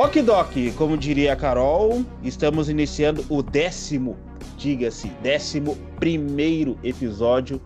Ok, 0.00 0.72
como 0.76 0.96
diria 0.96 1.32
a 1.32 1.36
Carol, 1.36 2.04
estamos 2.22 2.68
iniciando 2.68 3.24
o 3.28 3.42
décimo, 3.42 4.16
diga-se, 4.56 5.08
décimo 5.24 5.76
primeiro 5.98 6.78
episódio 6.84 7.60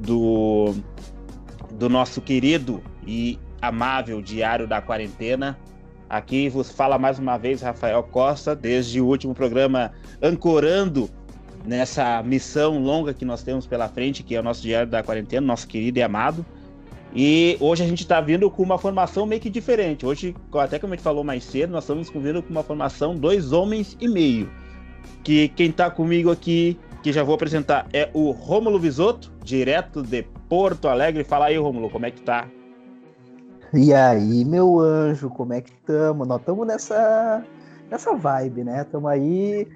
do, 0.00 0.74
do 1.74 1.88
nosso 1.88 2.20
querido 2.20 2.82
e 3.06 3.38
amável 3.62 4.20
Diário 4.20 4.66
da 4.66 4.82
Quarentena. 4.82 5.56
Aqui 6.10 6.48
vos 6.48 6.72
fala 6.72 6.98
mais 6.98 7.20
uma 7.20 7.38
vez 7.38 7.62
Rafael 7.62 8.02
Costa, 8.02 8.56
desde 8.56 9.00
o 9.00 9.06
último 9.06 9.32
programa 9.32 9.92
ancorando 10.20 11.08
nessa 11.64 12.20
missão 12.20 12.80
longa 12.80 13.14
que 13.14 13.24
nós 13.24 13.44
temos 13.44 13.64
pela 13.64 13.88
frente, 13.88 14.24
que 14.24 14.34
é 14.34 14.40
o 14.40 14.42
nosso 14.42 14.60
Diário 14.60 14.90
da 14.90 15.04
Quarentena, 15.04 15.46
nosso 15.46 15.68
querido 15.68 16.00
e 16.00 16.02
amado. 16.02 16.44
E 17.18 17.56
hoje 17.60 17.82
a 17.82 17.86
gente 17.86 18.02
está 18.02 18.20
vindo 18.20 18.50
com 18.50 18.62
uma 18.62 18.76
formação 18.76 19.24
meio 19.24 19.40
que 19.40 19.48
diferente. 19.48 20.04
Hoje, 20.04 20.36
até 20.52 20.78
como 20.78 20.92
a 20.92 20.96
gente 20.96 21.02
falou 21.02 21.24
mais 21.24 21.42
cedo, 21.44 21.70
nós 21.70 21.84
estamos 21.84 22.10
vindo 22.10 22.42
com 22.42 22.50
uma 22.50 22.62
formação 22.62 23.14
dois 23.14 23.52
homens 23.52 23.96
e 23.98 24.06
meio. 24.06 24.50
Que 25.24 25.48
quem 25.48 25.70
está 25.70 25.90
comigo 25.90 26.30
aqui, 26.30 26.78
que 27.02 27.14
já 27.14 27.22
vou 27.22 27.34
apresentar, 27.34 27.86
é 27.90 28.10
o 28.12 28.32
Rômulo 28.32 28.78
Visotto, 28.78 29.32
direto 29.42 30.02
de 30.02 30.24
Porto 30.46 30.88
Alegre. 30.88 31.24
Fala 31.24 31.46
aí, 31.46 31.56
Rômulo, 31.56 31.88
como 31.88 32.04
é 32.04 32.10
que 32.10 32.20
tá? 32.20 32.46
E 33.72 33.94
aí, 33.94 34.44
meu 34.44 34.78
anjo, 34.78 35.30
como 35.30 35.54
é 35.54 35.62
que 35.62 35.70
estamos? 35.70 36.28
Nós 36.28 36.40
estamos 36.40 36.66
nessa, 36.66 37.42
nessa 37.90 38.14
vibe, 38.14 38.62
né? 38.62 38.82
Estamos 38.82 39.10
aí 39.10 39.66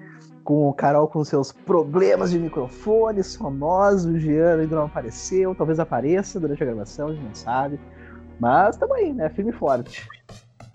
com 0.43 0.67
o 0.67 0.73
Carol 0.73 1.07
com 1.07 1.23
seus 1.23 1.51
problemas 1.51 2.31
de 2.31 2.39
microfone, 2.39 3.23
famoso, 3.23 4.11
o 4.11 4.19
Jean 4.19 4.59
ainda 4.59 4.75
não 4.75 4.85
apareceu, 4.85 5.55
talvez 5.55 5.79
apareça 5.79 6.39
durante 6.39 6.61
a 6.63 6.65
gravação, 6.65 7.09
a 7.09 7.13
gente 7.13 7.23
não 7.23 7.35
sabe. 7.35 7.79
Mas 8.39 8.75
estamos 8.75 8.95
aí, 8.97 9.13
né? 9.13 9.29
Firme 9.29 9.51
e 9.51 9.53
forte. 9.53 10.07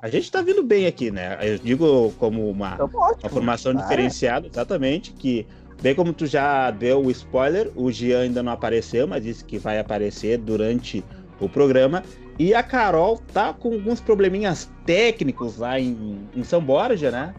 A 0.01 0.09
gente 0.09 0.25
está 0.25 0.43
vindo 0.43 0.63
bem 0.63 0.87
aqui, 0.87 1.11
né? 1.11 1.39
Eu 1.41 1.59
digo 1.59 2.13
como 2.19 2.49
uma, 2.49 2.77
uma 2.77 3.29
formação 3.29 3.75
tá, 3.75 3.83
diferenciada, 3.83 4.47
exatamente, 4.47 5.13
que 5.13 5.47
bem 5.83 5.95
como 5.95 6.13
tu 6.13 6.27
já 6.27 6.71
deu 6.71 7.05
o 7.05 7.11
spoiler, 7.11 7.73
o 7.75 7.91
Jean 7.91 8.21
ainda 8.21 8.43
não 8.43 8.53
apareceu, 8.53 9.07
mas 9.09 9.25
disse 9.25 9.45
que 9.45 9.59
vai 9.59 9.79
aparecer 9.79 10.39
durante 10.39 11.05
o 11.41 11.49
programa. 11.49 12.03
E 12.39 12.55
a 12.55 12.63
Carol 12.63 13.19
tá 13.33 13.53
com 13.55 13.73
alguns 13.73 14.01
probleminhas 14.01 14.71
técnicos 14.85 15.57
lá 15.57 15.81
em, 15.81 16.29
em 16.35 16.45
São 16.45 16.63
Borja, 16.63 17.11
né? 17.11 17.35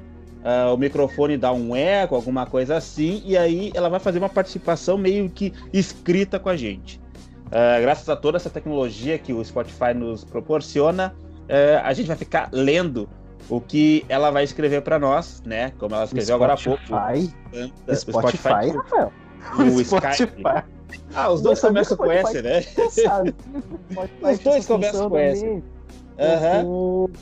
Uh, 0.47 0.73
o 0.73 0.77
microfone 0.77 1.37
dá 1.37 1.51
um 1.51 1.75
eco, 1.75 2.15
alguma 2.15 2.45
coisa 2.45 2.77
assim, 2.77 3.21
e 3.25 3.37
aí 3.37 3.71
ela 3.75 3.89
vai 3.89 3.99
fazer 3.99 4.17
uma 4.17 4.29
participação 4.29 4.97
meio 4.97 5.29
que 5.29 5.53
escrita 5.73 6.39
com 6.39 6.49
a 6.49 6.55
gente. 6.55 6.99
Uh, 7.47 7.81
graças 7.81 8.07
a 8.07 8.15
toda 8.15 8.37
essa 8.37 8.49
tecnologia 8.49 9.17
que 9.17 9.33
o 9.33 9.43
Spotify 9.43 9.93
nos 9.93 10.23
proporciona, 10.23 11.13
uh, 11.43 11.83
a 11.83 11.93
gente 11.93 12.07
vai 12.07 12.17
ficar 12.17 12.49
lendo 12.51 13.09
o 13.49 13.61
que 13.61 14.05
ela 14.09 14.31
vai 14.31 14.43
escrever 14.43 14.81
para 14.81 14.97
nós, 14.99 15.41
né? 15.45 15.71
Como 15.77 15.95
ela 15.95 16.05
escreveu 16.05 16.35
agora 16.35 16.53
há 16.53 16.57
pouco. 16.57 16.83
Spotify, 16.85 17.33
o 17.87 17.95
Spotify, 17.95 18.31
Spotify 18.31 18.77
Rafael. 18.77 19.13
O, 19.57 19.83
Spotify. 19.83 20.63
Ah, 21.15 21.29
os 21.29 21.41
dois 21.41 21.59
começam 21.61 21.95
com 21.95 22.11
S, 22.11 22.41
né? 22.41 22.59
os 24.21 24.39
dois 24.39 24.65
começam 24.65 25.09
com 25.09 25.17
S. 25.17 25.63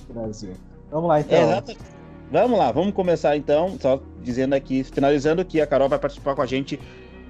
Brasil. 0.09 0.53
Vamos 0.89 1.09
lá, 1.09 1.19
então. 1.19 1.37
É. 1.37 1.94
Vamos 2.31 2.57
lá, 2.57 2.71
vamos 2.71 2.93
começar 2.93 3.37
então, 3.37 3.77
só 3.79 4.01
dizendo 4.21 4.53
aqui, 4.53 4.83
finalizando 4.83 5.45
que 5.45 5.61
a 5.61 5.67
Carol 5.67 5.88
vai 5.88 6.00
participar 6.00 6.35
com 6.35 6.41
a 6.41 6.45
gente 6.45 6.79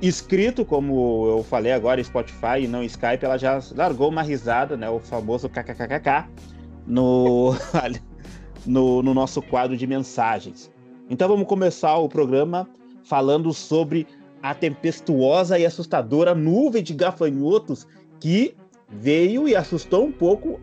escrito, 0.02 0.64
como 0.64 1.28
eu 1.28 1.44
falei 1.44 1.72
agora, 1.72 2.04
Spotify 2.04 2.62
e 2.62 2.68
não 2.68 2.84
Skype, 2.84 3.24
ela 3.24 3.38
já 3.38 3.60
largou 3.76 4.10
uma 4.10 4.22
risada, 4.22 4.78
né, 4.78 4.90
o 4.90 5.00
famoso 5.00 5.50
kkkk, 5.50 6.30
no, 6.88 7.54
no, 8.66 9.04
no 9.04 9.14
nosso 9.14 9.42
quadro 9.42 9.76
de 9.76 9.86
mensagens. 9.86 10.72
Então 11.10 11.28
vamos 11.28 11.48
começar 11.48 11.98
o 11.98 12.10
programa 12.10 12.68
falando 13.04 13.54
sobre 13.54 14.08
a 14.42 14.54
tempestuosa 14.54 15.60
e 15.60 15.66
assustadora 15.66 16.34
nuvem 16.34 16.84
de 16.84 16.94
gafanhotos 16.94 17.88
que 18.20 18.56
veio 18.90 19.48
e 19.48 19.56
assustou 19.56 20.06
um 20.06 20.12
pouco, 20.12 20.60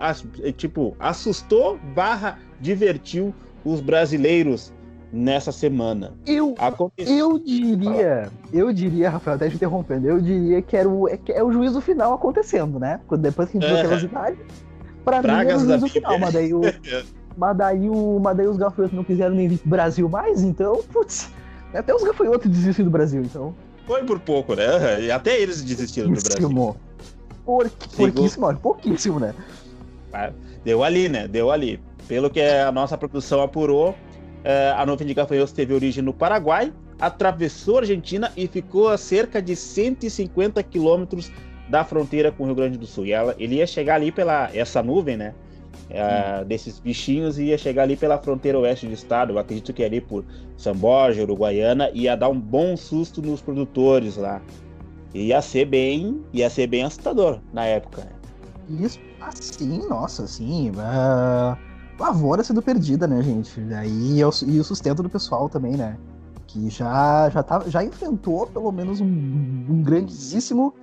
tipo, 0.56 0.96
assustou 0.98 1.78
barra 1.94 2.38
divertiu 2.60 3.34
os 3.64 3.80
brasileiros 3.80 4.72
nessa 5.12 5.52
semana. 5.52 6.14
Eu, 6.26 6.54
eu 6.98 7.38
diria, 7.38 8.30
eu 8.52 8.72
diria, 8.72 9.10
Rafael, 9.10 9.36
até 9.36 9.48
te 9.48 9.56
interrompendo, 9.56 10.08
eu 10.08 10.20
diria 10.20 10.62
que 10.62 10.76
era 10.76 10.88
o, 10.88 11.08
é, 11.08 11.18
é 11.28 11.44
o 11.44 11.52
juízo 11.52 11.80
final 11.80 12.14
acontecendo, 12.14 12.78
né? 12.78 12.98
Depois 13.18 13.50
que 13.50 13.58
a 13.58 13.60
gente 13.60 13.68
viu 13.68 13.78
aquelas 13.78 14.02
imagens, 14.02 14.38
pra 15.04 15.20
Pragas 15.20 15.62
mim 15.62 15.68
era 15.68 15.76
o 15.76 15.80
juízo 15.80 15.92
final, 15.92 16.18
mas 16.18 16.32
daí 16.32 16.54
o. 16.54 16.62
mas 17.36 17.56
daí, 17.56 17.90
o, 17.90 18.18
mas 18.20 18.36
daí 18.36 18.46
os 18.46 18.56
gafanhotos 18.56 18.96
não 18.96 19.04
quiseram 19.04 19.34
nem 19.34 19.48
vir 19.48 19.58
pro 19.58 19.68
Brasil 19.68 20.08
mais, 20.08 20.42
então, 20.42 20.82
putz, 20.92 21.30
até 21.74 21.94
os 21.94 22.02
gafanhotos 22.02 22.50
desistiram 22.50 22.88
do 22.88 22.92
Brasil, 22.92 23.22
então. 23.22 23.54
Foi 23.86 24.02
por 24.04 24.18
pouco, 24.20 24.54
né? 24.54 25.02
E 25.02 25.10
até 25.10 25.38
eles 25.40 25.62
desistiram 25.62 26.08
do 26.10 26.20
Brasil. 26.22 26.48
Por, 27.44 27.68
pouquíssimo, 27.96 28.56
pouquíssimo, 28.56 29.20
né? 29.20 29.34
Deu 30.64 30.84
ali, 30.84 31.08
né? 31.08 31.26
Deu 31.26 31.50
ali. 31.50 31.80
Pelo 32.12 32.28
que 32.28 32.42
a 32.42 32.70
nossa 32.70 32.98
produção 32.98 33.40
apurou, 33.40 33.94
é, 34.44 34.74
a 34.76 34.84
nuvem 34.84 35.06
de 35.06 35.14
gafanhotos 35.14 35.50
teve 35.50 35.72
origem 35.72 36.04
no 36.04 36.12
Paraguai, 36.12 36.70
atravessou 37.00 37.78
a 37.78 37.80
Argentina 37.80 38.30
e 38.36 38.46
ficou 38.46 38.90
a 38.90 38.98
cerca 38.98 39.40
de 39.40 39.56
150 39.56 40.62
quilômetros 40.62 41.32
da 41.70 41.82
fronteira 41.82 42.30
com 42.30 42.42
o 42.42 42.46
Rio 42.46 42.54
Grande 42.54 42.76
do 42.76 42.86
Sul. 42.86 43.06
E 43.06 43.12
ela, 43.12 43.34
ele 43.38 43.54
ia 43.54 43.66
chegar 43.66 43.94
ali 43.94 44.12
pela 44.12 44.50
essa 44.54 44.82
nuvem, 44.82 45.16
né? 45.16 45.34
É, 45.88 46.44
desses 46.44 46.78
bichinhos 46.78 47.38
ia 47.38 47.56
chegar 47.56 47.84
ali 47.84 47.96
pela 47.96 48.18
fronteira 48.18 48.58
oeste 48.58 48.86
do 48.86 48.92
estado. 48.92 49.32
Eu 49.32 49.38
acredito 49.38 49.72
que 49.72 49.82
ali 49.82 49.98
por 49.98 50.22
São 50.54 50.74
Borja, 50.74 51.22
Uruguaiana, 51.22 51.88
ia 51.94 52.14
dar 52.14 52.28
um 52.28 52.38
bom 52.38 52.76
susto 52.76 53.22
nos 53.22 53.40
produtores 53.40 54.18
lá. 54.18 54.42
Ia 55.14 55.40
ser 55.40 55.64
bem, 55.64 56.20
ia 56.30 56.50
ser 56.50 56.66
bem 56.66 56.82
assustador 56.82 57.40
na 57.54 57.64
época. 57.64 58.02
Né? 58.02 58.84
Isso, 58.84 59.00
assim, 59.18 59.88
nossa, 59.88 60.24
assim. 60.24 60.72
Uh 60.72 61.71
lavoura 61.98 62.42
sendo 62.42 62.62
perdida, 62.62 63.06
né, 63.06 63.22
gente? 63.22 63.60
Aí 63.74 64.18
e, 64.18 64.24
o 64.24 64.64
sustento 64.64 65.02
do 65.02 65.10
pessoal 65.10 65.48
também, 65.48 65.76
né? 65.76 65.96
Que 66.46 66.68
já 66.68 67.30
já, 67.30 67.42
tá, 67.42 67.62
já 67.66 67.84
enfrentou 67.84 68.46
pelo 68.46 68.70
menos 68.72 69.00
um, 69.00 69.06
um 69.06 69.82
grandíssimo 69.82 70.74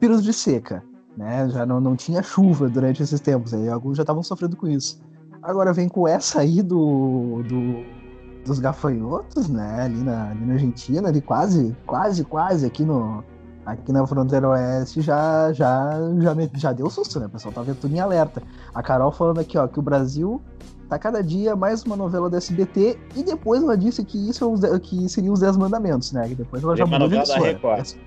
vírus 0.00 0.22
de 0.22 0.32
seca, 0.32 0.82
né? 1.16 1.48
Já 1.48 1.64
não, 1.64 1.80
não 1.80 1.96
tinha 1.96 2.22
chuva 2.22 2.68
durante 2.68 3.02
esses 3.02 3.20
tempos, 3.20 3.54
aí 3.54 3.68
alguns 3.68 3.96
já 3.96 4.02
estavam 4.02 4.22
sofrendo 4.22 4.56
com 4.56 4.68
isso. 4.68 5.00
Agora 5.42 5.72
vem 5.72 5.88
com 5.88 6.08
essa 6.08 6.40
aí 6.40 6.62
do, 6.62 7.42
do 7.42 8.04
dos 8.44 8.58
gafanhotos, 8.58 9.48
né? 9.48 9.82
Ali 9.82 10.02
na, 10.02 10.30
ali 10.30 10.44
na 10.44 10.52
Argentina, 10.54 11.08
ali 11.08 11.20
quase, 11.20 11.74
quase, 11.86 12.24
quase 12.24 12.66
aqui 12.66 12.84
no, 12.84 13.24
aqui 13.64 13.92
na 13.92 14.06
fronteira 14.06 14.48
oeste 14.48 15.00
já, 15.00 15.52
já, 15.52 15.98
já, 16.20 16.34
já 16.54 16.72
deu 16.72 16.90
susto, 16.90 17.18
né? 17.18 17.26
O 17.26 17.30
pessoal 17.30 17.52
tá 17.54 17.62
vendo 17.62 17.76
tudo 17.76 17.94
em 17.94 18.00
alerta. 18.00 18.42
A 18.74 18.82
Carol 18.82 19.10
falando 19.10 19.40
aqui, 19.40 19.56
ó, 19.58 19.66
que 19.66 19.78
o 19.78 19.82
Brasil 19.82 20.40
tá 20.88 20.98
cada 20.98 21.22
dia 21.22 21.56
mais 21.56 21.82
uma 21.82 21.96
novela 21.96 22.28
do 22.28 22.36
SBT 22.36 22.98
e 23.16 23.22
depois 23.22 23.62
ela 23.62 23.76
disse 23.76 24.04
que 24.04 24.28
isso 24.28 24.54
é 24.66 24.78
que 24.78 25.08
seriam 25.08 25.32
os 25.32 25.40
10 25.40 25.56
mandamentos, 25.56 26.12
né? 26.12 26.28
Que 26.28 26.34
depois 26.34 26.62
ela 26.62 26.76
já 26.76 26.84
mudou 26.86 27.08
de 27.08 27.14
emissora. 27.16 27.40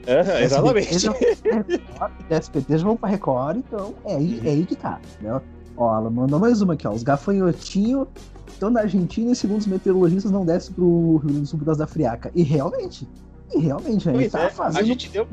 Uhum, 0.07 0.37
exatamente. 0.43 0.99
Já, 0.99 2.11
SBT 2.29 2.77
já 2.77 2.85
vão 2.85 2.95
pra 2.95 3.09
Record, 3.09 3.57
então 3.57 3.93
é 4.05 4.15
aí, 4.15 4.41
é 4.45 4.49
aí 4.51 4.65
que 4.65 4.75
tá, 4.75 4.99
né? 5.21 5.41
Ó, 5.75 5.95
ela 5.97 6.09
mandou 6.09 6.39
mais 6.39 6.61
uma 6.61 6.73
aqui, 6.73 6.87
ó. 6.87 6.91
Os 6.91 7.03
gafanhotinhos 7.03 8.07
estão 8.47 8.69
na 8.69 8.81
Argentina 8.81 9.31
e 9.31 9.35
segundo 9.35 9.59
os 9.59 9.67
meteorologistas 9.67 10.31
não 10.31 10.45
desce 10.45 10.71
pro 10.71 11.17
Rio 11.17 11.19
Grande 11.19 11.39
do 11.41 11.45
Sul 11.47 11.59
por 11.59 11.65
causa 11.65 11.79
da 11.79 11.87
friaca. 11.87 12.31
E 12.33 12.43
realmente, 12.43 13.07
e 13.53 13.59
realmente, 13.59 14.07
né? 14.09 14.29
Tá, 14.29 14.43
é, 14.43 14.49
fazendo, 14.49 14.81
a 14.81 14.85
gente 14.85 15.09
deu... 15.09 15.25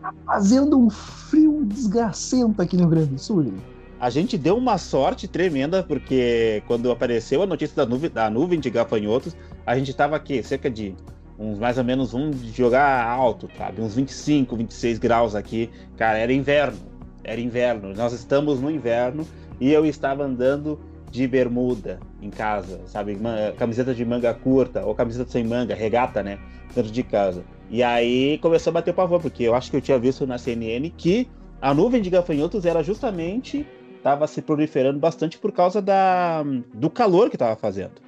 tá 0.00 0.12
fazendo 0.26 0.78
um 0.78 0.90
frio 0.90 1.64
desgracento 1.64 2.60
aqui 2.60 2.76
no 2.76 2.82
Rio 2.82 2.90
Grande 2.90 3.10
do 3.10 3.18
Sul, 3.18 3.44
gente. 3.44 3.74
A 4.00 4.10
gente 4.10 4.36
deu 4.36 4.56
uma 4.56 4.76
sorte 4.76 5.26
tremenda, 5.26 5.82
porque 5.82 6.62
quando 6.66 6.90
apareceu 6.90 7.42
a 7.42 7.46
notícia 7.46 7.74
da 7.76 7.86
nuvem, 7.86 8.10
da 8.10 8.28
nuvem 8.28 8.60
de 8.60 8.68
gafanhotos, 8.68 9.34
a 9.64 9.76
gente 9.78 9.94
tava 9.94 10.16
aqui, 10.16 10.42
cerca 10.42 10.70
de 10.70 10.94
uns 11.38 11.58
mais 11.58 11.78
ou 11.78 11.84
menos 11.84 12.12
um 12.14 12.30
de 12.30 12.52
jogar 12.52 13.06
alto, 13.06 13.48
sabe? 13.56 13.80
Uns 13.80 13.94
25, 13.94 14.56
26 14.56 14.98
graus 14.98 15.34
aqui. 15.34 15.70
Cara, 15.96 16.18
era 16.18 16.32
inverno. 16.32 16.78
Era 17.22 17.40
inverno. 17.40 17.94
Nós 17.94 18.12
estamos 18.12 18.60
no 18.60 18.70
inverno 18.70 19.26
e 19.60 19.72
eu 19.72 19.86
estava 19.86 20.24
andando 20.24 20.78
de 21.14 21.28
bermuda 21.28 22.00
em 22.20 22.28
casa, 22.28 22.80
sabe? 22.86 23.16
Camiseta 23.56 23.94
de 23.94 24.04
manga 24.04 24.34
curta 24.34 24.84
ou 24.84 24.96
camiseta 24.96 25.30
sem 25.30 25.44
manga, 25.44 25.72
regata, 25.72 26.24
né? 26.24 26.40
Dentro 26.74 26.90
de 26.90 27.02
casa. 27.04 27.44
E 27.70 27.84
aí 27.84 28.36
começou 28.38 28.72
a 28.72 28.74
bater 28.74 28.90
o 28.90 28.94
pavor, 28.94 29.20
porque 29.20 29.44
eu 29.44 29.54
acho 29.54 29.70
que 29.70 29.76
eu 29.76 29.80
tinha 29.80 29.96
visto 29.96 30.26
na 30.26 30.38
CNN 30.38 30.90
que 30.90 31.28
a 31.62 31.72
nuvem 31.72 32.02
de 32.02 32.10
gafanhotos 32.10 32.66
era 32.66 32.82
justamente 32.82 33.64
estava 33.96 34.26
se 34.26 34.42
proliferando 34.42 34.98
bastante 34.98 35.38
por 35.38 35.52
causa 35.52 35.80
da, 35.80 36.42
do 36.74 36.90
calor 36.90 37.30
que 37.30 37.36
estava 37.36 37.54
fazendo. 37.54 38.02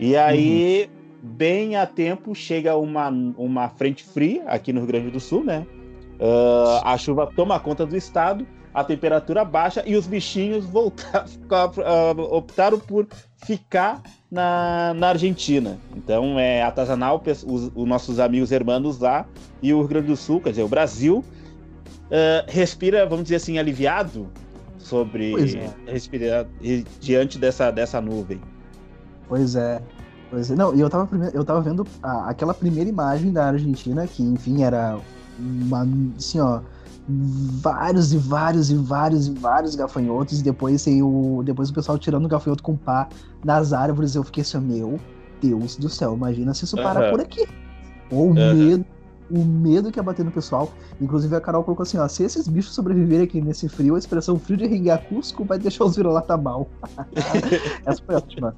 E 0.00 0.16
aí, 0.16 0.88
uhum. 1.22 1.28
bem 1.30 1.76
a 1.76 1.84
tempo, 1.84 2.34
chega 2.34 2.78
uma, 2.78 3.10
uma 3.36 3.68
frente 3.68 4.04
fria 4.04 4.44
aqui 4.46 4.72
no 4.72 4.80
Rio 4.80 4.88
Grande 4.88 5.10
do 5.10 5.20
Sul, 5.20 5.44
né? 5.44 5.66
Uh, 6.18 6.80
a 6.82 6.96
chuva 6.96 7.30
toma 7.36 7.60
conta 7.60 7.84
do 7.84 7.94
estado 7.94 8.46
a 8.72 8.84
temperatura 8.84 9.44
baixa 9.44 9.82
e 9.86 9.96
os 9.96 10.06
bichinhos 10.06 10.64
voltaram, 10.64 11.26
optaram 12.30 12.78
por 12.78 13.06
ficar 13.44 14.02
na, 14.30 14.92
na 14.94 15.08
Argentina. 15.08 15.78
Então 15.96 16.38
é 16.38 16.62
atazanal 16.62 17.22
os, 17.26 17.70
os 17.74 17.88
nossos 17.88 18.20
amigos 18.20 18.52
hermanos 18.52 18.98
lá 18.98 19.26
e 19.62 19.72
o 19.72 19.80
Rio 19.80 19.88
Grande 19.88 20.06
do 20.08 20.16
Sul, 20.16 20.40
quer 20.40 20.50
dizer, 20.50 20.62
o 20.62 20.68
Brasil, 20.68 21.24
uh, 22.06 22.44
respira, 22.46 23.06
vamos 23.06 23.24
dizer 23.24 23.36
assim, 23.36 23.58
aliviado 23.58 24.28
sobre 24.78 25.34
é. 25.56 25.70
respirar 25.90 26.46
diante 27.00 27.38
dessa, 27.38 27.70
dessa 27.70 28.00
nuvem. 28.00 28.40
Pois 29.28 29.54
é. 29.56 29.82
Pois 30.30 30.50
é. 30.50 30.54
Não, 30.54 30.74
e 30.74 30.80
eu 30.80 30.90
tava, 30.90 31.08
eu 31.32 31.44
tava 31.44 31.60
vendo 31.60 31.86
a, 32.02 32.30
aquela 32.30 32.54
primeira 32.54 32.88
imagem 32.88 33.32
da 33.32 33.46
Argentina, 33.46 34.06
que, 34.06 34.22
enfim, 34.22 34.62
era 34.62 34.98
uma, 35.38 35.86
assim, 36.16 36.40
ó, 36.40 36.60
vários 37.08 38.12
e 38.12 38.18
vários 38.18 38.70
e 38.70 38.74
vários 38.76 39.26
e 39.28 39.32
vários 39.32 39.74
gafanhotos, 39.74 40.40
e 40.40 40.42
depois, 40.42 40.86
o, 40.86 41.42
depois 41.44 41.70
o 41.70 41.74
pessoal 41.74 41.98
tirando 41.98 42.26
o 42.26 42.28
gafanhoto 42.28 42.62
com 42.62 42.76
pá 42.76 43.08
nas 43.44 43.72
árvores, 43.72 44.14
eu 44.14 44.22
fiquei 44.22 44.42
assim, 44.42 44.58
meu 44.58 45.00
Deus 45.40 45.76
do 45.76 45.88
céu, 45.88 46.14
imagina 46.14 46.52
se 46.52 46.64
isso 46.64 46.76
uhum. 46.76 46.82
para 46.82 47.10
por 47.10 47.20
aqui. 47.20 47.46
Ou 48.10 48.26
o 48.26 48.28
uhum. 48.28 48.54
medo, 48.54 48.84
o 49.30 49.44
medo 49.44 49.90
que 49.90 49.98
ia 49.98 50.02
bater 50.02 50.24
no 50.24 50.30
pessoal. 50.30 50.70
Inclusive 51.00 51.34
a 51.36 51.40
Carol 51.40 51.64
colocou 51.64 51.82
assim, 51.82 51.98
ó, 51.98 52.06
se 52.08 52.24
esses 52.24 52.48
bichos 52.48 52.74
sobreviverem 52.74 53.24
aqui 53.24 53.40
nesse 53.40 53.68
frio, 53.68 53.94
a 53.94 53.98
expressão 53.98 54.38
frio 54.38 54.56
de 54.56 54.66
rengar 54.66 55.02
Cusco 55.04 55.44
vai 55.44 55.58
deixar 55.58 55.84
os 55.84 55.96
vira-lata 55.96 56.36
mal. 56.38 56.68
Essa 57.86 58.02
foi 58.04 58.14
ótima. 58.14 58.54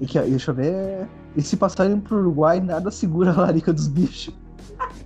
E 0.00 0.06
que, 0.06 0.20
deixa 0.20 0.50
eu 0.50 0.54
ver. 0.54 1.08
E 1.36 1.42
se 1.42 1.56
passarem 1.56 2.00
pro 2.00 2.18
Uruguai, 2.18 2.60
nada 2.60 2.90
segura 2.90 3.32
a 3.32 3.40
larica 3.40 3.72
dos 3.72 3.86
bichos. 3.86 4.34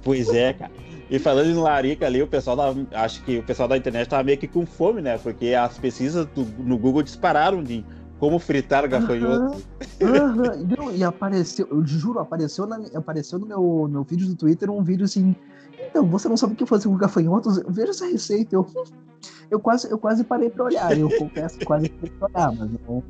Pois 0.03 0.29
é, 0.31 0.55
cara. 0.55 0.73
E 1.11 1.19
falando 1.19 1.49
em 1.49 1.55
larica 1.55 2.07
ali, 2.07 2.23
o 2.23 2.27
pessoal 2.27 2.57
da, 2.57 3.03
acho 3.03 3.23
que 3.25 3.39
o 3.39 3.43
pessoal 3.43 3.67
da 3.67 3.77
internet 3.77 4.09
tava 4.09 4.23
meio 4.23 4.37
que 4.37 4.47
com 4.47 4.67
fome, 4.67 5.01
né? 5.01 5.17
Porque 5.17 5.55
as 5.55 5.79
pesquisas 5.79 6.27
do, 6.27 6.45
no 6.59 6.77
Google 6.77 7.03
dispararam 7.03 7.63
de 7.63 7.85
como 8.19 8.39
fritar 8.39 8.87
gafanhoto. 8.89 9.63
Uhum, 10.01 10.87
uhum. 10.87 10.95
E 10.95 11.03
apareceu, 11.03 11.67
eu 11.71 11.87
juro, 11.87 12.19
apareceu, 12.19 12.67
na, 12.67 12.79
apareceu 12.95 13.39
no 13.39 13.47
meu, 13.47 13.89
meu 13.91 14.03
vídeo 14.05 14.27
do 14.27 14.35
Twitter 14.35 14.71
um 14.71 14.83
vídeo 14.83 15.05
assim. 15.05 15.35
Então, 15.81 16.05
você 16.05 16.29
não 16.29 16.37
sabe 16.37 16.53
o 16.53 16.57
que 16.57 16.67
fazer 16.67 16.89
com 16.89 16.97
gafanhotos? 16.97 17.63
Veja 17.69 17.91
essa 17.91 18.07
receita. 18.07 18.55
Eu, 18.55 18.67
eu, 19.51 19.59
quase, 19.59 19.91
eu 19.91 19.99
quase 19.99 20.25
parei 20.25 20.51
pra 20.51 20.65
olhar. 20.65 20.99
Eu 20.99 21.09
confesso, 21.17 21.59
quase 21.65 21.89
parei 21.89 22.13
pra 22.19 22.29
olhar, 22.29 22.53
mas 22.53 22.71
não, 22.87 23.03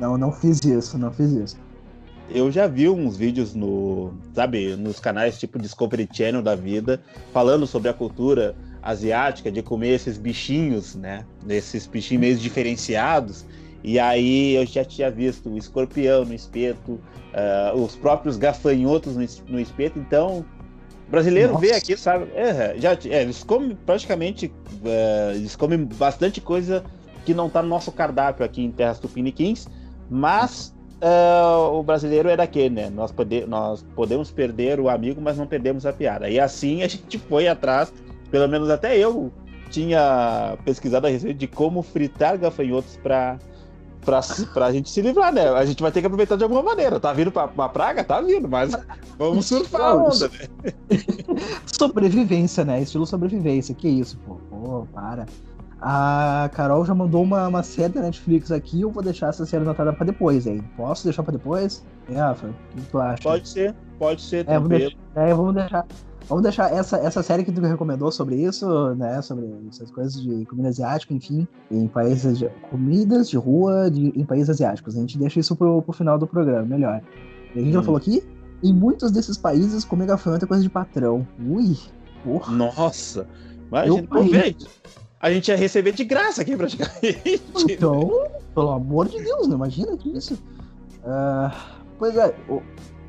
não, 0.00 0.18
não 0.18 0.32
fiz 0.32 0.64
isso, 0.64 0.98
não 0.98 1.12
fiz 1.12 1.30
isso 1.30 1.65
eu 2.30 2.50
já 2.50 2.66
vi 2.66 2.88
uns 2.88 3.16
vídeos 3.16 3.54
no, 3.54 4.12
sabe, 4.34 4.76
nos 4.76 4.98
canais 4.98 5.38
tipo 5.38 5.58
Discovery 5.58 6.08
Channel 6.12 6.42
da 6.42 6.54
vida, 6.54 7.00
falando 7.32 7.66
sobre 7.66 7.88
a 7.88 7.94
cultura 7.94 8.54
asiática 8.82 9.50
de 9.50 9.62
comer 9.62 9.94
esses 9.94 10.16
bichinhos, 10.16 10.94
né? 10.94 11.24
Esses 11.48 11.86
bichinhos 11.86 12.20
meio 12.20 12.36
diferenciados. 12.36 13.44
E 13.82 13.98
aí 13.98 14.54
eu 14.54 14.66
já 14.66 14.84
tinha 14.84 15.10
visto 15.10 15.48
o 15.48 15.56
escorpião 15.56 16.24
no 16.24 16.34
espeto, 16.34 16.92
uh, 16.92 17.80
os 17.80 17.94
próprios 17.96 18.36
gafanhotos 18.36 19.16
no, 19.16 19.52
no 19.52 19.60
espeto. 19.60 19.98
Então, 19.98 20.44
brasileiro 21.08 21.54
Nossa. 21.54 21.66
vê 21.66 21.72
aqui, 21.72 21.96
sabe? 21.96 22.26
É, 22.34 22.74
já, 22.78 22.92
é, 22.92 23.22
eles 23.22 23.42
comem 23.42 23.76
praticamente, 23.86 24.46
uh, 24.46 25.34
eles 25.34 25.54
comem 25.56 25.84
bastante 25.84 26.40
coisa 26.40 26.84
que 27.24 27.34
não 27.34 27.48
está 27.48 27.62
no 27.62 27.68
nosso 27.68 27.90
cardápio 27.90 28.44
aqui 28.44 28.62
em 28.62 28.70
Terras 28.70 29.00
Tupiniquins, 29.00 29.66
mas 30.08 30.75
uh, 31.02 31.74
o 31.74 31.82
brasileiro 31.82 32.28
é 32.28 32.36
daquele, 32.36 32.74
né? 32.74 32.90
Nós, 32.90 33.12
pode, 33.12 33.46
nós 33.46 33.84
podemos 33.94 34.30
perder 34.30 34.80
o 34.80 34.88
amigo, 34.88 35.20
mas 35.20 35.36
não 35.36 35.46
perdemos 35.46 35.86
a 35.86 35.92
piada. 35.92 36.28
E 36.28 36.38
assim 36.38 36.82
a 36.82 36.88
gente 36.88 37.18
foi 37.18 37.48
atrás, 37.48 37.92
pelo 38.30 38.48
menos 38.48 38.70
até 38.70 38.96
eu 38.96 39.32
tinha 39.70 40.56
pesquisado 40.64 41.06
a 41.06 41.10
respeito 41.10 41.38
de 41.38 41.46
como 41.46 41.82
fritar 41.82 42.38
gafanhotos 42.38 42.96
para 43.02 43.38
pra, 44.06 44.20
pra 44.54 44.72
gente 44.72 44.88
se 44.88 45.02
livrar, 45.02 45.32
né? 45.32 45.48
A 45.48 45.64
gente 45.66 45.82
vai 45.82 45.90
ter 45.90 46.00
que 46.00 46.06
aproveitar 46.06 46.36
de 46.36 46.44
alguma 46.44 46.62
maneira. 46.62 47.00
Tá 47.00 47.12
vindo 47.12 47.32
pra 47.32 47.46
uma 47.46 47.68
praga? 47.68 48.04
Tá 48.04 48.20
vindo, 48.20 48.48
mas 48.48 48.70
vamos 49.18 49.46
surfar 49.46 49.80
a 49.80 49.94
onda, 49.96 50.28
né? 50.28 50.72
Sobrevivência, 51.66 52.64
né? 52.64 52.80
Estilo 52.80 53.04
sobrevivência. 53.04 53.74
Que 53.74 53.88
isso, 53.88 54.16
pô. 54.18 54.36
Pô, 54.48 54.86
para. 54.94 55.26
A 55.88 56.50
Carol 56.52 56.84
já 56.84 56.92
mandou 56.92 57.22
uma, 57.22 57.46
uma 57.46 57.62
série 57.62 57.92
da 57.92 58.00
Netflix 58.00 58.50
aqui, 58.50 58.80
eu 58.80 58.90
vou 58.90 59.04
deixar 59.04 59.28
essa 59.28 59.46
série 59.46 59.62
anotada 59.62 59.92
pra 59.92 60.04
depois, 60.04 60.44
hein? 60.44 60.60
Posso 60.76 61.04
deixar 61.04 61.22
pra 61.22 61.30
depois? 61.30 61.86
É, 62.10 62.16
Rafa, 62.16 62.48
o 62.48 62.76
que 62.76 62.90
tu 62.90 62.98
acha? 62.98 63.22
Pode 63.22 63.48
ser, 63.48 63.72
pode 63.96 64.20
ser, 64.20 64.48
é, 64.48 64.54
vamos 64.54 64.68
deixar, 64.68 64.96
é, 65.14 65.32
vamos 65.32 65.54
deixar. 65.54 65.86
Vamos 66.28 66.42
deixar 66.42 66.72
essa, 66.72 66.96
essa 66.96 67.22
série 67.22 67.44
que 67.44 67.52
tu 67.52 67.60
recomendou 67.60 68.10
sobre 68.10 68.34
isso, 68.34 68.96
né? 68.96 69.22
Sobre 69.22 69.46
essas 69.68 69.88
coisas 69.92 70.20
de 70.20 70.44
comida 70.46 70.70
asiática, 70.70 71.14
enfim, 71.14 71.46
em 71.70 71.86
países 71.86 72.36
de. 72.36 72.48
Comidas 72.68 73.30
de 73.30 73.36
rua 73.36 73.88
de, 73.88 74.08
em 74.08 74.24
países 74.24 74.50
asiáticos. 74.50 74.96
A 74.96 75.00
gente 75.00 75.16
deixa 75.16 75.38
isso 75.38 75.54
pro, 75.54 75.82
pro 75.82 75.92
final 75.92 76.18
do 76.18 76.26
programa, 76.26 76.66
melhor. 76.66 77.00
E 77.54 77.60
a 77.60 77.62
gente 77.62 77.70
hum. 77.70 77.74
já 77.74 77.82
falou 77.84 77.98
aqui, 77.98 78.24
em 78.60 78.74
muitos 78.74 79.12
desses 79.12 79.38
países, 79.38 79.84
comer 79.84 80.06
gafanhoto 80.06 80.46
é 80.46 80.48
coisa 80.48 80.64
de 80.64 80.68
patrão. 80.68 81.24
Ui, 81.48 81.76
porra. 82.24 82.52
Nossa! 82.52 83.24
Imagina, 83.68 84.00
aproveite 84.00 84.36
a 84.36 84.42
gente 84.46 84.68
ia 85.24 85.56
receber 85.56 85.92
de 85.92 86.04
graça 86.04 86.42
aqui 86.42 86.56
praticamente. 86.56 87.42
Então, 87.70 88.28
pelo 88.54 88.70
amor 88.70 89.08
de 89.08 89.22
Deus, 89.22 89.48
não 89.48 89.56
imagina 89.56 89.96
que 89.96 90.10
isso. 90.10 90.34
Uh, 91.02 91.50
pois 91.98 92.16
é, 92.16 92.34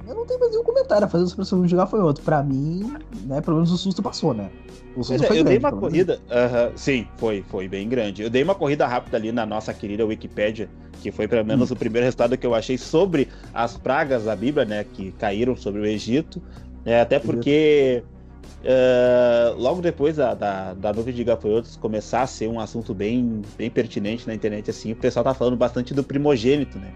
eu 0.08 0.16
não 0.16 0.26
tenho 0.26 0.40
mais 0.40 0.52
nenhum 0.52 0.64
comentário 0.64 1.06
a 1.06 1.10
fazer 1.10 1.28
sobre 1.28 1.44
essa 1.44 1.86
de 1.86 1.92
foi 1.92 2.00
outro. 2.00 2.24
Pra 2.24 2.42
mim, 2.42 2.94
né, 3.26 3.42
pelo 3.42 3.58
menos 3.58 3.72
o 3.72 3.78
susto 3.78 4.02
passou, 4.02 4.34
né? 4.34 4.50
O 4.96 5.04
susto 5.04 5.24
é, 5.24 5.28
foi 5.28 5.40
eu 5.40 5.44
grande, 5.44 5.60
dei 5.60 5.70
uma 5.70 5.78
corrida. 5.78 6.20
Uh 6.28 6.34
-huh, 6.34 6.72
sim, 6.78 7.08
foi, 7.18 7.44
foi 7.50 7.68
bem 7.68 7.90
grande. 7.90 8.24
Eu 8.24 8.30
dei 8.30 8.42
uma 8.42 8.56
corrida 8.56 8.88
rápida 8.88 9.18
ali 9.18 9.32
na 9.32 9.46
nossa 9.46 9.74
querida 9.74 10.06
Wikipédia, 10.06 10.70
que 11.02 11.12
foi 11.12 11.28
pelo 11.28 11.46
menos 11.46 11.72
hum. 11.72 11.74
o 11.74 11.78
primeiro 11.78 12.06
resultado 12.06 12.38
que 12.38 12.48
eu 12.48 12.56
achei 12.56 12.78
sobre 12.78 13.28
as 13.54 13.76
pragas 13.76 14.24
da 14.24 14.36
Bíblia, 14.36 14.66
né? 14.66 14.86
Que 14.94 15.12
caíram 15.12 15.58
sobre 15.58 15.82
o 15.82 15.86
Egito. 15.86 16.42
É, 16.86 17.02
até 17.02 17.20
porque. 17.20 18.04
Uh, 18.58 19.56
logo 19.58 19.82
depois 19.82 20.16
da, 20.16 20.34
da, 20.34 20.74
da, 20.74 20.92
nuvem 20.92 21.14
de 21.14 21.24
gafanhotos 21.24 21.76
começar 21.76 22.24
a 22.24 22.28
ser 22.28 22.48
um 22.48 22.60
assunto 22.60 22.94
bem, 22.94 23.42
bem 23.58 23.70
pertinente 23.70 24.28
na 24.28 24.34
internet, 24.34 24.70
assim, 24.70 24.92
o 24.92 24.96
pessoal 24.96 25.24
tá 25.24 25.34
falando 25.34 25.56
bastante 25.56 25.94
do 25.94 26.04
primogênito, 26.04 26.78
né? 26.80 26.92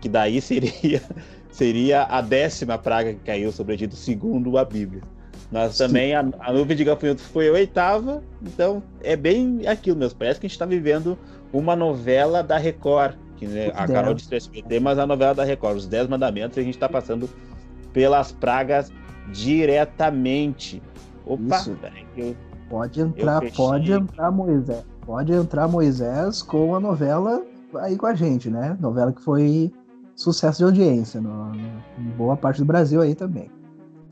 Que 0.00 0.08
daí 0.08 0.40
seria, 0.42 1.02
seria 1.50 2.04
a 2.04 2.20
décima 2.20 2.78
praga 2.78 3.12
que 3.12 3.20
caiu 3.20 3.52
sobre 3.52 3.72
o 3.72 3.74
Egito, 3.74 3.96
segundo 3.96 4.56
a 4.56 4.64
Bíblia. 4.64 5.02
Mas 5.50 5.76
também 5.76 6.14
a, 6.14 6.24
a, 6.38 6.52
nuvem 6.52 6.76
de 6.76 6.84
gafanhotos 6.84 7.24
foi 7.24 7.48
a 7.48 7.52
oitava, 7.52 8.22
então 8.40 8.82
é 9.02 9.16
bem 9.16 9.66
aquilo 9.66 9.96
mesmo. 9.96 10.16
Parece 10.16 10.38
que 10.38 10.46
a 10.46 10.48
gente 10.48 10.54
está 10.54 10.66
vivendo 10.66 11.18
uma 11.52 11.74
novela 11.74 12.40
da 12.40 12.56
Record, 12.56 13.16
que 13.36 13.46
né, 13.46 13.72
a 13.74 13.86
Carol 13.88 14.14
disse 14.14 14.32
SBT, 14.32 14.78
mas 14.78 14.98
a 14.98 15.06
novela 15.06 15.34
da 15.34 15.42
Record, 15.42 15.76
os 15.76 15.86
Dez 15.88 16.06
Mandamentos, 16.06 16.56
a 16.56 16.62
gente 16.62 16.74
está 16.74 16.88
passando 16.88 17.28
pelas 17.92 18.30
pragas 18.30 18.92
diretamente. 19.32 20.80
Opa, 21.26 21.56
Isso. 21.56 21.76
Eu, 22.16 22.36
pode 22.68 23.00
entrar, 23.00 23.42
pode 23.52 23.92
entrar 23.92 24.30
Moisés. 24.30 24.84
Pode 25.04 25.32
entrar 25.32 25.68
Moisés 25.68 26.42
com 26.42 26.74
a 26.74 26.80
novela 26.80 27.42
aí 27.78 27.96
com 27.96 28.06
a 28.06 28.14
gente, 28.14 28.50
né? 28.50 28.76
Novela 28.80 29.12
que 29.12 29.20
foi 29.20 29.72
sucesso 30.16 30.58
de 30.58 30.64
audiência 30.64 31.20
no, 31.20 31.52
no, 31.52 31.82
em 31.98 32.10
boa 32.16 32.36
parte 32.36 32.58
do 32.58 32.64
Brasil 32.64 33.00
aí 33.00 33.14
também. 33.14 33.50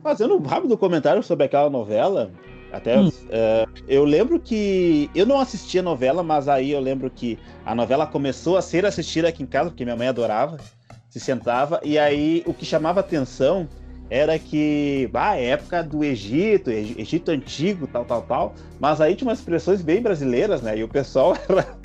Fazendo 0.02 0.36
um 0.36 0.42
rápido 0.42 0.76
comentário 0.78 1.22
sobre 1.22 1.44
aquela 1.44 1.68
novela, 1.68 2.30
até 2.72 2.98
hum. 2.98 3.08
uh, 3.08 3.82
eu 3.86 4.04
lembro 4.04 4.38
que 4.38 5.10
eu 5.14 5.26
não 5.26 5.40
assistia 5.40 5.80
a 5.80 5.84
novela, 5.84 6.22
mas 6.22 6.48
aí 6.48 6.70
eu 6.70 6.80
lembro 6.80 7.10
que 7.10 7.38
a 7.64 7.74
novela 7.74 8.06
começou 8.06 8.56
a 8.56 8.62
ser 8.62 8.86
assistida 8.86 9.28
aqui 9.28 9.42
em 9.42 9.46
casa, 9.46 9.70
porque 9.70 9.84
minha 9.84 9.96
mãe 9.96 10.08
adorava, 10.08 10.58
se 11.10 11.18
sentava, 11.18 11.80
e 11.82 11.98
aí 11.98 12.42
o 12.46 12.54
que 12.54 12.64
chamava 12.64 13.00
atenção 13.00 13.68
era 14.10 14.38
que, 14.38 15.10
ah, 15.12 15.36
época 15.36 15.82
do 15.82 16.02
Egito, 16.02 16.70
Egito 16.70 17.30
antigo, 17.30 17.86
tal, 17.86 18.04
tal, 18.04 18.22
tal, 18.22 18.54
mas 18.80 19.00
aí 19.00 19.14
tinha 19.14 19.28
umas 19.28 19.38
expressões 19.38 19.82
bem 19.82 20.00
brasileiras, 20.00 20.62
né? 20.62 20.78
E 20.78 20.82
o 20.82 20.88
pessoal 20.88 21.36
era. 21.48 21.76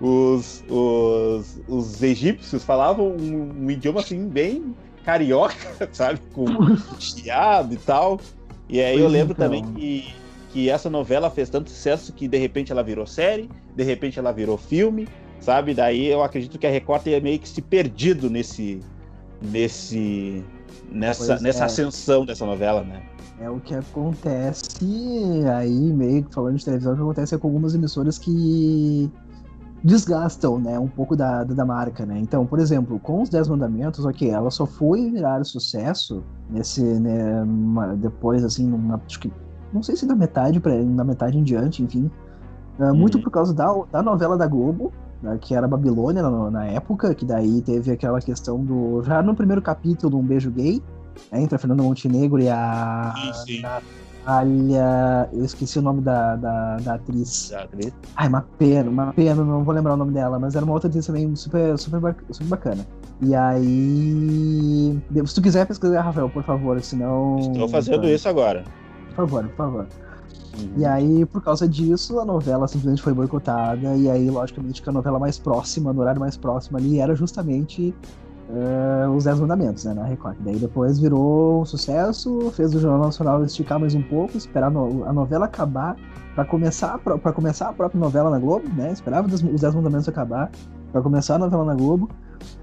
Os, 0.00 0.64
os, 0.68 1.60
os 1.66 2.02
egípcios 2.02 2.64
falavam 2.64 3.08
um, 3.08 3.64
um 3.64 3.70
idioma 3.70 4.00
assim, 4.00 4.28
bem 4.28 4.74
carioca, 5.04 5.54
sabe? 5.92 6.20
Com 6.32 6.46
chiado 6.98 7.74
e 7.74 7.78
tal. 7.78 8.20
E 8.68 8.80
aí 8.80 8.98
eu 8.98 9.08
lembro 9.08 9.32
então. 9.32 9.46
também 9.46 9.64
que, 9.74 10.14
que 10.52 10.70
essa 10.70 10.88
novela 10.88 11.30
fez 11.30 11.50
tanto 11.50 11.68
sucesso 11.70 12.12
que 12.12 12.28
de 12.28 12.38
repente 12.38 12.72
ela 12.72 12.82
virou 12.82 13.06
série, 13.06 13.50
de 13.74 13.82
repente 13.82 14.18
ela 14.18 14.32
virou 14.32 14.56
filme, 14.56 15.08
sabe? 15.40 15.74
Daí 15.74 16.06
eu 16.06 16.22
acredito 16.22 16.58
que 16.58 16.66
a 16.66 16.70
Record 16.70 17.02
tenha 17.02 17.20
meio 17.20 17.38
que 17.38 17.48
se 17.48 17.60
perdido 17.60 18.30
nesse. 18.30 18.80
nesse 19.42 20.42
nessa, 20.90 21.38
nessa 21.40 21.64
é. 21.64 21.66
ascensão 21.66 22.24
dessa 22.24 22.44
novela, 22.44 22.82
né? 22.82 23.02
É 23.40 23.48
o 23.48 23.60
que 23.60 23.74
acontece 23.74 25.46
aí, 25.56 25.92
meio 25.92 26.24
que 26.24 26.34
falando 26.34 26.56
de 26.56 26.64
televisão, 26.64 26.92
o 26.92 26.96
que 26.96 27.02
acontece 27.02 27.38
com 27.38 27.46
algumas 27.46 27.74
emissoras 27.74 28.18
que 28.18 29.10
desgastam, 29.84 30.58
né, 30.58 30.76
um 30.76 30.88
pouco 30.88 31.14
da, 31.14 31.44
da 31.44 31.64
marca, 31.64 32.04
né? 32.04 32.18
Então, 32.18 32.44
por 32.44 32.58
exemplo, 32.58 32.98
com 32.98 33.22
os 33.22 33.28
Dez 33.28 33.46
Mandamentos, 33.46 34.04
ok, 34.04 34.28
ela 34.28 34.50
só 34.50 34.66
foi 34.66 35.08
virar 35.08 35.44
sucesso 35.44 36.24
nesse, 36.50 36.82
né, 36.82 37.40
uma, 37.42 37.94
depois, 37.94 38.42
assim, 38.42 38.66
numa, 38.66 39.00
acho 39.06 39.20
que, 39.20 39.32
não 39.72 39.80
sei 39.82 39.94
se 39.94 40.04
da 40.04 40.16
metade 40.16 40.58
para 40.58 40.82
da 40.82 41.04
metade 41.04 41.38
em 41.38 41.44
diante, 41.44 41.80
enfim, 41.80 42.10
Uh, 42.78 42.94
muito 42.94 43.16
uhum. 43.16 43.24
por 43.24 43.30
causa 43.32 43.52
da, 43.52 43.66
da 43.90 44.02
novela 44.02 44.38
da 44.38 44.46
Globo, 44.46 44.92
que 45.40 45.54
era 45.54 45.66
Babilônia 45.66 46.22
na, 46.22 46.50
na, 46.50 46.66
época, 46.66 47.14
que 47.14 47.24
daí 47.24 47.60
teve 47.62 47.90
aquela 47.90 48.20
questão 48.20 48.62
do. 48.64 49.02
Já 49.04 49.22
no 49.22 49.34
primeiro 49.34 49.60
capítulo, 49.60 50.18
um 50.18 50.22
beijo 50.22 50.50
gay, 50.50 50.82
né, 51.30 51.42
entre 51.42 51.56
a 51.56 51.58
Fernanda 51.58 51.82
Montenegro 51.82 52.40
e 52.40 52.48
a. 52.48 53.14
Sim, 53.16 53.32
sim. 53.46 53.62
Natália. 54.28 55.28
Eu 55.32 55.44
esqueci 55.44 55.78
o 55.78 55.82
nome 55.82 56.02
da, 56.02 56.36
da, 56.36 56.76
da 56.76 56.94
atriz. 56.94 57.48
Da 57.50 57.62
atriz? 57.62 57.92
Ai, 58.14 58.28
uma 58.28 58.42
pena, 58.58 58.90
uma 58.90 59.12
pena, 59.12 59.42
não 59.42 59.64
vou 59.64 59.74
lembrar 59.74 59.94
o 59.94 59.96
nome 59.96 60.12
dela, 60.12 60.38
mas 60.38 60.54
era 60.54 60.64
uma 60.64 60.74
outra 60.74 60.88
atriz 60.88 61.06
também 61.06 61.34
super, 61.34 61.78
super, 61.78 62.14
super 62.30 62.48
bacana. 62.48 62.86
E 63.22 63.34
aí. 63.34 64.98
Se 65.26 65.34
tu 65.34 65.42
quiser 65.42 65.66
pesquisar, 65.66 66.02
Rafael, 66.02 66.28
por 66.28 66.44
favor, 66.44 66.80
senão. 66.82 67.38
Estou 67.38 67.68
fazendo 67.68 68.06
isso 68.06 68.28
agora. 68.28 68.64
Por 69.08 69.26
favor, 69.26 69.48
por 69.48 69.56
favor. 69.56 69.86
Uhum. 70.58 70.72
E 70.76 70.84
aí, 70.84 71.24
por 71.26 71.42
causa 71.42 71.68
disso, 71.68 72.18
a 72.18 72.24
novela 72.24 72.66
simplesmente 72.66 73.02
foi 73.02 73.12
boicotada. 73.12 73.94
E 73.96 74.10
aí, 74.10 74.28
logicamente, 74.30 74.82
que 74.82 74.88
a 74.88 74.92
novela 74.92 75.18
mais 75.18 75.38
próxima, 75.38 75.92
no 75.92 76.00
horário 76.00 76.20
mais 76.20 76.36
próximo 76.36 76.78
ali, 76.78 76.98
era 76.98 77.14
justamente 77.14 77.94
uh, 78.48 79.10
Os 79.10 79.24
Dez 79.24 79.38
Mandamentos, 79.38 79.84
né, 79.84 79.94
na 79.94 80.04
Record. 80.04 80.36
Daí 80.40 80.56
depois 80.56 80.98
virou 80.98 81.62
um 81.62 81.64
sucesso, 81.64 82.50
fez 82.52 82.74
o 82.74 82.80
Jornal 82.80 83.06
Nacional 83.06 83.44
esticar 83.44 83.78
mais 83.78 83.94
um 83.94 84.02
pouco, 84.02 84.36
esperar 84.36 84.70
no, 84.70 85.04
a 85.04 85.12
novela 85.12 85.46
acabar 85.46 85.96
para 86.34 86.44
começar, 86.44 86.98
para 86.98 87.32
começar 87.32 87.68
a 87.68 87.72
própria 87.72 88.00
novela 88.00 88.30
na 88.30 88.38
Globo, 88.38 88.68
né? 88.74 88.92
Esperava 88.92 89.26
os 89.26 89.40
Dez 89.42 89.74
Mandamentos 89.74 90.08
acabar 90.08 90.50
para 90.92 91.02
começar 91.02 91.36
a 91.36 91.38
novela 91.38 91.64
na 91.64 91.74
Globo. 91.74 92.08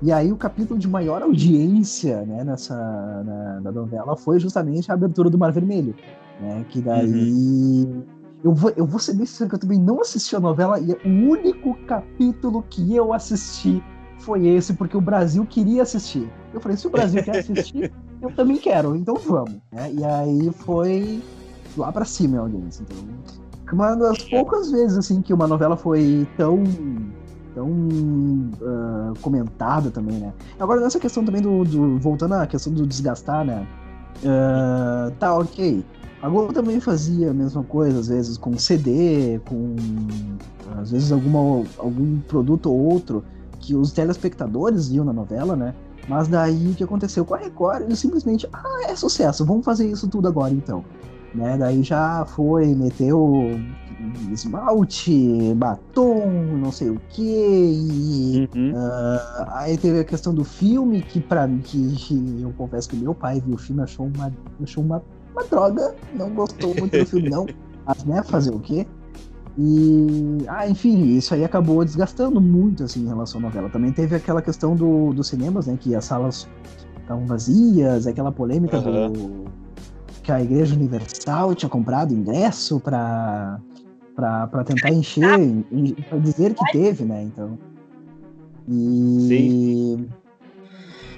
E 0.01 0.11
aí 0.11 0.31
o 0.31 0.37
capítulo 0.37 0.79
de 0.79 0.87
maior 0.87 1.21
audiência 1.21 2.21
né, 2.21 2.43
nessa 2.43 2.75
na, 2.75 3.59
na 3.61 3.71
novela 3.71 4.15
foi 4.15 4.39
justamente 4.39 4.89
a 4.89 4.93
abertura 4.93 5.29
do 5.29 5.37
Mar 5.37 5.51
Vermelho 5.51 5.93
né? 6.39 6.65
Que 6.69 6.81
daí. 6.81 7.85
Uhum. 7.85 8.03
Eu, 8.43 8.53
vou, 8.53 8.71
eu 8.75 8.85
vou 8.85 8.99
ser 8.99 9.13
bem 9.13 9.25
sincero 9.25 9.49
que 9.49 9.55
eu 9.55 9.59
também 9.59 9.79
não 9.79 10.01
assisti 10.01 10.35
a 10.35 10.39
novela 10.39 10.79
e 10.79 10.91
o 10.91 11.31
único 11.31 11.73
capítulo 11.87 12.63
que 12.69 12.95
eu 12.95 13.11
assisti 13.11 13.83
foi 14.19 14.47
esse, 14.47 14.73
porque 14.73 14.95
o 14.95 15.01
Brasil 15.01 15.45
queria 15.45 15.81
assistir. 15.81 16.31
Eu 16.53 16.61
falei, 16.61 16.77
se 16.77 16.85
o 16.85 16.89
Brasil 16.89 17.23
quer 17.23 17.37
assistir, 17.39 17.91
eu 18.21 18.31
também 18.35 18.57
quero, 18.57 18.95
então 18.95 19.15
vamos. 19.15 19.55
Né? 19.71 19.93
E 19.93 20.03
aí 20.03 20.51
foi 20.51 21.23
lá 21.75 21.91
pra 21.91 22.05
cima 22.05 22.39
audiência. 22.39 22.83
Então, 22.83 23.25
uma 23.73 23.95
das 23.95 24.21
poucas 24.23 24.71
vezes 24.71 24.97
assim 24.97 25.21
que 25.21 25.33
uma 25.33 25.47
novela 25.47 25.75
foi 25.75 26.27
tão 26.37 26.63
tão 27.55 27.69
uh, 27.69 29.19
comentada 29.21 29.89
também, 29.89 30.19
né? 30.19 30.33
Agora 30.59 30.81
nessa 30.81 30.99
questão 30.99 31.23
também 31.23 31.41
do, 31.41 31.63
do, 31.63 31.97
voltando 31.97 32.33
à 32.33 32.45
questão 32.45 32.71
do 32.71 32.85
desgastar, 32.85 33.45
né? 33.45 33.65
Uh, 34.17 35.11
tá 35.17 35.33
ok. 35.33 35.83
A 36.25 36.29
Globo 36.29 36.51
também 36.51 36.79
fazia 36.79 37.29
a 37.29 37.33
mesma 37.35 37.63
coisa, 37.63 37.99
às 37.99 38.07
vezes 38.07 38.35
com 38.35 38.57
CD, 38.57 39.39
com 39.47 39.75
às 40.75 40.89
vezes 40.89 41.11
alguma, 41.11 41.63
algum 41.77 42.19
produto 42.21 42.65
ou 42.65 42.93
outro 42.93 43.23
que 43.59 43.75
os 43.75 43.91
telespectadores 43.91 44.87
viam 44.87 45.05
na 45.05 45.13
novela, 45.13 45.55
né? 45.55 45.75
Mas 46.09 46.27
daí 46.27 46.69
o 46.69 46.73
que 46.73 46.83
aconteceu 46.83 47.23
com 47.25 47.35
a 47.35 47.37
Record, 47.37 47.83
eles 47.83 47.99
simplesmente, 47.99 48.49
ah, 48.51 48.87
é 48.87 48.95
sucesso, 48.95 49.45
vamos 49.45 49.63
fazer 49.63 49.87
isso 49.87 50.07
tudo 50.07 50.27
agora 50.27 50.51
então. 50.51 50.83
Né? 51.31 51.59
Daí 51.59 51.83
já 51.83 52.25
foi, 52.25 52.73
meteu 52.73 53.59
esmalte, 54.31 55.53
batom, 55.55 56.25
não 56.57 56.71
sei 56.71 56.89
o 56.89 56.99
que. 57.09 57.21
E, 57.21 58.49
uhum. 58.55 58.71
uh, 58.71 59.45
aí 59.49 59.77
teve 59.77 59.99
a 59.99 60.03
questão 60.03 60.33
do 60.33 60.43
filme, 60.43 61.03
que 61.03 61.19
para 61.19 61.45
mim, 61.45 61.59
que 61.59 62.41
eu 62.41 62.51
confesso 62.57 62.89
que 62.89 62.95
meu 62.95 63.13
pai 63.13 63.39
viu 63.45 63.53
o 63.53 63.59
filme 63.59 63.83
achou 63.83 64.07
uma, 64.07 64.33
achou 64.63 64.83
uma 64.83 65.03
uma 65.35 65.43
droga, 65.43 65.95
não 66.13 66.29
gostou 66.29 66.73
muito 66.75 66.97
do 66.97 67.05
filme, 67.05 67.29
não. 67.29 67.45
Mas, 67.85 68.03
né, 68.03 68.23
fazer 68.23 68.51
o 68.51 68.59
quê? 68.59 68.87
E, 69.57 70.37
ah, 70.47 70.67
enfim, 70.67 71.15
isso 71.15 71.33
aí 71.33 71.43
acabou 71.43 71.83
desgastando 71.85 72.41
muito, 72.41 72.83
assim, 72.83 73.03
em 73.03 73.07
relação 73.07 73.39
à 73.39 73.43
novela. 73.43 73.69
Também 73.69 73.91
teve 73.91 74.15
aquela 74.15 74.41
questão 74.41 74.75
do, 74.75 75.13
dos 75.13 75.27
cinemas, 75.27 75.67
né, 75.67 75.77
que 75.79 75.95
as 75.95 76.05
salas 76.05 76.47
estavam 76.99 77.25
vazias, 77.25 78.07
aquela 78.07 78.31
polêmica 78.31 78.79
uhum. 78.79 79.11
do 79.11 79.45
que 80.23 80.31
a 80.31 80.41
Igreja 80.41 80.75
Universal 80.75 81.53
tinha 81.53 81.69
comprado 81.69 82.13
ingresso 82.13 82.79
para 82.79 83.59
para 84.15 84.63
tentar 84.63 84.91
encher, 84.91 85.39
para 86.09 86.17
dizer 86.19 86.53
que 86.53 86.71
teve, 86.71 87.03
né, 87.03 87.23
então. 87.23 87.57
E 88.67 89.27
Sim. 89.27 90.09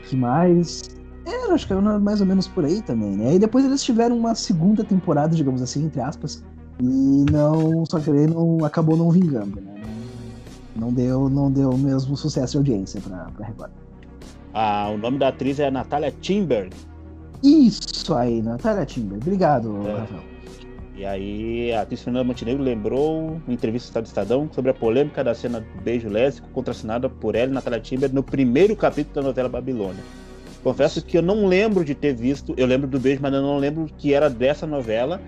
que 0.09 0.15
mais? 0.15 0.96
É, 1.27 1.51
acho 1.51 1.67
que 1.67 1.73
era 1.73 1.81
mais 1.99 2.21
ou 2.21 2.25
menos 2.25 2.47
por 2.47 2.63
aí 2.63 2.81
também, 2.81 3.17
né? 3.17 3.35
E 3.35 3.39
depois 3.39 3.65
eles 3.65 3.83
tiveram 3.83 4.17
uma 4.17 4.33
segunda 4.33 4.81
temporada, 4.83 5.35
digamos 5.35 5.61
assim, 5.61 5.85
entre 5.85 5.99
aspas, 5.99 6.41
e 6.79 7.25
não, 7.29 7.85
só 7.85 7.99
que 7.99 8.09
ele 8.09 8.33
não 8.33 8.63
acabou 8.63 8.95
não 8.95 9.11
vingando, 9.11 9.59
né? 9.59 9.75
Não 10.73 10.93
deu, 10.93 11.27
não 11.27 11.51
deu 11.51 11.71
o 11.71 11.77
mesmo 11.77 12.15
sucesso 12.15 12.51
de 12.51 12.57
audiência 12.71 13.01
pra, 13.01 13.25
pra 13.35 13.47
Record. 13.47 13.71
Ah, 14.53 14.89
o 14.93 14.97
nome 14.97 15.17
da 15.17 15.27
atriz 15.27 15.59
é 15.59 15.69
Natália 15.69 16.13
Timber. 16.21 16.69
Isso 17.43 18.13
aí, 18.13 18.41
Natália 18.41 18.85
Timber. 18.85 19.17
Obrigado, 19.17 19.85
é. 19.85 19.99
Rafael. 19.99 20.37
E 20.95 21.05
aí, 21.05 21.73
a 21.73 21.81
atriz 21.81 22.01
Fernanda 22.01 22.23
Montenegro 22.23 22.63
lembrou, 22.63 23.39
em 23.47 23.53
entrevista 23.53 23.99
ao 23.99 24.03
Estadão, 24.03 24.49
sobre 24.51 24.71
a 24.71 24.73
polêmica 24.73 25.23
da 25.23 25.35
cena 25.35 25.59
do 25.59 25.81
beijo 25.83 26.09
lésbico 26.09 26.47
contracenada 26.49 27.07
por 27.07 27.35
ela 27.35 27.51
e 27.51 27.53
Natália 27.53 27.79
Timber 27.79 28.11
no 28.13 28.23
primeiro 28.23 28.75
capítulo 28.75 29.15
da 29.15 29.21
novela 29.21 29.49
Babilônia. 29.49 30.03
Confesso 30.67 31.01
que 31.01 31.17
eu 31.17 31.21
não 31.21 31.45
lembro 31.45 31.85
de 31.85 31.95
ter 31.95 32.13
visto, 32.13 32.53
eu 32.57 32.67
lembro 32.67 32.89
do 32.89 32.99
beijo, 32.99 33.21
mas 33.21 33.33
eu 33.33 33.41
não 33.41 33.57
lembro 33.57 33.87
que 33.97 34.13
era 34.13 34.29
dessa 34.29 34.67
novela. 34.67 35.21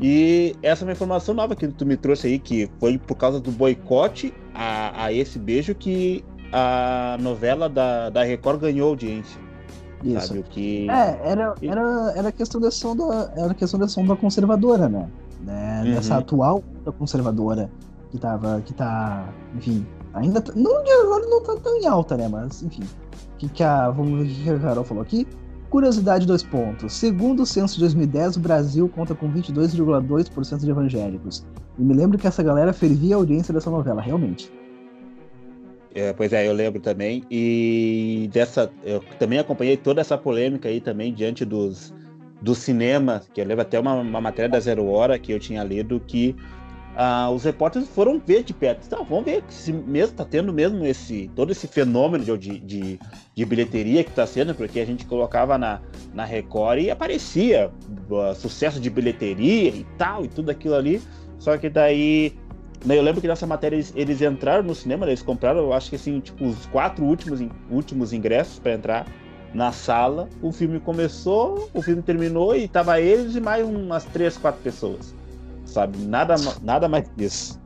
E 0.00 0.56
essa 0.64 0.82
é 0.82 0.84
uma 0.84 0.90
informação 0.90 1.32
nova 1.32 1.54
que 1.54 1.68
tu 1.68 1.86
me 1.86 1.96
trouxe 1.96 2.26
aí, 2.26 2.40
que 2.40 2.68
foi 2.80 2.98
por 2.98 3.14
causa 3.14 3.38
do 3.38 3.52
boicote 3.52 4.34
a, 4.52 5.04
a 5.04 5.12
esse 5.12 5.38
beijo 5.38 5.76
que 5.76 6.24
a 6.52 7.16
novela 7.20 7.68
da, 7.68 8.10
da 8.10 8.24
Record 8.24 8.62
ganhou 8.62 8.88
audiência. 8.88 9.40
Isso. 10.02 10.26
Sabe, 10.26 10.40
o 10.40 10.42
que... 10.42 10.90
É, 10.90 11.20
era, 11.22 11.54
era, 11.62 12.12
era 12.16 12.32
questão 12.32 12.60
da 12.60 12.72
som 12.72 12.96
da, 12.96 13.32
era 13.36 13.54
questão 13.54 13.78
da 13.78 14.16
conservadora, 14.16 14.88
né? 14.88 15.08
né? 15.42 15.82
Uhum. 15.84 15.94
Dessa 15.94 16.16
atual 16.16 16.64
conservadora 16.98 17.70
que 18.10 18.18
tava, 18.18 18.60
que 18.62 18.74
tá, 18.74 19.32
enfim, 19.54 19.86
ainda 20.14 20.42
não 20.56 20.78
agora 20.78 21.28
não 21.28 21.44
tá 21.44 21.54
tão 21.62 21.76
em 21.76 21.86
alta, 21.86 22.16
né? 22.16 22.26
Mas, 22.26 22.60
enfim, 22.64 22.82
que, 23.40 23.48
que 23.48 23.62
a, 23.62 23.90
vamos 23.90 24.28
ver 24.28 24.54
o 24.54 24.58
que 24.58 24.64
a 24.64 24.68
Carol 24.68 24.84
falou 24.84 25.02
aqui. 25.02 25.26
Curiosidade, 25.70 26.26
dois 26.26 26.42
pontos. 26.42 26.92
Segundo 26.92 27.42
o 27.42 27.46
censo 27.46 27.74
de 27.74 27.80
2010, 27.80 28.36
o 28.36 28.40
Brasil 28.40 28.88
conta 28.88 29.14
com 29.14 29.32
22,2% 29.32 30.58
de 30.58 30.70
evangélicos. 30.70 31.46
E 31.78 31.82
me 31.82 31.94
lembro 31.94 32.18
que 32.18 32.26
essa 32.26 32.42
galera 32.42 32.72
fervia 32.72 33.14
a 33.14 33.18
audiência 33.18 33.54
dessa 33.54 33.70
novela, 33.70 34.02
realmente. 34.02 34.52
É, 35.94 36.12
pois 36.12 36.32
é, 36.32 36.46
eu 36.46 36.52
lembro 36.52 36.80
também. 36.80 37.24
E 37.30 38.28
dessa, 38.32 38.70
eu 38.84 39.02
também 39.18 39.38
acompanhei 39.38 39.76
toda 39.76 40.00
essa 40.00 40.18
polêmica 40.18 40.68
aí 40.68 40.80
também 40.80 41.14
diante 41.14 41.44
dos, 41.44 41.94
do 42.42 42.54
cinema, 42.54 43.22
que 43.32 43.40
eu 43.40 43.46
lembro 43.46 43.62
até 43.62 43.78
uma, 43.78 43.94
uma 43.94 44.20
matéria 44.20 44.50
da 44.50 44.60
Zero 44.60 44.86
Hora 44.86 45.18
que 45.18 45.32
eu 45.32 45.38
tinha 45.38 45.62
lido 45.64 46.00
que 46.00 46.36
ah, 46.96 47.30
os 47.30 47.44
repórteres 47.44 47.88
foram 47.88 48.18
ver 48.18 48.42
de 48.42 48.52
perto. 48.52 48.84
Então, 48.86 49.04
vamos 49.04 49.24
ver 49.24 49.44
se 49.48 49.72
mesmo 49.72 50.12
está 50.12 50.24
tendo 50.24 50.52
mesmo 50.52 50.84
esse 50.84 51.30
todo 51.36 51.52
esse 51.52 51.66
fenômeno 51.68 52.24
de, 52.24 52.58
de, 52.58 53.00
de 53.34 53.44
bilheteria 53.44 54.02
que 54.02 54.10
está 54.10 54.26
sendo, 54.26 54.54
porque 54.54 54.80
a 54.80 54.84
gente 54.84 55.06
colocava 55.06 55.56
na, 55.56 55.80
na 56.12 56.24
Record 56.24 56.80
e 56.80 56.90
aparecia 56.90 57.70
uh, 58.10 58.34
sucesso 58.34 58.80
de 58.80 58.90
bilheteria 58.90 59.70
e 59.70 59.86
tal, 59.96 60.24
e 60.24 60.28
tudo 60.28 60.50
aquilo 60.50 60.74
ali. 60.74 61.00
Só 61.38 61.56
que 61.56 61.68
daí. 61.68 62.34
Né, 62.84 62.96
eu 62.96 63.02
lembro 63.02 63.20
que 63.20 63.28
nessa 63.28 63.46
matéria 63.46 63.76
eles, 63.76 63.92
eles 63.94 64.22
entraram 64.22 64.62
no 64.62 64.74
cinema, 64.74 65.04
eles 65.04 65.20
compraram, 65.20 65.60
eu 65.60 65.72
acho 65.74 65.90
que 65.90 65.96
assim, 65.96 66.18
tipo, 66.18 66.46
os 66.46 66.64
quatro 66.66 67.04
últimos, 67.04 67.40
últimos 67.70 68.12
ingressos 68.12 68.58
para 68.58 68.72
entrar 68.72 69.06
na 69.52 69.70
sala. 69.70 70.28
O 70.42 70.50
filme 70.50 70.80
começou, 70.80 71.68
o 71.74 71.82
filme 71.82 72.02
terminou 72.02 72.56
e 72.56 72.66
tava 72.66 73.00
eles 73.00 73.36
e 73.36 73.40
mais 73.40 73.66
umas 73.66 74.04
três, 74.04 74.36
quatro 74.38 74.62
pessoas 74.62 75.19
sabe? 75.70 75.98
Nada, 75.98 76.34
nada 76.62 76.88
mais 76.88 77.04
disso. 77.16 77.58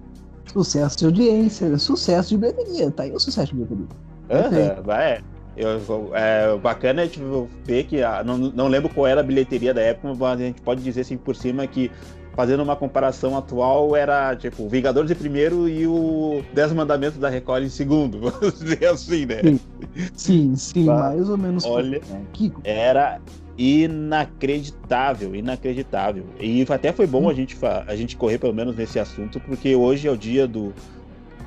Sucesso 0.53 0.99
de 0.99 1.05
audiência, 1.07 1.79
sucesso 1.79 2.31
de 2.31 2.39
bilheteria, 2.39 2.91
tá 2.91 3.03
aí 3.03 3.13
o 3.13 3.19
sucesso 3.19 3.55
de 3.55 3.65
bilheteria. 3.65 3.87
Aham, 4.31 4.83
vai. 4.83 5.21
Eu, 5.57 5.81
é, 6.15 6.57
bacana 6.59 7.03
é 7.03 7.07
tipo, 7.07 7.49
ver 7.65 7.85
que, 7.85 8.03
a, 8.03 8.25
não, 8.25 8.37
não 8.37 8.67
lembro 8.67 8.93
qual 8.93 9.07
era 9.07 9.21
a 9.21 9.25
bilheteria 9.25 9.73
da 9.73 9.81
época, 9.81 10.15
mas 10.19 10.41
a 10.41 10.45
gente 10.45 10.61
pode 10.61 10.83
dizer 10.83 11.03
assim 11.03 11.17
por 11.17 11.37
cima 11.37 11.67
que, 11.67 11.91
fazendo 12.35 12.63
uma 12.63 12.77
comparação 12.77 13.37
atual, 13.37 13.95
era 13.95 14.35
tipo 14.37 14.69
Vingadores 14.69 15.11
em 15.11 15.15
primeiro 15.15 15.69
e 15.69 15.87
o 15.87 16.43
Dez 16.53 16.73
Mandamentos 16.73 17.19
da 17.19 17.29
Record 17.29 17.65
em 17.65 17.69
segundo, 17.69 18.19
vamos 18.31 18.59
dizer 18.59 18.87
assim, 18.87 19.27
né? 19.27 19.41
Sim, 19.43 19.61
sim, 20.15 20.57
sim 20.57 20.85
mais 20.85 21.29
ou 21.29 21.39
menos. 21.39 21.65
Olha, 21.65 22.01
era, 22.65 23.21
inacreditável, 23.57 25.35
inacreditável. 25.35 26.25
E 26.41 26.67
até 26.69 26.93
foi 26.93 27.07
bom 27.07 27.25
hum. 27.25 27.29
a 27.29 27.35
gente 27.35 27.57
a 27.87 27.97
gente 27.97 28.17
correr 28.17 28.39
pelo 28.39 28.53
menos 28.53 28.77
nesse 28.77 28.99
assunto, 28.99 29.41
porque 29.41 29.75
hoje 29.75 30.09
é 30.09 30.11
o 30.11 30.17
dia 30.17 30.47
do 30.47 30.73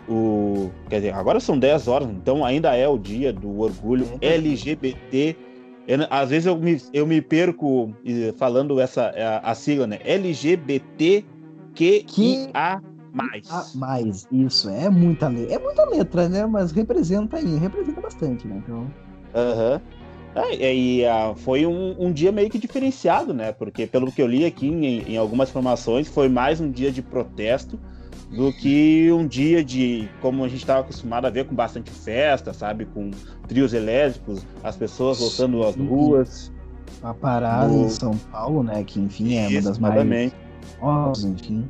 o, 0.08 0.72
quer 0.90 0.98
dizer, 0.98 1.14
agora 1.14 1.38
são 1.40 1.60
10 1.60 1.88
horas, 1.90 2.08
então 2.10 2.46
ainda 2.46 2.74
é 2.74 2.88
o 2.88 2.98
dia 2.98 3.34
do 3.34 3.60
orgulho 3.60 4.08
é 4.22 4.36
LGBT. 4.36 5.36
Eu, 5.88 6.00
às 6.10 6.30
vezes 6.30 6.46
eu 6.46 6.58
me, 6.58 6.82
eu 6.94 7.08
me 7.08 7.22
perco 7.22 7.94
falando 8.36 8.80
essa 8.80 9.14
a, 9.44 9.52
a 9.52 9.56
sigla, 9.56 9.88
né? 9.88 10.00
LGBTQIA+. 10.04 11.24
mais. 13.14 13.48
Ah, 13.50 13.66
mais, 13.74 14.28
isso, 14.32 14.70
é 14.70 14.90
muita 14.90 15.30
letra. 15.30 15.56
É 15.56 15.60
muita 15.60 15.86
letra, 15.86 16.28
né? 16.28 16.46
Mas 16.46 16.74
representa 16.74 17.38
aí, 17.38 17.58
representa 17.58 18.02
bastante, 18.02 18.46
né? 18.46 18.62
Então. 18.64 18.92
Aham. 19.34 19.74
Uhum. 19.74 20.08
É, 20.36 20.76
e 20.76 21.04
uh, 21.04 21.36
foi 21.36 21.66
um, 21.66 21.96
um, 21.98 22.12
dia 22.12 22.32
meio 22.32 22.48
que 22.48 22.60
diferenciado, 22.60 23.34
né? 23.34 23.52
Porque 23.52 23.88
pelo 23.88 24.12
que 24.12 24.22
eu 24.22 24.28
li 24.28 24.46
aqui 24.46 24.68
em, 24.68 25.14
em, 25.14 25.18
algumas 25.18 25.50
informações, 25.50 26.08
foi 26.08 26.30
mais 26.30 26.62
um 26.62 26.70
dia 26.70 26.92
de 26.92 27.02
protesto 27.02 27.80
do 28.30 28.52
que 28.52 29.12
um 29.12 29.26
dia 29.26 29.64
de, 29.64 30.10
como 30.22 30.44
a 30.44 30.48
gente 30.48 30.60
estava 30.60 30.82
acostumado 30.82 31.26
a 31.26 31.30
ver, 31.30 31.46
com 31.46 31.56
bastante 31.56 31.90
festa, 31.92 32.54
sabe? 32.54 32.86
Com 32.86 33.12
trios 33.48 33.74
elétricos, 33.74 34.46
as 34.64 34.76
pessoas 34.76 35.20
voltando 35.20 35.64
às 35.64 35.76
ruas. 35.76 36.52
A 37.04 37.14
parada 37.14 37.68
no... 37.68 37.86
em 37.86 37.90
São 37.90 38.18
Paulo, 38.32 38.64
né? 38.64 38.84
Que 38.84 39.00
enfim 39.00 39.36
é 39.36 39.48
uma 39.48 39.62
das 39.62 39.78
mais. 39.78 40.34
Oh, 40.82 41.12
enfim. 41.26 41.68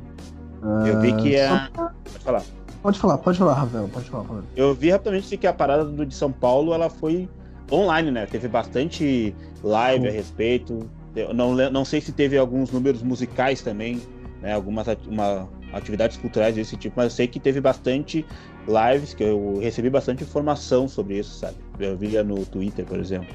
Eu 0.86 1.00
vi 1.00 1.12
que 1.16 1.36
é. 1.36 1.52
Uh, 1.52 1.90
pode 2.04 2.24
falar. 2.24 2.42
Pode 2.82 2.98
falar, 2.98 3.18
pode 3.18 3.38
falar, 3.38 3.54
Ravel, 3.54 3.88
pode 3.92 4.08
falar. 4.08 4.24
Pode. 4.24 4.46
Eu 4.56 4.74
vi 4.74 4.90
rapidamente 4.90 5.36
que 5.36 5.46
a 5.46 5.52
parada 5.52 5.84
do 5.84 6.06
de 6.06 6.14
São 6.14 6.32
Paulo 6.32 6.72
ela 6.72 6.88
foi 6.88 7.28
online, 7.70 8.10
né? 8.10 8.26
Teve 8.26 8.48
bastante 8.48 9.34
live 9.62 10.08
a 10.08 10.10
respeito. 10.10 10.88
Eu 11.14 11.34
não, 11.34 11.54
não 11.70 11.84
sei 11.84 12.00
se 12.00 12.12
teve 12.12 12.38
alguns 12.38 12.70
números 12.70 13.02
musicais 13.02 13.60
também, 13.60 14.00
né? 14.40 14.54
Algumas 14.54 14.86
uma, 15.08 15.48
atividades 15.78 16.16
culturais 16.16 16.54
desse 16.54 16.76
tipo, 16.76 16.94
mas 16.96 17.06
eu 17.06 17.10
sei 17.10 17.26
que 17.26 17.40
teve 17.40 17.60
bastante 17.60 18.24
lives, 18.66 19.14
que 19.14 19.24
eu 19.24 19.58
recebi 19.60 19.88
bastante 19.88 20.22
informação 20.24 20.86
sobre 20.86 21.18
isso, 21.18 21.38
sabe? 21.38 21.56
Eu 21.78 21.96
via 21.96 22.22
no 22.22 22.44
Twitter, 22.44 22.84
por 22.84 22.98
exemplo. 22.98 23.34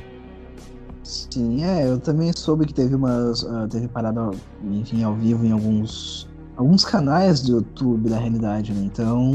Sim, 1.04 1.64
é, 1.66 1.88
eu 1.88 2.00
também 2.00 2.32
soube 2.34 2.66
que 2.66 2.74
teve 2.74 2.96
umas. 2.96 3.44
Uh, 3.44 3.68
teve 3.70 3.88
parada, 3.88 4.32
enfim, 4.64 5.04
ao 5.04 5.14
vivo 5.16 5.46
em 5.46 5.52
alguns. 5.52 6.30
alguns 6.56 6.86
canais 6.86 7.42
do 7.42 7.58
YouTube 7.58 8.10
da 8.10 8.18
realidade, 8.18 8.72
né? 8.72 8.84
Então. 8.86 9.32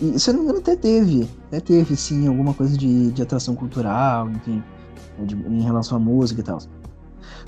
E, 0.00 0.18
se 0.18 0.30
eu 0.30 0.34
não 0.34 0.40
me 0.40 0.46
engano, 0.46 0.58
até 0.58 0.74
teve. 0.74 1.28
Até 1.46 1.60
teve, 1.60 1.94
sim, 1.94 2.26
alguma 2.26 2.52
coisa 2.54 2.76
de, 2.76 3.12
de 3.12 3.22
atração 3.22 3.54
cultural, 3.54 4.28
enfim, 4.30 4.62
de, 5.20 5.36
em 5.36 5.62
relação 5.62 5.96
à 5.96 6.00
música 6.00 6.40
e 6.40 6.44
tal. 6.44 6.58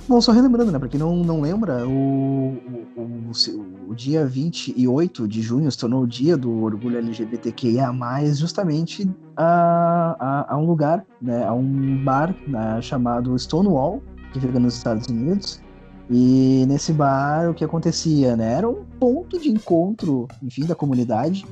Bom, 0.06 0.20
só 0.20 0.32
relembrando, 0.32 0.70
né? 0.70 0.78
Pra 0.78 0.88
quem 0.88 1.00
não, 1.00 1.16
não 1.16 1.40
lembra, 1.40 1.86
o, 1.88 2.58
o, 2.94 3.00
o, 3.00 3.90
o, 3.90 3.94
dia 3.94 4.26
28 4.26 5.26
de 5.26 5.40
junho 5.40 5.70
se 5.70 5.78
tornou 5.78 6.02
o 6.02 6.06
dia 6.06 6.36
do 6.36 6.62
orgulho 6.62 6.98
LGBTQIA, 6.98 7.90
justamente 8.34 9.10
a, 9.34 10.16
a, 10.20 10.54
a 10.54 10.58
um 10.58 10.66
lugar, 10.66 11.06
né? 11.22 11.44
A 11.46 11.54
um 11.54 12.04
bar 12.04 12.34
né, 12.46 12.82
chamado 12.82 13.38
Stonewall, 13.38 14.02
que 14.32 14.40
fica 14.40 14.60
nos 14.60 14.76
Estados 14.76 15.08
Unidos. 15.08 15.62
E 16.10 16.66
nesse 16.68 16.92
bar, 16.92 17.50
o 17.50 17.54
que 17.54 17.64
acontecia, 17.64 18.36
né? 18.36 18.52
Era 18.58 18.68
um 18.68 18.84
ponto 19.00 19.40
de 19.40 19.48
encontro, 19.48 20.28
enfim, 20.42 20.66
da 20.66 20.74
comunidade, 20.74 21.46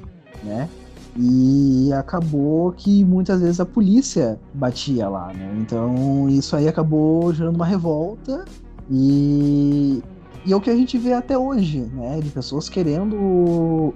né? 0.45 0.69
E 1.17 1.93
acabou 1.93 2.73
que 2.73 3.05
muitas 3.05 3.41
vezes 3.41 3.61
a 3.61 3.67
polícia 3.67 4.41
batia 4.55 5.09
lá, 5.09 5.33
né? 5.33 5.55
Então 5.59 6.29
isso 6.29 6.57
aí 6.57 6.67
acabou 6.67 7.33
gerando 7.35 7.57
uma 7.57 7.67
revolta 7.67 8.45
e, 8.91 10.03
e 10.47 10.53
é 10.53 10.57
o 10.57 10.61
que 10.61 10.71
a 10.71 10.77
gente 10.77 10.97
vê 10.97 11.13
até 11.13 11.37
hoje, 11.37 11.81
né? 11.95 12.19
De 12.21 12.31
pessoas 12.31 12.69
querendo 12.69 13.15
uh, 13.15 13.95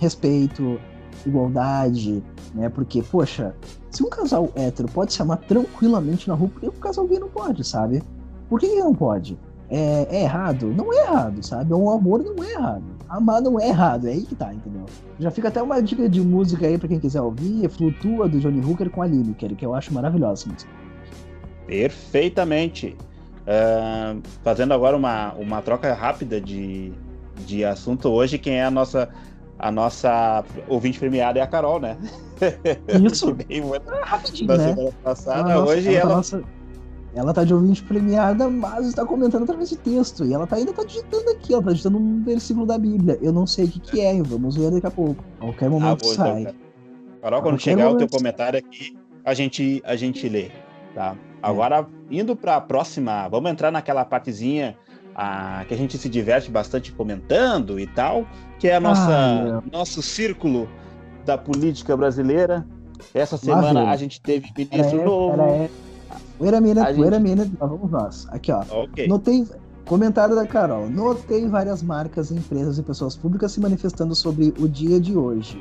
respeito, 0.00 0.78
igualdade, 1.24 2.22
né? 2.54 2.68
Porque, 2.68 3.02
poxa, 3.02 3.54
se 3.90 4.02
um 4.02 4.10
casal 4.10 4.50
hétero 4.54 4.88
pode 4.88 5.12
se 5.12 5.22
amar 5.22 5.38
tranquilamente 5.38 6.28
na 6.28 6.34
rua, 6.34 6.48
por 6.48 6.60
que 6.60 6.68
um 6.68 6.72
casal 6.72 7.06
gay 7.06 7.18
não 7.18 7.28
pode, 7.28 7.64
sabe? 7.64 8.02
Por 8.48 8.60
que 8.60 8.66
não 8.76 8.94
pode? 8.94 9.38
É, 9.70 10.06
é, 10.10 10.22
errado? 10.22 10.72
Não 10.74 10.92
é 10.92 11.02
errado, 11.02 11.44
sabe? 11.44 11.72
Um 11.74 11.90
amor 11.90 12.22
não 12.22 12.42
é 12.42 12.52
errado. 12.52 12.97
Amar 13.08 13.40
não 13.40 13.58
é 13.58 13.68
errado, 13.68 14.06
é 14.06 14.10
aí 14.10 14.22
que 14.22 14.34
tá, 14.34 14.52
entendeu? 14.52 14.84
Já 15.18 15.30
fica 15.30 15.48
até 15.48 15.62
uma 15.62 15.80
dica 15.80 16.08
de 16.08 16.20
música 16.20 16.66
aí 16.66 16.76
pra 16.76 16.88
quem 16.88 17.00
quiser 17.00 17.22
ouvir, 17.22 17.64
é 17.64 17.68
Flutua 17.68 18.28
do 18.28 18.38
Johnny 18.38 18.64
Hooker 18.64 18.90
com 18.90 19.02
a 19.02 19.06
Lineker, 19.06 19.56
que 19.56 19.64
eu 19.64 19.74
acho 19.74 19.92
maravilhosa 19.94 20.48
música. 20.48 20.70
Perfeitamente. 21.66 22.96
Uh, 23.42 24.20
fazendo 24.42 24.74
agora 24.74 24.96
uma, 24.96 25.32
uma 25.34 25.62
troca 25.62 25.92
rápida 25.94 26.38
de, 26.38 26.92
de 27.46 27.64
assunto 27.64 28.10
hoje, 28.10 28.38
quem 28.38 28.56
é 28.56 28.64
a 28.64 28.70
nossa 28.70 29.08
a 29.58 29.72
nossa 29.72 30.44
ouvinte 30.68 31.00
premiada 31.00 31.40
é 31.40 31.42
a 31.42 31.46
Carol, 31.46 31.80
né? 31.80 31.96
Isso. 33.04 33.34
veio 33.48 33.74
ah, 33.74 34.04
rapidinho, 34.04 34.56
né? 34.56 34.68
semana 34.68 34.92
passada. 35.02 35.54
Nossa, 35.54 35.72
hoje 35.72 35.94
ela. 35.94 36.16
Nossa 36.16 36.42
ela 37.18 37.34
tá 37.34 37.42
de 37.42 37.52
ouvinte 37.52 37.82
premiada, 37.82 38.48
mas 38.48 38.86
está 38.86 39.04
comentando 39.04 39.42
através 39.42 39.68
de 39.68 39.76
texto. 39.76 40.24
E 40.24 40.32
ela 40.32 40.46
tá, 40.46 40.54
ainda 40.54 40.72
tá 40.72 40.84
digitando 40.84 41.28
aqui, 41.30 41.52
ela 41.52 41.62
tá 41.64 41.72
digitando 41.72 41.98
um 41.98 42.22
versículo 42.22 42.64
da 42.64 42.78
Bíblia. 42.78 43.18
Eu 43.20 43.32
não 43.32 43.44
sei 43.44 43.64
o 43.64 43.68
que, 43.68 43.80
que 43.80 44.00
é, 44.00 44.22
vamos 44.22 44.56
ver 44.56 44.70
daqui 44.70 44.86
a 44.86 44.90
pouco. 44.90 45.24
A 45.38 45.46
qualquer 45.46 45.68
momento 45.68 46.06
ah, 46.06 46.14
sai. 46.14 46.42
Então, 46.42 46.54
Carol, 47.20 47.42
quando 47.42 47.58
chegar 47.58 47.86
momento... 47.86 48.04
o 48.04 48.06
teu 48.06 48.18
comentário 48.18 48.56
aqui, 48.60 48.96
a 49.24 49.34
gente, 49.34 49.82
a 49.84 49.96
gente 49.96 50.28
lê. 50.28 50.52
Tá? 50.94 51.16
Agora, 51.42 51.80
é. 51.80 52.14
indo 52.20 52.36
para 52.36 52.54
a 52.54 52.60
próxima, 52.60 53.26
vamos 53.26 53.50
entrar 53.50 53.72
naquela 53.72 54.04
partezinha 54.04 54.76
a, 55.12 55.64
que 55.66 55.74
a 55.74 55.76
gente 55.76 55.98
se 55.98 56.08
diverte 56.08 56.52
bastante 56.52 56.92
comentando 56.92 57.80
e 57.80 57.86
tal, 57.88 58.24
que 58.60 58.68
é 58.68 58.76
a 58.76 58.80
nossa, 58.80 59.10
ah, 59.10 59.62
nosso 59.72 60.02
círculo 60.02 60.68
da 61.26 61.36
política 61.36 61.96
brasileira. 61.96 62.64
Essa 63.12 63.36
semana 63.36 63.90
a 63.90 63.96
gente 63.96 64.20
teve 64.20 64.52
ministro 64.56 65.04
novo. 65.04 65.68
Wait 66.40 66.54
a 66.54 66.60
minute, 66.60 66.94
gente... 66.94 67.18
minute, 67.20 67.52
vamos 67.58 67.90
nós. 67.90 68.26
Aqui, 68.30 68.52
ó. 68.52 68.62
Okay. 68.84 69.08
Notei. 69.08 69.46
Comentário 69.84 70.34
da 70.36 70.46
Carol. 70.46 70.88
Notei 70.90 71.48
várias 71.48 71.82
marcas, 71.82 72.30
empresas 72.30 72.78
e 72.78 72.82
pessoas 72.82 73.16
públicas 73.16 73.52
se 73.52 73.60
manifestando 73.60 74.14
sobre 74.14 74.52
o 74.58 74.68
dia 74.68 75.00
de 75.00 75.16
hoje. 75.16 75.58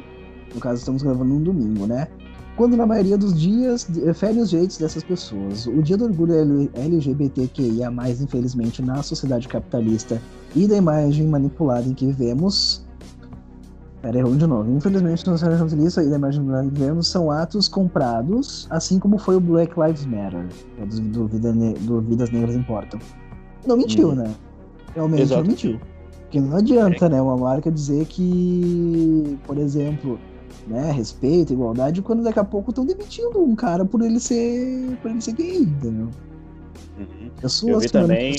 No 0.53 0.59
caso, 0.59 0.79
estamos 0.79 1.01
gravando 1.01 1.33
num 1.33 1.41
domingo, 1.41 1.87
né? 1.87 2.07
Quando 2.57 2.75
na 2.75 2.85
maioria 2.85 3.17
dos 3.17 3.39
dias 3.39 3.87
fere 4.15 4.39
os 4.39 4.49
jeitos 4.49 4.79
dessas 4.79 5.03
pessoas. 5.03 5.67
O 5.67 5.81
dia 5.81 5.95
do 5.95 6.05
orgulho 6.05 6.69
LGBTQIA, 6.73 7.91
infelizmente, 8.19 8.81
na 8.81 9.01
sociedade 9.03 9.47
capitalista 9.47 10.21
e 10.55 10.67
da 10.67 10.75
imagem 10.75 11.27
manipulada 11.27 11.87
em 11.87 11.93
que 11.93 12.07
vivemos, 12.07 12.86
Pera, 14.07 14.19
errou 14.19 14.35
de 14.37 14.47
novo. 14.47 14.71
Infelizmente, 14.71 15.27
no 15.27 15.37
cenário 15.37 15.59
jornalista 15.59 16.01
e 16.01 16.09
da 16.09 16.15
imagem 16.15 16.41
que 16.69 16.79
vemos 16.79 17.09
são 17.09 17.29
atos 17.29 17.67
comprados, 17.67 18.65
assim 18.69 18.99
como 18.99 19.17
foi 19.17 19.35
o 19.35 19.39
Black 19.41 19.77
Lives 19.77 20.05
Matter, 20.05 20.45
é 20.81 20.85
do, 20.85 21.01
do, 21.01 21.27
Vida 21.27 21.51
do 21.51 21.99
Vidas 21.99 22.29
Negras 22.31 22.55
Importam. 22.55 23.01
Não 23.65 23.75
mentiu, 23.75 24.11
hum. 24.11 24.15
né? 24.15 24.33
Realmente 24.95 25.23
Exato. 25.23 25.41
não 25.41 25.49
mentiu. 25.49 25.79
Porque 26.21 26.39
não 26.39 26.55
adianta, 26.55 27.05
é. 27.05 27.09
né, 27.09 27.21
uma 27.21 27.35
marca 27.35 27.69
dizer 27.69 28.05
que, 28.05 29.37
por 29.45 29.57
exemplo, 29.57 30.17
né, 30.67 30.89
respeito, 30.89 31.51
igualdade, 31.51 32.01
quando 32.01 32.23
daqui 32.23 32.39
a 32.39 32.45
pouco 32.45 32.71
estão 32.71 32.85
demitindo 32.85 33.43
um 33.43 33.55
cara 33.57 33.83
por 33.83 34.01
ele 34.01 34.21
ser, 34.21 34.97
por 35.01 35.11
ele 35.11 35.19
ser 35.19 35.33
gay, 35.33 35.63
entendeu? 35.63 36.07
Uhum. 36.97 37.29
Pessoas 37.41 37.85
que 37.85 37.91
também... 37.91 38.37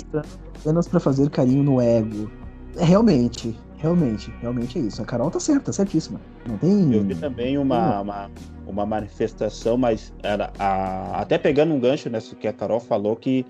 apenas 0.61 0.89
para 0.89 0.99
fazer 0.99 1.29
carinho 1.29 1.63
no 1.63 1.79
ego. 1.79 2.31
Realmente, 2.79 3.55
Realmente, 3.79 4.33
realmente 4.41 4.79
é 4.79 4.83
isso. 4.83 5.01
A 5.01 5.05
Carol 5.05 5.31
tá 5.31 5.39
certa, 5.39 5.73
certíssima. 5.73 6.21
Não 6.47 6.59
tem. 6.59 6.93
Eu 6.93 7.05
vi 7.05 7.15
também 7.15 7.57
uma, 7.57 8.01
uma, 8.01 8.31
uma 8.67 8.87
manifestação, 8.87 9.77
mas 9.77 10.13
era 10.23 10.51
a, 10.59 11.21
até 11.21 11.39
pegando 11.39 11.73
um 11.73 11.79
gancho 11.79 12.11
nessa 12.11 12.35
que 12.35 12.49
a 12.49 12.53
Carol 12.53 12.81
falou 12.81 13.15
que 13.15 13.47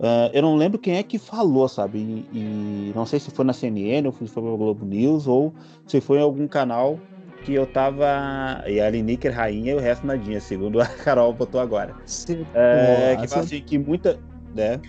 uh, 0.00 0.30
eu 0.32 0.42
não 0.42 0.56
lembro 0.56 0.78
quem 0.78 0.96
é 0.96 1.02
que 1.04 1.18
falou, 1.18 1.68
sabe? 1.68 1.98
E, 1.98 2.38
e, 2.38 2.92
não 2.96 3.06
sei 3.06 3.20
se 3.20 3.30
foi 3.30 3.44
na 3.44 3.52
CNN 3.52 4.08
ou 4.08 4.12
se 4.12 4.26
foi 4.26 4.42
no 4.42 4.56
Globo 4.56 4.84
News 4.84 5.28
ou 5.28 5.54
se 5.86 6.00
foi 6.00 6.18
em 6.18 6.22
algum 6.22 6.48
canal 6.48 6.98
que 7.44 7.54
eu 7.54 7.64
tava. 7.64 8.64
E 8.66 8.80
a 8.80 8.90
Lineker 8.90 9.32
rainha 9.32 9.72
e 9.72 9.74
o 9.76 9.78
resto 9.80 10.04
nadinha, 10.04 10.40
segundo 10.40 10.80
a 10.80 10.86
Carol 11.04 11.32
botou 11.32 11.60
agora. 11.60 11.94
Sim, 12.06 12.44
é, 12.54 13.16
que 13.20 13.28
fala 13.28 13.42
assim 13.42 13.60
que 13.60 13.78
muita. 13.78 14.18
Né, 14.54 14.80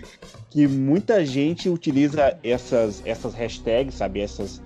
que 0.50 0.66
muita 0.66 1.24
gente 1.24 1.68
utiliza 1.68 2.36
essas, 2.42 3.00
essas 3.06 3.32
hashtags, 3.32 3.94
sabe? 3.94 4.20
Essas, 4.20 4.60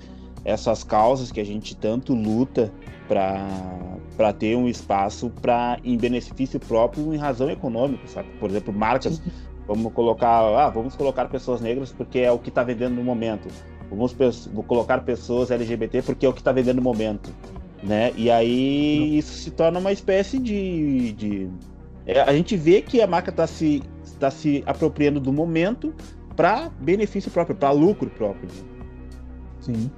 essas 0.44 0.82
causas 0.82 1.30
que 1.30 1.40
a 1.40 1.44
gente 1.44 1.76
tanto 1.76 2.14
luta 2.14 2.72
para 3.06 4.32
ter 4.32 4.56
um 4.56 4.68
espaço 4.68 5.30
para 5.42 5.78
em 5.84 5.96
benefício 5.96 6.58
próprio 6.58 7.12
em 7.12 7.16
razão 7.16 7.50
econômica, 7.50 8.06
sabe? 8.06 8.28
Por 8.40 8.50
exemplo, 8.50 8.72
marcas, 8.72 9.20
vamos 9.66 9.92
colocar, 9.92 10.40
ah, 10.56 10.70
vamos 10.70 10.94
colocar 10.96 11.26
pessoas 11.26 11.60
negras 11.60 11.92
porque 11.92 12.20
é 12.20 12.32
o 12.32 12.38
que 12.38 12.48
está 12.48 12.62
vendendo 12.62 12.94
no 12.94 13.04
momento. 13.04 13.48
Vamos 13.90 14.14
vou 14.52 14.64
colocar 14.64 15.04
pessoas 15.04 15.50
LGBT 15.50 16.02
porque 16.02 16.26
é 16.26 16.28
o 16.28 16.32
que 16.32 16.40
está 16.40 16.52
vendendo 16.52 16.76
no 16.76 16.82
momento, 16.82 17.30
né? 17.82 18.12
E 18.16 18.30
aí 18.30 19.18
isso 19.18 19.34
se 19.34 19.50
torna 19.50 19.78
uma 19.78 19.92
espécie 19.92 20.38
de, 20.38 21.12
de... 21.12 21.48
É, 22.04 22.20
a 22.20 22.32
gente 22.32 22.56
vê 22.56 22.82
que 22.82 23.00
a 23.00 23.06
marca 23.06 23.30
está 23.30 23.46
se 23.46 23.82
está 24.16 24.30
se 24.30 24.62
apropriando 24.66 25.20
do 25.20 25.32
momento 25.32 25.94
para 26.34 26.70
benefício 26.80 27.30
próprio, 27.30 27.56
para 27.56 27.70
lucro 27.70 28.10
próprio. 28.10 28.48
Sim. 29.60 29.90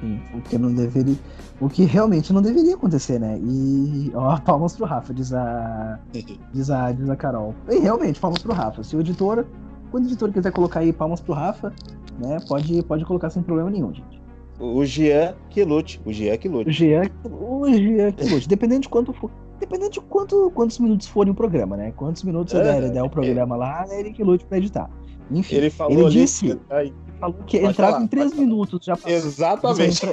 Sim, 0.00 0.20
o 0.34 0.40
que 0.42 0.58
não 0.58 0.74
deveria. 0.74 1.16
O 1.60 1.68
que 1.68 1.84
realmente 1.84 2.32
não 2.32 2.42
deveria 2.42 2.74
acontecer, 2.74 3.20
né? 3.20 3.38
E. 3.38 4.10
Ó, 4.14 4.36
palmas 4.42 4.74
pro 4.74 4.84
Rafa, 4.84 5.14
diz 5.14 5.32
a. 5.32 5.98
diz 6.52 6.70
a, 6.70 6.90
diz 6.90 7.08
a 7.08 7.16
Carol. 7.16 7.54
E 7.70 7.78
realmente, 7.78 8.18
palmas 8.18 8.42
pro 8.42 8.52
Rafa. 8.52 8.82
Se 8.82 8.96
o 8.96 9.00
editor. 9.00 9.46
Quando 9.90 10.04
o 10.04 10.08
editor 10.08 10.32
quiser 10.32 10.50
colocar 10.52 10.80
aí 10.80 10.92
palmas 10.92 11.20
pro 11.20 11.34
Rafa, 11.34 11.72
né? 12.18 12.38
Pode, 12.48 12.82
pode 12.84 13.04
colocar 13.04 13.30
sem 13.30 13.42
problema 13.42 13.70
nenhum, 13.70 13.92
gente. 13.92 14.20
o 14.58 14.84
Jean 14.84 15.34
que 15.50 15.62
lute. 15.62 16.00
O 16.04 16.12
Jean 16.12 16.36
que 16.38 16.48
lute. 16.48 16.70
O 16.70 16.72
Jean, 16.72 17.02
o 17.24 17.68
Jean 17.68 18.10
que 18.12 18.24
lute. 18.28 18.48
Dependendo 18.48 18.82
de 18.82 18.88
quanto 18.88 19.12
for. 19.12 19.30
Dependendo 19.62 19.90
de 19.92 20.00
quanto, 20.00 20.50
quantos 20.56 20.76
minutos 20.80 21.06
forem 21.06 21.30
o 21.30 21.36
programa, 21.36 21.76
né? 21.76 21.92
Quantos 21.96 22.24
minutos 22.24 22.52
é, 22.52 22.80
der, 22.80 22.90
der 22.90 23.02
o 23.04 23.08
programa 23.08 23.54
lá, 23.54 23.86
é 23.88 24.00
ele 24.00 24.12
que 24.12 24.24
lute 24.24 24.44
pra 24.44 24.58
editar. 24.58 24.90
Enfim, 25.30 25.54
ele, 25.54 25.70
falou 25.70 26.00
ele 26.00 26.10
disse. 26.10 26.58
Ali, 26.68 26.92
falou 27.20 27.36
que 27.46 27.58
entrava 27.58 27.92
falar, 27.92 28.02
em 28.02 28.08
três 28.08 28.34
minutos. 28.34 28.84
Já 28.84 28.96
passou, 28.96 29.12
Exatamente. 29.12 30.04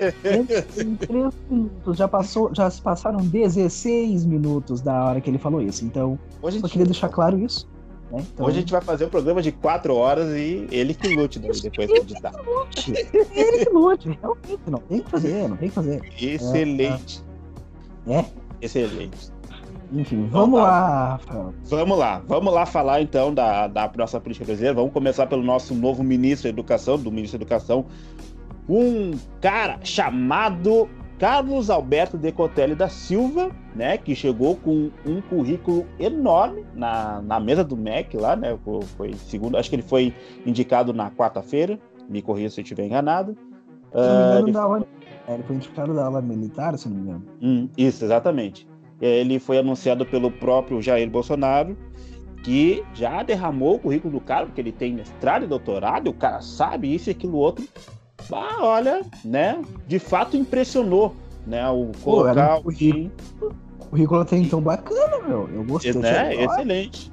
em 0.78 0.96
três 0.96 1.34
minutos. 1.50 1.98
Já, 1.98 2.08
passou, 2.08 2.54
já 2.54 2.70
se 2.70 2.80
passaram 2.80 3.18
16 3.22 4.24
minutos 4.24 4.82
da 4.82 5.06
hora 5.06 5.20
que 5.20 5.28
ele 5.32 5.40
falou 5.40 5.64
isso. 5.64 5.84
Então, 5.84 6.20
Hoje 6.44 6.60
só 6.60 6.68
queria 6.68 6.86
deixar 6.86 7.10
claro 7.10 7.40
isso. 7.40 7.68
Né? 8.12 8.24
Então... 8.32 8.46
Hoje 8.46 8.58
a 8.58 8.60
gente 8.60 8.72
vai 8.72 8.82
fazer 8.82 9.06
um 9.06 9.10
programa 9.10 9.42
de 9.42 9.52
quatro 9.52 9.96
horas 9.96 10.30
e 10.30 10.68
ele 10.70 10.94
que 10.94 11.08
lute 11.16 11.40
depois 11.40 11.60
de 11.60 11.96
editar. 11.96 12.34
ele 13.34 13.66
que 13.66 13.70
lute, 13.72 14.16
realmente. 14.22 14.60
Não 14.68 14.80
tem 14.80 15.02
que 15.02 15.10
fazer, 15.10 15.50
não 15.50 15.58
tem 15.58 15.70
que 15.70 15.76
fazer. 15.76 16.02
Excelente. 16.22 17.24
É. 18.06 18.20
é. 18.20 18.26
Excelente. 18.62 19.39
Enfim, 19.92 20.28
vamos 20.28 20.60
lá. 20.60 21.20
Vamos 21.64 21.98
lá, 21.98 22.22
vamos 22.28 22.54
lá 22.54 22.66
falar 22.66 23.02
então 23.02 23.34
da, 23.34 23.68
da 23.68 23.92
nossa 23.98 24.20
política 24.20 24.46
brasileira. 24.46 24.76
Vamos 24.76 24.94
começar 24.94 25.26
pelo 25.26 25.44
nosso 25.44 25.74
novo 25.74 26.04
ministro 26.04 26.44
da 26.44 26.50
Educação, 26.50 26.98
do 26.98 27.12
ministro 27.12 27.40
da 27.40 27.44
Educação, 27.44 27.86
um 28.68 29.18
cara 29.42 29.80
chamado 29.84 30.88
Carlos 31.18 31.70
Alberto 31.70 32.18
Decotelli 32.18 32.76
da 32.76 32.88
Silva, 32.88 33.52
né, 33.76 33.98
que 33.98 34.16
chegou 34.16 34.56
com 34.56 34.92
um 35.06 35.22
currículo 35.22 35.86
enorme 36.00 36.64
na, 36.76 37.22
na 37.22 37.40
mesa 37.40 37.64
do 37.64 37.76
MEC 37.76 38.16
lá, 38.16 38.36
né, 38.36 38.58
foi 38.96 39.14
segundo, 39.14 39.58
acho 39.58 39.70
que 39.70 39.76
ele 39.76 39.84
foi 39.84 40.14
indicado 40.46 40.94
na 40.94 41.10
quarta-feira, 41.10 41.80
me 42.08 42.22
corrija 42.22 42.52
se 42.52 42.62
eu 42.62 42.64
estiver 42.64 42.86
enganado. 42.86 43.36
Se 43.92 43.98
não 43.98 44.04
me 44.04 44.22
engano, 44.22 44.46
uh, 44.46 44.50
ele... 44.50 44.58
Aula, 44.58 44.88
é, 45.28 45.34
ele 45.34 45.44
foi 45.44 45.56
indicado 45.56 45.94
da 45.94 46.06
aula 46.06 46.22
militar, 46.22 46.78
se 46.78 46.88
não 46.88 46.96
me 46.96 47.02
engano. 47.02 47.26
Hum, 47.42 47.70
isso, 47.76 48.06
exatamente. 48.06 48.69
Ele 49.02 49.40
foi 49.40 49.58
anunciado 49.58 50.06
pelo 50.06 50.30
próprio 50.30 50.82
Jair 50.82 51.10
Bolsonaro, 51.10 51.78
que 52.44 52.84
já 52.94 53.24
derramou 53.24 53.76
o 53.76 53.80
currículo 53.80 54.14
do 54.14 54.22
cara, 54.22 54.46
porque 54.46 54.62
ele 54.62 54.72
tem 54.72 54.94
mestrado 54.94 55.44
e 55.44 55.48
doutorado, 55.48 56.08
e 56.08 56.10
o 56.10 56.14
cara 56.14 56.42
sabe 56.42 56.94
isso 56.94 57.10
e 57.10 57.12
aquilo 57.12 57.38
outro. 57.38 57.66
Ah, 58.32 58.58
olha, 58.60 59.02
né? 59.24 59.62
De 59.88 60.00
fato 60.00 60.36
impressionou, 60.36 61.16
né? 61.48 61.68
O 61.70 61.92
colocar 62.04 62.56
Pô, 62.56 62.60
o 62.60 62.64
currículo, 62.64 63.12
currículo 63.90 64.22
até 64.22 64.38
então 64.38 64.62
bacana, 64.62 65.20
meu. 65.28 65.50
Eu 65.54 65.64
gostei. 65.64 65.94
Né? 65.94 66.44
Excelente. 66.44 67.12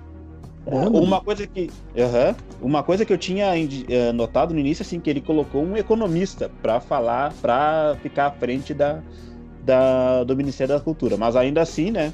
É, 0.66 0.88
uma 0.88 1.20
coisa 1.20 1.46
que 1.46 1.70
uhum, 1.94 2.35
uma 2.61 2.83
coisa 2.83 3.05
que 3.05 3.12
eu 3.12 3.18
tinha 3.18 3.53
uh, 3.53 4.12
notado 4.12 4.53
no 4.53 4.59
início 4.59 4.83
assim 4.83 4.99
que 4.99 5.09
ele 5.09 5.20
colocou 5.20 5.62
um 5.62 5.77
economista 5.77 6.51
para 6.61 6.81
falar 6.81 7.33
para 7.40 7.96
ficar 8.03 8.27
à 8.27 8.31
frente 8.33 8.75
da, 8.75 9.01
da, 9.66 10.24
do 10.24 10.37
Ministério 10.37 10.74
da 10.74 10.81
Cultura 10.81 11.16
mas 11.16 11.37
ainda 11.37 11.61
assim 11.61 11.90
né 11.90 12.12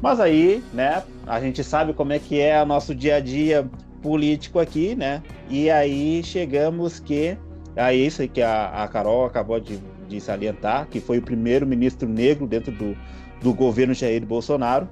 mas 0.00 0.20
aí 0.20 0.62
né 0.72 1.02
a 1.26 1.40
gente 1.40 1.62
sabe 1.62 1.92
como 1.92 2.12
é 2.12 2.18
que 2.18 2.40
é 2.40 2.62
o 2.62 2.66
nosso 2.66 2.94
dia 2.94 3.16
a 3.16 3.20
dia 3.20 3.68
político 4.00 4.58
aqui 4.58 4.94
né 4.94 5.22
e 5.50 5.68
aí 5.68 6.22
chegamos 6.24 6.98
que 6.98 7.36
é 7.74 7.94
isso 7.94 8.26
que 8.28 8.42
a, 8.42 8.84
a 8.84 8.88
Carol 8.88 9.24
acabou 9.24 9.58
de, 9.58 9.78
de 10.08 10.20
salientar, 10.20 10.86
que 10.88 11.00
foi 11.00 11.18
o 11.18 11.22
primeiro 11.22 11.66
ministro 11.66 12.08
negro 12.08 12.46
dentro 12.46 12.70
do, 12.72 12.96
do 13.40 13.54
governo 13.54 13.94
Jair 13.94 14.24
Bolsonaro. 14.26 14.88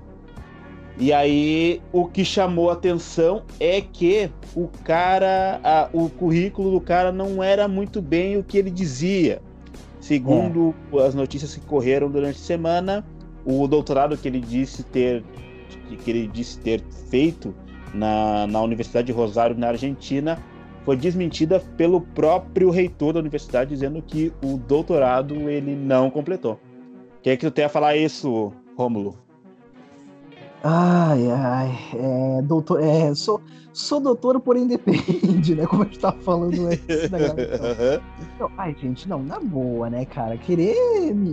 E 0.98 1.12
aí 1.12 1.80
o 1.92 2.06
que 2.06 2.24
chamou 2.24 2.70
atenção 2.70 3.42
é 3.58 3.80
que 3.80 4.30
o 4.54 4.68
cara, 4.84 5.60
a, 5.62 5.88
o 5.92 6.08
currículo 6.10 6.70
do 6.70 6.80
cara 6.80 7.12
não 7.12 7.42
era 7.42 7.68
muito 7.68 8.02
bem 8.02 8.36
o 8.36 8.42
que 8.42 8.58
ele 8.58 8.70
dizia. 8.70 9.40
Segundo 10.10 10.74
é. 10.92 11.06
as 11.06 11.14
notícias 11.14 11.54
que 11.54 11.60
correram 11.60 12.10
durante 12.10 12.34
a 12.34 12.42
semana, 12.42 13.04
o 13.44 13.68
doutorado 13.68 14.16
que 14.16 14.26
ele 14.26 14.40
disse 14.40 14.82
ter 14.82 15.22
que 16.02 16.10
ele 16.10 16.26
disse 16.26 16.58
ter 16.58 16.82
feito 17.08 17.54
na, 17.94 18.44
na 18.48 18.60
Universidade 18.60 19.06
de 19.06 19.12
Rosário, 19.12 19.56
na 19.56 19.68
Argentina, 19.68 20.36
foi 20.84 20.96
desmentida 20.96 21.60
pelo 21.76 22.00
próprio 22.00 22.70
reitor 22.70 23.12
da 23.12 23.20
universidade, 23.20 23.70
dizendo 23.70 24.02
que 24.02 24.32
o 24.42 24.56
doutorado 24.56 25.48
ele 25.48 25.76
não 25.76 26.10
completou. 26.10 26.54
O 26.54 27.22
que 27.22 27.30
é 27.30 27.36
que 27.36 27.46
tu 27.46 27.52
tem 27.52 27.64
a 27.64 27.68
falar 27.68 27.96
isso, 27.96 28.52
Rômulo? 28.76 29.16
Ai, 30.62 31.30
ai, 31.30 31.78
é, 31.94 32.42
doutor, 32.42 32.82
é, 32.82 33.14
sou, 33.14 33.40
sou 33.72 33.98
doutor, 33.98 34.38
porém 34.40 34.66
depende, 34.66 35.54
né? 35.56 35.66
Como 35.66 35.82
a 35.82 35.86
gente 35.86 35.98
tava 35.98 36.20
falando 36.20 36.66
antes 36.66 37.08
da 37.08 37.16
gravação. 37.18 38.02
Então, 38.34 38.50
ai, 38.58 38.76
gente, 38.78 39.08
não, 39.08 39.22
na 39.22 39.40
boa, 39.40 39.88
né, 39.88 40.04
cara? 40.04 40.36
Querer, 40.36 40.76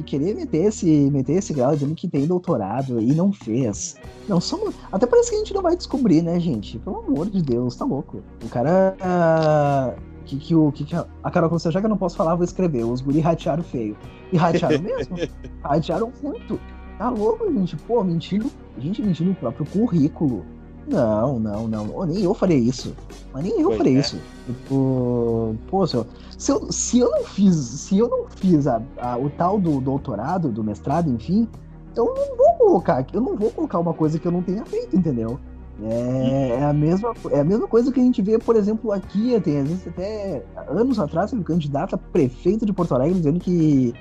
querer 0.05 0.33
meter, 0.33 0.67
esse, 0.67 1.09
meter 1.11 1.33
esse 1.33 1.53
grau 1.53 1.73
dizendo 1.73 1.93
que 1.93 2.07
tem 2.07 2.25
doutorado 2.25 3.01
e 3.01 3.13
não 3.13 3.33
fez. 3.33 3.97
Não, 4.29 4.39
somos, 4.39 4.73
até 4.93 5.05
parece 5.05 5.29
que 5.29 5.35
a 5.35 5.39
gente 5.39 5.53
não 5.53 5.61
vai 5.61 5.75
descobrir, 5.75 6.21
né, 6.21 6.39
gente? 6.39 6.79
Pelo 6.79 6.99
amor 6.99 7.29
de 7.29 7.41
Deus, 7.41 7.75
tá 7.75 7.83
louco. 7.83 8.23
O 8.45 8.49
cara. 8.49 9.93
que, 10.23 10.37
que, 10.37 10.55
o, 10.55 10.71
que, 10.71 10.85
que 10.85 10.95
a 10.95 11.31
Carol 11.31 11.49
Conselho, 11.49 11.73
já 11.73 11.81
que 11.81 11.85
eu 11.85 11.89
não 11.89 11.97
posso 11.97 12.15
falar, 12.15 12.35
vou 12.35 12.45
escrever. 12.45 12.85
Os 12.85 13.01
guri 13.01 13.19
ratearam 13.19 13.63
feio. 13.63 13.97
E 14.31 14.37
ratearam 14.37 14.81
mesmo? 14.81 15.17
ratearam 15.61 16.13
muito. 16.23 16.57
Tá 16.97 17.09
louco, 17.09 17.51
gente? 17.51 17.75
Pô, 17.75 18.03
mentindo. 18.03 18.49
Gente 18.77 19.01
mentindo 19.01 19.29
no 19.29 19.35
próprio 19.35 19.65
currículo. 19.65 20.43
Não, 20.87 21.37
não, 21.37 21.67
não. 21.67 21.91
Oh, 21.93 22.05
nem 22.05 22.23
eu 22.23 22.33
faria 22.33 22.57
isso. 22.57 22.95
Mas 23.33 23.43
nem 23.43 23.59
eu 23.59 23.67
pois 23.67 23.77
faria 23.77 23.97
é. 23.97 23.99
isso. 23.99 24.19
Tipo, 24.45 25.55
pô, 25.69 25.85
se 25.85 25.95
eu, 25.95 26.07
se 26.37 26.51
eu, 26.51 26.71
se 26.71 26.99
eu 26.99 27.11
não 27.11 27.23
fiz, 27.25 27.55
se 27.55 27.97
eu 27.97 28.07
não 28.07 28.25
fiz 28.29 28.67
a, 28.67 28.81
a, 28.97 29.17
o 29.17 29.29
tal 29.29 29.59
do 29.59 29.81
doutorado, 29.81 30.49
do 30.49 30.63
mestrado, 30.63 31.09
enfim, 31.09 31.47
eu 31.95 32.05
não 32.05 32.37
vou 32.37 32.53
colocar, 32.57 33.05
eu 33.11 33.21
não 33.21 33.35
vou 33.35 33.51
colocar 33.51 33.79
uma 33.79 33.93
coisa 33.93 34.17
que 34.17 34.25
eu 34.25 34.31
não 34.31 34.41
tenha 34.41 34.65
feito, 34.65 34.95
entendeu? 34.95 35.39
É, 35.83 36.57
é, 36.59 36.63
a 36.63 36.73
mesma, 36.73 37.13
é 37.31 37.39
a 37.39 37.43
mesma 37.43 37.67
coisa 37.67 37.91
que 37.91 37.99
a 37.99 38.03
gente 38.03 38.21
vê, 38.21 38.39
por 38.39 38.55
exemplo, 38.55 38.91
aqui, 38.91 39.39
tem 39.41 39.59
às 39.59 39.67
vezes 39.67 39.87
até 39.87 40.43
anos 40.69 40.99
atrás, 40.99 41.31
um 41.33 41.43
candidato 41.43 41.93
a 41.95 41.97
prefeito 41.97 42.65
de 42.65 42.73
Porto 42.73 42.95
Alegre 42.95 43.15
dizendo 43.15 43.39
que 43.39 43.93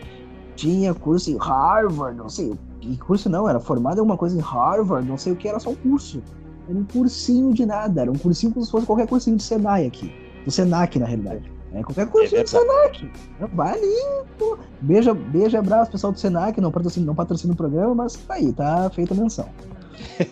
tinha 0.55 0.95
curso 0.95 1.31
em 1.31 1.37
Harvard, 1.37 2.17
não 2.17 2.31
sei, 2.31 2.55
e 2.91 2.97
curso 2.97 3.29
não, 3.29 3.49
era 3.49 3.59
formado 3.61 3.97
em 3.97 4.01
alguma 4.01 4.17
coisa 4.17 4.37
em 4.37 4.41
Harvard, 4.41 5.09
não 5.09 5.19
sei 5.19 5.33
o 5.33 5.37
que, 5.37 5.49
era 5.49 5.59
só 5.59 5.71
um 5.71 5.75
curso. 5.75 6.23
Era 6.69 6.79
um 6.79 6.85
cursinho 6.85 7.53
de 7.53 7.65
nada, 7.65 8.03
era 8.03 8.11
um 8.11 8.19
cursinho 8.19 8.53
como 8.53 8.65
se 8.65 8.71
fosse 8.71 8.87
qualquer 8.87 9.07
cursinho 9.07 9.37
de 9.37 9.43
Senai 9.43 9.87
aqui. 9.87 10.13
Do 10.45 10.51
Senac, 10.51 10.99
na 10.99 11.07
realidade. 11.07 11.51
É 11.73 11.83
qualquer 11.83 12.07
cursinho 12.07 12.41
é 12.41 12.45
de 12.45 12.51
Senac. 12.51 13.11
Vai 13.53 13.73
ali, 13.73 14.25
pô. 14.39 14.57
Beija, 14.81 15.13
beija 15.13 15.59
abraço, 15.59 15.91
pessoal 15.91 16.13
do 16.13 16.19
Senac, 16.19 16.61
não 16.61 16.71
patrocina, 16.71 17.07
não 17.07 17.15
patrocina 17.15 17.53
o 17.53 17.57
programa, 17.57 17.95
mas 17.95 18.15
tá 18.15 18.35
aí, 18.35 18.53
tá 18.53 18.89
feita 18.91 19.15
a 19.15 19.17
menção. 19.17 19.49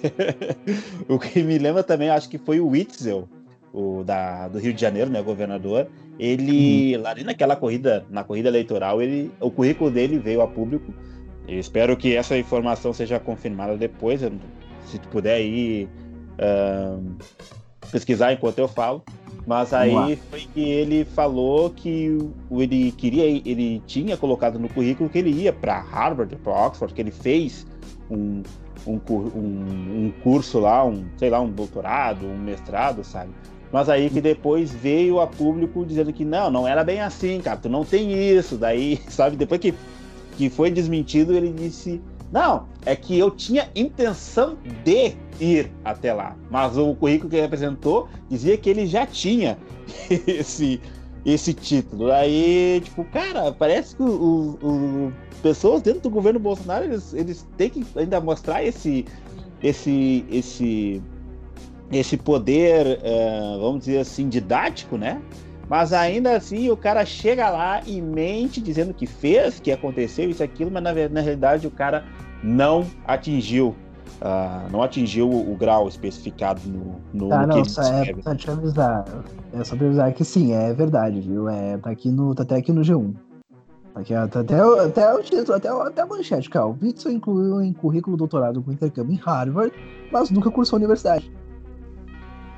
o 1.08 1.18
que 1.18 1.42
me 1.42 1.58
lembra 1.58 1.82
também, 1.82 2.10
acho 2.10 2.28
que 2.28 2.38
foi 2.38 2.60
o 2.60 2.68
Witzel, 2.68 3.28
o 3.72 4.02
da, 4.04 4.48
do 4.48 4.58
Rio 4.58 4.72
de 4.72 4.80
Janeiro, 4.80 5.10
né, 5.10 5.20
governador. 5.22 5.88
Ele, 6.18 6.96
hum. 6.96 7.02
lá 7.02 7.14
naquela 7.24 7.56
corrida, 7.56 8.06
na 8.08 8.22
corrida 8.22 8.48
eleitoral, 8.48 9.02
ele, 9.02 9.32
o 9.40 9.50
currículo 9.50 9.90
dele 9.90 10.18
veio 10.18 10.40
a 10.40 10.46
público 10.46 10.92
eu 11.46 11.58
espero 11.58 11.96
que 11.96 12.16
essa 12.16 12.36
informação 12.36 12.92
seja 12.92 13.20
confirmada 13.20 13.76
depois. 13.76 14.20
Se 14.86 14.98
tu 14.98 15.08
puder 15.08 15.34
aí 15.34 15.88
uh, 16.38 17.16
pesquisar 17.90 18.32
enquanto 18.32 18.58
eu 18.58 18.68
falo. 18.68 19.02
Mas 19.46 19.74
aí 19.74 20.16
foi 20.30 20.40
que 20.54 20.70
ele 20.70 21.04
falou 21.04 21.68
que 21.68 22.18
ele 22.50 22.92
queria, 22.92 23.24
ele 23.26 23.82
tinha 23.86 24.16
colocado 24.16 24.58
no 24.58 24.70
currículo 24.70 25.10
que 25.10 25.18
ele 25.18 25.30
ia 25.30 25.52
para 25.52 25.80
Harvard, 25.80 26.34
para 26.36 26.66
Oxford, 26.66 26.94
que 26.94 27.02
ele 27.02 27.10
fez 27.10 27.66
um, 28.10 28.42
um, 28.86 28.98
um, 29.10 30.06
um, 30.06 30.12
curso 30.22 30.60
lá, 30.60 30.82
um, 30.82 31.04
sei 31.18 31.28
lá, 31.28 31.40
um 31.40 31.50
doutorado, 31.50 32.26
um 32.26 32.38
mestrado, 32.38 33.04
sabe? 33.04 33.32
Mas 33.70 33.90
aí 33.90 34.08
que 34.08 34.20
depois 34.20 34.72
veio 34.72 35.20
a 35.20 35.26
público 35.26 35.84
dizendo 35.84 36.12
que 36.12 36.24
não, 36.24 36.50
não 36.50 36.66
era 36.66 36.82
bem 36.82 37.00
assim, 37.00 37.40
cara, 37.40 37.58
tu 37.58 37.68
não 37.68 37.84
tem 37.84 38.12
isso. 38.12 38.56
Daí, 38.56 38.98
sabe, 39.08 39.36
depois 39.36 39.60
que 39.60 39.74
que 40.36 40.50
foi 40.50 40.70
desmentido, 40.70 41.34
ele 41.34 41.52
disse: 41.52 42.00
Não, 42.32 42.66
é 42.84 42.94
que 42.94 43.18
eu 43.18 43.30
tinha 43.30 43.68
intenção 43.74 44.56
de 44.84 45.14
ir 45.40 45.70
até 45.84 46.12
lá. 46.12 46.36
Mas 46.50 46.76
o 46.76 46.94
currículo 46.94 47.30
que 47.30 47.36
ele 47.36 47.46
apresentou 47.46 48.08
dizia 48.28 48.56
que 48.56 48.68
ele 48.68 48.86
já 48.86 49.06
tinha 49.06 49.58
esse, 50.26 50.80
esse 51.24 51.54
título. 51.54 52.12
Aí, 52.12 52.80
tipo, 52.84 53.04
cara, 53.04 53.52
parece 53.52 53.96
que 53.96 54.02
o, 54.02 54.58
o, 54.62 55.12
pessoas 55.42 55.82
dentro 55.82 56.02
do 56.02 56.10
governo 56.10 56.38
Bolsonaro 56.38 56.84
eles, 56.84 57.12
eles 57.14 57.46
têm 57.56 57.70
que 57.70 57.84
ainda 57.96 58.20
mostrar 58.20 58.64
esse, 58.64 59.04
esse, 59.62 60.24
esse, 60.30 61.02
esse 61.92 62.16
poder, 62.16 62.98
uh, 62.98 63.60
vamos 63.60 63.80
dizer 63.80 63.98
assim, 63.98 64.28
didático, 64.28 64.96
né? 64.96 65.20
Mas 65.68 65.92
ainda 65.92 66.36
assim 66.36 66.70
o 66.70 66.76
cara 66.76 67.04
chega 67.04 67.48
lá 67.50 67.80
e 67.86 68.00
mente 68.00 68.60
dizendo 68.60 68.92
que 68.92 69.06
fez, 69.06 69.60
que 69.60 69.72
aconteceu 69.72 70.28
isso 70.28 70.42
aquilo, 70.42 70.70
mas 70.70 70.82
na, 70.82 70.92
na 70.92 71.20
realidade 71.20 71.66
o 71.66 71.70
cara 71.70 72.04
não 72.42 72.86
atingiu. 73.06 73.74
Uh, 74.20 74.70
não 74.70 74.82
atingiu 74.82 75.28
o, 75.28 75.52
o, 75.52 75.56
grau 75.56 75.88
especificado 75.88 76.60
no, 76.66 77.00
no, 77.12 77.28
tá, 77.28 77.40
no 77.40 77.46
não, 77.48 77.62
que 77.62 77.70
só 77.70 77.82
é 77.82 78.12
pra 78.12 78.34
te 78.34 78.50
avisar. 78.50 79.04
É 79.52 79.64
só 79.64 79.76
pra 79.76 79.86
avisar 79.86 80.12
que 80.12 80.24
sim, 80.24 80.52
é 80.52 80.72
verdade, 80.72 81.20
viu? 81.20 81.48
É, 81.48 81.76
tá 81.78 81.90
aqui 81.90 82.10
no. 82.10 82.34
Tá 82.34 82.42
até 82.42 82.56
aqui 82.56 82.72
no 82.72 82.82
G1. 82.82 83.14
Aqui, 83.94 84.12
até, 84.14 84.40
até 84.40 85.14
o 85.14 85.22
título, 85.22 85.54
até, 85.54 85.68
até 85.68 86.02
a 86.02 86.06
manchete, 86.06 86.50
cara. 86.50 86.66
O 86.66 86.76
Witzel 86.80 87.12
incluiu 87.12 87.62
em 87.62 87.72
currículo 87.72 88.16
doutorado 88.16 88.62
com 88.62 88.72
intercâmbio 88.72 89.14
em 89.14 89.18
Harvard, 89.18 89.72
mas 90.10 90.30
nunca 90.30 90.50
cursou 90.50 90.78
universidade. 90.78 91.30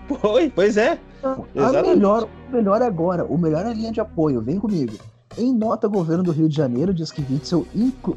Foi, 0.09 0.51
pois 0.55 0.77
é. 0.77 0.99
A 1.23 1.83
melhor, 1.83 2.29
o 2.49 2.53
melhor 2.53 2.83
agora, 2.83 3.25
o 3.25 3.37
melhor 3.37 3.67
é 3.67 3.71
a 3.71 3.75
linha 3.75 3.93
de 3.93 4.01
apoio, 4.01 4.41
vem 4.41 4.59
comigo. 4.59 4.95
Em 5.37 5.53
nota, 5.53 5.87
o 5.87 5.91
governo 5.91 6.23
do 6.23 6.33
Rio 6.33 6.49
de 6.49 6.57
Janeiro 6.57 6.95
diz 6.95 7.11
que 7.11 7.21
Witzel, 7.21 7.67
inclu... 7.75 8.17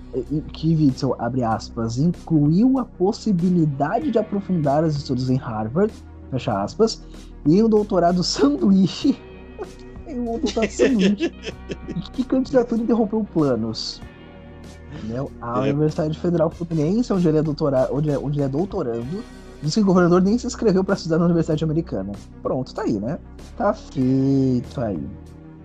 que 0.53 0.75
Witzel 0.75 1.15
abre 1.19 1.43
aspas, 1.43 1.97
incluiu 1.97 2.79
a 2.79 2.85
possibilidade 2.85 4.11
de 4.11 4.17
aprofundar 4.17 4.83
os 4.83 4.95
estudos 4.95 5.29
em 5.29 5.35
Harvard, 5.35 5.91
fecha 6.31 6.61
aspas, 6.61 7.01
e 7.45 7.61
um 7.61 7.67
doutorado 7.67 8.23
sanduíche 8.23 9.17
em 10.07 10.19
um 10.19 10.39
doutorado 10.39 10.71
sanduíche 10.71 11.33
que 12.13 12.23
candidatura 12.23 12.81
interrompeu 12.81 13.25
planos. 13.33 14.01
Entendeu? 14.93 15.31
A 15.41 15.59
é. 15.59 15.71
Universidade 15.71 16.17
Federal 16.17 16.49
Fluminense, 16.49 17.11
onde 17.11 17.27
ele 17.27 17.37
é, 17.37 17.41
doutorado, 17.41 17.93
onde, 17.93 18.09
é, 18.09 18.17
onde 18.17 18.39
ele 18.39 18.45
é 18.45 18.49
doutorando, 18.49 19.23
diz 19.61 19.75
que 19.75 19.81
o 19.81 19.85
governador 19.85 20.21
nem 20.21 20.37
se 20.37 20.47
inscreveu 20.47 20.83
para 20.83 20.95
estudar 20.95 21.17
na 21.17 21.25
Universidade 21.25 21.63
Americana. 21.63 22.11
Pronto, 22.41 22.73
tá 22.73 22.83
aí, 22.83 22.93
né? 22.93 23.19
Tá 23.57 23.73
feito 23.73 24.81
aí. 24.81 24.99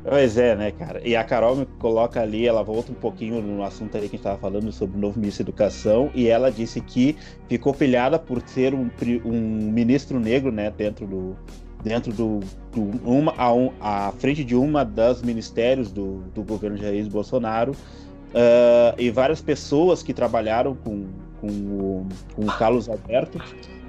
Pois 0.06 0.36
é, 0.36 0.54
né, 0.54 0.70
cara? 0.70 1.00
E 1.02 1.16
a 1.16 1.24
Carol 1.24 1.56
me 1.56 1.64
coloca 1.78 2.20
ali, 2.20 2.46
ela 2.46 2.62
volta 2.62 2.92
um 2.92 2.94
pouquinho 2.94 3.40
no 3.40 3.62
assunto 3.62 3.96
ali 3.96 4.06
que 4.06 4.16
a 4.16 4.18
gente 4.18 4.26
estava 4.26 4.36
falando 4.36 4.70
sobre 4.70 4.98
o 4.98 5.00
novo 5.00 5.18
ministro 5.18 5.44
da 5.44 5.48
Educação, 5.48 6.10
e 6.14 6.28
ela 6.28 6.52
disse 6.52 6.78
que 6.82 7.16
ficou 7.48 7.72
pilhada 7.72 8.18
por 8.18 8.42
ser 8.46 8.74
um, 8.74 8.90
um 9.24 9.70
ministro 9.72 10.20
negro, 10.20 10.52
né, 10.52 10.70
dentro 10.70 11.06
do. 11.06 11.36
Dentro 11.82 12.12
do. 12.12 12.40
do 12.72 13.00
uma, 13.02 13.34
a, 13.36 13.52
um, 13.52 13.70
à 13.80 14.12
frente 14.18 14.44
de 14.44 14.54
uma 14.54 14.84
das 14.84 15.22
ministérios 15.22 15.90
do, 15.90 16.18
do 16.34 16.42
governo 16.42 16.76
Jair 16.76 17.08
Bolsonaro. 17.08 17.72
Uh, 17.72 18.98
e 18.98 19.10
várias 19.10 19.40
pessoas 19.40 20.02
que 20.02 20.12
trabalharam 20.12 20.74
com, 20.74 21.06
com, 21.40 21.46
o, 21.46 22.06
com 22.34 22.42
o 22.42 22.46
Carlos 22.46 22.88
Alberto 22.88 23.38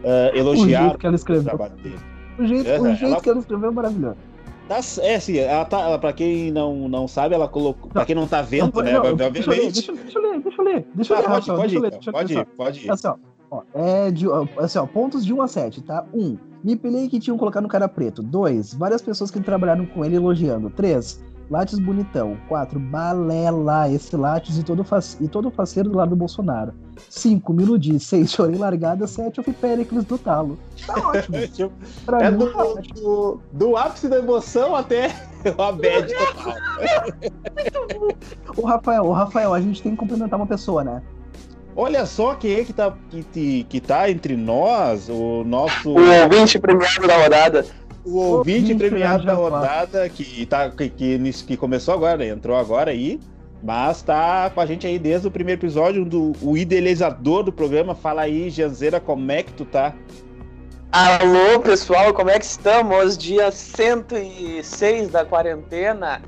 uh, 0.05 0.37
elogiaram 0.37 0.85
o, 0.85 0.89
jeito 0.89 0.99
que 0.99 1.07
ela 1.07 1.15
escreveu. 1.15 1.53
o 1.53 1.57
trabalho 1.57 1.75
dele. 1.81 1.99
O 2.37 2.45
jeito, 2.45 2.69
é, 2.69 2.79
o 2.79 2.85
jeito 2.87 3.05
ela... 3.05 3.21
que 3.21 3.29
ela 3.29 3.39
escreveu 3.39 3.69
é 3.69 3.73
maravilhoso. 3.73 4.17
Tá, 4.67 4.77
é, 4.77 5.19
sim, 5.19 5.37
ela 5.37 5.63
tá, 5.63 5.79
ela, 5.81 5.99
pra 5.99 6.11
quem 6.11 6.51
não, 6.51 6.89
não 6.89 7.07
sabe, 7.07 7.35
ela 7.35 7.47
colocou. 7.47 7.89
Pra 7.91 8.03
quem 8.03 8.15
não 8.15 8.27
tá 8.27 8.41
vendo, 8.41 8.73
não, 8.73 8.83
né? 8.83 8.93
Não, 8.93 9.11
obviamente. 9.11 9.33
Deixa 9.33 9.51
eu 9.51 9.55
ler, 9.55 9.71
deixa, 9.71 9.93
deixa 9.93 10.17
eu 10.17 10.21
ler, 10.23 10.39
deixa 10.41 10.61
eu 10.61 10.65
ler. 10.65 10.87
Deixa 10.95 11.13
eu 11.13 11.17
ah, 11.17 11.19
ler, 11.19 11.27
pode, 11.27 11.45
pode, 11.45 11.75
ir, 11.75 11.79
ler, 11.79 11.91
pode, 12.11 12.33
ir, 12.33 12.45
pode 12.45 12.85
ir. 12.85 12.91
Assim, 12.91 13.07
ó, 13.07 13.15
ó, 13.51 13.61
é 13.75 14.09
de, 14.09 14.25
assim, 14.57 14.79
ó, 14.79 14.85
pontos 14.87 15.23
de 15.23 15.31
1 15.31 15.41
a 15.41 15.47
7, 15.47 15.83
tá? 15.83 16.03
1. 16.11 16.37
Me 16.63 16.75
pelei 16.75 17.07
que 17.07 17.19
tinham 17.19 17.37
colocado 17.37 17.61
no 17.61 17.69
cara 17.69 17.87
preto. 17.87 18.23
2. 18.23 18.73
Várias 18.73 19.03
pessoas 19.03 19.29
que 19.29 19.39
trabalharam 19.39 19.85
com 19.85 20.03
ele 20.03 20.15
elogiando. 20.15 20.71
3. 20.71 21.23
Lattes 21.49 21.79
bonitão. 21.79 22.37
4. 22.47 22.79
Balela. 22.79 23.89
Esse 23.89 24.15
Lattes 24.15 24.57
e 24.57 24.63
todo, 24.63 24.83
face, 24.83 25.17
e 25.23 25.27
todo 25.27 25.51
faceiro 25.51 25.89
do 25.89 25.97
lado 25.97 26.09
do 26.09 26.15
Bolsonaro. 26.15 26.73
5. 27.09 27.53
Miludi. 27.53 27.99
6. 27.99 28.31
Chorei 28.31 28.57
largada. 28.57 29.05
7. 29.05 29.37
Eu 29.37 29.43
fui 29.43 29.53
Péricles 29.53 30.03
do 30.05 30.17
talo. 30.17 30.57
Tá 30.85 30.95
ótimo. 31.07 31.47
Tipo, 31.47 31.71
é 32.19 32.31
do, 32.31 32.51
tá 32.51 32.63
do, 32.95 33.39
do, 33.51 33.77
ápice 33.77 34.07
da 34.07 34.17
emoção 34.17 34.75
até 34.75 35.07
a 35.57 35.71
bad 35.71 36.13
total. 36.13 36.53
o 38.57 38.65
Rafael, 38.65 39.03
o 39.03 39.11
Rafael, 39.11 39.53
a 39.53 39.61
gente 39.61 39.81
tem 39.81 39.91
que 39.91 39.97
cumprimentar 39.97 40.39
uma 40.39 40.47
pessoa, 40.47 40.83
né? 40.83 41.01
Olha 41.77 42.05
só 42.05 42.35
quem 42.35 42.53
é 42.53 42.63
que 42.63 42.71
tá, 42.71 42.93
que, 43.09 43.65
que 43.65 43.81
tá 43.81 44.09
entre 44.09 44.37
nós, 44.37 45.09
o 45.09 45.43
nosso. 45.43 45.89
O 45.89 46.23
ouvinte 46.23 46.57
premiado 46.57 47.05
da 47.05 47.17
rodada 47.21 47.65
o 48.05 48.17
ouvinte 48.17 48.73
premiado 48.75 49.25
da 49.25 49.33
rodada 49.33 50.07
que, 50.07 50.45
tá, 50.45 50.69
que, 50.69 50.89
que, 50.89 51.33
que, 51.47 51.57
começou 51.57 51.93
agora, 51.93 52.17
né? 52.17 52.27
entrou 52.29 52.55
agora 52.55 52.91
aí, 52.91 53.19
mas 53.63 54.03
tá 54.03 54.49
com 54.51 54.61
a 54.61 54.65
gente 54.65 54.85
aí 54.85 54.99
desde 54.99 55.27
o 55.27 55.31
primeiro 55.31 55.59
episódio, 55.59 56.05
do, 56.05 56.33
o 56.41 56.55
idealizador 56.55 57.43
do 57.43 57.51
programa. 57.51 57.95
Fala 57.95 58.21
aí, 58.21 58.49
Janzeira, 58.51 58.99
como 58.99 59.31
é 59.31 59.41
que 59.41 59.53
tu 59.53 59.65
tá? 59.65 59.95
Alô, 60.91 61.59
pessoal, 61.59 62.13
como 62.13 62.29
é 62.29 62.37
que 62.37 62.45
estamos? 62.45 63.17
Dia 63.17 63.51
106 63.51 65.09
da 65.09 65.25
quarentena 65.25 66.21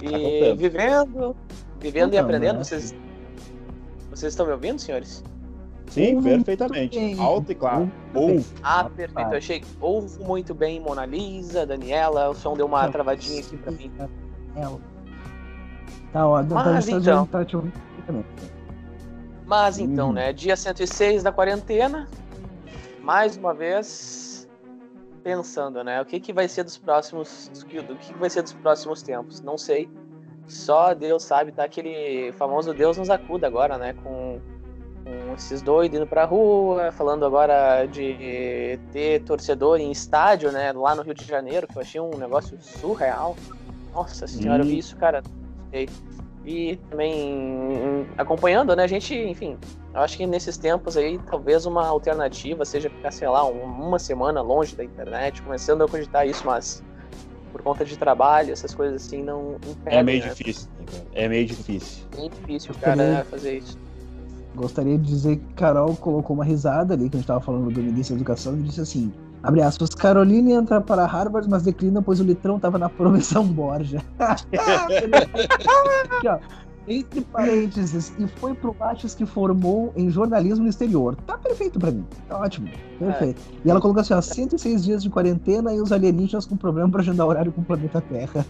e 0.00 0.48
tá 0.48 0.54
vivendo, 0.54 1.36
vivendo 1.80 2.14
e 2.14 2.18
aprendendo. 2.18 2.58
Né? 2.58 2.64
Vocês, 2.64 2.94
vocês 4.08 4.32
estão 4.32 4.46
me 4.46 4.52
ouvindo, 4.52 4.78
senhores? 4.78 5.22
Sim, 5.88 6.22
perfeitamente. 6.22 6.98
Bem. 6.98 7.18
Alto 7.18 7.52
e 7.52 7.54
claro. 7.54 7.90
Ouvo. 8.14 8.44
Ah, 8.62 8.84
perfeito. 8.84 9.30
Eu 9.30 9.38
achei 9.38 9.62
ouvo 9.80 10.24
muito 10.24 10.54
bem 10.54 10.80
Mona 10.80 11.06
Lisa, 11.06 11.66
Daniela. 11.66 12.30
O 12.30 12.34
som 12.34 12.54
deu 12.54 12.66
uma 12.66 12.88
travadinha 12.88 13.40
aqui 13.40 13.56
pra 13.56 13.70
mim. 13.70 13.90
Tá, 16.12 16.28
ó, 16.28 16.42
Mas 16.42 16.88
então. 16.88 17.26
Tá 17.26 17.44
te 17.44 17.56
Mas 19.46 19.78
então, 19.78 20.10
hum. 20.10 20.12
né? 20.12 20.32
Dia 20.32 20.56
106 20.56 21.22
da 21.22 21.32
quarentena. 21.32 22.08
Mais 23.02 23.36
uma 23.36 23.52
vez 23.52 24.48
pensando, 25.22 25.82
né? 25.82 26.00
O 26.00 26.04
que, 26.04 26.20
que 26.20 26.32
vai 26.32 26.48
ser 26.48 26.64
dos 26.64 26.78
próximos. 26.78 27.50
O 27.62 27.66
que 27.66 28.14
vai 28.18 28.30
ser 28.30 28.42
dos 28.42 28.52
próximos 28.52 29.02
tempos? 29.02 29.40
Não 29.40 29.58
sei. 29.58 29.88
Só 30.46 30.92
Deus 30.94 31.22
sabe, 31.22 31.52
tá? 31.52 31.64
Aquele 31.64 32.32
famoso 32.32 32.74
Deus 32.74 32.98
nos 32.98 33.10
acuda 33.10 33.46
agora, 33.46 33.78
né? 33.78 33.94
Com 34.02 34.40
esses 35.36 35.62
doidos 35.62 35.98
indo 35.98 36.06
pra 36.06 36.24
rua, 36.24 36.92
falando 36.92 37.24
agora 37.24 37.86
de 37.86 38.78
ter 38.92 39.22
torcedor 39.22 39.78
em 39.78 39.90
estádio, 39.90 40.50
né, 40.52 40.72
lá 40.72 40.94
no 40.94 41.02
Rio 41.02 41.14
de 41.14 41.24
Janeiro, 41.24 41.66
que 41.66 41.76
eu 41.76 41.82
achei 41.82 42.00
um 42.00 42.16
negócio 42.16 42.56
surreal. 42.60 43.36
Nossa 43.92 44.26
senhora, 44.26 44.62
hum. 44.62 44.66
eu 44.66 44.70
vi 44.70 44.78
isso, 44.78 44.96
cara. 44.96 45.22
E 46.46 46.76
também 46.90 48.06
acompanhando, 48.18 48.76
né, 48.76 48.84
a 48.84 48.86
gente, 48.86 49.14
enfim, 49.14 49.56
eu 49.94 50.00
acho 50.00 50.16
que 50.16 50.26
nesses 50.26 50.56
tempos 50.56 50.96
aí, 50.96 51.18
talvez 51.30 51.66
uma 51.66 51.86
alternativa 51.86 52.64
seja 52.64 52.90
ficar, 52.90 53.10
sei 53.12 53.28
lá, 53.28 53.44
uma 53.44 53.98
semana 53.98 54.42
longe 54.42 54.74
da 54.76 54.84
internet, 54.84 55.40
começando 55.40 55.82
a 55.82 55.88
cogitar 55.88 56.26
isso, 56.26 56.44
mas 56.44 56.82
por 57.52 57.62
conta 57.62 57.84
de 57.84 57.96
trabalho, 57.96 58.52
essas 58.52 58.74
coisas 58.74 59.06
assim, 59.06 59.22
não 59.22 59.54
impedem, 59.66 59.98
É 59.98 60.02
meio 60.02 60.24
né? 60.24 60.30
difícil, 60.30 60.68
é 61.12 61.28
meio 61.28 61.46
difícil. 61.46 62.04
É 62.18 62.28
difícil, 62.28 62.74
cara, 62.80 63.24
fazer 63.30 63.58
isso. 63.58 63.78
Gostaria 64.54 64.96
de 64.96 65.04
dizer 65.04 65.36
que 65.36 65.54
Carol 65.54 65.96
colocou 65.96 66.34
uma 66.34 66.44
risada 66.44 66.94
ali, 66.94 67.08
que 67.08 67.16
a 67.16 67.18
gente 67.18 67.24
estava 67.24 67.40
falando 67.40 67.70
do 67.70 67.82
ministro 67.82 68.14
da 68.14 68.20
Educação, 68.20 68.56
e 68.56 68.62
disse 68.62 68.80
assim: 68.80 69.12
abre 69.42 69.62
aspas, 69.62 69.90
Caroline 69.90 70.52
entra 70.52 70.80
para 70.80 71.04
Harvard, 71.06 71.48
mas 71.48 71.64
declina, 71.64 72.00
pois 72.00 72.20
o 72.20 72.24
litrão 72.24 72.56
estava 72.56 72.78
na 72.78 72.88
promoção 72.88 73.46
Borja. 73.46 74.00
Aqui, 74.18 74.58
ó. 76.28 76.38
Entre 76.86 77.22
parênteses, 77.22 78.12
e 78.18 78.26
foi 78.26 78.52
pro 78.52 78.76
Lattes 78.78 79.14
que 79.14 79.24
formou 79.24 79.90
em 79.96 80.10
jornalismo 80.10 80.64
no 80.64 80.68
exterior. 80.68 81.16
Tá 81.26 81.38
perfeito 81.38 81.78
para 81.78 81.90
mim. 81.90 82.04
Tá 82.28 82.38
ótimo. 82.38 82.68
Perfeito. 82.98 83.40
É. 83.40 83.60
E 83.64 83.70
ela 83.70 83.80
colocou 83.80 84.02
assim, 84.02 84.12
ó, 84.12 84.20
106 84.20 84.84
dias 84.84 85.02
de 85.02 85.08
quarentena 85.08 85.72
e 85.72 85.80
os 85.80 85.92
alienígenas 85.92 86.44
com 86.44 86.58
problema 86.58 86.90
para 86.90 87.00
agendar 87.00 87.26
horário 87.26 87.50
com 87.52 87.62
o 87.62 87.64
planeta 87.64 88.02
Terra. 88.02 88.44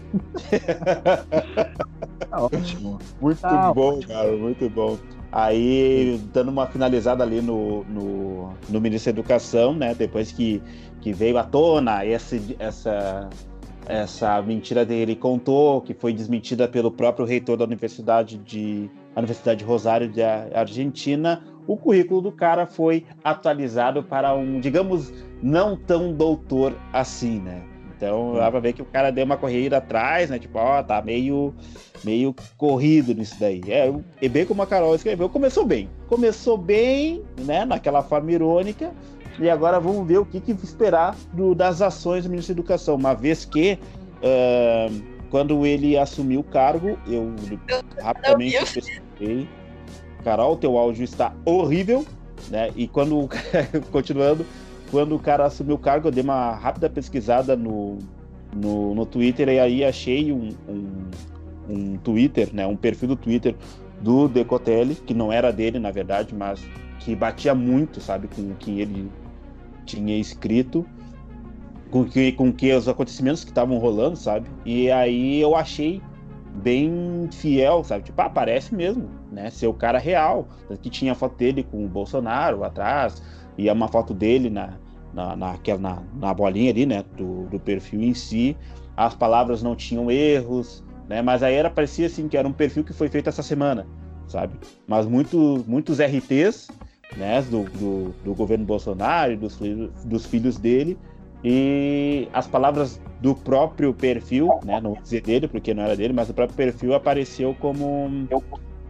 tá 2.29 2.41
ótimo. 2.41 2.99
Muito 3.21 3.39
tá 3.39 3.73
bom, 3.73 3.95
ótimo. 3.95 4.13
cara, 4.13 4.35
muito 4.35 4.69
bom. 4.69 4.97
Aí, 5.37 6.17
dando 6.33 6.47
uma 6.47 6.65
finalizada 6.65 7.21
ali 7.21 7.41
no, 7.41 7.83
no, 7.89 8.53
no 8.69 8.79
Ministério 8.79 9.15
da 9.15 9.19
Educação, 9.19 9.73
né? 9.75 9.93
Depois 9.93 10.31
que, 10.31 10.63
que 11.01 11.11
veio 11.11 11.37
à 11.37 11.43
tona 11.43 12.05
esse, 12.05 12.55
essa, 12.57 13.29
essa 13.85 14.41
mentira 14.41 14.85
dele 14.85 15.13
contou, 15.13 15.81
que 15.81 15.93
foi 15.93 16.13
desmentida 16.13 16.69
pelo 16.69 16.89
próprio 16.89 17.25
reitor 17.25 17.57
da 17.57 17.65
Universidade 17.65 18.37
de 18.37 18.89
Universidade 19.13 19.59
de 19.59 19.65
Rosário 19.65 20.09
da 20.09 20.47
Argentina, 20.57 21.43
o 21.67 21.75
currículo 21.75 22.21
do 22.21 22.31
cara 22.31 22.65
foi 22.65 23.05
atualizado 23.21 24.03
para 24.03 24.33
um, 24.33 24.61
digamos, 24.61 25.11
não 25.43 25.75
tão 25.75 26.13
doutor 26.13 26.73
assim, 26.93 27.41
né? 27.41 27.61
Então 27.95 28.35
dá 28.35 28.51
pra 28.51 28.59
ver 28.59 28.73
que 28.73 28.81
o 28.81 28.85
cara 28.85 29.11
deu 29.11 29.25
uma 29.25 29.37
corrida 29.37 29.77
atrás, 29.77 30.29
né? 30.29 30.37
Tipo, 30.37 30.59
ó, 30.59 30.83
tá 30.83 31.01
meio, 31.01 31.53
meio 32.03 32.35
corrido 32.57 33.13
nisso 33.13 33.35
daí. 33.39 33.61
É, 33.67 33.93
e 34.21 34.27
bem 34.27 34.45
como 34.45 34.61
a 34.61 34.67
Carol 34.67 34.95
escreveu, 34.95 35.29
começou 35.29 35.65
bem. 35.65 35.89
Começou 36.07 36.57
bem, 36.57 37.23
né? 37.41 37.63
Naquela 37.65 38.03
forma 38.03 38.31
irônica. 38.31 38.91
E 39.39 39.49
agora 39.49 39.79
vamos 39.79 40.07
ver 40.07 40.17
o 40.19 40.25
que, 40.25 40.39
que 40.39 40.51
esperar 40.51 41.15
do, 41.33 41.53
das 41.53 41.81
ações 41.81 42.23
do 42.23 42.29
ministro 42.29 42.53
da 42.55 42.59
Educação, 42.59 42.95
uma 42.95 43.13
vez 43.13 43.43
que 43.43 43.77
uh, 44.21 45.03
quando 45.29 45.65
ele 45.65 45.97
assumiu 45.97 46.39
o 46.39 46.43
cargo, 46.43 46.97
eu 47.07 47.33
rapidamente 48.01 48.57
pesquisei. 48.57 49.47
Carol, 50.23 50.55
teu 50.55 50.77
áudio 50.77 51.03
está 51.03 51.33
horrível, 51.45 52.05
né? 52.49 52.71
E 52.75 52.87
quando 52.87 53.29
continuando, 53.91 54.45
quando 54.95 55.13
o 55.13 55.19
cara 55.19 55.45
assumiu 55.45 55.75
o 55.75 55.77
cargo, 55.77 56.07
eu 56.07 56.11
dei 56.11 56.23
uma 56.23 56.51
rápida 56.51 56.89
pesquisada 56.89 57.53
no, 57.53 57.97
no, 58.55 58.95
no 58.95 59.05
Twitter 59.05 59.49
e 59.49 59.59
aí 59.59 59.83
achei 59.83 60.31
um, 60.31 60.55
um, 60.69 61.11
um 61.67 61.97
Twitter, 61.97 62.49
né, 62.53 62.65
um 62.65 62.77
perfil 62.77 63.09
do 63.09 63.17
Twitter 63.17 63.57
do 63.99 64.29
Decotelli, 64.29 64.95
que 64.95 65.13
não 65.13 65.33
era 65.33 65.51
dele, 65.51 65.79
na 65.79 65.91
verdade, 65.91 66.33
mas 66.33 66.65
que 66.99 67.13
batia 67.13 67.53
muito, 67.53 67.99
sabe, 67.99 68.29
com 68.29 68.41
o 68.43 68.55
que 68.55 68.79
ele 68.79 69.11
tinha 69.85 70.17
escrito, 70.17 70.85
com 71.91 72.05
que, 72.05 72.31
com 72.31 72.53
que 72.53 72.71
os 72.71 72.87
acontecimentos 72.87 73.43
que 73.43 73.51
estavam 73.51 73.77
rolando, 73.77 74.15
sabe? 74.15 74.47
E 74.65 74.89
aí 74.89 75.41
eu 75.41 75.57
achei 75.57 76.01
bem 76.63 77.27
fiel, 77.33 77.83
sabe? 77.83 78.05
Tipo, 78.05 78.21
ah, 78.21 78.29
parece 78.29 78.73
mesmo, 78.73 79.09
né? 79.29 79.49
Ser 79.49 79.67
o 79.67 79.73
cara 79.73 79.99
real. 79.99 80.47
Que 80.81 80.89
tinha 80.89 81.11
a 81.11 81.15
foto 81.15 81.35
dele 81.35 81.63
com 81.69 81.83
o 81.83 81.87
Bolsonaro 81.89 82.63
atrás, 82.63 83.21
e 83.57 83.67
é 83.67 83.73
uma 83.73 83.89
foto 83.89 84.13
dele 84.13 84.49
na, 84.49 84.73
na, 85.15 85.35
naquela, 85.35 85.79
na, 85.79 86.03
na 86.13 86.33
bolinha 86.33 86.69
ali, 86.69 86.85
né? 86.85 87.03
Do, 87.15 87.45
do 87.45 87.59
perfil 87.59 88.01
em 88.01 88.13
si. 88.13 88.55
As 88.95 89.15
palavras 89.15 89.63
não 89.63 89.75
tinham 89.75 90.11
erros, 90.11 90.83
né? 91.07 91.21
Mas 91.21 91.41
aí 91.41 91.55
era, 91.55 91.69
parecia 91.69 92.07
assim 92.07 92.27
que 92.27 92.37
era 92.37 92.47
um 92.47 92.53
perfil 92.53 92.83
que 92.83 92.93
foi 92.93 93.07
feito 93.07 93.29
essa 93.29 93.41
semana, 93.41 93.87
sabe? 94.27 94.55
Mas 94.85 95.05
muito, 95.05 95.63
muitos 95.65 95.99
RTs, 95.99 96.69
né? 97.15 97.41
Do, 97.43 97.63
do, 97.63 98.13
do 98.23 98.35
governo 98.35 98.65
Bolsonaro 98.65 99.37
dos, 99.37 99.57
dos 100.05 100.25
filhos 100.25 100.57
dele. 100.57 100.97
E 101.43 102.27
as 102.33 102.47
palavras 102.47 102.99
do 103.21 103.35
próprio 103.35 103.93
perfil, 103.93 104.49
né? 104.65 104.81
Não 104.81 104.93
vou 104.93 105.01
dizer 105.01 105.21
dele, 105.21 105.47
porque 105.47 105.73
não 105.73 105.83
era 105.83 105.95
dele, 105.95 106.13
mas 106.13 106.29
o 106.29 106.33
próprio 106.33 106.57
perfil 106.57 106.93
apareceu 106.93 107.55
como 107.59 108.27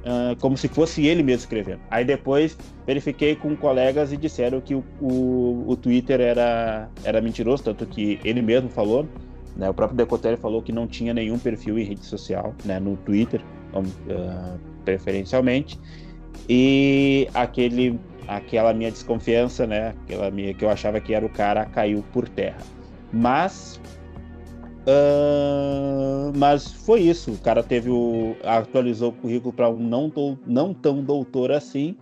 Uh, 0.05 0.35
como 0.39 0.55
se 0.55 0.67
fosse 0.67 1.07
ele 1.07 1.23
mesmo 1.23 1.39
escrevendo. 1.39 1.79
Aí 1.89 2.05
depois 2.05 2.55
verifiquei 2.85 3.35
com 3.35 3.55
colegas 3.55 4.13
e 4.13 4.17
disseram 4.17 4.61
que 4.61 4.75
o, 4.75 4.83
o, 5.01 5.65
o 5.67 5.75
Twitter 5.75 6.21
era, 6.21 6.87
era 7.03 7.19
mentiroso, 7.19 7.63
tanto 7.63 7.87
que 7.87 8.19
ele 8.23 8.39
mesmo 8.39 8.69
falou, 8.69 9.07
né, 9.55 9.67
o 9.67 9.73
próprio 9.73 9.97
Decotelli 9.97 10.37
falou 10.37 10.61
que 10.61 10.71
não 10.71 10.85
tinha 10.85 11.11
nenhum 11.11 11.39
perfil 11.39 11.79
em 11.79 11.83
rede 11.83 12.05
social, 12.05 12.53
né, 12.63 12.79
no 12.79 12.95
Twitter, 12.97 13.41
uh, 13.73 14.59
preferencialmente, 14.83 15.79
e 16.47 17.27
aquele, 17.33 17.99
aquela 18.27 18.73
minha 18.73 18.91
desconfiança, 18.91 19.65
né, 19.65 19.95
aquela 20.03 20.29
minha 20.29 20.53
que 20.53 20.63
eu 20.63 20.69
achava 20.69 20.99
que 20.99 21.15
era 21.15 21.25
o 21.25 21.29
cara, 21.29 21.65
caiu 21.65 22.05
por 22.13 22.29
terra. 22.29 22.59
Mas 23.11 23.81
Uh, 24.85 26.31
mas 26.37 26.71
foi 26.71 27.01
isso. 27.01 27.31
O 27.31 27.37
cara 27.37 27.63
teve 27.63 27.89
o. 27.89 28.35
atualizou 28.43 29.09
o 29.09 29.13
currículo 29.13 29.51
para 29.51 29.69
um 29.69 29.77
não, 29.77 30.09
do, 30.09 30.37
não 30.45 30.73
tão 30.73 31.03
doutor 31.03 31.51
assim. 31.51 31.95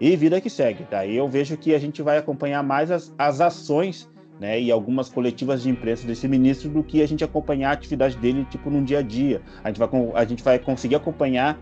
E 0.00 0.16
vida 0.16 0.40
que 0.40 0.50
segue. 0.50 0.86
Daí 0.90 1.16
eu 1.16 1.28
vejo 1.28 1.56
que 1.56 1.74
a 1.74 1.78
gente 1.78 2.02
vai 2.02 2.18
acompanhar 2.18 2.62
mais 2.62 2.90
as, 2.90 3.14
as 3.16 3.40
ações 3.40 4.08
né, 4.40 4.60
e 4.60 4.70
algumas 4.70 5.08
coletivas 5.08 5.62
de 5.62 5.70
imprensa 5.70 6.06
desse 6.06 6.26
ministro 6.26 6.68
do 6.68 6.82
que 6.82 7.00
a 7.00 7.06
gente 7.06 7.22
acompanhar 7.22 7.70
a 7.70 7.72
atividade 7.72 8.16
dele 8.16 8.44
tipo 8.50 8.68
no 8.70 8.84
dia 8.84 8.98
a 8.98 9.02
dia. 9.02 9.40
A 9.62 9.68
gente 9.68 9.78
vai, 9.78 9.88
a 10.14 10.24
gente 10.24 10.42
vai 10.42 10.58
conseguir 10.58 10.96
acompanhar 10.96 11.56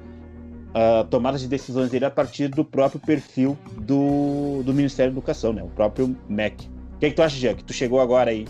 uh, 0.70 1.04
tomadas 1.08 1.42
de 1.42 1.48
decisões 1.48 1.90
dele 1.90 2.06
a 2.06 2.10
partir 2.10 2.48
do 2.48 2.64
próprio 2.64 3.00
perfil 3.00 3.58
do, 3.82 4.62
do 4.64 4.72
Ministério 4.72 5.12
da 5.12 5.18
Educação, 5.18 5.52
né, 5.52 5.62
o 5.62 5.68
próprio 5.68 6.16
MEC. 6.28 6.66
O 6.94 6.98
que, 6.98 7.06
é 7.06 7.10
que 7.10 7.16
tu 7.16 7.22
acha, 7.22 7.36
Jean? 7.36 7.54
Que 7.54 7.64
tu 7.64 7.72
chegou 7.72 8.00
agora 8.00 8.30
aí? 8.30 8.46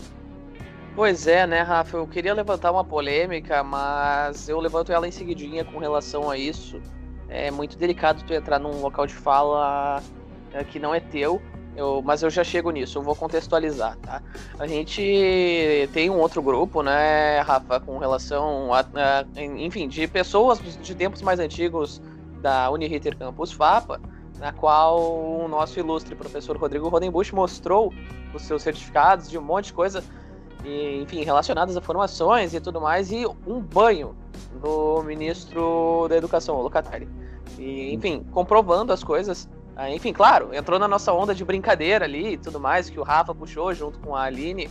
Pois 0.95 1.25
é, 1.25 1.47
né, 1.47 1.61
Rafa? 1.61 1.97
Eu 1.97 2.05
queria 2.05 2.35
levantar 2.35 2.71
uma 2.71 2.83
polêmica, 2.83 3.63
mas 3.63 4.47
eu 4.47 4.59
levanto 4.59 4.91
ela 4.91 5.07
em 5.07 5.11
seguidinha 5.11 5.65
com 5.65 5.79
relação 5.79 6.29
a 6.29 6.37
isso. 6.37 6.79
É 7.27 7.49
muito 7.49 7.75
delicado 7.75 8.23
tu 8.23 8.31
entrar 8.31 8.59
num 8.59 8.79
local 8.79 9.07
de 9.07 9.13
fala 9.15 10.03
é, 10.51 10.63
que 10.63 10.77
não 10.77 10.93
é 10.93 10.99
teu, 10.99 11.41
eu, 11.75 12.03
mas 12.05 12.21
eu 12.21 12.29
já 12.29 12.43
chego 12.43 12.69
nisso, 12.69 12.99
eu 12.99 13.01
vou 13.01 13.15
contextualizar, 13.15 13.97
tá? 13.97 14.21
A 14.59 14.67
gente 14.67 15.89
tem 15.93 16.11
um 16.11 16.19
outro 16.19 16.43
grupo, 16.43 16.83
né, 16.83 17.39
Rafa, 17.39 17.79
com 17.79 17.97
relação 17.97 18.71
a, 18.71 18.81
a 18.81 19.41
enfim, 19.41 19.87
de 19.87 20.07
pessoas 20.07 20.59
de 20.79 20.93
tempos 20.93 21.23
mais 21.23 21.39
antigos 21.39 21.99
da 22.39 22.69
Uniriter 22.69 23.17
Campus 23.17 23.51
FAPA, 23.51 23.99
na 24.37 24.51
qual 24.51 24.99
o 24.99 25.47
nosso 25.47 25.79
ilustre 25.79 26.13
professor 26.13 26.55
Rodrigo 26.55 26.87
Rodenbusch 26.87 27.31
mostrou 27.31 27.91
os 28.31 28.43
seus 28.43 28.61
certificados 28.61 29.27
de 29.27 29.39
um 29.39 29.41
monte 29.41 29.65
de 29.65 29.73
coisa 29.73 30.03
e, 30.63 31.01
enfim, 31.01 31.23
relacionadas 31.23 31.75
a 31.75 31.81
formações 31.81 32.53
e 32.53 32.59
tudo 32.59 32.79
mais, 32.79 33.11
e 33.11 33.25
um 33.45 33.59
banho 33.59 34.15
do 34.61 35.03
ministro 35.03 36.07
da 36.07 36.17
Educação, 36.17 36.61
Locatelli. 36.61 37.07
E, 37.57 37.93
enfim, 37.93 38.25
comprovando 38.31 38.93
as 38.93 39.03
coisas. 39.03 39.49
Ah, 39.75 39.89
enfim, 39.89 40.13
claro, 40.13 40.53
entrou 40.53 40.79
na 40.79 40.87
nossa 40.87 41.11
onda 41.11 41.33
de 41.33 41.43
brincadeira 41.43 42.05
ali 42.05 42.33
e 42.33 42.37
tudo 42.37 42.59
mais, 42.59 42.89
que 42.89 42.99
o 42.99 43.03
Rafa 43.03 43.33
puxou 43.33 43.73
junto 43.73 43.99
com 43.99 44.15
a 44.15 44.23
Aline. 44.23 44.69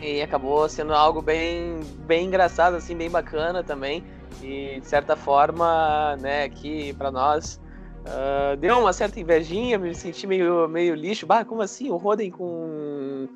E 0.00 0.22
acabou 0.22 0.68
sendo 0.68 0.94
algo 0.94 1.20
bem, 1.20 1.80
bem 2.06 2.26
engraçado, 2.26 2.76
assim, 2.76 2.96
bem 2.96 3.10
bacana 3.10 3.62
também. 3.62 4.04
E, 4.42 4.80
de 4.80 4.86
certa 4.86 5.14
forma, 5.16 6.16
né, 6.16 6.48
que 6.48 6.92
para 6.94 7.10
nós 7.10 7.60
uh, 8.06 8.56
deu 8.56 8.78
uma 8.78 8.92
certa 8.92 9.20
invejinha, 9.20 9.78
me 9.78 9.94
senti 9.94 10.26
meio, 10.26 10.68
meio 10.68 10.94
lixo. 10.94 11.26
Bah, 11.26 11.44
como 11.44 11.62
assim? 11.62 11.90
O 11.90 11.96
Roden 11.96 12.30
com 12.30 13.28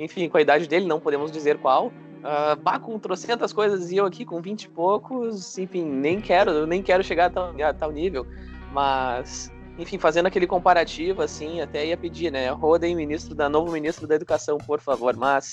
enfim, 0.00 0.28
com 0.28 0.38
a 0.38 0.40
idade 0.40 0.66
dele, 0.66 0.86
não 0.86 0.98
podemos 0.98 1.30
dizer 1.30 1.58
qual. 1.58 1.88
Uh, 1.88 2.56
bah, 2.62 2.78
com 2.78 2.98
trocentas 2.98 3.52
coisas 3.52 3.90
e 3.92 3.96
eu 3.96 4.06
aqui 4.06 4.24
com 4.24 4.40
vinte 4.42 4.64
e 4.64 4.68
poucos, 4.68 5.56
enfim, 5.58 5.84
nem 5.84 6.20
quero, 6.20 6.66
nem 6.66 6.82
quero 6.82 7.02
chegar 7.04 7.26
a 7.26 7.30
tal, 7.30 7.54
a 7.62 7.72
tal 7.72 7.90
nível. 7.90 8.26
Mas, 8.72 9.52
enfim, 9.78 9.98
fazendo 9.98 10.26
aquele 10.26 10.46
comparativo, 10.46 11.22
assim, 11.22 11.60
até 11.60 11.86
ia 11.86 11.96
pedir, 11.96 12.30
né? 12.30 12.50
Rodem, 12.50 12.94
ministro 12.94 13.34
da 13.34 13.48
novo 13.48 13.72
ministro 13.72 14.06
da 14.06 14.14
Educação, 14.14 14.58
por 14.58 14.80
favor. 14.80 15.14
Mas, 15.16 15.52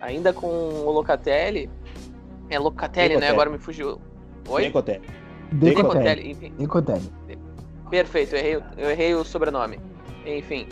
ainda 0.00 0.32
com 0.32 0.46
o 0.46 0.90
Locatelli, 0.90 1.70
é 2.50 2.58
Locatelli, 2.58 3.16
né? 3.16 3.28
Agora 3.28 3.50
me 3.50 3.58
fugiu. 3.58 4.00
Oi? 4.48 4.64
Decotelli. 4.64 5.06
Decotelli. 5.52 6.36
Perfeito, 7.90 8.34
eu 8.34 8.38
errei, 8.38 8.62
eu 8.78 8.90
errei 8.90 9.14
o 9.14 9.24
sobrenome. 9.24 9.78
Enfim, 10.24 10.66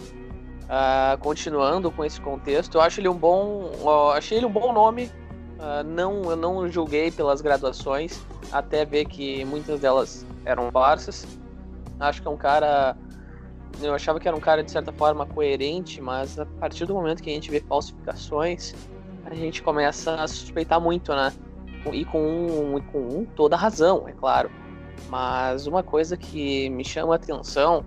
Uh, 0.71 1.19
continuando 1.19 1.91
com 1.91 2.05
esse 2.05 2.21
contexto, 2.21 2.77
eu 2.77 2.81
acho 2.81 3.01
ele 3.01 3.09
um 3.09 3.17
bom, 3.17 3.73
uh, 3.83 4.11
achei 4.11 4.39
ele 4.39 4.47
um 4.47 4.53
bom 4.53 4.73
nome. 4.73 5.11
Uh, 5.59 5.83
não, 5.85 6.23
eu 6.31 6.37
não 6.37 6.69
julguei 6.71 7.11
pelas 7.11 7.41
graduações, 7.41 8.23
até 8.53 8.85
ver 8.85 9.07
que 9.07 9.45
muitas 9.45 9.81
delas 9.81 10.25
eram 10.45 10.71
farsas. 10.71 11.27
Acho 11.99 12.23
que 12.23 12.29
é 12.29 12.31
um 12.31 12.37
cara, 12.37 12.97
eu 13.83 13.93
achava 13.93 14.21
que 14.21 14.29
era 14.29 14.37
um 14.37 14.41
cara 14.41 14.63
de 14.63 14.71
certa 14.71 14.93
forma 14.93 15.27
coerente, 15.27 16.01
mas 16.01 16.39
a 16.39 16.47
partir 16.47 16.87
do 16.87 16.95
momento 16.95 17.21
que 17.21 17.31
a 17.31 17.35
gente 17.35 17.51
vê 17.51 17.59
falsificações, 17.59 18.73
a 19.25 19.35
gente 19.35 19.65
começa 19.65 20.15
a 20.15 20.29
suspeitar 20.29 20.81
muito, 20.81 21.13
né? 21.13 21.33
E 21.93 22.05
com 22.05 22.21
um, 22.21 22.81
com 22.93 22.99
um 23.01 23.25
toda 23.25 23.57
razão, 23.57 24.07
é 24.07 24.13
claro. 24.13 24.49
Mas 25.09 25.67
uma 25.67 25.83
coisa 25.83 26.17
que 26.17 26.71
me 26.71 26.85
chama 26.85 27.15
a 27.15 27.17
atenção 27.17 27.85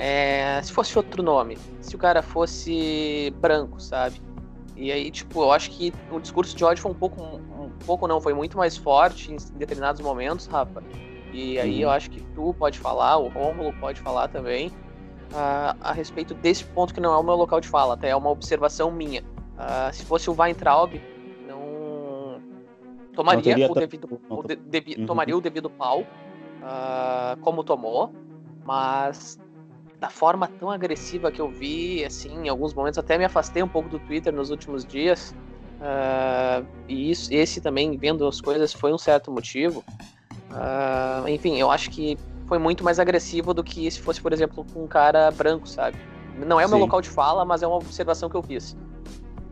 é, 0.00 0.62
se 0.62 0.72
fosse 0.72 0.96
outro 0.96 1.24
nome, 1.24 1.58
se 1.80 1.96
o 1.96 1.98
cara 1.98 2.22
fosse 2.22 3.34
branco, 3.40 3.80
sabe? 3.80 4.22
E 4.76 4.92
aí, 4.92 5.10
tipo, 5.10 5.42
eu 5.42 5.50
acho 5.50 5.72
que 5.72 5.92
o 6.12 6.20
discurso 6.20 6.56
de 6.56 6.64
ódio 6.64 6.80
foi 6.80 6.92
um 6.92 6.94
pouco, 6.94 7.20
um 7.20 7.68
pouco 7.84 8.06
não, 8.06 8.20
foi 8.20 8.32
muito 8.32 8.56
mais 8.56 8.76
forte 8.76 9.32
em 9.32 9.36
determinados 9.58 10.00
momentos, 10.00 10.46
Rafa. 10.46 10.84
E 11.32 11.58
aí 11.58 11.82
eu 11.82 11.90
acho 11.90 12.10
que 12.10 12.22
tu 12.32 12.54
pode 12.54 12.78
falar, 12.78 13.16
o 13.16 13.26
Rômulo 13.26 13.72
pode 13.80 14.00
falar 14.00 14.28
também, 14.28 14.68
uh, 14.68 15.76
a 15.80 15.92
respeito 15.92 16.32
desse 16.32 16.64
ponto 16.64 16.94
que 16.94 17.00
não 17.00 17.12
é 17.12 17.18
o 17.18 17.22
meu 17.24 17.34
local 17.34 17.60
de 17.60 17.66
fala, 17.66 17.94
até 17.94 18.10
é 18.10 18.16
uma 18.16 18.30
observação 18.30 18.92
minha. 18.92 19.22
Uh, 19.22 19.92
se 19.92 20.04
fosse 20.04 20.30
o 20.30 20.40
Weintraub, 20.40 20.94
não 21.48 22.40
tomaria 23.12 23.58
não 23.58 23.72
o 23.72 23.74
devido, 23.74 24.20
o 24.28 24.42
de, 24.44 24.54
de, 24.54 25.00
uhum. 25.00 25.06
tomaria 25.06 25.36
o 25.36 25.40
devido 25.40 25.68
pau, 25.68 26.02
uh, 26.02 27.36
como 27.40 27.64
tomou, 27.64 28.12
mas 28.64 29.40
da 30.00 30.08
forma 30.08 30.46
tão 30.46 30.70
agressiva 30.70 31.30
que 31.30 31.40
eu 31.40 31.50
vi, 31.50 32.04
assim, 32.04 32.44
em 32.44 32.48
alguns 32.48 32.72
momentos 32.72 32.98
até 32.98 33.18
me 33.18 33.24
afastei 33.24 33.62
um 33.62 33.68
pouco 33.68 33.88
do 33.88 33.98
Twitter 33.98 34.32
nos 34.32 34.50
últimos 34.50 34.84
dias. 34.84 35.34
Uh, 35.80 36.66
e 36.88 37.10
isso, 37.10 37.32
esse 37.32 37.60
também, 37.60 37.96
vendo 37.96 38.26
as 38.26 38.40
coisas, 38.40 38.72
foi 38.72 38.92
um 38.92 38.98
certo 38.98 39.30
motivo. 39.30 39.84
Uh, 40.50 41.28
enfim, 41.28 41.56
eu 41.56 41.70
acho 41.70 41.90
que 41.90 42.16
foi 42.46 42.58
muito 42.58 42.82
mais 42.82 42.98
agressivo 42.98 43.52
do 43.52 43.62
que 43.62 43.90
se 43.90 44.00
fosse, 44.00 44.20
por 44.20 44.32
exemplo, 44.32 44.64
com 44.72 44.84
um 44.84 44.86
cara 44.86 45.30
branco, 45.30 45.68
sabe? 45.68 45.96
Não 46.46 46.60
é 46.60 46.66
o 46.66 46.68
meu 46.68 46.78
local 46.78 47.00
de 47.00 47.08
fala, 47.08 47.44
mas 47.44 47.62
é 47.62 47.66
uma 47.66 47.76
observação 47.76 48.30
que 48.30 48.36
eu 48.36 48.42
fiz. 48.42 48.76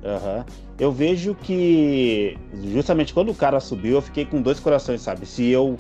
Uhum. 0.03 0.45
Eu 0.79 0.93
vejo 0.93 1.35
que 1.35 2.39
justamente 2.73 3.12
quando 3.12 3.31
o 3.31 3.35
cara 3.35 3.59
subiu, 3.59 3.97
eu 3.97 4.03
fiquei 4.03 4.25
com 4.25 4.41
dois 4.41 4.61
corações, 4.61 5.01
sabe? 5.01 5.27
Se 5.27 5.49
eu 5.49 5.77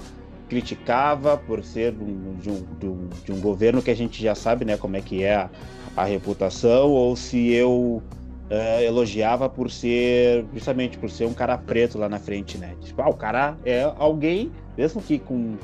criticava 0.48 1.36
por 1.36 1.62
ser 1.64 1.92
de, 1.92 2.02
um, 2.04 2.34
de, 2.34 2.50
um, 2.86 3.08
de, 3.24 3.32
um, 3.32 3.40
governo 3.40 3.82
que 3.82 3.90
a 3.90 3.96
gente 3.96 4.22
já 4.22 4.34
sabe 4.34 4.64
né, 4.64 4.76
como 4.76 4.96
é 4.96 5.00
que 5.00 5.22
é 5.22 5.34
a, 5.34 5.50
a 5.96 6.04
reputação, 6.04 6.90
ou 6.90 7.16
se 7.16 7.52
eu 7.52 8.02
uh, 8.50 8.82
elogiava 8.82 9.48
por 9.48 9.70
ser, 9.70 10.44
justamente 10.52 10.98
por 10.98 11.10
ser 11.10 11.26
um 11.26 11.34
cara 11.34 11.56
preto 11.58 11.98
lá 11.98 12.08
na 12.08 12.18
frente, 12.18 12.58
né? 12.58 12.74
Tipo, 12.80 13.02
ah, 13.02 13.08
o 13.08 13.14
cara 13.14 13.56
é 13.64 13.82
alguém, 13.96 14.52
mesmo 14.76 15.00
que 15.02 15.18
com. 15.18 15.56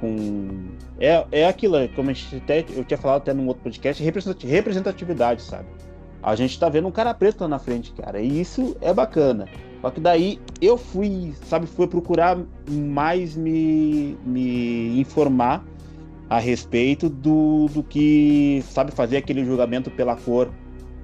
com 0.00 0.48
é, 0.98 1.24
é 1.32 1.46
aquilo, 1.46 1.76
como 1.94 2.10
a 2.10 2.12
gente 2.12 2.36
até, 2.36 2.64
eu 2.74 2.84
tinha 2.84 2.98
falado 2.98 3.18
até 3.18 3.32
num 3.32 3.46
outro 3.46 3.62
podcast, 3.62 4.02
representatividade, 4.02 5.42
sabe? 5.42 5.66
A 6.22 6.34
gente 6.34 6.58
tá 6.58 6.68
vendo 6.68 6.86
um 6.86 6.92
cara 6.92 7.14
preto 7.14 7.40
lá 7.42 7.48
na 7.48 7.58
frente, 7.58 7.92
cara, 7.92 8.20
e 8.20 8.40
isso 8.40 8.76
é 8.80 8.92
bacana. 8.92 9.46
Só 9.80 9.90
que 9.90 10.00
daí 10.00 10.38
eu 10.60 10.76
fui, 10.76 11.32
sabe, 11.44 11.66
fui 11.66 11.86
procurar 11.86 12.38
mais 12.68 13.36
me, 13.36 14.16
me 14.24 15.00
informar 15.00 15.64
a 16.28 16.38
respeito 16.38 17.08
do, 17.08 17.66
do 17.68 17.82
que, 17.82 18.62
sabe, 18.66 18.92
fazer 18.92 19.16
aquele 19.16 19.44
julgamento 19.44 19.90
pela 19.90 20.14
cor, 20.16 20.50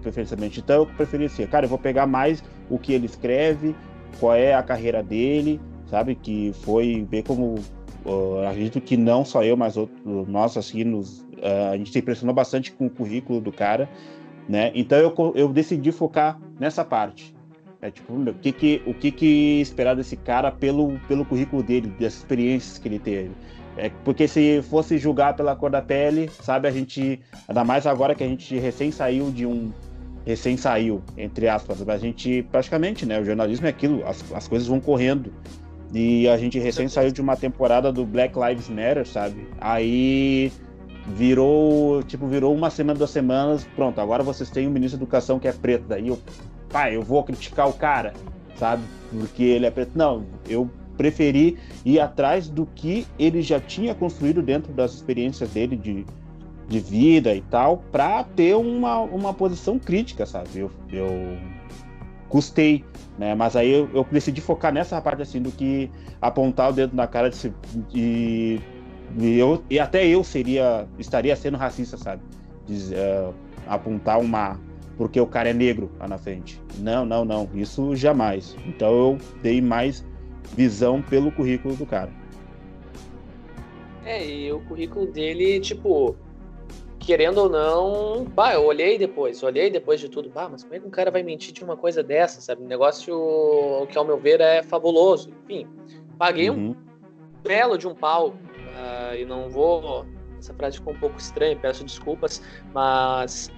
preferencialmente. 0.02 0.60
Então 0.60 0.76
eu 0.76 0.86
preferi 0.86 1.24
assim, 1.24 1.46
cara, 1.46 1.64
eu 1.64 1.70
vou 1.70 1.78
pegar 1.78 2.06
mais 2.06 2.44
o 2.70 2.78
que 2.78 2.92
ele 2.92 3.06
escreve, 3.06 3.74
qual 4.20 4.34
é 4.34 4.54
a 4.54 4.62
carreira 4.62 5.02
dele, 5.02 5.60
sabe, 5.86 6.14
que 6.14 6.52
foi 6.62 7.06
ver 7.10 7.24
como 7.24 7.56
uh, 8.04 8.46
acredito 8.48 8.80
que 8.80 8.96
não 8.96 9.24
só 9.24 9.42
eu, 9.42 9.56
mas 9.56 9.76
outro, 9.76 9.96
nós, 10.28 10.56
assim, 10.56 10.84
nos, 10.84 11.20
uh, 11.20 11.72
a 11.72 11.76
gente 11.76 11.90
se 11.90 11.98
impressionou 11.98 12.34
bastante 12.34 12.72
com 12.72 12.86
o 12.86 12.90
currículo 12.90 13.40
do 13.40 13.50
cara, 13.50 13.88
né? 14.48 14.70
Então 14.74 14.98
eu, 14.98 15.32
eu 15.34 15.48
decidi 15.48 15.90
focar 15.90 16.38
nessa 16.60 16.84
parte. 16.84 17.35
É, 17.82 17.90
tipo, 17.90 18.12
o 18.14 18.34
que 18.34 18.52
que, 18.52 18.82
o 18.86 18.94
que 18.94 19.10
que 19.10 19.60
esperar 19.60 19.94
desse 19.94 20.16
cara 20.16 20.50
pelo, 20.50 20.98
pelo 21.06 21.24
currículo 21.24 21.62
dele, 21.62 21.92
das 22.00 22.14
experiências 22.14 22.78
que 22.78 22.88
ele 22.88 22.98
teve. 22.98 23.30
É, 23.76 23.90
porque 24.04 24.26
se 24.26 24.62
fosse 24.62 24.96
julgar 24.96 25.36
pela 25.36 25.54
cor 25.54 25.70
da 25.70 25.82
pele, 25.82 26.30
sabe, 26.40 26.66
a 26.66 26.70
gente, 26.70 27.20
ainda 27.46 27.62
mais 27.62 27.86
agora 27.86 28.14
que 28.14 28.24
a 28.24 28.26
gente 28.26 28.58
recém 28.58 28.90
saiu 28.90 29.30
de 29.30 29.44
um, 29.44 29.70
recém 30.26 30.56
saiu, 30.56 31.02
entre 31.16 31.46
aspas, 31.48 31.86
a 31.86 31.98
gente 31.98 32.42
praticamente, 32.50 33.04
né, 33.04 33.20
o 33.20 33.24
jornalismo 33.24 33.66
é 33.66 33.70
aquilo, 33.70 34.04
as, 34.06 34.24
as 34.32 34.48
coisas 34.48 34.66
vão 34.66 34.80
correndo, 34.80 35.30
e 35.94 36.26
a 36.26 36.36
gente 36.38 36.58
recém 36.58 36.88
saiu 36.88 37.12
de 37.12 37.20
uma 37.20 37.36
temporada 37.36 37.92
do 37.92 38.04
Black 38.04 38.34
Lives 38.36 38.68
Matter, 38.68 39.06
sabe, 39.06 39.46
aí 39.60 40.50
virou, 41.08 42.02
tipo, 42.02 42.26
virou 42.26 42.52
uma 42.52 42.70
semana, 42.70 42.98
duas 42.98 43.10
semanas, 43.10 43.64
pronto, 43.76 44.00
agora 44.00 44.24
vocês 44.24 44.50
têm 44.50 44.66
um 44.66 44.70
ministro 44.70 44.98
da 44.98 45.04
educação 45.04 45.38
que 45.38 45.46
é 45.46 45.52
preto, 45.52 45.84
daí 45.86 46.08
eu, 46.08 46.18
pai, 46.70 46.96
eu 46.96 47.02
vou 47.02 47.22
criticar 47.22 47.68
o 47.68 47.72
cara, 47.72 48.12
sabe, 48.56 48.82
porque 49.10 49.42
ele 49.42 49.66
é 49.66 49.70
preto, 49.70 49.92
não, 49.94 50.24
eu 50.48 50.70
preferi 50.96 51.58
ir 51.84 52.00
atrás 52.00 52.48
do 52.48 52.66
que 52.66 53.06
ele 53.18 53.42
já 53.42 53.60
tinha 53.60 53.94
construído 53.94 54.42
dentro 54.42 54.72
das 54.72 54.94
experiências 54.94 55.50
dele 55.50 55.76
de, 55.76 56.06
de 56.68 56.80
vida 56.80 57.34
e 57.34 57.42
tal, 57.42 57.78
para 57.92 58.24
ter 58.24 58.56
uma, 58.56 59.00
uma 59.00 59.32
posição 59.32 59.78
crítica, 59.78 60.26
sabe? 60.26 60.48
Eu, 60.58 60.70
eu 60.90 61.38
custei, 62.28 62.84
né? 63.18 63.34
Mas 63.34 63.56
aí 63.56 63.70
eu, 63.70 63.88
eu, 63.94 64.06
decidi 64.10 64.40
focar 64.40 64.72
nessa 64.72 65.00
parte 65.00 65.22
assim 65.22 65.40
do 65.40 65.50
que 65.50 65.90
apontar 66.20 66.70
o 66.70 66.72
dedo 66.72 66.96
na 66.96 67.06
cara 67.06 67.30
de, 67.30 67.52
de, 67.88 68.60
de 69.16 69.38
eu 69.38 69.62
e 69.70 69.78
até 69.78 70.06
eu 70.06 70.24
seria 70.24 70.86
estaria 70.98 71.36
sendo 71.36 71.56
racista, 71.56 71.96
sabe? 71.96 72.22
Uh, 72.68 73.32
apontar 73.68 74.18
uma 74.18 74.58
porque 74.96 75.20
o 75.20 75.26
cara 75.26 75.50
é 75.50 75.52
negro 75.52 75.90
lá 75.98 76.08
na 76.08 76.18
frente. 76.18 76.60
Não, 76.78 77.04
não, 77.04 77.24
não, 77.24 77.48
isso 77.54 77.94
jamais. 77.94 78.56
Então 78.66 78.92
eu 78.92 79.18
dei 79.42 79.60
mais 79.60 80.04
visão 80.54 81.02
pelo 81.02 81.30
currículo 81.30 81.74
do 81.76 81.86
cara. 81.86 82.10
É, 84.04 84.24
e 84.24 84.52
o 84.52 84.60
currículo 84.60 85.06
dele, 85.06 85.58
tipo, 85.58 86.16
querendo 87.00 87.38
ou 87.38 87.48
não, 87.48 88.24
bah, 88.24 88.54
eu 88.54 88.64
olhei 88.64 88.96
depois, 88.96 89.42
olhei 89.42 89.68
depois 89.70 90.00
de 90.00 90.08
tudo, 90.08 90.30
bah, 90.30 90.48
mas 90.48 90.62
como 90.62 90.74
é 90.76 90.78
que 90.78 90.86
um 90.86 90.90
cara 90.90 91.10
vai 91.10 91.22
mentir 91.22 91.52
de 91.52 91.64
uma 91.64 91.76
coisa 91.76 92.02
dessa, 92.02 92.40
sabe? 92.40 92.62
Um 92.62 92.66
negócio 92.66 93.86
que, 93.90 93.98
ao 93.98 94.04
meu 94.04 94.16
ver, 94.16 94.40
é 94.40 94.62
fabuloso. 94.62 95.30
Enfim, 95.44 95.66
paguei 96.16 96.50
uhum. 96.50 96.70
um 96.70 96.76
belo 97.42 97.76
de 97.76 97.88
um 97.88 97.94
pau, 97.94 98.28
uh, 98.30 99.14
e 99.16 99.24
não 99.24 99.48
vou. 99.48 100.06
Essa 100.38 100.54
frase 100.54 100.78
ficou 100.78 100.92
um 100.92 100.98
pouco 100.98 101.18
estranha, 101.18 101.56
peço 101.56 101.82
desculpas, 101.82 102.40
mas 102.72 103.50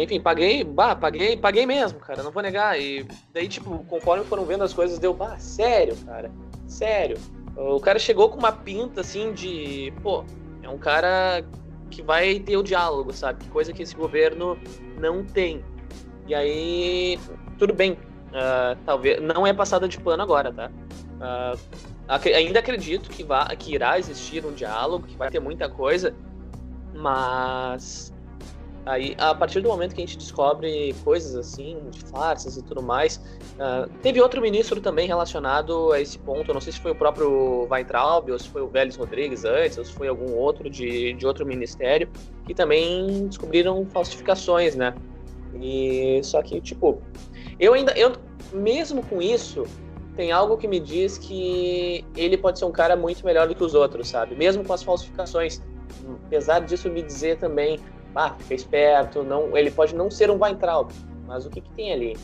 enfim, 0.00 0.20
paguei, 0.20 0.64
bah, 0.64 0.94
paguei, 0.94 1.36
paguei 1.36 1.66
mesmo, 1.66 1.98
cara, 1.98 2.22
não 2.22 2.30
vou 2.30 2.42
negar. 2.42 2.80
E 2.80 3.06
daí, 3.32 3.48
tipo, 3.48 3.84
conforme 3.88 4.24
foram 4.24 4.44
vendo 4.44 4.64
as 4.64 4.72
coisas, 4.72 4.98
deu, 4.98 5.12
bah, 5.12 5.38
sério, 5.38 5.96
cara, 6.06 6.30
sério. 6.66 7.18
O 7.56 7.80
cara 7.80 7.98
chegou 7.98 8.30
com 8.30 8.38
uma 8.38 8.52
pinta, 8.52 9.02
assim, 9.02 9.32
de, 9.32 9.92
pô, 10.02 10.24
é 10.62 10.68
um 10.68 10.78
cara 10.78 11.44
que 11.90 12.02
vai 12.02 12.40
ter 12.40 12.56
o 12.56 12.62
diálogo, 12.62 13.12
sabe? 13.12 13.44
Coisa 13.46 13.72
que 13.72 13.82
esse 13.82 13.94
governo 13.94 14.58
não 14.98 15.22
tem. 15.22 15.62
E 16.26 16.34
aí, 16.34 17.18
tudo 17.58 17.74
bem, 17.74 17.92
uh, 17.92 18.78
talvez, 18.86 19.20
não 19.20 19.46
é 19.46 19.52
passada 19.52 19.86
de 19.88 19.98
pano 19.98 20.22
agora, 20.22 20.52
tá? 20.52 20.70
Uh, 21.16 21.58
ac 22.08 22.32
ainda 22.32 22.60
acredito 22.60 23.10
que, 23.10 23.22
vá, 23.22 23.46
que 23.56 23.74
irá 23.74 23.98
existir 23.98 24.44
um 24.44 24.52
diálogo, 24.52 25.06
que 25.06 25.16
vai 25.16 25.30
ter 25.30 25.40
muita 25.40 25.68
coisa, 25.68 26.14
mas 26.94 28.11
Aí, 28.84 29.14
a 29.16 29.32
partir 29.32 29.60
do 29.60 29.68
momento 29.68 29.94
que 29.94 30.02
a 30.02 30.06
gente 30.06 30.18
descobre 30.18 30.92
coisas 31.04 31.36
assim, 31.36 31.78
de 31.90 32.00
farsas 32.06 32.56
e 32.56 32.62
tudo 32.62 32.82
mais, 32.82 33.16
uh, 33.54 33.88
teve 34.02 34.20
outro 34.20 34.40
ministro 34.40 34.80
também 34.80 35.06
relacionado 35.06 35.92
a 35.92 36.00
esse 36.00 36.18
ponto. 36.18 36.52
Não 36.52 36.60
sei 36.60 36.72
se 36.72 36.80
foi 36.80 36.90
o 36.90 36.94
próprio 36.94 37.68
Weintraub, 37.70 38.28
ou 38.30 38.38
se 38.38 38.48
foi 38.48 38.60
o 38.60 38.66
Vélez 38.66 38.96
Rodrigues 38.96 39.44
antes, 39.44 39.78
ou 39.78 39.84
se 39.84 39.92
foi 39.92 40.08
algum 40.08 40.32
outro 40.34 40.68
de, 40.68 41.12
de 41.12 41.24
outro 41.24 41.46
ministério, 41.46 42.08
que 42.44 42.52
também 42.52 43.28
descobriram 43.28 43.86
falsificações, 43.86 44.74
né? 44.74 44.92
E 45.60 46.20
só 46.24 46.42
que, 46.42 46.60
tipo, 46.60 47.00
eu 47.60 47.74
ainda, 47.74 47.92
eu, 47.92 48.14
mesmo 48.52 49.04
com 49.06 49.22
isso, 49.22 49.64
tem 50.16 50.32
algo 50.32 50.56
que 50.56 50.66
me 50.66 50.80
diz 50.80 51.18
que 51.18 52.04
ele 52.16 52.36
pode 52.36 52.58
ser 52.58 52.64
um 52.64 52.72
cara 52.72 52.96
muito 52.96 53.24
melhor 53.24 53.46
do 53.46 53.54
que 53.54 53.62
os 53.62 53.74
outros, 53.74 54.08
sabe? 54.08 54.34
Mesmo 54.34 54.64
com 54.64 54.72
as 54.72 54.82
falsificações. 54.82 55.62
Apesar 56.26 56.60
disso 56.60 56.90
me 56.90 57.02
dizer 57.02 57.38
também 57.38 57.78
ah, 58.14 58.30
fica 58.38 58.54
esperto, 58.54 59.22
não, 59.22 59.56
ele 59.56 59.70
pode 59.70 59.94
não 59.94 60.10
ser 60.10 60.30
um 60.30 60.42
Weintraub, 60.42 60.90
mas 61.26 61.46
o 61.46 61.50
que, 61.50 61.60
que 61.60 61.70
tem 61.70 61.92
ali, 61.92 62.16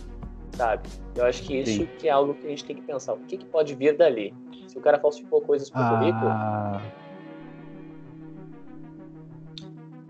sabe? 0.53 0.89
Eu 1.15 1.25
acho 1.25 1.43
que 1.43 1.59
isso 1.59 1.83
Sim. 1.83 1.89
que 1.99 2.09
é 2.09 2.11
algo 2.11 2.35
que 2.35 2.47
a 2.47 2.51
gente 2.51 2.65
tem 2.65 2.77
que 2.77 2.83
pensar, 2.83 3.15
o 3.15 3.19
que, 3.21 3.37
que 3.37 3.47
pode 3.47 3.75
vir 3.75 3.97
dali? 3.97 4.35
Se 4.67 4.77
o 4.77 4.81
cara 4.81 4.99
falsificou 4.99 5.41
coisas 5.41 5.71
pro 5.71 5.81
ah... 5.81 5.91
currículo... 5.91 7.09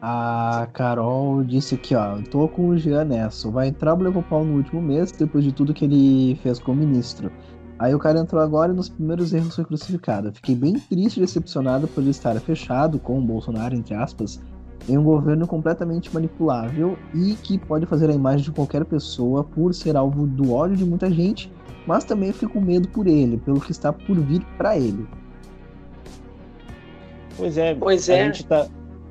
A 0.00 0.68
Carol 0.74 1.42
disse 1.42 1.74
aqui, 1.74 1.92
ó, 1.96 2.22
tô 2.30 2.46
com 2.46 2.68
o 2.68 2.78
Jean 2.78 3.04
nessa. 3.04 3.48
O 3.48 3.56
Weintraub 3.56 4.00
levou 4.00 4.22
pau 4.22 4.44
no 4.44 4.56
último 4.56 4.80
mês, 4.80 5.10
depois 5.10 5.42
de 5.42 5.50
tudo 5.50 5.74
que 5.74 5.84
ele 5.84 6.36
fez 6.36 6.60
como 6.60 6.78
ministro. 6.78 7.32
Aí 7.80 7.92
o 7.92 7.98
cara 7.98 8.20
entrou 8.20 8.40
agora 8.40 8.72
e 8.72 8.76
nos 8.76 8.88
primeiros 8.88 9.34
erros 9.34 9.56
foi 9.56 9.64
crucificado. 9.64 10.32
Fiquei 10.32 10.54
bem 10.54 10.78
triste 10.78 11.16
e 11.16 11.20
decepcionado 11.20 11.88
por 11.88 12.00
ele 12.00 12.10
estar 12.10 12.38
fechado 12.40 13.00
com 13.00 13.18
o 13.18 13.22
Bolsonaro, 13.22 13.74
entre 13.74 13.94
aspas, 13.94 14.40
em 14.88 14.96
um 14.96 15.02
governo 15.02 15.46
completamente 15.46 16.12
manipulável 16.12 16.96
e 17.14 17.34
que 17.34 17.58
pode 17.58 17.86
fazer 17.86 18.08
a 18.10 18.14
imagem 18.14 18.44
de 18.44 18.50
qualquer 18.50 18.84
pessoa 18.84 19.44
por 19.44 19.74
ser 19.74 19.96
alvo 19.96 20.26
do 20.26 20.52
ódio 20.52 20.76
de 20.76 20.84
muita 20.84 21.10
gente, 21.10 21.52
mas 21.86 22.04
também 22.04 22.32
fico 22.32 22.54
com 22.54 22.60
medo 22.60 22.88
por 22.88 23.06
ele, 23.06 23.36
pelo 23.38 23.60
que 23.60 23.70
está 23.70 23.92
por 23.92 24.18
vir 24.18 24.44
para 24.56 24.76
ele. 24.76 25.06
Pois 27.36 27.56
é, 27.58 27.74
pois 27.74 28.08
é. 28.08 28.22
A 28.22 28.24
gente 28.24 28.46
tá, 28.46 28.66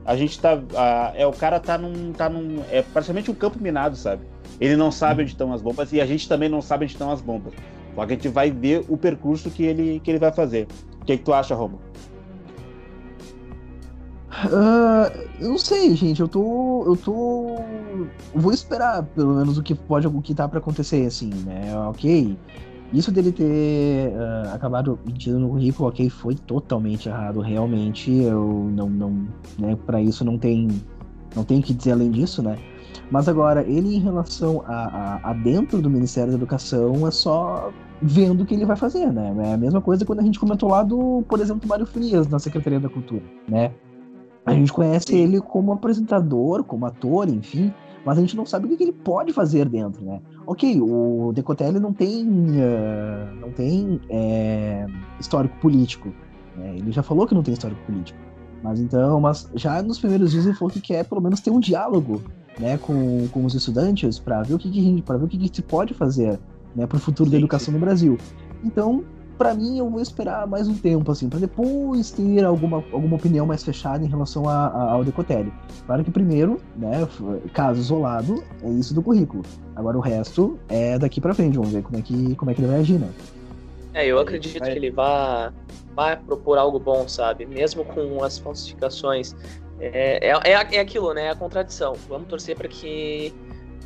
a 0.05 0.15
gente 0.15 0.39
tá, 0.39 0.59
a, 0.75 1.13
é 1.15 1.25
o 1.25 1.31
cara 1.31 1.59
tá 1.59 1.77
num, 1.77 2.11
tá 2.11 2.27
num, 2.27 2.61
é 2.71 2.81
praticamente 2.81 3.31
um 3.31 3.35
campo 3.35 3.61
minado, 3.61 3.95
sabe? 3.95 4.23
Ele 4.59 4.75
não 4.75 4.91
sabe 4.91 5.21
onde 5.21 5.31
estão 5.31 5.53
as 5.53 5.61
bombas 5.61 5.93
e 5.93 6.01
a 6.01 6.05
gente 6.05 6.27
também 6.27 6.49
não 6.49 6.61
sabe 6.61 6.85
onde 6.85 6.93
estão 6.93 7.11
as 7.11 7.21
bombas. 7.21 7.53
Só 7.95 8.05
que 8.05 8.13
a 8.13 8.15
gente 8.15 8.27
vai 8.27 8.51
ver 8.51 8.85
o 8.89 8.97
percurso 8.97 9.49
que 9.49 9.63
ele, 9.63 9.99
que 10.03 10.11
ele 10.11 10.19
vai 10.19 10.31
fazer. 10.31 10.67
O 11.01 11.05
que, 11.05 11.13
é 11.13 11.17
que 11.17 11.23
tu 11.23 11.33
acha, 11.33 11.55
Romo? 11.55 11.79
Uh, 14.45 15.27
eu 15.39 15.49
não 15.49 15.57
sei, 15.57 15.95
gente. 15.95 16.21
Eu 16.21 16.27
tô. 16.27 16.83
Eu 16.85 16.95
tô. 16.95 17.55
Vou 18.35 18.53
esperar, 18.53 19.03
pelo 19.03 19.35
menos, 19.35 19.57
o 19.57 19.63
que 19.63 19.73
pode 19.73 20.07
o 20.07 20.21
que 20.21 20.35
tá 20.35 20.47
pra 20.47 20.59
acontecer, 20.59 21.05
assim, 21.05 21.31
né? 21.45 21.75
Ok. 21.87 22.37
Isso 22.93 23.11
dele 23.11 23.31
ter 23.33 24.13
uh, 24.13 24.53
acabado 24.53 24.97
mentindo 25.05 25.39
no 25.39 25.49
currículo, 25.49 25.89
ok, 25.89 26.09
foi 26.09 26.35
totalmente 26.35 27.09
errado. 27.09 27.41
Realmente, 27.41 28.11
eu 28.11 28.69
não. 28.71 28.89
não 28.89 29.27
né, 29.57 29.77
pra 29.85 30.01
isso 30.01 30.23
não 30.23 30.37
tem. 30.37 30.67
Não 31.35 31.43
tenho 31.43 31.59
o 31.59 31.63
que 31.63 31.73
dizer 31.73 31.91
além 31.91 32.11
disso, 32.11 32.41
né? 32.41 32.57
Mas 33.09 33.27
agora, 33.27 33.61
ele 33.61 33.95
em 33.95 33.99
relação 33.99 34.63
a, 34.65 34.73
a, 34.73 35.31
a, 35.31 35.33
dentro 35.33 35.81
do 35.81 35.89
Ministério 35.89 36.31
da 36.31 36.37
Educação 36.37 37.07
é 37.07 37.11
só 37.11 37.71
vendo 38.01 38.41
o 38.41 38.45
que 38.45 38.53
ele 38.53 38.65
vai 38.65 38.75
fazer, 38.75 39.11
né? 39.11 39.33
É 39.45 39.53
a 39.53 39.57
mesma 39.57 39.81
coisa 39.81 40.05
quando 40.05 40.19
a 40.19 40.23
gente 40.23 40.39
comentou 40.39 40.69
lá 40.69 40.83
do, 40.83 41.23
por 41.27 41.39
exemplo, 41.39 41.67
Mário 41.67 41.85
Frias 41.85 42.27
na 42.27 42.39
Secretaria 42.39 42.79
da 42.79 42.89
Cultura, 42.89 43.23
né? 43.47 43.71
A 44.47 44.53
gente 44.53 44.71
conhece 44.71 45.13
ele 45.13 45.41
como 45.41 45.73
apresentador, 45.73 46.63
como 46.63 46.85
ator, 46.85 47.27
enfim, 47.27 47.73
mas 48.05 48.17
a 48.17 48.21
gente 48.21 48.37
não 48.37 48.45
sabe 48.45 48.65
o 48.65 48.77
que 48.77 48.81
ele 48.81 48.93
pode 48.93 49.33
fazer 49.33 49.67
dentro, 49.67 50.05
né? 50.05 50.21
Ok, 50.45 50.79
o 50.79 51.33
Decotelli 51.35 51.77
não 51.77 51.91
tem, 51.91 52.25
uh, 52.25 53.35
não 53.41 53.51
tem 53.51 53.99
é, 54.09 54.87
histórico 55.19 55.57
político. 55.59 56.13
Né? 56.55 56.75
Ele 56.77 56.93
já 56.93 57.03
falou 57.03 57.27
que 57.27 57.35
não 57.35 57.43
tem 57.43 57.53
histórico 57.53 57.81
político. 57.85 58.17
Mas 58.63 58.79
então, 58.79 59.19
mas 59.19 59.49
já 59.53 59.81
nos 59.83 59.99
primeiros 59.99 60.31
dias 60.31 60.45
ele 60.45 60.55
falou 60.55 60.71
que 60.71 60.79
quer 60.79 61.03
pelo 61.03 61.19
menos 61.19 61.41
ter 61.41 61.51
um 61.51 61.59
diálogo, 61.59 62.23
né, 62.57 62.77
com, 62.77 63.27
com 63.27 63.43
os 63.43 63.53
estudantes 63.53 64.17
para 64.17 64.41
ver 64.41 64.53
o 64.53 64.57
que, 64.57 64.71
que 64.71 65.01
para 65.01 65.17
ver 65.17 65.25
o 65.25 65.27
que, 65.27 65.37
que 65.37 65.53
se 65.53 65.61
pode 65.61 65.93
fazer, 65.93 66.39
né, 66.73 66.87
para 66.87 66.95
o 66.95 66.99
futuro 66.99 67.29
sim, 67.29 67.31
da 67.33 67.37
educação 67.37 67.73
sim. 67.73 67.73
no 67.73 67.79
Brasil. 67.79 68.17
Então, 68.63 69.03
para 69.37 69.53
mim, 69.53 69.77
eu 69.77 69.89
vou 69.89 70.01
esperar 70.01 70.47
mais 70.47 70.67
um 70.67 70.75
tempo, 70.75 71.11
assim, 71.11 71.29
para 71.29 71.39
depois 71.39 72.11
ter 72.11 72.43
alguma, 72.43 72.83
alguma 72.91 73.15
opinião 73.15 73.45
mais 73.45 73.63
fechada 73.63 74.03
em 74.03 74.07
relação 74.07 74.49
a, 74.49 74.67
a, 74.67 74.91
ao 74.93 75.03
Decotelli. 75.03 75.53
Claro 75.85 76.03
que 76.03 76.11
primeiro, 76.11 76.59
né, 76.75 77.07
caso 77.53 77.79
isolado, 77.79 78.43
é 78.63 78.69
isso 78.69 78.93
do 78.93 79.01
currículo. 79.01 79.43
Agora 79.75 79.97
o 79.97 80.01
resto 80.01 80.59
é 80.67 80.97
daqui 80.97 81.21
para 81.21 81.33
frente, 81.33 81.55
vamos 81.55 81.71
ver 81.71 81.83
como 81.83 81.97
é 81.97 82.01
que, 82.01 82.35
como 82.35 82.49
é 82.49 82.53
que 82.53 82.61
ele 82.61 82.67
vai 82.67 82.79
agir, 82.79 82.99
né? 82.99 83.09
É, 83.93 84.05
eu 84.05 84.19
acredito 84.19 84.59
vai... 84.59 84.71
que 84.71 84.77
ele 84.77 84.91
vai 84.91 86.17
propor 86.25 86.57
algo 86.57 86.79
bom, 86.79 87.07
sabe? 87.07 87.45
Mesmo 87.45 87.85
com 87.85 88.23
as 88.23 88.37
falsificações. 88.37 89.35
É, 89.79 90.29
é, 90.29 90.51
é, 90.51 90.75
é 90.75 90.79
aquilo, 90.79 91.13
né? 91.13 91.25
É 91.25 91.29
a 91.29 91.35
contradição. 91.35 91.93
Vamos 92.09 92.27
torcer 92.27 92.55
para 92.55 92.67
que 92.67 93.33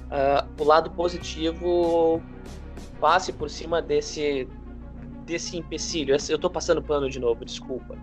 uh, 0.07 0.61
o 0.61 0.65
lado 0.65 0.89
positivo 0.91 2.21
passe 2.99 3.33
por 3.33 3.49
cima 3.49 3.81
desse, 3.81 4.47
desse 5.31 5.57
empecilho. 5.57 6.15
Eu 6.29 6.37
tô 6.37 6.49
passando 6.49 6.81
pano 6.81 7.09
de 7.09 7.19
novo, 7.19 7.43
desculpa. 7.43 7.97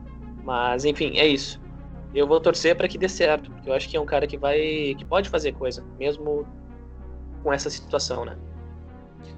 Mas, 0.44 0.84
enfim, 0.84 1.18
é 1.18 1.26
isso. 1.26 1.60
Eu 2.14 2.26
vou 2.26 2.40
torcer 2.40 2.74
para 2.74 2.88
que 2.88 2.96
dê 2.96 3.08
certo, 3.08 3.50
porque 3.50 3.68
eu 3.68 3.74
acho 3.74 3.88
que 3.88 3.96
é 3.96 4.00
um 4.00 4.06
cara 4.06 4.26
que 4.26 4.36
vai. 4.36 4.94
que 4.96 5.04
pode 5.04 5.28
fazer 5.28 5.52
coisa, 5.52 5.84
mesmo 5.98 6.46
com 7.42 7.52
essa 7.52 7.68
situação, 7.68 8.24
né? 8.24 8.36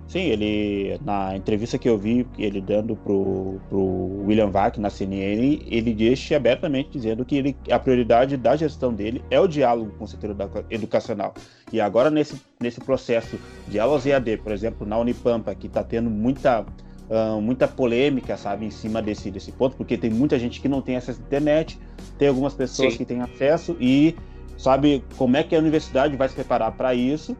Sim, 0.07 0.23
ele 0.23 0.99
na 1.05 1.37
entrevista 1.37 1.79
que 1.79 1.89
eu 1.89 1.97
vi 1.97 2.27
ele 2.37 2.61
dando 2.61 2.97
pro, 2.97 3.61
pro 3.69 4.25
William 4.27 4.51
Vac 4.51 4.77
na 4.79 4.91
CNN, 4.91 5.63
ele 5.67 5.95
deixa 5.95 6.37
abertamente 6.37 6.91
dizendo 6.91 7.25
que 7.25 7.37
ele, 7.37 7.57
a 7.71 7.79
prioridade 7.79 8.37
da 8.37 8.57
gestão 8.57 8.93
dele 8.93 9.23
é 9.31 9.39
o 9.39 9.47
diálogo 9.47 9.93
com 9.97 10.05
o 10.05 10.09
setor 10.09 10.35
educacional. 10.69 11.33
E 11.73 11.81
agora 11.81 12.11
nesse, 12.11 12.43
nesse 12.61 12.81
processo 12.81 13.39
de 13.69 13.79
aulas 13.79 14.05
EAD, 14.05 14.39
por 14.39 14.51
exemplo, 14.51 14.85
na 14.85 14.99
Unipampa, 14.99 15.55
que 15.55 15.69
está 15.69 15.85
tendo 15.85 16.11
muita 16.11 16.67
Uh, 17.11 17.41
muita 17.41 17.67
polêmica, 17.67 18.37
sabe, 18.37 18.65
em 18.65 18.71
cima 18.71 19.03
desse, 19.03 19.33
desse 19.33 19.51
ponto, 19.51 19.75
porque 19.75 19.99
tem 19.99 20.11
muita 20.11 20.39
gente 20.39 20.61
que 20.61 20.69
não 20.69 20.81
tem 20.81 20.95
acesso 20.97 21.19
à 21.21 21.27
internet, 21.27 21.77
tem 22.17 22.29
algumas 22.29 22.55
pessoas 22.55 22.93
Sim. 22.93 22.99
que 22.99 23.05
têm 23.05 23.21
acesso 23.21 23.77
e 23.81 24.15
sabe 24.57 25.03
como 25.17 25.37
é 25.37 25.43
que 25.43 25.57
a 25.57 25.59
universidade 25.59 26.17
vai 26.17 26.29
se 26.29 26.37
preparar 26.37 26.71
para 26.71 26.95
isso 26.95 27.37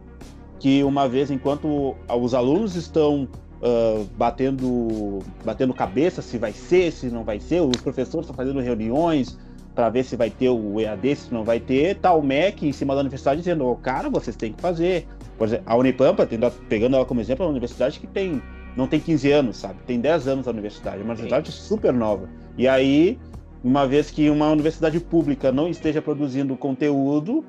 que 0.61 0.85
uma 0.85 1.09
vez 1.09 1.31
enquanto 1.31 1.97
os 2.09 2.35
alunos 2.35 2.77
estão 2.77 3.27
uh, 3.63 4.05
batendo 4.17 5.21
batendo 5.45 5.73
cabeça 5.73 6.21
se 6.21 6.37
vai 6.37 6.53
ser, 6.53 6.93
se 6.93 7.07
não 7.07 7.25
vai 7.25 7.41
ser, 7.41 7.63
os 7.63 7.79
professores 7.79 8.27
estão 8.27 8.37
fazendo 8.37 8.61
reuniões 8.61 9.39
para 9.75 9.89
ver 9.89 10.05
se 10.05 10.17
vai 10.17 10.29
ter 10.29 10.51
o 10.51 10.79
EAD, 10.79 11.17
se 11.17 11.33
não 11.33 11.45
vai 11.45 11.59
ter, 11.59 11.97
tá 11.97 12.13
o 12.13 12.23
MEC 12.23 12.69
em 12.69 12.73
cima 12.73 12.95
da 12.95 13.01
universidade 13.01 13.41
dizendo, 13.41 13.67
oh, 13.67 13.77
cara, 13.77 14.11
vocês 14.11 14.37
têm 14.37 14.53
que 14.53 14.61
fazer. 14.61 15.07
Por 15.39 15.47
exemplo, 15.47 15.65
a 15.67 15.77
Unipampa, 15.77 16.29
pegando 16.69 16.97
ela 16.97 17.07
como 17.07 17.21
exemplo, 17.21 17.45
é 17.45 17.47
uma 17.47 17.53
universidade 17.53 17.99
que 17.99 18.07
tem 18.07 18.43
não 18.77 18.87
tem 18.87 19.01
15 19.01 19.33
anos, 19.33 19.57
sabe? 19.57 19.81
Tem 19.87 20.01
10 20.01 20.29
anos 20.29 20.49
a 20.49 20.51
universidade, 20.51 20.99
é 20.99 21.01
uma 21.01 21.13
universidade 21.13 21.53
Sim. 21.53 21.59
super 21.59 21.93
nova. 21.93 22.29
E 22.57 22.69
aí, 22.69 23.19
uma 23.63 23.87
vez 23.87 24.11
que 24.11 24.31
uma 24.31 24.51
universidade 24.51 24.99
pública 25.01 25.53
não 25.53 25.69
esteja 25.69 26.01
produzindo 26.01 26.57
conteúdo, 26.57 27.45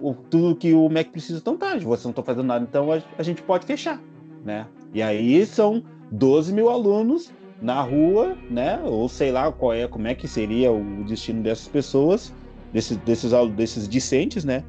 o, 0.00 0.14
tudo 0.14 0.56
que 0.56 0.72
o 0.72 0.88
Mac 0.88 1.08
precisa 1.08 1.40
tão 1.40 1.56
tarde. 1.56 1.84
Você 1.84 2.04
não 2.04 2.10
está 2.10 2.22
fazendo 2.22 2.46
nada, 2.46 2.66
então 2.68 2.92
a, 2.92 3.00
a, 3.18 3.22
gente 3.22 3.42
pode 3.42 3.66
fechar, 3.66 4.00
né? 4.44 4.66
E 4.92 5.02
aí 5.02 5.44
são 5.46 5.82
12 6.10 6.52
mil 6.52 6.68
alunos 6.68 7.32
na 7.62 7.80
rua, 7.80 8.36
né? 8.50 8.80
Ou 8.84 9.08
sei 9.08 9.32
lá 9.32 9.50
qual 9.50 9.72
é, 9.72 9.88
como 9.88 10.06
é 10.06 10.14
que 10.14 10.28
seria 10.28 10.70
o 10.70 11.04
destino 11.04 11.42
dessas 11.42 11.68
pessoas, 11.68 12.32
desses, 12.72 12.96
desses, 12.98 13.32
desses 13.54 13.88
discentes, 13.88 14.44
né? 14.44 14.62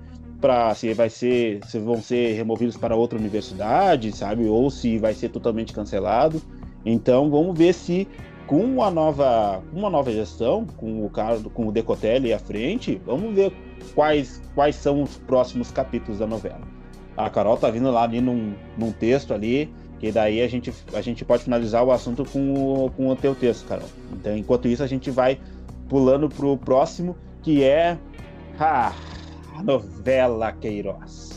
Para 0.46 0.76
se 0.76 0.94
vai 0.94 1.10
ser, 1.10 1.60
se 1.66 1.80
vão 1.80 2.00
ser 2.00 2.34
removidos 2.36 2.78
para 2.78 2.96
outra 2.96 3.18
universidade, 3.18 4.16
sabe? 4.16 4.46
Ou 4.46 4.70
se 4.70 5.00
vai 5.00 5.16
ser 5.16 5.30
totalmente 5.30 5.74
cancelado. 5.74 6.40
Então 6.86 7.32
vamos 7.32 7.58
ver 7.58 7.74
se 7.74 8.08
com 8.46 8.60
uma 8.60 8.92
nova, 8.92 9.64
uma 9.74 9.90
nova 9.90 10.12
gestão, 10.12 10.68
com 10.78 11.04
o 11.04 11.10
cara, 11.10 11.40
com 11.52 11.66
o 11.66 11.72
Decotelli 11.72 12.32
à 12.32 12.38
frente, 12.38 13.02
vamos 13.04 13.34
ver 13.34 13.52
quais, 13.96 14.40
quais 14.54 14.76
são 14.76 15.02
os 15.02 15.18
próximos 15.18 15.72
capítulos 15.72 16.20
da 16.20 16.28
novela. 16.28 16.62
A 17.18 17.28
Carol 17.28 17.58
tá 17.58 17.72
vindo 17.72 17.90
lá 17.90 18.04
ali 18.04 18.22
num, 18.22 18.54
num 18.78 18.92
texto 18.92 19.34
ali, 19.34 19.74
que 20.00 20.12
daí 20.12 20.44
a 20.44 20.48
gente, 20.48 20.72
a 20.94 21.02
gente 21.02 21.26
pode 21.26 21.44
finalizar 21.44 21.84
o 21.84 21.92
assunto 21.92 22.24
com 22.24 22.86
o, 22.86 22.92
com 22.92 23.08
o 23.08 23.16
teu 23.16 23.34
texto, 23.34 23.66
Carol. 23.68 23.90
Então, 24.14 24.38
enquanto 24.38 24.68
isso, 24.68 24.84
a 24.84 24.88
gente 24.88 25.10
vai 25.10 25.40
pulando 25.90 26.30
pro 26.30 26.56
próximo, 26.56 27.16
que 27.42 27.64
é 27.64 27.98
a 28.60 28.94
novela 29.64 30.52
Queiroz. 30.52 31.36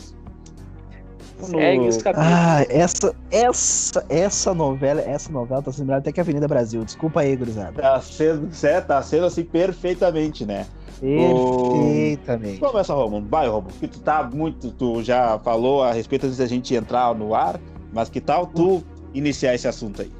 Segue 1.41 1.87
os 1.87 1.97
capítulos. 1.97 2.29
Ah, 2.31 2.65
essa, 2.69 3.15
essa, 3.31 4.05
essa 4.09 4.53
novela, 4.53 5.01
essa 5.01 5.31
novela 5.31 5.61
tá 5.61 5.71
sendo 5.71 5.93
até 5.93 6.11
que 6.11 6.19
a 6.19 6.23
Avenida 6.23 6.47
Brasil. 6.47 6.83
Desculpa 6.83 7.21
aí, 7.21 7.35
gurizada. 7.35 7.81
Tá 7.81 8.01
sendo, 8.01 8.49
tá 8.85 9.01
sendo 9.01 9.25
assim 9.25 9.43
perfeitamente, 9.43 10.45
né? 10.45 10.65
Perfeitamente. 10.99 12.57
O... 12.63 12.67
Começa, 12.67 12.93
Romulo. 12.93 13.25
Vai, 13.29 13.47
Romulo. 13.47 13.73
Que 13.79 13.87
tu 13.87 13.99
tá 14.01 14.23
muito. 14.23 14.71
Tu 14.71 15.03
já 15.03 15.39
falou 15.39 15.81
a 15.81 15.93
respeito 15.93 16.25
antes 16.25 16.37
da 16.37 16.45
gente 16.45 16.75
entrar 16.75 17.15
no 17.15 17.33
ar, 17.33 17.59
mas 17.93 18.09
que 18.09 18.19
tal 18.19 18.45
tu 18.45 18.83
iniciar 19.13 19.55
esse 19.55 19.67
assunto 19.67 20.01
aí? 20.01 20.11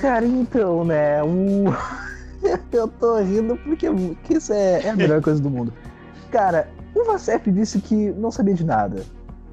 Cara, 0.00 0.26
então, 0.26 0.84
né? 0.84 1.22
O... 1.22 1.66
Eu 2.72 2.88
tô 2.88 3.18
rindo 3.18 3.56
porque, 3.58 3.88
porque 3.88 4.34
isso 4.34 4.52
é, 4.52 4.82
é 4.82 4.90
a 4.90 4.96
melhor 4.96 5.22
coisa 5.22 5.40
do 5.40 5.48
mundo. 5.48 5.72
Cara, 6.32 6.68
o 6.94 7.04
Vacef 7.04 7.50
disse 7.50 7.80
que 7.80 8.10
não 8.12 8.30
sabia 8.30 8.54
de 8.54 8.64
nada. 8.64 9.02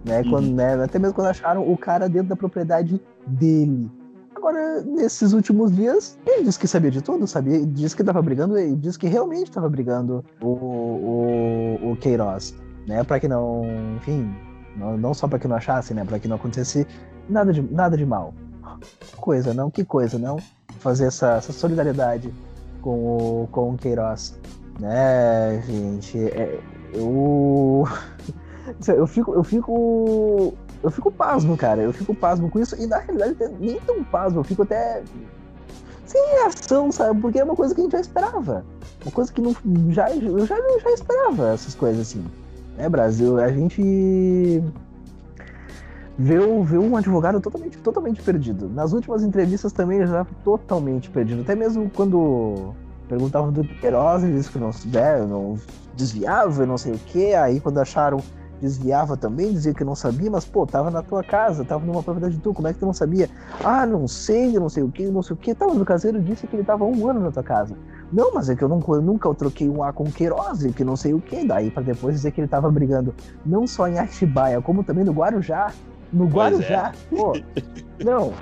Né? 0.06 0.24
Quando, 0.24 0.48
uhum. 0.48 0.56
né? 0.56 0.84
Até 0.84 0.98
mesmo 0.98 1.14
quando 1.14 1.28
acharam 1.28 1.70
o 1.70 1.78
cara 1.78 2.08
dentro 2.08 2.30
da 2.30 2.36
propriedade 2.36 3.02
dele. 3.28 3.92
Agora, 4.36 4.82
nesses 4.82 5.34
últimos 5.34 5.76
dias, 5.76 6.18
ele 6.26 6.46
disse 6.46 6.58
que 6.58 6.68
sabia 6.68 6.90
de 6.90 7.02
tudo, 7.02 7.28
sabia, 7.28 7.66
disse 7.66 7.94
que 7.94 8.02
estava 8.02 8.22
brigando, 8.22 8.58
e 8.58 8.74
disse 8.74 8.98
que 8.98 9.08
realmente 9.08 9.50
estava 9.50 9.68
brigando 9.68 10.24
o, 10.42 10.48
o, 10.48 11.92
o 11.92 11.98
Queiroz, 11.98 12.56
né? 12.88 13.04
Para 13.04 13.20
que 13.20 13.28
não, 13.28 13.64
enfim, 13.98 14.34
não, 14.78 14.98
não 14.98 15.14
só 15.14 15.28
para 15.28 15.40
que 15.40 15.48
não 15.48 15.58
achasse, 15.58 15.94
né? 15.94 16.06
Para 16.06 16.20
que 16.20 16.28
não 16.30 16.38
acontecesse 16.38 16.88
nada 17.28 17.52
de, 17.52 17.62
nada 17.62 17.98
de 17.98 18.06
mal. 18.06 18.34
Que 19.02 19.18
coisa, 19.18 19.54
não? 19.54 19.70
Que 19.70 19.84
coisa, 19.84 20.18
não? 20.18 20.38
Fazer 20.80 21.08
essa, 21.08 21.34
essa 21.34 21.52
solidariedade 21.52 22.34
com 22.82 23.44
o, 23.44 23.48
com 23.52 23.72
o 23.72 23.78
Queiroz, 23.78 24.40
né, 24.80 25.62
gente? 25.66 26.18
É, 26.18 26.60
eu 26.94 27.88
eu 28.88 29.08
fico, 29.08 29.34
eu 29.34 29.44
fico 29.44 30.54
eu 30.82 30.92
fico 30.92 31.12
pasmo, 31.12 31.58
cara. 31.58 31.82
Eu 31.82 31.94
fico 31.94 32.16
pasmo 32.16 32.50
com 32.50 32.60
isso. 32.60 32.76
E 32.82 32.88
na 32.88 33.00
realidade, 33.00 33.36
nem 33.60 33.80
tão 33.82 34.04
pasmo. 34.04 34.40
Eu 34.40 34.44
fico 34.44 34.64
até 34.64 35.04
sem 36.06 36.22
reação, 36.32 36.92
sabe? 36.92 37.20
Porque 37.22 37.40
é 37.40 37.44
uma 37.44 37.56
coisa 37.56 37.76
que 37.76 37.82
a 37.82 37.84
gente 37.84 37.92
já 37.92 38.00
esperava. 38.00 38.66
Uma 39.04 39.12
coisa 39.12 39.32
que 39.32 39.42
não, 39.42 39.56
já, 39.90 40.10
eu 40.12 40.46
já, 40.46 40.56
já 40.56 40.92
esperava 40.92 41.50
essas 41.54 41.76
coisas 41.76 42.02
assim. 42.02 42.26
É, 42.78 42.88
Brasil, 42.88 43.38
a 43.40 43.52
gente 43.52 44.64
vê, 46.18 46.38
vê 46.64 46.78
um 46.78 46.96
advogado 46.96 47.40
totalmente, 47.40 47.78
totalmente 47.78 48.22
perdido. 48.22 48.70
Nas 48.70 48.94
últimas 48.94 49.22
entrevistas 49.22 49.72
também 49.72 50.06
já 50.08 50.26
totalmente 50.44 51.10
perdido. 51.10 51.42
Até 51.42 51.56
mesmo 51.56 51.90
quando 51.90 52.74
perguntavam 53.10 53.52
do 53.52 53.64
Queiroz, 53.64 54.24
ele 54.24 54.34
disse 54.34 54.52
que 54.52 54.60
não, 54.60 54.70
né, 54.86 55.26
não 55.28 55.58
desviava, 55.96 56.66
não 56.66 56.78
sei 56.78 56.94
o 56.94 57.00
que. 57.00 57.34
Aí 57.34 57.60
quando 57.60 57.80
acharam 57.80 58.20
desviava 58.62 59.16
também, 59.16 59.54
dizia 59.54 59.74
que 59.74 59.84
não 59.84 59.96
sabia, 59.96 60.30
mas 60.30 60.46
pô, 60.46 60.66
tava 60.66 60.92
na 60.92 61.02
tua 61.02 61.24
casa, 61.24 61.64
tava 61.64 61.86
numa 61.86 62.04
propriedade 62.04 62.38
tua, 62.40 62.54
como 62.54 62.68
é 62.68 62.74
que 62.74 62.80
tu 62.80 62.86
não 62.86 62.94
sabia? 62.94 63.30
Ah, 63.64 63.86
não 63.86 64.08
sei, 64.08 64.52
não 64.54 64.70
sei 64.70 64.84
o 64.84 64.92
que, 64.92 65.06
não 65.08 65.24
sei 65.24 65.34
o 65.34 65.38
que. 65.38 65.56
Tava 65.56 65.74
no 65.74 65.86
caseiro 65.86 66.22
disse 66.22 66.46
que 66.46 66.56
ele 66.56 66.64
tava 66.64 66.86
um 66.86 67.10
ano 67.10 67.22
na 67.22 67.32
tua 67.32 67.44
casa. 67.44 67.76
Não, 68.12 68.34
mas 68.34 68.50
é 68.50 68.56
que 68.56 68.64
eu, 68.64 68.70
eu 68.70 69.02
nunca 69.02 69.28
eu 69.28 69.36
troquei 69.36 69.70
um 69.70 69.84
A 69.84 69.94
com 69.94 70.06
Queiroz, 70.06 70.66
que 70.76 70.84
não 70.84 70.96
sei 70.96 71.14
o 71.14 71.22
que. 71.22 71.46
Daí 71.46 71.72
para 71.72 71.84
depois 71.84 72.16
dizer 72.16 72.32
que 72.32 72.42
ele 72.42 72.48
tava 72.48 72.70
brigando 72.70 73.14
não 73.46 73.66
só 73.66 73.88
em 73.88 73.98
Atibaia, 73.98 74.62
como 74.62 74.84
também 74.84 75.04
no 75.04 75.14
Guarujá. 75.14 75.72
No 76.12 76.26
é. 76.26 76.28
Guarujá, 76.28 76.94
é. 76.94 77.16
pô. 77.16 77.34
Não. 78.04 78.34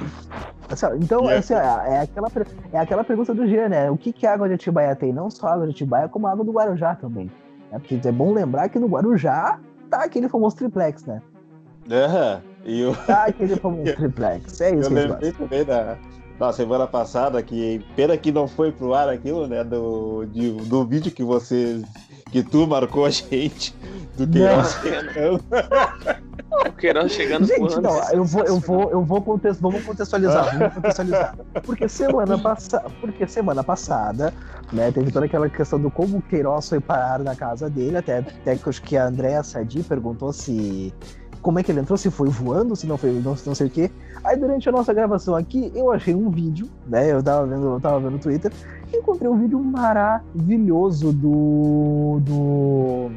Então, 1.02 1.28
assim, 1.28 1.54
é, 1.54 1.58
é, 1.58 2.00
aquela, 2.02 2.28
é 2.74 2.80
aquela 2.80 3.04
pergunta 3.04 3.34
do 3.34 3.48
Jean, 3.48 3.70
né? 3.70 3.90
O 3.90 3.98
que, 3.98 4.12
que 4.12 4.28
a 4.28 4.34
água 4.34 4.48
de 4.48 4.56
Atibaia 4.56 4.96
tem? 4.96 5.14
Não 5.14 5.30
só 5.30 5.48
a 5.48 5.54
água 5.54 5.66
de 5.66 5.72
Atibaia, 5.72 6.10
como 6.10 6.28
a 6.28 6.32
água 6.32 6.44
do 6.44 6.52
Guarujá 6.52 6.96
também. 6.96 7.32
É, 7.72 7.80
porque 7.80 8.00
é 8.04 8.12
bom 8.12 8.34
lembrar 8.34 8.70
que 8.70 8.80
no 8.80 8.88
Guarujá 8.88 9.60
tá 9.90 10.04
aquele 10.04 10.28
famoso 10.28 10.56
triplex, 10.58 11.06
né? 11.06 11.22
Aham. 11.90 12.42
E 12.66 12.84
o... 12.84 12.96
Tá 12.96 13.26
aquele 13.26 13.56
famoso 13.56 13.84
triplex. 13.96 14.60
É 14.62 14.76
isso 14.76 14.90
eu 14.90 14.94
lembrei 14.94 15.32
também 15.32 15.64
da, 15.64 15.98
da 16.38 16.52
semana 16.52 16.86
passada 16.86 17.42
que 17.42 17.84
pena 17.96 18.18
que 18.18 18.32
não 18.32 18.48
foi 18.48 18.72
pro 18.72 18.94
ar 18.94 19.10
aquilo, 19.10 19.48
né? 19.48 19.64
Do, 19.64 20.26
de, 20.26 20.52
do 20.52 20.86
vídeo 20.86 21.12
que 21.12 21.24
você. 21.24 21.82
que 22.30 22.44
tu 22.44 22.68
marcou 22.68 23.06
a 23.06 23.10
gente 23.10 23.74
do 24.18 24.28
Queiroz 24.28 24.80
chegando. 24.82 25.44
o 26.50 26.72
Queiroz 26.72 27.12
chegando 27.12 27.46
Gente, 27.46 27.82
não, 27.82 28.12
eu 28.12 28.24
vou, 28.24 28.44
eu 28.44 28.60
vou, 28.60 28.92
eu 28.92 29.04
vou 29.04 29.22
contexto, 29.22 29.62
vamos 29.62 29.84
contextualizar, 29.84 30.58
vamos 30.58 30.74
contextualizar. 30.76 31.36
Porque 31.64 31.88
semana 31.88 32.38
passada, 32.38 32.90
porque 33.02 33.28
semana 33.28 33.64
passada, 33.64 34.34
né, 34.72 34.92
teve 34.92 35.12
toda 35.12 35.26
aquela 35.26 35.50
questão 35.50 35.80
do 35.80 35.92
como 35.92 36.18
o 36.18 36.22
Queiroz 36.22 36.70
foi 36.70 36.80
parar 36.80 37.20
na 37.20 37.36
casa 37.36 37.70
dele, 37.70 37.98
até, 37.98 38.20
até 38.20 38.56
que 38.56 38.70
acho 38.70 38.82
que 38.82 38.98
a 38.98 39.08
Andréa 39.08 39.44
Sadi 39.44 39.84
perguntou 39.84 40.32
se 40.32 40.94
como 41.42 41.60
é 41.60 41.64
que 41.64 41.72
ele 41.72 41.80
entrou, 41.80 41.98
se 41.98 42.12
foi 42.12 42.30
voando, 42.30 42.76
se 42.76 42.86
não 42.86 42.98
foi, 42.98 43.12
não, 43.12 43.36
não 43.46 43.56
sei 43.56 43.68
o 43.68 43.70
quê. 43.70 43.92
Aí 44.24 44.36
durante 44.36 44.68
a 44.68 44.72
nossa 44.72 44.94
gravação 44.94 45.36
aqui, 45.36 45.72
eu 45.74 45.92
achei 45.92 46.14
um 46.14 46.30
vídeo, 46.30 46.68
né? 46.86 47.12
Eu 47.12 47.24
tava 47.24 47.46
vendo, 47.46 47.66
eu 47.68 47.80
tava 47.80 48.00
vendo 48.00 48.12
no 48.12 48.20
Twitter, 48.20 48.52
e 48.92 48.98
encontrei 48.98 49.30
um 49.30 49.38
vídeo 49.38 49.60
maravilhoso 49.60 51.14
do. 51.14 52.20
do 52.22 53.12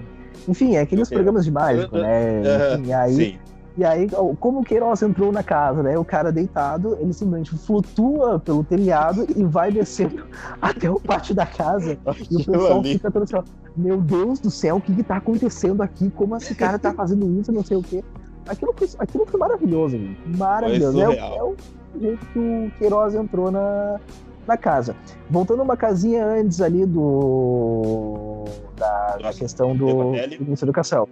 enfim, 0.48 0.76
é 0.76 0.80
aqueles 0.80 1.08
programas 1.08 1.44
de 1.44 1.50
mágico, 1.50 1.96
né? 1.96 2.42
Enfim, 2.78 2.92
aí, 2.92 3.14
Sim. 3.14 3.38
E 3.76 3.84
aí, 3.84 4.08
como 4.40 4.60
o 4.60 4.64
Queiroz 4.64 5.00
entrou 5.00 5.32
na 5.32 5.42
casa, 5.42 5.82
né? 5.82 5.96
O 5.96 6.04
cara 6.04 6.32
deitado, 6.32 6.98
ele 7.00 7.12
simplesmente 7.12 7.56
flutua 7.56 8.38
pelo 8.38 8.64
telhado 8.64 9.24
e 9.34 9.44
vai 9.44 9.70
descendo 9.70 10.26
até 10.60 10.90
o 10.90 10.98
pátio 11.00 11.34
da 11.34 11.46
casa. 11.46 11.96
e 12.30 12.36
o 12.36 12.44
pessoal 12.44 12.82
fica 12.82 13.10
todo 13.10 13.22
assim, 13.22 13.36
ó, 13.36 13.42
meu 13.76 13.98
Deus 13.98 14.40
do 14.40 14.50
céu, 14.50 14.76
o 14.76 14.80
que 14.80 14.94
que 14.94 15.02
tá 15.02 15.16
acontecendo 15.16 15.82
aqui? 15.82 16.10
Como 16.10 16.36
esse 16.36 16.54
cara 16.54 16.78
tá 16.78 16.92
fazendo 16.92 17.40
isso, 17.40 17.52
não 17.52 17.64
sei 17.64 17.76
o 17.76 17.82
quê. 17.82 18.04
Aquilo 18.46 18.74
foi, 18.76 18.88
aquilo 18.98 19.24
foi 19.26 19.38
maravilhoso, 19.38 19.96
gente. 19.96 20.36
Maravilhoso. 20.36 21.00
É, 21.00 21.36
é, 21.36 21.42
o 21.42 21.56
jeito 22.00 22.26
que 22.26 22.38
o 22.38 22.72
Queiroz 22.78 23.14
entrou 23.14 23.50
na, 23.50 24.00
na 24.50 24.56
casa. 24.56 24.96
Voltando 25.30 25.62
uma 25.62 25.76
casinha 25.76 26.26
antes 26.26 26.60
ali 26.60 26.84
do 26.84 28.44
da, 28.76 29.16
da 29.16 29.32
questão 29.32 29.76
do, 29.76 29.86
Ministério 30.10 30.56
da 30.56 30.62
Educação, 30.62 31.08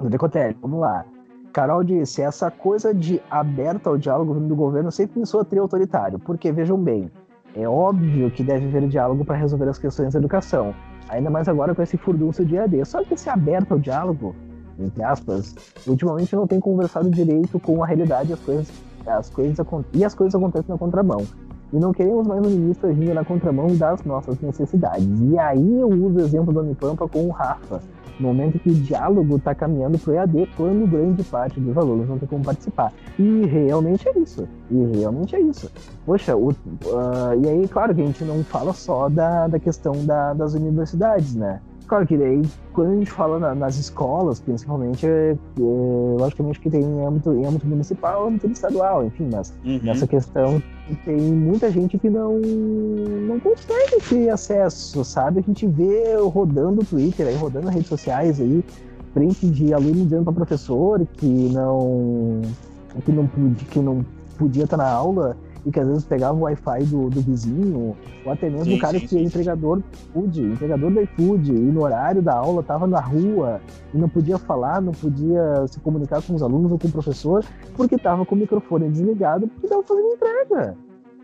do 0.00 0.08
Decotelli, 0.08 0.56
vamos 0.62 0.80
lá. 0.80 1.04
Carol 1.52 1.82
disse, 1.82 2.22
essa 2.22 2.50
coisa 2.50 2.94
de 2.94 3.20
aberta 3.30 3.90
ao 3.90 3.98
diálogo 3.98 4.34
do 4.34 4.54
governo 4.54 4.92
sempre 4.92 5.18
me 5.18 5.26
soa 5.26 5.44
tri 5.44 5.58
autoritário, 5.58 6.18
porque 6.18 6.52
vejam 6.52 6.78
bem, 6.78 7.10
é 7.56 7.66
óbvio 7.68 8.30
que 8.30 8.44
deve 8.44 8.66
haver 8.66 8.86
diálogo 8.86 9.24
para 9.24 9.36
resolver 9.36 9.68
as 9.68 9.78
questões 9.78 10.12
da 10.12 10.20
educação, 10.20 10.74
ainda 11.08 11.30
mais 11.30 11.48
agora 11.48 11.74
com 11.74 11.82
esse 11.82 11.96
furdúncio 11.96 12.44
de 12.44 12.54
EAD. 12.54 12.84
Só 12.84 13.02
que 13.02 13.14
esse 13.14 13.28
aberto 13.28 13.72
ao 13.72 13.78
diálogo, 13.78 14.36
entre 14.78 15.02
aspas, 15.02 15.54
ultimamente 15.86 16.36
não 16.36 16.46
tem 16.46 16.60
conversado 16.60 17.10
direito 17.10 17.58
com 17.58 17.82
a 17.82 17.86
realidade 17.86 18.32
as 18.32 18.40
coisas, 18.40 18.70
as 19.06 19.30
coisas 19.30 19.66
e 19.94 20.04
as 20.04 20.14
coisas 20.14 20.34
acontecem 20.34 20.68
na 20.68 20.78
contramão. 20.78 21.26
E 21.72 21.76
não 21.78 21.92
queremos 21.92 22.26
mais 22.26 22.40
um 22.46 22.50
ministro 22.50 22.88
agindo 22.88 23.12
na 23.12 23.24
contramão 23.24 23.66
das 23.76 24.02
nossas 24.04 24.40
necessidades. 24.40 25.06
E 25.20 25.38
aí 25.38 25.80
eu 25.80 25.88
uso 25.88 26.18
o 26.18 26.20
exemplo 26.20 26.52
do 26.52 26.60
Unipampa 26.60 27.06
com 27.06 27.26
o 27.26 27.30
Rafa, 27.30 27.82
no 28.18 28.28
momento 28.28 28.58
que 28.58 28.70
o 28.70 28.74
diálogo 28.74 29.36
está 29.36 29.54
caminhando 29.54 29.98
para 29.98 30.10
o 30.10 30.14
EAD, 30.14 30.48
quando 30.56 30.90
grande 30.90 31.22
parte 31.24 31.60
dos 31.60 31.76
alunos 31.76 32.08
não 32.08 32.18
tem 32.18 32.26
como 32.26 32.42
participar. 32.42 32.92
E 33.18 33.44
realmente 33.44 34.08
é 34.08 34.18
isso. 34.18 34.48
E 34.70 34.98
realmente 34.98 35.36
é 35.36 35.40
isso. 35.40 35.70
Poxa, 36.06 36.34
o, 36.34 36.50
uh, 36.50 36.54
e 37.42 37.48
aí, 37.48 37.68
claro 37.68 37.94
que 37.94 38.00
a 38.00 38.06
gente 38.06 38.24
não 38.24 38.42
fala 38.42 38.72
só 38.72 39.08
da, 39.08 39.46
da 39.46 39.58
questão 39.58 39.92
da, 40.06 40.32
das 40.32 40.54
universidades, 40.54 41.34
né? 41.34 41.60
Claro 41.88 42.06
que 42.06 42.18
daí, 42.18 42.42
quando 42.74 42.90
a 42.92 42.94
gente 42.96 43.10
fala 43.10 43.38
na, 43.38 43.54
nas 43.54 43.78
escolas, 43.78 44.40
principalmente, 44.40 45.06
é, 45.06 45.30
é, 45.30 45.36
logicamente 45.56 46.60
que 46.60 46.68
tem 46.68 46.82
em 46.82 47.06
âmbito, 47.06 47.32
em 47.32 47.46
âmbito 47.46 47.66
municipal, 47.66 48.28
âmbito 48.28 48.46
estadual, 48.48 49.06
enfim, 49.06 49.30
mas 49.32 49.54
uhum. 49.64 49.80
nessa 49.82 50.06
questão 50.06 50.62
tem 51.06 51.16
muita 51.16 51.70
gente 51.70 51.98
que 51.98 52.10
não, 52.10 52.38
não 52.38 53.40
consegue 53.40 54.02
ter 54.06 54.28
acesso, 54.28 55.02
sabe? 55.02 55.40
A 55.40 55.42
gente 55.42 55.66
vê 55.66 56.14
rodando 56.16 56.82
o 56.82 56.84
Twitter, 56.84 57.26
aí, 57.26 57.36
rodando 57.36 57.68
as 57.68 57.74
redes 57.74 57.88
sociais 57.88 58.38
aí, 58.38 58.62
frente 59.14 59.48
de 59.48 59.72
aluno 59.72 60.04
dizendo 60.04 60.24
para 60.24 60.34
professor 60.34 61.06
que 61.14 61.26
não, 61.26 62.42
que 63.02 63.12
não, 63.12 63.26
que 63.70 63.78
não 63.78 64.04
podia 64.36 64.64
estar 64.64 64.76
na 64.76 64.90
aula 64.90 65.38
e 65.68 65.70
que 65.70 65.78
às 65.78 65.86
vezes 65.86 66.04
pegava 66.04 66.32
o 66.32 66.40
Wi-Fi 66.40 66.84
do, 66.84 67.10
do 67.10 67.20
vizinho, 67.20 67.94
ou 68.24 68.32
até 68.32 68.48
mesmo 68.48 68.74
o 68.74 68.78
cara 68.78 68.98
sim, 68.98 69.06
que 69.06 69.18
é 69.18 69.22
entregador 69.22 69.82
food, 70.14 70.40
entregador 70.40 70.90
do 70.90 71.00
iFood, 71.02 71.52
e 71.52 71.58
no 71.58 71.82
horário 71.82 72.22
da 72.22 72.34
aula 72.34 72.62
estava 72.62 72.86
na 72.86 73.00
rua 73.00 73.60
e 73.92 73.98
não 73.98 74.08
podia 74.08 74.38
falar, 74.38 74.80
não 74.80 74.92
podia 74.92 75.66
se 75.66 75.78
comunicar 75.80 76.22
com 76.22 76.34
os 76.34 76.42
alunos 76.42 76.72
ou 76.72 76.78
com 76.78 76.88
o 76.88 76.90
professor, 76.90 77.44
porque 77.76 77.96
estava 77.96 78.24
com 78.24 78.34
o 78.34 78.38
microfone 78.38 78.88
desligado, 78.88 79.46
porque 79.46 79.66
estava 79.66 79.82
fazendo 79.82 80.08
entrega. 80.08 80.74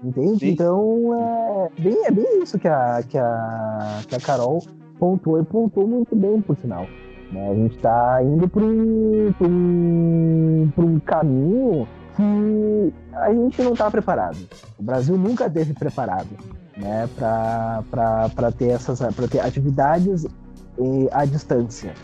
Entende? 0.03 0.39
Sim. 0.41 0.49
Então 0.51 1.15
é 1.15 1.81
bem, 1.81 2.05
é 2.05 2.11
bem 2.11 2.43
isso 2.43 2.59
que 2.59 2.69
a, 2.69 3.03
que, 3.03 3.17
a, 3.17 4.03
que 4.07 4.15
a 4.15 4.21
Carol 4.21 4.63
pontuou 4.99 5.41
e 5.41 5.45
pontuou 5.45 5.89
muito 5.89 6.15
bem, 6.15 6.43
por 6.43 6.55
sinal. 6.59 6.87
Né? 7.33 7.51
A 7.51 7.55
gente 7.55 7.77
está 7.77 8.23
indo 8.23 8.47
para 8.47 8.63
um, 8.63 9.35
um, 9.41 10.73
um 10.77 11.01
caminho 11.01 11.89
que 12.17 12.93
a 13.15 13.33
gente 13.33 13.63
não 13.63 13.73
está 13.73 13.91
preparado. 13.91 14.39
O 14.79 14.83
Brasil 14.83 15.17
nunca 15.17 15.47
esteve 15.47 15.73
preparado 15.73 16.29
né, 16.77 17.09
para 17.17 18.53
ter 18.57 18.71
essas 18.71 19.01
para 19.15 19.29
ter 19.29 19.41
atividades 19.41 20.27
à 21.13 21.25
distância. 21.25 21.95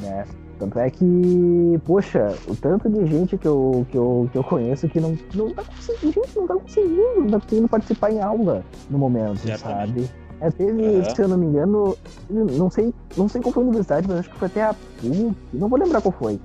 Né? 0.00 0.24
Tanto 0.58 0.78
é 0.80 0.90
que, 0.90 1.80
poxa, 1.84 2.34
o 2.48 2.56
tanto 2.56 2.90
de 2.90 3.06
gente 3.06 3.38
que 3.38 3.46
eu, 3.46 3.86
que 3.90 3.96
eu, 3.96 4.28
que 4.32 4.38
eu 4.38 4.42
conheço 4.42 4.88
que 4.88 4.98
não, 4.98 5.16
não 5.34 5.54
tá 5.54 5.62
conseguindo, 5.62 6.22
não 6.34 6.46
tá 6.48 6.54
conseguindo, 6.54 7.20
não 7.20 7.30
tá 7.30 7.40
conseguindo 7.40 7.68
participar 7.68 8.12
em 8.12 8.20
aula 8.20 8.64
no 8.90 8.98
momento, 8.98 9.38
sabe? 9.56 10.10
É, 10.40 10.50
teve, 10.50 10.82
uhum. 10.82 11.04
se 11.04 11.22
eu 11.22 11.28
não 11.28 11.38
me 11.38 11.46
engano, 11.46 11.96
não 12.28 12.70
sei, 12.70 12.92
não 13.16 13.28
sei 13.28 13.40
qual 13.40 13.52
foi 13.52 13.62
a 13.62 13.66
universidade, 13.66 14.06
mas 14.08 14.18
acho 14.18 14.30
que 14.30 14.36
foi 14.36 14.46
até 14.46 14.62
a 14.64 14.74
PUC, 15.00 15.36
não 15.52 15.68
vou 15.68 15.78
lembrar 15.78 16.00
qual 16.00 16.12
foi 16.12 16.40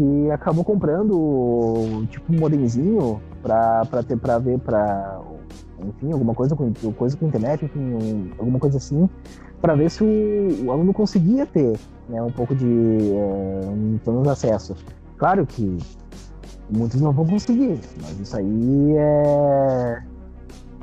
que 0.00 0.30
acabou 0.30 0.64
comprando 0.64 2.06
tipo 2.08 2.32
um 2.32 2.38
modemzinho 2.38 3.20
para 3.42 4.02
ter 4.02 4.16
para 4.16 4.38
ver 4.38 4.58
para 4.58 5.20
enfim 5.78 6.10
alguma 6.10 6.34
coisa 6.34 6.56
com 6.56 6.72
coisa 6.92 7.14
com 7.18 7.26
internet 7.26 7.66
enfim 7.66 7.80
um, 7.80 8.30
alguma 8.38 8.58
coisa 8.58 8.78
assim 8.78 9.08
para 9.60 9.74
ver 9.74 9.90
se 9.90 10.02
o, 10.02 10.64
o, 10.64 10.72
aluno 10.72 10.94
conseguia 10.94 11.44
ter 11.44 11.78
né, 12.08 12.22
um 12.22 12.30
pouco 12.30 12.54
de 12.54 12.64
é, 12.64 14.08
um, 14.08 14.30
acesso. 14.30 14.74
Claro 15.18 15.44
que 15.44 15.76
muitos 16.70 16.98
não 16.98 17.12
vão 17.12 17.26
conseguir 17.26 17.78
mas 18.00 18.18
isso 18.18 18.36
aí 18.38 18.96
é 18.96 20.02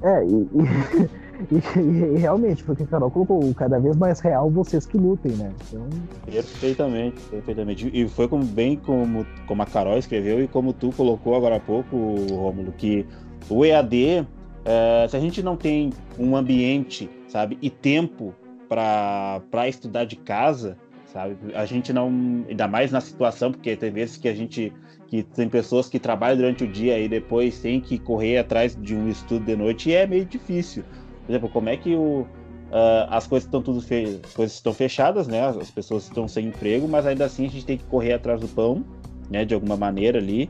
é 0.04 0.26
e, 0.26 0.48
e 0.54 1.10
E, 1.52 1.80
e, 1.80 2.18
realmente, 2.18 2.64
porque 2.64 2.84
a 2.84 2.88
Carol 2.88 3.12
colocou 3.12 3.54
cada 3.54 3.80
vez 3.80 3.96
mais 3.96 4.20
real 4.20 4.50
vocês 4.50 4.86
que 4.86 4.98
lutem, 4.98 5.32
né? 5.34 5.52
Então... 5.68 5.88
Perfeitamente, 6.26 7.22
perfeitamente. 7.30 7.90
E 7.94 8.08
foi 8.08 8.28
como, 8.28 8.44
bem 8.44 8.76
como, 8.76 9.26
como 9.46 9.62
a 9.62 9.66
Carol 9.66 9.98
escreveu 9.98 10.44
e 10.44 10.48
como 10.48 10.74
tu 10.74 10.92
colocou 10.92 11.36
agora 11.36 11.58
há 11.58 11.60
pouco, 11.60 11.96
Rômulo, 12.32 12.72
que 12.72 13.06
o 13.50 13.64
EAD, 13.64 14.28
é, 14.66 15.08
se 15.08 15.16
a 15.16 15.20
gente 15.20 15.44
não 15.44 15.56
tem 15.56 15.92
um 16.18 16.36
ambiente, 16.36 17.10
sabe, 17.28 17.58
e 17.62 17.70
tempo 17.70 18.34
para 18.68 19.68
estudar 19.68 20.06
de 20.06 20.16
casa, 20.16 20.78
sabe, 21.06 21.38
a 21.54 21.66
gente 21.66 21.94
não, 21.94 22.08
ainda 22.50 22.68
mais 22.68 22.92
na 22.92 23.00
situação, 23.00 23.52
porque 23.52 23.76
tem 23.76 23.92
vezes 23.92 24.18
que 24.18 24.28
a 24.28 24.36
gente 24.36 24.74
que 25.08 25.24
tem 25.24 25.48
pessoas 25.48 25.88
que 25.88 26.00
trabalham 26.00 26.36
durante 26.36 26.66
o 26.66 26.68
dia 26.68 27.00
e 27.00 27.08
depois 27.08 27.60
tem 27.60 27.80
que 27.80 27.98
correr 27.98 28.38
atrás 28.40 28.76
de 28.76 28.94
um 28.94 29.08
estudo 29.08 29.46
de 29.46 29.56
noite 29.56 29.90
e 29.90 29.94
é 29.94 30.06
meio 30.06 30.26
difícil. 30.26 30.84
Por 31.28 31.34
exemplo, 31.34 31.50
como 31.50 31.68
é 31.68 31.76
que 31.76 31.94
o, 31.94 32.22
uh, 32.22 32.26
as 33.10 33.28
coisas 33.28 33.46
estão 33.46 33.62
tudo 33.62 33.82
fe... 33.82 34.22
as 34.24 34.34
coisas 34.34 34.56
estão 34.56 34.74
fechadas, 34.74 35.28
né? 35.28 35.46
As 35.46 35.70
pessoas 35.70 36.06
estão 36.06 36.26
sem 36.26 36.48
emprego, 36.48 36.88
mas 36.88 37.06
ainda 37.06 37.26
assim 37.26 37.46
a 37.46 37.50
gente 37.50 37.66
tem 37.66 37.78
que 37.78 37.84
correr 37.84 38.14
atrás 38.14 38.40
do 38.40 38.48
pão, 38.48 38.84
né? 39.30 39.44
De 39.44 39.54
alguma 39.54 39.76
maneira 39.76 40.18
ali. 40.20 40.50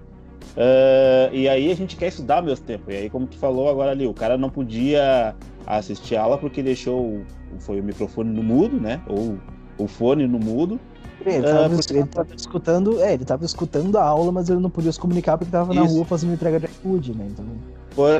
Uh, 0.55 1.33
e 1.33 1.49
aí 1.49 1.71
a 1.71 1.75
gente 1.75 1.95
quer 1.95 2.07
estudar 2.07 2.37
ao 2.37 2.43
mesmo 2.43 2.63
tempo. 2.63 2.91
E 2.91 2.95
aí, 2.95 3.09
como 3.09 3.25
tu 3.25 3.37
falou 3.37 3.69
agora 3.69 3.89
ali, 3.89 4.05
o 4.05 4.13
cara 4.13 4.37
não 4.37 4.51
podia 4.51 5.35
assistir 5.65 6.15
a 6.15 6.21
aula 6.21 6.37
porque 6.37 6.61
deixou 6.61 7.21
foi 7.59 7.79
o 7.79 7.83
microfone 7.83 8.31
no 8.31 8.43
mudo, 8.43 8.79
né? 8.79 9.01
Ou 9.07 9.37
o 9.79 9.87
fone 9.87 10.27
no 10.27 10.39
mudo. 10.39 10.79
Ele 11.25 11.37
estava 11.37 11.75
uh, 11.75 12.35
escutando, 12.35 13.01
é, 13.01 13.13
ele 13.15 13.25
tava 13.25 13.43
escutando 13.43 13.97
a 13.97 14.03
aula, 14.03 14.31
mas 14.31 14.49
ele 14.49 14.59
não 14.59 14.69
podia 14.69 14.91
se 14.91 14.99
comunicar 14.99 15.37
porque 15.37 15.49
estava 15.49 15.73
na 15.73 15.81
rua 15.81 16.05
fazendo 16.05 16.33
entrega 16.33 16.59
de 16.59 16.67
iFood, 16.67 17.17
né? 17.17 17.27
Então 17.31 17.45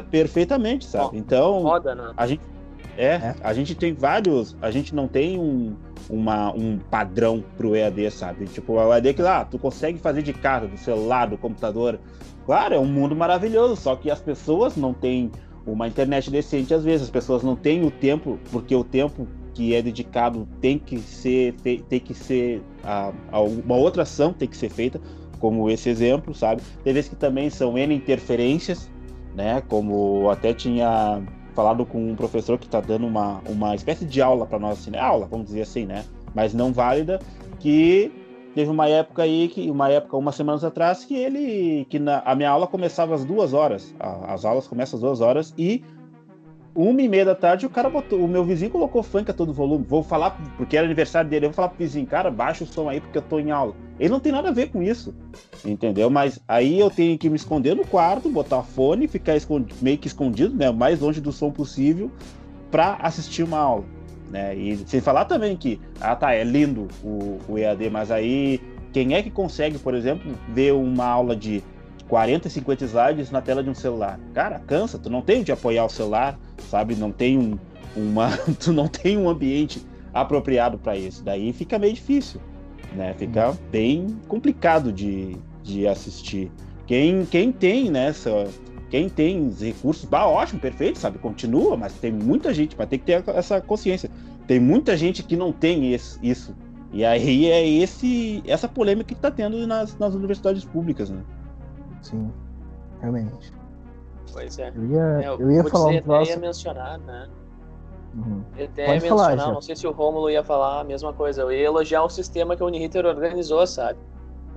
perfeitamente, 0.10 0.86
sabe? 0.86 1.18
Então, 1.18 1.62
Foda, 1.62 1.96
né? 1.96 2.12
a 2.16 2.28
gente 2.28 2.42
é, 2.98 3.06
é, 3.06 3.36
a 3.44 3.54
gente 3.54 3.76
tem 3.76 3.94
vários, 3.94 4.56
a 4.60 4.72
gente 4.72 4.94
não 4.94 5.08
tem 5.08 5.40
um, 5.40 5.76
uma, 6.10 6.52
um 6.52 6.80
padrão 6.80 7.44
pro 7.56 7.76
EAD, 7.76 8.10
sabe? 8.10 8.46
Tipo, 8.46 8.74
o 8.74 8.94
EAD 8.94 9.14
que 9.14 9.22
lá, 9.22 9.46
tu 9.46 9.60
consegue 9.60 10.00
fazer 10.00 10.24
de 10.24 10.34
casa, 10.34 10.68
do 10.68 10.78
celular, 10.78 11.28
do 11.28 11.38
computador. 11.38 12.00
Claro, 12.46 12.74
é 12.74 12.80
um 12.80 12.86
mundo 12.86 13.16
maravilhoso, 13.16 13.76
só 13.76 13.96
que 13.96 14.10
as 14.10 14.20
pessoas 14.20 14.76
não 14.76 14.94
têm 14.94 15.32
uma 15.66 15.88
internet 15.88 16.32
decente 16.32 16.74
às 16.74 16.84
vezes, 16.84 17.04
as 17.04 17.12
pessoas 17.12 17.44
não 17.44 17.56
têm 17.56 17.86
o 17.86 17.92
tempo, 17.92 18.40
porque 18.52 18.76
o 18.76 18.84
tempo 18.84 19.28
que 19.54 19.76
é 19.76 19.82
dedicado 19.82 20.48
tem 20.62 20.78
que 20.80 21.00
ser 21.00 21.54
tem 21.62 22.00
que 22.00 22.14
ser 22.14 22.62
a, 22.84 23.12
a 23.32 23.42
uma 23.42 23.76
outra 23.76 24.04
ação 24.04 24.32
tem 24.32 24.48
que 24.48 24.56
ser 24.56 24.70
feita, 24.70 25.02
como 25.40 25.70
esse 25.70 25.90
exemplo, 25.90 26.34
sabe? 26.34 26.62
Tem 26.84 26.94
vezes 26.94 27.10
que 27.10 27.16
também 27.16 27.50
são 27.50 27.78
N 27.78 27.94
interferências 27.94 28.90
né? 29.38 29.62
Como 29.70 30.30
até 30.32 30.52
tinha 30.52 31.22
falado 31.54 31.86
com 31.86 32.12
um 32.12 32.16
professor 32.16 32.58
que 32.58 32.66
está 32.66 32.82
dando 32.82 33.06
uma, 33.06 33.40
uma 33.48 33.76
espécie 33.76 34.04
de 34.04 34.22
aula 34.22 34.46
para 34.46 34.60
nós, 34.60 34.80
assim, 34.80 34.92
né? 34.92 35.00
aula, 35.00 35.28
vamos 35.28 35.46
dizer 35.46 35.62
assim, 35.62 35.86
né? 35.86 36.04
Mas 36.34 36.54
não 36.54 36.74
válida, 36.74 37.20
que 37.60 38.12
teve 38.54 38.70
uma 38.70 38.90
época 38.90 39.24
aí, 39.24 39.48
que 39.48 39.70
uma 39.70 39.90
época, 39.90 40.18
umas 40.18 40.36
semanas 40.36 40.64
atrás, 40.64 41.06
que 41.06 41.16
ele, 41.16 41.86
que 41.90 42.00
na, 42.00 42.20
a 42.26 42.36
minha 42.36 42.50
aula 42.50 42.68
começava 42.68 43.14
às 43.14 43.24
duas 43.24 43.54
horas, 43.54 43.96
a, 44.00 44.34
as 44.34 44.44
aulas 44.44 44.68
começam 44.68 44.98
às 44.98 45.02
duas 45.02 45.22
horas 45.22 45.54
e 45.58 45.84
uma 46.76 47.02
e 47.02 47.08
meia 47.08 47.26
da 47.26 47.36
tarde, 47.36 47.66
o 47.66 47.70
cara 47.70 47.90
botou, 47.90 48.20
o 48.20 48.28
meu 48.28 48.44
vizinho 48.44 48.72
colocou 48.72 49.02
funk 49.02 49.32
a 49.32 49.34
todo 49.34 49.52
volume. 49.54 49.84
Vou 49.88 50.04
falar, 50.04 50.32
porque 50.58 50.78
era 50.78 50.86
aniversário 50.86 51.30
dele, 51.30 51.46
eu 51.46 51.50
vou 51.50 51.56
falar 51.56 51.70
pro 51.70 51.78
vizinho, 51.80 52.06
cara, 52.06 52.30
baixa 52.30 52.64
o 52.64 52.68
som 52.68 52.88
aí 52.90 53.02
porque 53.02 53.18
eu 53.18 53.24
tô 53.24 53.40
em 53.40 53.52
aula. 53.52 53.74
Ele 54.00 54.10
não 54.10 54.20
tem 54.20 54.32
nada 54.32 54.50
a 54.50 54.52
ver 54.52 54.70
com 54.70 54.82
isso, 54.82 55.14
entendeu? 55.66 56.10
Mas 56.10 56.40
aí 56.48 56.80
eu 56.80 56.90
tenho 56.90 57.18
que 57.18 57.30
me 57.30 57.36
esconder 57.36 57.76
no 57.76 57.86
quarto, 57.86 58.30
botar 58.30 58.62
fone, 58.62 59.08
ficar 59.08 59.34
meio 59.82 59.98
que 59.98 60.08
escondido, 60.08 60.56
né, 60.56 60.70
o 60.70 60.74
mais 60.74 61.00
longe 61.00 61.20
do 61.20 61.32
som 61.32 61.52
possível, 61.52 62.12
para 62.70 62.96
assistir 63.02 63.44
uma 63.44 63.58
aula. 63.58 63.86
Né? 64.30 64.56
E 64.56 64.78
sem 64.86 65.02
falar 65.02 65.26
também 65.26 65.56
que, 65.56 65.80
ah 66.00 66.16
tá, 66.16 66.34
é 66.34 66.44
lindo 66.44 66.88
o, 67.04 67.40
o 67.48 67.58
EAD, 67.58 67.90
mas 67.90 68.12
aí 68.12 68.62
quem 68.92 69.16
é 69.16 69.24
que 69.24 69.32
consegue, 69.32 69.78
por 69.78 69.94
exemplo, 69.94 70.32
ver 70.50 70.74
uma 70.74 71.06
aula 71.06 71.36
de 71.36 71.64
40, 72.08 72.50
50 72.50 72.86
slides 72.86 73.32
na 73.32 73.42
tela 73.42 73.64
de 73.64 73.70
um 73.70 73.76
celular. 73.76 74.20
Cara, 74.34 74.60
cansa, 74.60 74.98
tu 74.98 75.10
não 75.10 75.22
tem 75.22 75.42
onde 75.42 75.52
apoiar 75.52 75.86
o 75.86 75.90
celular, 75.90 76.40
sabe? 76.70 76.96
Não 76.96 77.12
tem 77.12 77.38
um, 77.38 77.58
uma, 77.96 78.30
tu 78.60 78.72
não 78.72 78.88
tem 78.88 79.18
um 79.18 79.30
ambiente 79.30 79.86
apropriado 80.14 80.78
para 80.78 80.96
isso. 80.96 81.24
Daí 81.24 81.52
fica 81.54 81.78
meio 81.78 81.94
difícil, 81.94 82.40
né? 82.94 83.14
Fica 83.18 83.54
bem 83.72 84.08
complicado 84.28 84.92
de, 84.92 85.38
de 85.64 85.88
assistir. 85.88 86.52
Quem, 86.86 87.26
quem 87.26 87.52
tem, 87.52 87.92
né, 87.92 88.08
essa, 88.08 88.48
quem 88.90 89.10
tem 89.10 89.48
os 89.48 89.62
recursos, 89.62 90.06
bah, 90.06 90.26
ótimo, 90.28 90.60
perfeito, 90.60 90.98
sabe? 91.00 91.18
Continua, 91.18 91.76
mas 91.76 91.94
tem 91.94 92.12
muita 92.12 92.54
gente, 92.54 92.76
vai 92.76 92.88
ter 92.88 92.98
que 93.00 93.06
ter 93.06 93.24
essa 93.30 93.60
consciência. 93.62 94.10
Tem 94.48 94.60
muita 94.60 94.96
gente 94.96 95.24
que 95.24 95.36
não 95.36 95.52
tem 95.52 95.94
esse, 95.94 96.18
isso. 96.26 96.56
E 96.94 97.04
aí 97.04 97.48
é 97.52 97.68
esse, 97.68 98.42
essa 98.48 98.68
polêmica 98.70 99.08
que 99.10 99.14
está 99.14 99.30
tendo 99.30 99.68
nas, 99.68 99.98
nas 99.98 100.16
universidades 100.16 100.64
públicas, 100.64 101.10
né? 101.10 101.22
Sim, 102.02 102.32
realmente. 103.02 103.52
Pois 104.32 104.58
é. 104.60 104.72
Eu 104.74 104.86
ia, 104.86 105.02
É, 105.20 105.28
eu 105.38 105.52
ia 105.52 105.64
vou 105.64 105.72
falar 105.72 105.90
dizer, 105.90 106.00
um 106.00 106.04
troço. 106.04 106.32
até 106.32 106.32
ia 106.32 106.38
mencionar, 106.38 107.00
né? 107.00 107.28
Uhum. 108.18 108.42
Até 108.54 108.86
Pode 108.88 109.08
falar, 109.08 109.30
mencionar, 109.30 109.38
Jeff. 109.38 109.52
não 109.54 109.62
sei 109.62 109.76
se 109.76 109.86
o 109.86 109.92
Rômulo 109.92 110.30
ia 110.30 110.44
falar 110.44 110.82
a 110.82 110.84
mesma 110.84 111.14
coisa. 111.14 111.44
Eu 111.44 111.52
ia 111.52 111.66
elogiar 111.66 112.04
o 112.04 112.10
sistema 112.10 112.56
que 112.56 112.64
a 112.64 112.66
Uniriter 112.66 113.06
organizou, 113.06 113.66
sabe? 113.68 114.00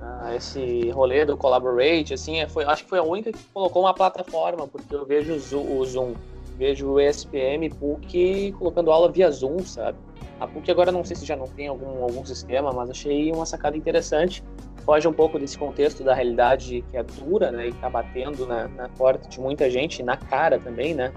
Ah, 0.01 0.33
esse 0.35 0.89
rolê 0.89 1.23
do 1.25 1.37
Collaborate, 1.37 2.15
assim, 2.15 2.39
é, 2.39 2.47
foi, 2.47 2.63
acho 2.63 2.83
que 2.83 2.89
foi 2.89 2.97
a 2.97 3.03
única 3.03 3.31
que 3.31 3.43
colocou 3.53 3.83
uma 3.83 3.93
plataforma, 3.93 4.67
porque 4.67 4.95
eu 4.95 5.05
vejo 5.05 5.33
o 5.55 5.77
o 5.77 5.85
Zoom, 5.85 6.15
vejo 6.57 6.89
o 6.89 6.99
ESPM, 6.99 7.69
PUC 7.69 8.51
colocando 8.57 8.91
aula 8.91 9.11
via 9.11 9.29
Zoom, 9.29 9.59
sabe? 9.59 9.99
A 10.39 10.47
PUC 10.47 10.71
agora 10.71 10.91
não 10.91 11.03
sei 11.03 11.15
se 11.15 11.23
já 11.23 11.35
não 11.35 11.47
tem 11.47 11.67
algum, 11.67 12.01
algum 12.01 12.25
sistema, 12.25 12.71
mas 12.73 12.89
achei 12.89 13.31
uma 13.31 13.45
sacada 13.45 13.77
interessante. 13.77 14.43
Foge 14.83 15.07
um 15.07 15.13
pouco 15.13 15.37
desse 15.37 15.55
contexto 15.55 16.03
da 16.03 16.15
realidade 16.15 16.83
que 16.89 16.97
é 16.97 17.03
dura, 17.03 17.51
né? 17.51 17.67
E 17.67 17.73
tá 17.73 17.87
batendo 17.87 18.47
na, 18.47 18.67
na 18.69 18.89
porta 18.89 19.29
de 19.29 19.39
muita 19.39 19.69
gente, 19.69 20.01
na 20.01 20.17
cara 20.17 20.57
também, 20.57 20.95
né? 20.95 21.13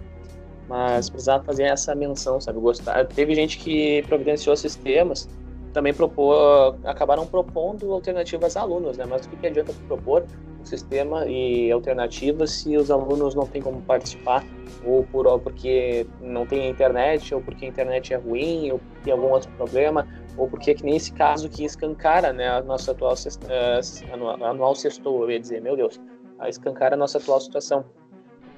Mas 0.68 1.10
precisava 1.10 1.42
fazer 1.44 1.64
essa 1.64 1.94
menção, 1.94 2.40
sabe? 2.40 2.58
Gostar. 2.58 3.06
Teve 3.06 3.34
gente 3.34 3.58
que 3.58 4.02
providenciou 4.08 4.56
sistemas, 4.56 5.28
também 5.74 5.92
propor, 5.92 6.78
acabaram 6.84 7.26
propondo 7.26 7.92
alternativas 7.92 8.56
a 8.56 8.60
alunos, 8.60 8.96
né? 8.96 9.04
Mas 9.06 9.26
o 9.26 9.28
que, 9.28 9.46
adianta 9.46 9.74
propor 9.88 10.24
um 10.60 10.64
sistema 10.64 11.26
e 11.26 11.70
alternativas 11.70 12.52
se 12.52 12.76
os 12.76 12.90
alunos 12.90 13.34
não 13.34 13.46
têm 13.46 13.60
como 13.60 13.82
participar, 13.82 14.44
ou 14.84 15.02
por, 15.04 15.26
ou 15.26 15.38
porque 15.38 16.06
não 16.20 16.46
tem 16.46 16.70
internet, 16.70 17.34
ou 17.34 17.40
porque 17.40 17.66
a 17.66 17.68
internet 17.68 18.14
é 18.14 18.16
ruim, 18.16 18.70
ou 18.70 18.80
tem 19.02 19.12
algum 19.12 19.30
outro 19.30 19.50
problema, 19.52 20.06
ou 20.36 20.48
porque 20.48 20.70
é 20.70 20.74
que 20.74 20.84
nem 20.84 20.96
esse 20.96 21.12
caso 21.12 21.48
que 21.48 21.64
escancara, 21.64 22.32
né, 22.32 22.48
a 22.48 22.62
nossa 22.62 22.92
atual 22.92 23.16
sexta- 23.16 23.46
eh, 23.50 23.80
anual, 24.12 24.44
anual 24.44 24.74
sextou, 24.74 25.24
eu 25.24 25.30
ia 25.32 25.40
dizer, 25.40 25.60
meu 25.60 25.76
Deus, 25.76 26.00
a 26.38 26.48
escancara 26.48 26.94
a 26.94 26.98
nossa 26.98 27.18
atual 27.18 27.40
situação 27.40 27.84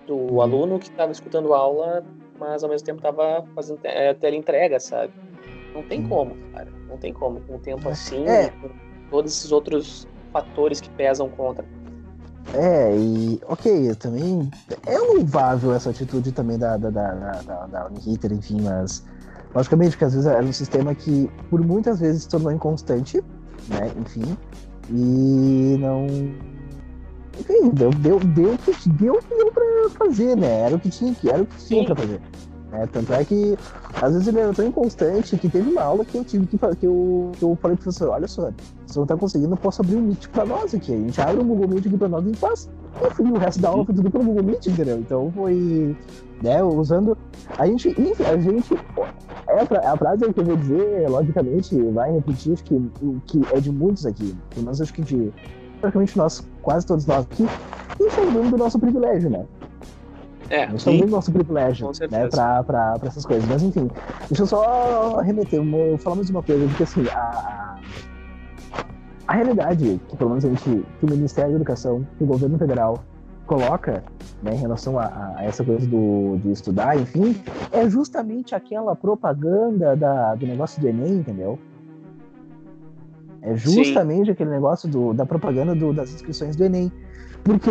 do 0.07 0.41
aluno 0.41 0.79
que 0.79 0.89
estava 0.89 1.13
escutando 1.13 1.53
aula, 1.55 2.05
mas 2.39 2.63
ao 2.63 2.71
mesmo 2.71 2.87
tempo 2.87 2.99
estava 2.99 3.45
fazendo 3.55 3.81
eh, 3.85 4.15
teleentrega, 4.15 4.79
sabe? 4.81 5.13
Não 5.75 5.83
tem 5.83 6.01
Hum. 6.05 6.09
como, 6.09 6.37
cara. 6.53 6.69
Não 6.89 6.97
tem 6.97 7.13
como. 7.13 7.41
Com 7.41 7.57
um 7.57 7.59
tempo 7.59 7.89
assim, 7.89 8.27
É. 8.27 8.49
com 8.51 8.69
todos 9.11 9.33
esses 9.37 9.53
outros 9.53 10.07
fatores 10.33 10.81
que 10.81 10.89
pesam 10.91 11.29
contra. 11.29 11.65
É, 12.55 12.97
e 12.97 13.41
ok, 13.49 13.95
também. 13.97 14.49
É 14.87 14.97
louvável 14.99 15.75
essa 15.75 15.91
atitude 15.91 16.31
também 16.33 16.57
da, 16.59 16.77
da, 16.77 16.91
da, 16.91 17.13
da, 17.43 17.67
da, 17.67 17.91
enfim, 18.31 18.61
mas. 18.63 19.05
Logicamente 19.55 19.97
que 19.97 20.05
às 20.05 20.13
vezes 20.13 20.27
era 20.27 20.45
um 20.45 20.53
sistema 20.53 20.95
que 20.95 21.31
por 21.51 21.61
muitas 21.65 21.99
vezes 22.01 22.23
se 22.23 22.29
tornou 22.29 22.53
inconstante, 22.53 23.23
né? 23.69 23.91
Enfim. 23.99 24.37
E 24.91 25.77
não. 25.81 26.07
Enfim, 27.39 27.71
deu, 27.71 27.91
deu, 27.91 28.19
deu, 28.21 28.55
o 28.55 28.59
que, 28.59 28.89
deu 28.89 29.19
deu 29.29 29.53
pra 29.53 29.65
fazer, 29.99 30.37
né? 30.37 30.61
Era 30.63 30.77
o 30.77 30.81
que 30.81 30.89
tinha 30.91 31.15
que, 31.15 31.29
era 31.29 31.43
o 31.43 31.47
que 31.47 31.57
tinha 31.67 31.81
Sim. 31.81 31.87
pra 31.87 31.97
fazer. 31.97 32.21
né? 32.73 32.89
Tanto 32.93 33.13
é 33.13 33.25
que 33.25 33.57
às 34.01 34.13
vezes 34.13 34.29
ele 34.29 34.41
era 34.41 34.53
tão 34.53 34.67
inconstante 34.67 35.37
que 35.37 35.49
teve 35.49 35.71
uma 35.71 35.83
aula 35.83 36.05
que 36.05 36.17
eu 36.19 36.25
tive 36.25 36.47
que 36.47 36.59
que 36.59 36.87
eu, 36.87 37.33
que 37.39 37.43
eu 37.43 37.57
falei 37.61 37.77
pro 37.77 37.85
professor, 37.85 38.09
olha 38.11 38.27
só, 38.27 38.51
você 38.87 38.99
não 38.99 39.07
tá 39.07 39.17
conseguindo, 39.17 39.53
eu 39.53 39.57
posso 39.57 39.83
abrir 39.83 39.97
um 39.97 40.03
Meet 40.03 40.29
pra 40.29 40.45
nós 40.45 40.75
aqui. 40.75 40.93
A 40.93 40.97
gente 40.97 41.21
abre 41.21 41.43
um 41.43 41.47
Google 41.47 41.69
Meet 41.69 41.87
aqui 41.87 41.97
pra 41.97 42.09
nós 42.09 42.27
e 42.27 42.35
faz. 42.35 42.69
Enfim, 43.07 43.31
o 43.31 43.39
resto 43.39 43.61
da 43.61 43.69
aula 43.69 43.85
foi 43.85 43.95
tudo 43.95 44.11
pelo 44.11 44.25
Google 44.25 44.43
Meet, 44.45 44.67
entendeu? 44.69 44.99
Então 44.99 45.31
foi, 45.35 45.95
né, 46.43 46.63
usando. 46.63 47.17
A 47.59 47.67
gente, 47.67 47.89
enfim, 47.91 48.23
a 48.25 48.37
gente. 48.39 48.75
É 49.49 49.61
a, 49.61 49.67
fra- 49.67 49.93
a 49.93 49.97
frase 49.97 50.33
que 50.33 50.41
eu 50.41 50.45
vou 50.45 50.57
dizer, 50.57 51.09
logicamente, 51.09 51.81
vai 51.93 52.11
repetir, 52.13 52.55
acho 52.55 52.65
que, 52.65 52.91
que 53.27 53.43
é 53.55 53.61
de 53.61 53.71
muitos 53.71 54.05
aqui. 54.07 54.35
Pelo 54.51 54.65
menos 54.65 54.81
acho 54.81 54.93
que 54.95 55.03
de 55.03 55.33
praticamente 55.81 56.17
nós, 56.19 56.43
quase 56.67 56.85
todos 56.85 57.07
nós 57.07 57.25
aqui, 57.25 57.47
enxergando 58.01 58.51
do 58.51 58.59
nosso 58.59 58.77
privilégio, 58.77 59.31
né? 59.31 59.45
É, 60.51 60.65
A 60.65 60.67
gente 60.71 60.85
tá 60.85 60.91
usando 60.91 61.09
o 61.09 61.11
nosso 61.13 61.33
privilégio 61.33 61.87
né, 62.11 62.19
pra, 62.35 62.63
pra, 62.65 62.99
pra 62.99 63.09
essas 63.09 63.25
coisas. 63.25 63.49
Mas 63.49 63.63
enfim, 63.63 63.89
deixa 64.29 64.43
eu 64.43 64.47
só 64.49 65.21
remeter, 65.21 65.61
uma- 65.61 65.97
falar 65.99 66.17
mais 66.17 66.29
uma 66.29 66.43
coisa, 66.43 66.67
porque 66.67 66.83
assim, 66.83 67.05
a, 67.13 67.77
a 69.29 69.33
realidade 69.33 70.01
que 70.09 70.17
pelo 70.17 70.31
menos 70.31 70.45
a 70.45 70.49
gente, 70.49 70.63
que 70.99 71.07
o 71.07 71.11
Ministério 71.11 71.51
da 71.53 71.57
Educação, 71.57 72.05
que 72.19 72.25
o 72.25 72.27
governo 72.27 72.59
federal 72.59 72.99
coloca 73.47 74.03
né, 74.43 74.55
em 74.55 74.59
relação 74.59 74.99
a, 74.99 75.05
a- 75.05 75.35
a 75.39 75.45
essa 75.45 75.63
coisa 75.65 75.87
do, 75.87 76.37
de 76.43 76.51
estudar, 76.51 76.97
enfim, 76.99 77.41
é 77.73 77.89
justamente 77.89 78.55
aquela 78.57 78.95
propaganda 78.97 79.95
da, 79.95 80.35
do 80.35 80.47
negócio 80.47 80.81
do 80.81 80.89
Enem, 80.89 81.15
entendeu? 81.19 81.59
É 83.47 83.57
justamente 83.57 84.31
aquele 84.31 84.51
negócio 84.51 84.89
do, 84.89 85.13
da 85.15 85.25
propaganda 85.25 85.75
do- 85.75 85.93
das 85.93 86.13
inscrições 86.13 86.57
do 86.57 86.65
Enem. 86.65 86.91
Porque 87.45 87.71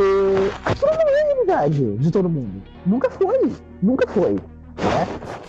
aquilo 0.64 0.92
não 0.92 1.10
é 1.10 1.22
a 1.22 1.26
realidade 1.26 1.98
de 1.98 2.12
todo 2.12 2.30
mundo. 2.30 2.62
Nunca 2.86 3.10
foi. 3.10 3.52
Nunca 3.84 4.08
foi. 4.08 4.34
Né? 4.34 4.40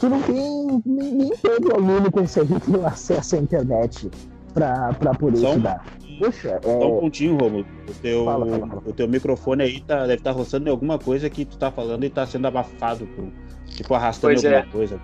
Tu 0.01 0.09
não 0.09 0.21
tem. 0.23 0.83
Nem, 0.85 1.15
nem 1.15 1.31
todo 1.37 1.75
aluno 1.75 2.11
consegue 2.11 2.59
ter 2.61 2.85
acesso 2.85 3.37
à 3.37 3.39
internet 3.39 4.11
pra, 4.53 4.93
pra 4.95 5.15
poder 5.15 5.37
Só 5.39 5.47
um- 5.47 5.51
estudar. 5.51 5.85
Poxa, 6.19 6.59
Só 6.63 6.71
um 6.71 6.97
é. 6.97 7.01
pontinho, 7.01 7.37
Romulo. 7.37 7.67
O 7.89 7.93
teu, 8.01 8.25
Fala, 8.25 8.47
fala, 8.47 8.67
fala. 8.67 8.83
o 8.87 8.93
teu 8.93 9.07
microfone 9.07 9.63
aí 9.63 9.81
tá, 9.81 10.01
deve 10.07 10.15
estar 10.15 10.31
roçando 10.33 10.67
em 10.67 10.71
alguma 10.71 10.99
coisa 10.99 11.29
que 11.31 11.45
tu 11.45 11.57
tá 11.59 11.71
falando 11.71 12.03
e 12.05 12.11
tá 12.11 12.27
sendo 12.27 12.47
abafado. 12.49 13.07
Por, 13.07 13.27
tipo, 13.67 13.95
arrastando 13.95 14.33
Pois 14.35 14.45
alguma 14.45 14.63
é. 14.63 14.67
coisa. 14.73 15.01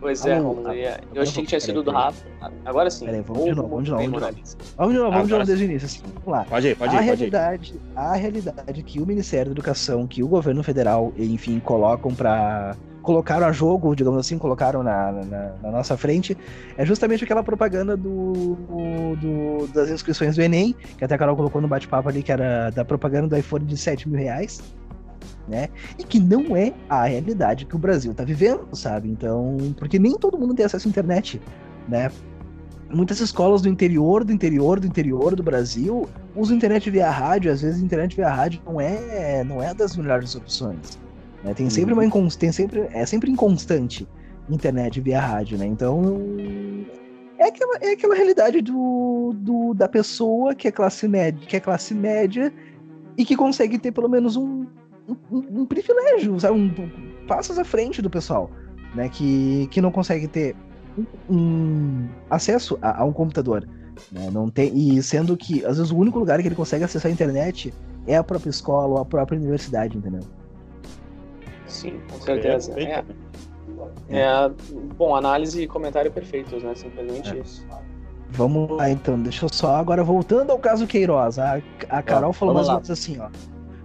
Pois 0.00 0.24
é, 0.24 0.38
Romulo. 0.38 0.68
ah, 0.68 0.76
eu- 0.76 1.22
achei 1.22 1.42
que 1.42 1.48
tinha 1.48 1.60
sido 1.60 1.82
do. 1.82 1.90
Rafa. 1.90 2.24
Agora 2.64 2.88
sim. 2.90 3.06
Peraí, 3.06 3.20
vamos 3.22 3.44
de 3.44 3.50
novo, 3.54 3.68
vamos 3.68 3.84
de 3.84 3.90
novo, 3.90 4.02
vamos 4.04 4.20
de 4.20 4.20
novo. 4.20 4.56
Vamos 4.76 4.92
de 4.92 4.98
novo, 4.98 5.10
vamos 5.12 5.26
de 5.26 5.32
novo 5.34 5.44
desde 5.46 5.64
o 5.64 5.66
início. 5.66 5.86
Assim, 5.86 6.00
vamos 6.24 6.28
lá. 6.38 6.44
Pode 6.48 6.68
ir, 6.68 6.76
pode 6.76 6.96
a 6.96 7.00
ir, 7.00 7.02
ir. 7.02 7.06
realidade, 7.06 7.80
a 7.96 8.14
realidade 8.14 8.82
que 8.82 9.00
o 9.00 9.06
Ministério 9.06 9.46
da 9.46 9.52
Educação, 9.52 10.06
que 10.06 10.22
o 10.22 10.28
governo 10.28 10.62
federal, 10.62 11.12
enfim, 11.18 11.58
colocam 11.60 12.14
para 12.14 12.76
colocaram 13.02 13.46
a 13.46 13.52
jogo, 13.52 13.96
digamos 13.96 14.20
assim, 14.20 14.36
colocaram 14.36 14.82
na, 14.82 15.10
na, 15.12 15.52
na 15.62 15.70
nossa 15.70 15.96
frente, 15.96 16.36
é 16.76 16.84
justamente 16.84 17.24
aquela 17.24 17.42
propaganda 17.42 17.96
do, 17.96 18.54
do- 19.16 19.66
das 19.72 19.88
inscrições 19.88 20.36
do 20.36 20.42
Enem, 20.42 20.74
que 20.98 21.02
até 21.04 21.14
a 21.14 21.18
Carol 21.18 21.34
colocou 21.34 21.60
no 21.62 21.66
bate-papo 21.68 22.08
ali, 22.08 22.22
que 22.22 22.30
era 22.30 22.68
da 22.70 22.84
propaganda 22.84 23.26
do 23.28 23.36
iPhone 23.36 23.64
de 23.64 23.78
7 23.78 24.06
mil 24.08 24.18
reais, 24.18 24.60
né? 25.48 25.68
E 25.98 26.04
que 26.04 26.18
não 26.20 26.56
é 26.56 26.72
a 26.88 27.04
realidade 27.04 27.64
que 27.66 27.74
o 27.76 27.78
Brasil 27.78 28.12
tá 28.14 28.24
vivendo, 28.24 28.68
sabe? 28.74 29.08
Então, 29.08 29.56
porque 29.78 29.98
nem 29.98 30.16
todo 30.16 30.38
mundo 30.38 30.54
tem 30.54 30.64
acesso 30.66 30.88
à 30.88 30.90
internet, 30.90 31.40
né? 31.88 32.10
Muitas 32.90 33.20
escolas 33.20 33.60
do 33.60 33.68
interior, 33.68 34.24
do 34.24 34.32
interior, 34.32 34.80
do 34.80 34.86
interior 34.86 35.36
do 35.36 35.42
Brasil 35.42 36.08
usam 36.34 36.56
internet 36.56 36.90
via 36.90 37.10
rádio, 37.10 37.52
às 37.52 37.60
vezes 37.60 37.82
a 37.82 37.84
internet 37.84 38.16
via 38.16 38.30
rádio 38.30 38.62
não 38.64 38.80
é, 38.80 39.44
não 39.44 39.62
é 39.62 39.74
das 39.74 39.94
melhores 39.96 40.34
opções. 40.34 40.98
né? 41.44 41.52
Tem 41.52 41.68
sempre 41.68 41.92
uma 41.92 42.04
incons- 42.04 42.36
tem 42.36 42.50
sempre, 42.50 42.88
é 42.92 43.04
sempre 43.04 43.30
inconstante 43.30 44.08
internet 44.48 45.00
via 45.00 45.20
rádio, 45.20 45.58
né? 45.58 45.66
Então 45.66 46.02
é 47.38 47.44
aquela, 47.48 47.76
é 47.82 47.92
aquela 47.92 48.14
realidade 48.14 48.62
do, 48.62 49.34
do, 49.36 49.74
da 49.74 49.88
pessoa 49.88 50.54
que 50.54 50.66
é 50.66 50.72
classe 50.72 51.06
média, 51.06 51.46
que 51.46 51.56
é 51.56 51.60
classe 51.60 51.94
média 51.94 52.52
e 53.16 53.24
que 53.24 53.36
consegue 53.36 53.78
ter 53.78 53.92
pelo 53.92 54.08
menos 54.08 54.36
um, 54.36 54.66
um, 55.08 55.60
um 55.60 55.66
privilégio, 55.66 56.38
sabe? 56.38 56.58
Um, 56.58 56.90
passos 57.26 57.58
à 57.58 57.64
frente 57.64 58.00
do 58.02 58.10
pessoal, 58.10 58.50
né? 58.94 59.08
Que, 59.08 59.66
que 59.70 59.80
não 59.80 59.90
consegue 59.90 60.28
ter 60.28 60.54
um, 60.96 61.34
um 61.34 62.08
acesso 62.30 62.78
a, 62.82 63.02
a 63.02 63.04
um 63.04 63.12
computador. 63.12 63.66
Né? 64.12 64.30
Não 64.30 64.48
tem, 64.48 64.76
e 64.76 65.02
sendo 65.02 65.36
que, 65.36 65.64
às 65.64 65.76
vezes, 65.78 65.90
o 65.90 65.96
único 65.96 66.18
lugar 66.18 66.40
que 66.40 66.48
ele 66.48 66.54
consegue 66.54 66.84
acessar 66.84 67.10
a 67.10 67.12
internet 67.12 67.74
é 68.06 68.16
a 68.16 68.24
própria 68.24 68.50
escola 68.50 68.94
ou 68.94 68.98
a 68.98 69.04
própria 69.04 69.38
universidade, 69.38 69.96
entendeu? 69.98 70.22
Sim, 71.66 72.00
com 72.10 72.20
certeza. 72.20 72.72
É, 72.80 73.04
É, 74.08 74.20
é, 74.20 74.50
bom, 74.96 75.14
análise 75.14 75.62
e 75.62 75.66
comentário 75.66 76.10
perfeitos, 76.10 76.62
né? 76.62 76.74
Simplesmente 76.74 77.36
É. 77.36 77.40
isso. 77.40 77.66
Vamos 78.30 78.70
lá, 78.70 78.90
então. 78.90 79.18
Deixa 79.20 79.44
eu 79.44 79.48
só. 79.50 79.76
Agora, 79.76 80.04
voltando 80.04 80.50
ao 80.50 80.58
caso 80.58 80.86
Queiroz. 80.86 81.38
A, 81.38 81.60
a 81.88 82.02
Carol 82.02 82.32
falou 82.32 82.54
mais 82.54 82.68
ou 82.68 82.74
menos 82.74 82.90
assim, 82.90 83.18
ó. 83.18 83.28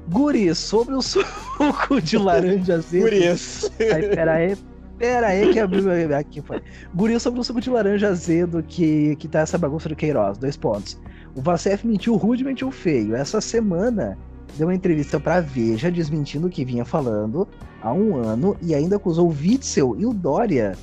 Guri, 0.10 0.54
sobre 0.54 0.96
o 0.96 1.02
suco 1.02 2.02
de 2.02 2.18
laranja 2.18 2.76
azedo. 2.76 3.14
Isso. 3.14 3.72
Aí, 3.80 4.10
pera 4.10 4.34
aí. 4.34 4.58
Pera 4.98 5.28
aí 5.28 5.52
que 5.52 5.60
abriu 5.60 5.84
meu- 5.84 6.16
aqui 6.18 6.42
foi. 6.42 6.62
Guri 6.94 7.20
sobre 7.20 7.40
o 7.40 7.44
suco 7.44 7.60
de 7.60 7.70
laranja 7.70 8.08
azedo 8.10 8.64
que, 8.64 9.16
que 9.18 9.28
tá 9.28 9.40
essa 9.40 9.58
bagunça 9.58 9.90
do 9.90 9.96
Queiroz. 9.96 10.38
Dois 10.38 10.56
pontos. 10.56 11.00
O 11.36 11.42
Vacef 11.42 11.86
mentiu 11.86 12.16
rude, 12.16 12.44
mentiu 12.44 12.70
feio. 12.72 13.16
Essa 13.16 13.42
semana 13.42 14.18
deu 14.58 14.68
uma 14.68 14.76
entrevista 14.76 15.20
pra 15.20 15.40
Veja 15.42 15.90
desmentindo 15.92 16.48
o 16.48 16.50
que 16.50 16.64
vinha 16.64 16.86
falando 16.86 17.48
há 17.82 17.92
um 17.92 18.16
ano 18.18 18.56
e 18.62 18.76
ainda 18.76 18.98
acusou 18.98 19.28
o 19.28 19.32
Witzel 19.32 19.96
e 19.98 20.06
o 20.06 20.14
Dória, 20.14 20.74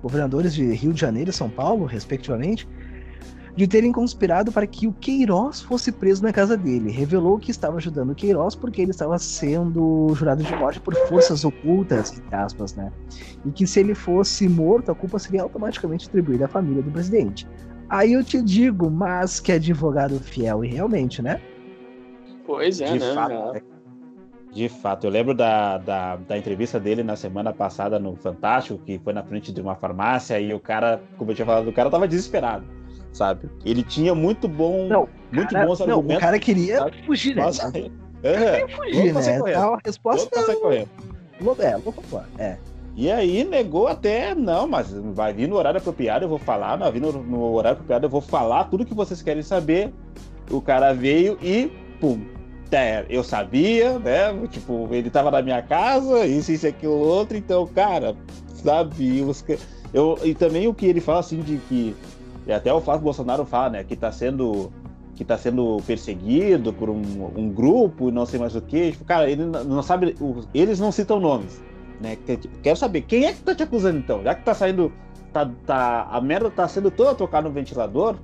governadores 0.00 0.54
de 0.54 0.64
Rio 0.72 0.92
de 0.92 1.00
Janeiro 1.00 1.30
e 1.30 1.32
São 1.32 1.50
Paulo, 1.50 1.84
respectivamente, 1.86 2.68
de 3.56 3.66
terem 3.66 3.90
conspirado 3.90 4.52
para 4.52 4.66
que 4.66 4.86
o 4.86 4.92
Queiroz 4.92 5.62
fosse 5.62 5.90
preso 5.90 6.22
na 6.22 6.32
casa 6.32 6.56
dele. 6.56 6.90
Revelou 6.90 7.38
que 7.38 7.50
estava 7.50 7.78
ajudando 7.78 8.10
o 8.10 8.14
Queiroz 8.14 8.54
porque 8.54 8.82
ele 8.82 8.90
estava 8.90 9.18
sendo 9.18 10.12
jurado 10.14 10.42
de 10.42 10.54
morte 10.54 10.78
por 10.78 10.94
forças 11.08 11.42
ocultas, 11.44 12.18
entre 12.18 12.36
aspas, 12.36 12.74
né? 12.74 12.92
E 13.46 13.50
que 13.50 13.66
se 13.66 13.80
ele 13.80 13.94
fosse 13.94 14.46
morto, 14.46 14.92
a 14.92 14.94
culpa 14.94 15.18
seria 15.18 15.42
automaticamente 15.42 16.06
atribuída 16.06 16.44
à 16.44 16.48
família 16.48 16.82
do 16.82 16.90
presidente. 16.90 17.48
Aí 17.88 18.12
eu 18.12 18.22
te 18.22 18.42
digo, 18.42 18.90
mas 18.90 19.40
que 19.40 19.52
advogado 19.52 20.20
fiel, 20.20 20.62
e 20.62 20.68
realmente, 20.68 21.22
né? 21.22 21.40
Pois 22.44 22.80
é, 22.80 22.92
de 22.92 22.98
né? 22.98 23.14
Fato, 23.14 23.62
de 24.52 24.68
fato, 24.68 25.06
eu 25.06 25.10
lembro 25.10 25.34
da, 25.34 25.78
da, 25.78 26.16
da, 26.16 26.36
entrevista 26.36 26.80
dele 26.80 27.02
na 27.02 27.14
semana 27.14 27.52
passada 27.52 27.98
no 27.98 28.16
Fantástico, 28.16 28.80
que 28.84 28.98
foi 28.98 29.12
na 29.12 29.22
frente 29.22 29.52
de 29.52 29.60
uma 29.60 29.76
farmácia, 29.76 30.40
e 30.40 30.52
o 30.52 30.60
cara, 30.60 31.02
como 31.16 31.30
eu 31.30 31.34
tinha 31.34 31.46
falado, 31.46 31.68
o 31.68 31.72
cara 31.72 31.90
tava 31.90 32.08
desesperado, 32.08 32.64
sabe? 33.16 33.48
Ele 33.64 33.82
tinha 33.82 34.14
muito 34.14 34.46
bom, 34.46 34.86
não, 34.86 35.08
muito 35.32 35.52
cara, 35.52 35.66
bons 35.66 35.80
argumentos. 35.80 36.08
Não, 36.08 36.16
o 36.16 36.20
cara 36.20 36.38
queria 36.38 36.78
sabe? 36.78 37.02
fugir, 37.04 37.34
né? 37.34 37.42
Nossa, 37.42 37.72
é, 38.22 38.60
queria 38.60 38.76
fugir, 38.76 39.14
né? 39.14 39.54
A 39.54 39.78
resposta 39.84 40.40
é... 40.40 40.56
correndo. 40.56 40.88
É, 41.58 41.78
falar, 42.02 42.28
é. 42.38 42.56
E 42.96 43.10
aí 43.10 43.44
negou 43.44 43.88
até, 43.88 44.34
não, 44.34 44.66
mas 44.66 44.90
vai 44.90 45.32
vir 45.32 45.46
no 45.46 45.56
horário 45.56 45.78
apropriado, 45.78 46.24
eu 46.24 46.28
vou 46.28 46.38
falar, 46.38 46.76
vai 46.76 46.90
vir 46.90 47.02
no, 47.02 47.12
no 47.12 47.52
horário 47.52 47.74
apropriado, 47.74 48.06
eu 48.06 48.10
vou 48.10 48.22
falar 48.22 48.64
tudo 48.64 48.86
que 48.86 48.94
vocês 48.94 49.20
querem 49.20 49.42
saber. 49.42 49.92
O 50.50 50.62
cara 50.62 50.94
veio 50.94 51.36
e, 51.42 51.70
pum, 52.00 52.24
é, 52.70 53.04
eu 53.08 53.22
sabia, 53.22 53.98
né? 53.98 54.32
Tipo, 54.50 54.88
ele 54.92 55.10
tava 55.10 55.30
na 55.30 55.42
minha 55.42 55.60
casa, 55.60 56.24
isso, 56.26 56.50
isso, 56.52 56.66
aquilo, 56.66 56.98
outro, 56.98 57.36
então, 57.36 57.66
cara, 57.66 58.16
sabe? 58.62 59.22
Eu, 59.92 60.18
e 60.24 60.34
também 60.34 60.66
o 60.66 60.74
que 60.74 60.86
ele 60.86 61.00
fala, 61.00 61.20
assim, 61.20 61.40
de 61.40 61.58
que. 61.68 61.94
E 62.46 62.52
até 62.52 62.72
o 62.72 62.80
Flávio 62.80 63.02
Bolsonaro 63.02 63.44
fala, 63.44 63.70
né? 63.70 63.84
Que 63.84 63.96
tá 63.96 64.12
sendo. 64.12 64.70
Que 65.14 65.24
tá 65.24 65.38
sendo 65.38 65.78
perseguido 65.86 66.72
por 66.72 66.90
um, 66.90 67.02
um 67.34 67.48
grupo 67.48 68.08
e 68.08 68.12
não 68.12 68.26
sei 68.26 68.38
mais 68.38 68.54
o 68.54 68.60
que. 68.60 68.92
Tipo, 68.92 69.04
cara, 69.04 69.28
ele 69.28 69.44
não 69.44 69.82
sabe. 69.82 70.14
Eles 70.54 70.78
não 70.78 70.92
citam 70.92 71.18
nomes. 71.18 71.62
Né? 72.00 72.16
Quero 72.62 72.76
saber 72.76 73.02
quem 73.02 73.24
é 73.24 73.32
que 73.32 73.40
tá 73.40 73.54
te 73.54 73.62
acusando 73.62 73.98
então? 73.98 74.22
Já 74.22 74.34
que 74.34 74.44
tá 74.44 74.54
saindo. 74.54 74.92
Tá, 75.32 75.50
tá, 75.66 76.08
a 76.10 76.18
merda 76.18 76.50
tá 76.50 76.66
sendo 76.66 76.90
toda 76.90 77.14
trocada 77.14 77.46
no 77.46 77.52
ventilador, 77.54 78.16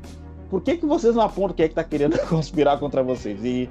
por 0.49 0.63
que, 0.63 0.79
que 0.79 0.87
vocês 0.87 1.15
não 1.15 1.23
apontam 1.23 1.55
quem 1.55 1.67
é 1.67 1.69
que 1.69 1.75
tá 1.75 1.85
querendo 1.85 2.19
conspirar 2.27 2.79
contra 2.79 3.03
vocês? 3.03 3.45
E 3.45 3.69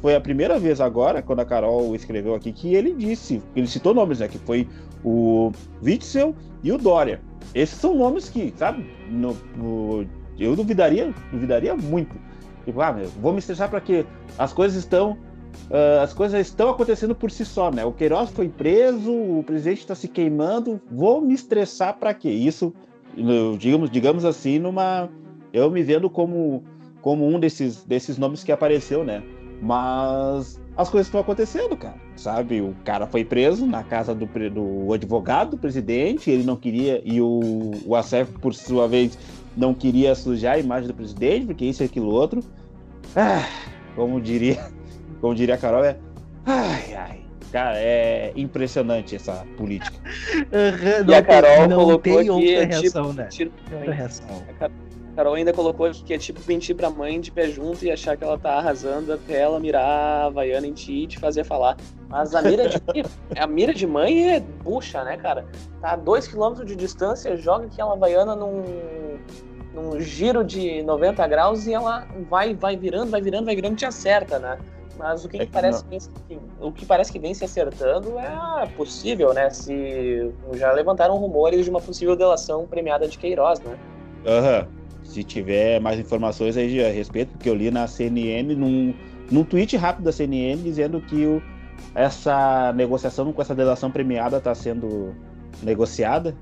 foi 0.00 0.14
a 0.14 0.20
primeira 0.20 0.58
vez 0.58 0.80
agora, 0.80 1.22
quando 1.22 1.40
a 1.40 1.44
Carol 1.44 1.94
escreveu 1.94 2.34
aqui, 2.34 2.52
que 2.52 2.74
ele 2.74 2.92
disse, 2.92 3.42
ele 3.54 3.66
citou 3.66 3.94
nomes, 3.94 4.20
né? 4.20 4.28
Que 4.28 4.38
foi 4.38 4.68
o 5.04 5.50
Witzel 5.82 6.34
e 6.62 6.70
o 6.70 6.78
Dória. 6.78 7.20
Esses 7.54 7.78
são 7.78 7.94
nomes 7.94 8.28
que, 8.28 8.52
sabe, 8.56 8.86
no, 9.08 9.36
no, 9.56 10.06
eu 10.38 10.56
duvidaria, 10.56 11.12
duvidaria 11.30 11.74
muito. 11.76 12.16
Tipo, 12.64 12.80
ah, 12.80 12.92
meu, 12.92 13.08
vou 13.20 13.32
me 13.32 13.38
estressar 13.38 13.68
para 13.68 13.80
que 13.80 14.06
as 14.38 14.52
coisas 14.52 14.76
estão 14.76 15.16
Uh, 15.70 16.00
as 16.02 16.12
coisas 16.14 16.40
estão 16.40 16.70
acontecendo 16.70 17.14
por 17.14 17.30
si 17.30 17.44
só, 17.44 17.70
né? 17.70 17.84
O 17.84 17.92
Queiroz 17.92 18.30
foi 18.30 18.48
preso, 18.48 19.12
o 19.12 19.42
presidente 19.44 19.80
está 19.80 19.94
se 19.94 20.08
queimando, 20.08 20.80
vou 20.90 21.20
me 21.20 21.34
estressar 21.34 21.98
para 21.98 22.12
quê? 22.14 22.30
Isso, 22.30 22.74
digamos, 23.58 23.90
digamos 23.90 24.24
assim, 24.24 24.58
numa 24.58 25.08
eu 25.52 25.70
me 25.70 25.82
vendo 25.82 26.08
como 26.08 26.64
como 27.00 27.26
um 27.26 27.38
desses 27.38 27.84
desses 27.84 28.16
nomes 28.16 28.42
que 28.42 28.52
apareceu, 28.52 29.04
né? 29.04 29.22
Mas 29.60 30.60
as 30.76 30.88
coisas 30.88 31.06
estão 31.06 31.20
acontecendo, 31.20 31.76
cara. 31.76 31.96
Sabe? 32.16 32.60
O 32.60 32.74
cara 32.84 33.06
foi 33.06 33.24
preso 33.24 33.66
na 33.66 33.82
casa 33.82 34.14
do, 34.14 34.26
do 34.26 34.92
advogado 34.92 35.52
do 35.52 35.58
presidente, 35.58 36.30
ele 36.30 36.44
não 36.44 36.56
queria, 36.56 37.02
e 37.04 37.20
o, 37.20 37.72
o 37.84 37.94
ACF, 37.94 38.32
por 38.40 38.54
sua 38.54 38.88
vez, 38.88 39.18
não 39.56 39.74
queria 39.74 40.14
sujar 40.14 40.54
a 40.54 40.58
imagem 40.58 40.88
do 40.88 40.94
presidente, 40.94 41.46
porque 41.46 41.64
isso 41.64 41.82
e 41.82 41.86
aquilo 41.86 42.10
outro. 42.10 42.42
Ah, 43.14 43.46
como 43.94 44.20
diria, 44.20 44.70
como 45.20 45.34
diria 45.34 45.54
a 45.54 45.58
Carol, 45.58 45.84
é. 45.84 45.96
Ai, 46.46 46.94
ai. 46.94 47.22
Cara, 47.52 47.78
é 47.78 48.32
impressionante 48.34 49.14
essa 49.14 49.44
política. 49.58 49.94
Uhum, 50.38 51.10
e 51.10 51.14
a 51.14 51.22
Carol 51.22 51.68
não 51.68 51.76
colocou 51.76 52.18
tem 52.18 52.30
outra 52.30 52.50
é 52.50 52.64
reação, 52.64 53.02
tipo, 53.10 53.12
né? 53.12 53.26
Tiro... 53.26 53.52
Outra 53.70 53.92
reação. 53.92 54.42
Carol 54.58 54.91
ainda 55.34 55.52
colocou 55.52 55.90
que 55.90 56.14
é 56.14 56.18
tipo 56.18 56.40
mentir 56.46 56.74
pra 56.74 56.88
mãe 56.90 57.20
de 57.20 57.30
pé 57.30 57.48
junto 57.48 57.84
e 57.84 57.90
achar 57.90 58.16
que 58.16 58.24
ela 58.24 58.38
tá 58.38 58.54
arrasando 58.54 59.12
até 59.12 59.40
ela 59.40 59.60
mirar 59.60 59.84
a 59.84 60.24
Havaiana 60.26 60.66
em 60.66 60.72
ti 60.72 61.02
e 61.02 61.06
te 61.06 61.18
fazer 61.18 61.44
falar. 61.44 61.76
Mas 62.08 62.34
a 62.34 62.42
mira 62.42 62.68
de, 62.68 62.78
a 63.38 63.46
mira 63.46 63.74
de 63.74 63.86
mãe 63.86 64.34
é 64.34 64.40
bucha, 64.40 65.04
né, 65.04 65.16
cara? 65.16 65.46
Tá 65.80 65.92
a 65.92 65.96
dois 65.96 66.26
quilômetros 66.26 66.66
de 66.66 66.74
distância, 66.74 67.36
joga 67.36 67.66
aquela 67.66 67.92
Havaiana 67.92 68.34
num, 68.34 68.64
num 69.74 70.00
giro 70.00 70.42
de 70.42 70.82
90 70.82 71.26
graus 71.28 71.66
e 71.66 71.74
ela 71.74 72.06
vai, 72.28 72.54
vai 72.54 72.76
virando, 72.76 73.10
vai 73.10 73.20
virando, 73.20 73.44
vai 73.44 73.54
virando 73.54 73.74
e 73.74 73.76
te 73.76 73.86
acerta, 73.86 74.38
né? 74.38 74.58
Mas 74.98 75.24
o 75.24 75.28
que, 75.28 75.38
é 75.38 75.46
que 75.46 75.52
parece 75.52 75.84
que, 75.84 76.38
o 76.60 76.70
que 76.70 76.84
parece 76.86 77.10
que 77.10 77.18
vem 77.18 77.32
se 77.34 77.44
acertando 77.44 78.18
é 78.18 78.66
possível, 78.76 79.32
né? 79.32 79.50
Se 79.50 80.32
já 80.52 80.70
levantaram 80.72 81.16
rumores 81.16 81.64
de 81.64 81.70
uma 81.70 81.80
possível 81.80 82.14
delação 82.14 82.66
premiada 82.66 83.08
de 83.08 83.18
Queiroz, 83.18 83.60
né? 83.60 83.76
Aham. 84.26 84.66
Uhum 84.66 84.81
se 85.12 85.22
tiver 85.22 85.80
mais 85.80 86.00
informações 86.00 86.56
aí 86.56 86.82
a 86.82 86.90
respeito, 86.90 87.32
porque 87.32 87.48
eu 87.48 87.54
li 87.54 87.70
na 87.70 87.86
CNN, 87.86 88.54
num, 88.54 88.94
num 89.30 89.44
tweet 89.44 89.76
rápido 89.76 90.04
da 90.04 90.12
CNN, 90.12 90.56
dizendo 90.62 91.00
que 91.00 91.26
o, 91.26 91.42
essa 91.94 92.72
negociação 92.72 93.30
com 93.32 93.42
essa 93.42 93.54
delação 93.54 93.90
premiada 93.90 94.38
está 94.38 94.54
sendo 94.54 95.14
negociada 95.62 96.34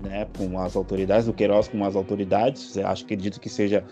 né, 0.00 0.26
com 0.36 0.58
as 0.60 0.76
autoridades, 0.76 1.26
do 1.26 1.32
Queiroz 1.32 1.66
com 1.66 1.84
as 1.84 1.96
autoridades, 1.96 2.78
acho 2.78 3.04
que 3.04 3.14
acredito 3.14 3.40
que 3.40 3.48
seja 3.48 3.84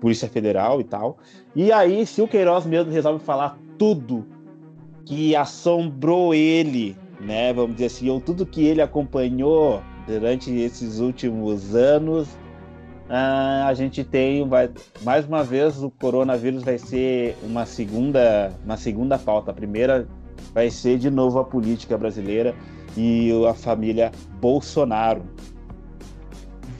Polícia 0.00 0.28
Federal 0.28 0.80
e 0.80 0.84
tal. 0.84 1.16
E 1.56 1.72
aí, 1.72 2.04
se 2.04 2.20
o 2.20 2.28
Queiroz 2.28 2.66
mesmo 2.66 2.92
resolve 2.92 3.24
falar 3.24 3.58
tudo 3.78 4.26
que 5.06 5.34
assombrou 5.34 6.34
ele, 6.34 6.96
né, 7.20 7.52
vamos 7.52 7.72
dizer 7.72 7.86
assim, 7.86 8.10
ou 8.10 8.20
tudo 8.20 8.44
que 8.44 8.64
ele 8.64 8.82
acompanhou 8.82 9.82
durante 10.06 10.52
esses 10.52 10.98
últimos 10.98 11.74
anos, 11.74 12.28
ah, 13.14 13.66
a 13.66 13.74
gente 13.74 14.02
tem, 14.02 14.48
vai, 14.48 14.70
mais 15.02 15.26
uma 15.26 15.44
vez, 15.44 15.82
o 15.82 15.90
coronavírus 15.90 16.62
vai 16.62 16.78
ser 16.78 17.36
uma 17.42 17.66
segunda, 17.66 18.50
uma 18.64 18.78
segunda 18.78 19.18
pauta. 19.18 19.50
A 19.50 19.54
primeira 19.54 20.08
vai 20.54 20.70
ser 20.70 20.96
de 20.96 21.10
novo 21.10 21.38
a 21.38 21.44
política 21.44 21.98
brasileira 21.98 22.54
e 22.96 23.30
a 23.46 23.52
família 23.52 24.10
Bolsonaro. 24.40 25.22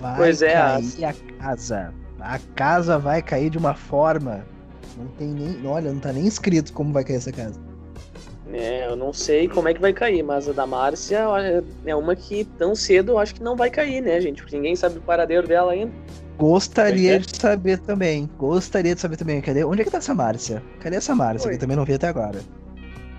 Vai 0.00 0.16
pois 0.16 0.40
é, 0.40 0.54
cair 0.54 1.04
a 1.04 1.12
casa. 1.38 1.94
A 2.18 2.38
casa 2.54 2.98
vai 2.98 3.20
cair 3.20 3.50
de 3.50 3.58
uma 3.58 3.74
forma. 3.74 4.42
Não 4.96 5.08
tem 5.18 5.28
nem. 5.28 5.66
Olha, 5.66 5.92
não 5.92 6.00
tá 6.00 6.14
nem 6.14 6.26
escrito 6.26 6.72
como 6.72 6.94
vai 6.94 7.04
cair 7.04 7.16
essa 7.16 7.30
casa. 7.30 7.60
É, 8.52 8.88
eu 8.88 8.96
não 8.96 9.12
sei 9.12 9.48
como 9.48 9.68
é 9.68 9.74
que 9.74 9.80
vai 9.80 9.92
cair, 9.92 10.22
mas 10.22 10.48
a 10.48 10.52
da 10.52 10.66
Márcia 10.66 11.24
é 11.86 11.94
uma 11.94 12.16
que 12.16 12.44
tão 12.44 12.74
cedo 12.74 13.12
eu 13.12 13.18
acho 13.18 13.34
que 13.34 13.42
não 13.42 13.56
vai 13.56 13.70
cair, 13.70 14.00
né, 14.00 14.20
gente? 14.20 14.42
Porque 14.42 14.56
ninguém 14.56 14.74
sabe 14.74 14.98
o 14.98 15.00
paradeiro 15.00 15.46
dela 15.46 15.72
ainda. 15.72 15.92
Gostaria 16.36 17.20
de 17.20 17.36
saber 17.36 17.78
também. 17.78 18.28
Gostaria 18.36 18.94
de 18.94 19.00
saber 19.00 19.16
também. 19.16 19.40
Cadê? 19.40 19.64
Onde 19.64 19.82
é 19.82 19.84
que 19.84 19.90
tá 19.90 19.98
essa 19.98 20.14
Márcia? 20.14 20.62
Cadê 20.80 20.96
essa 20.96 21.14
Márcia? 21.14 21.48
Que 21.48 21.56
eu 21.56 21.60
também 21.60 21.76
não 21.76 21.84
vi 21.84 21.94
até 21.94 22.08
agora. 22.08 22.40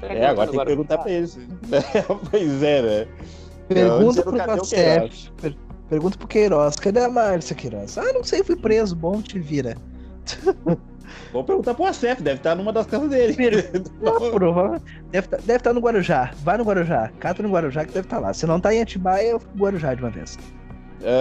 É, 0.01 0.25
agora 0.25 0.49
tem 0.49 0.59
que 0.59 0.65
perguntar 0.65 0.97
pra 0.97 1.11
eles. 1.11 1.39
pois 2.29 2.63
é, 2.63 2.81
né? 2.81 3.07
Pergunta 3.69 4.21
pro 4.23 4.35
Cacef. 4.35 5.31
Per 5.41 5.55
pergunta 5.89 6.17
pro 6.17 6.27
Queiroz. 6.27 6.75
Cadê 6.75 6.99
a 6.99 7.09
Márcia, 7.09 7.55
Queiroz? 7.55 7.97
Ah, 7.97 8.11
não 8.13 8.23
sei, 8.23 8.43
fui 8.43 8.57
preso. 8.57 8.95
Bom, 8.95 9.21
te 9.21 9.39
vira. 9.39 9.77
Vou 11.31 11.43
perguntar 11.43 11.73
pro 11.73 11.85
Acef, 11.85 12.21
deve 12.21 12.37
estar 12.37 12.55
numa 12.55 12.71
das 12.71 12.85
casas 12.85 13.09
dele. 13.09 13.35
Não. 14.01 14.81
Deve, 15.11 15.27
tá, 15.27 15.37
deve 15.37 15.57
estar 15.57 15.73
no 15.73 15.79
Guarujá. 15.79 16.31
Vai 16.43 16.57
no 16.57 16.63
Guarujá. 16.63 17.11
Cata 17.19 17.43
no 17.43 17.49
Guarujá 17.49 17.85
que 17.85 17.93
deve 17.93 18.05
estar 18.05 18.19
lá. 18.19 18.33
Se 18.33 18.45
não 18.45 18.59
tá 18.59 18.73
em 18.73 18.81
Atibaia, 18.81 19.29
eu 19.29 19.39
fui 19.39 19.51
Guarujá 19.57 19.93
de 19.93 20.01
uma 20.01 20.09
vez. 20.09 20.37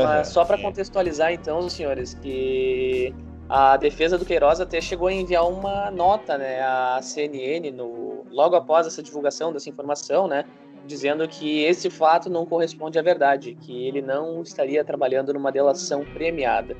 Mas 0.05 0.29
só 0.29 0.45
para 0.45 0.59
contextualizar, 0.59 1.33
então, 1.33 1.69
senhores, 1.69 2.15
que 2.15 3.13
a 3.49 3.77
defesa 3.77 4.17
do 4.17 4.25
Queiroz 4.25 4.61
até 4.61 4.81
chegou 4.81 5.09
a 5.09 5.13
enviar 5.13 5.47
uma 5.49 5.91
nota 5.91 6.39
né, 6.39 6.63
à 6.63 7.01
CNN 7.03 7.71
no, 7.71 8.25
logo 8.31 8.55
após 8.55 8.87
essa 8.87 9.03
divulgação 9.03 9.53
dessa 9.53 9.69
informação, 9.69 10.29
né, 10.29 10.45
dizendo 10.87 11.27
que 11.29 11.63
esse 11.65 11.91
fato 11.91 12.31
não 12.31 12.47
corresponde 12.47 12.99
à 12.99 13.03
verdade, 13.03 13.55
que 13.55 13.87
ele 13.87 14.01
não 14.01 14.43
estaria 14.43 14.85
trabalhando 14.85 15.33
numa 15.33 15.51
delação 15.51 16.05
premiada. 16.15 16.77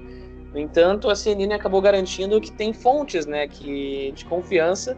No 0.53 0.59
entanto, 0.59 1.09
a 1.09 1.17
CNN 1.17 1.55
acabou 1.55 1.81
garantindo 1.81 2.41
que 2.41 2.53
tem 2.53 2.73
fontes 2.73 3.25
né, 3.25 3.49
que, 3.49 4.13
de 4.13 4.25
confiança 4.27 4.97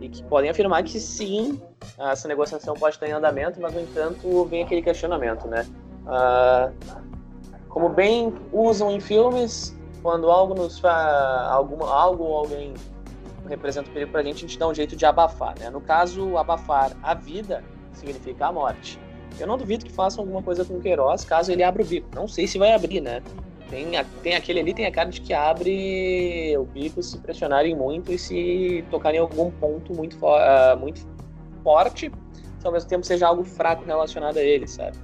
e 0.00 0.08
que 0.08 0.22
podem 0.24 0.50
afirmar 0.50 0.82
que 0.82 0.98
sim, 0.98 1.60
essa 1.98 2.26
negociação 2.26 2.74
pode 2.74 2.96
estar 2.96 3.06
em 3.06 3.12
andamento, 3.12 3.60
mas 3.60 3.74
no 3.74 3.80
entanto 3.80 4.44
vem 4.46 4.62
aquele 4.62 4.82
questionamento, 4.82 5.46
né? 5.46 5.66
Uh, 6.06 6.72
como 7.68 7.88
bem 7.90 8.32
usam 8.52 8.90
em 8.90 9.00
filmes, 9.00 9.76
quando 10.02 10.30
algo 10.30 10.54
nos 10.54 10.78
faz 10.78 11.50
alguma 11.50 11.92
algo 11.92 12.24
ou 12.24 12.36
alguém 12.36 12.74
representa 13.48 13.90
um 13.90 13.92
perigo 13.92 14.12
para 14.12 14.20
a 14.20 14.24
gente, 14.24 14.36
a 14.36 14.48
gente 14.48 14.58
dá 14.58 14.66
um 14.66 14.74
jeito 14.74 14.96
de 14.96 15.04
abafar, 15.04 15.58
né? 15.58 15.70
No 15.70 15.80
caso, 15.80 16.36
abafar 16.36 16.92
a 17.02 17.14
vida 17.14 17.62
significa 17.92 18.46
a 18.46 18.52
morte. 18.52 18.98
Eu 19.38 19.46
não 19.46 19.58
duvido 19.58 19.84
que 19.84 19.92
façam 19.92 20.22
alguma 20.22 20.42
coisa 20.42 20.64
com 20.64 20.74
o 20.74 20.80
Queiroz 20.80 21.24
caso 21.24 21.52
ele 21.52 21.62
abra 21.62 21.82
o 21.82 21.86
bico. 21.86 22.08
Não 22.14 22.26
sei 22.26 22.46
se 22.46 22.58
vai 22.58 22.72
abrir, 22.72 23.00
né? 23.00 23.22
Tem, 23.68 23.90
tem 24.22 24.34
aquele 24.34 24.60
ali, 24.60 24.72
tem 24.72 24.86
a 24.86 24.92
cara 24.92 25.10
de 25.10 25.20
que 25.20 25.34
abre 25.34 26.56
o 26.56 26.64
bico 26.64 27.02
se 27.02 27.18
pressionarem 27.18 27.74
muito 27.74 28.12
e 28.12 28.18
se 28.18 28.84
tocarem 28.90 29.18
em 29.18 29.22
algum 29.22 29.50
ponto 29.50 29.92
muito, 29.92 30.16
uh, 30.24 30.76
muito 30.78 31.04
forte, 31.64 32.10
que 32.60 32.66
ao 32.66 32.72
mesmo 32.72 32.88
tempo 32.88 33.04
seja 33.04 33.26
algo 33.26 33.42
fraco 33.44 33.84
relacionado 33.84 34.36
a 34.36 34.42
ele, 34.42 34.68
sabe? 34.68 34.96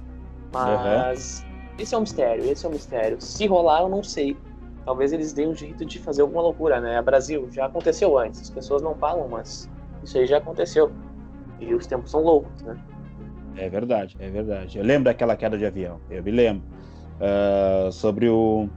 Mas 0.53 1.43
uhum. 1.43 1.75
esse 1.77 1.93
é 1.93 1.97
um 1.97 2.01
mistério, 2.01 2.45
esse 2.45 2.65
é 2.65 2.69
um 2.69 2.71
mistério. 2.71 3.19
Se 3.19 3.45
rolar, 3.47 3.81
eu 3.81 3.89
não 3.89 4.01
sei. 4.01 4.37
Talvez 4.85 5.11
eles 5.11 5.33
deem 5.33 5.49
um 5.49 5.55
jeito 5.55 5.83
de 5.83 5.99
fazer 5.99 6.21
alguma 6.21 6.41
loucura, 6.41 6.79
né? 6.79 7.01
Brasil, 7.01 7.49
já 7.51 7.65
aconteceu 7.65 8.17
antes. 8.17 8.41
As 8.41 8.49
pessoas 8.49 8.81
não 8.81 8.95
falam, 8.95 9.27
mas 9.27 9.69
isso 10.03 10.17
aí 10.17 10.25
já 10.25 10.37
aconteceu. 10.37 10.91
E 11.59 11.73
os 11.73 11.85
tempos 11.85 12.11
são 12.11 12.21
loucos, 12.21 12.61
né? 12.61 12.77
É 13.57 13.69
verdade, 13.69 14.15
é 14.19 14.29
verdade. 14.29 14.77
Eu 14.77 14.83
lembro 14.83 15.05
daquela 15.05 15.35
queda 15.35 15.57
de 15.57 15.65
avião, 15.65 15.99
eu 16.09 16.23
me 16.23 16.31
lembro. 16.31 16.63
Uh, 17.19 17.91
sobre 17.91 18.27
o 18.27 18.67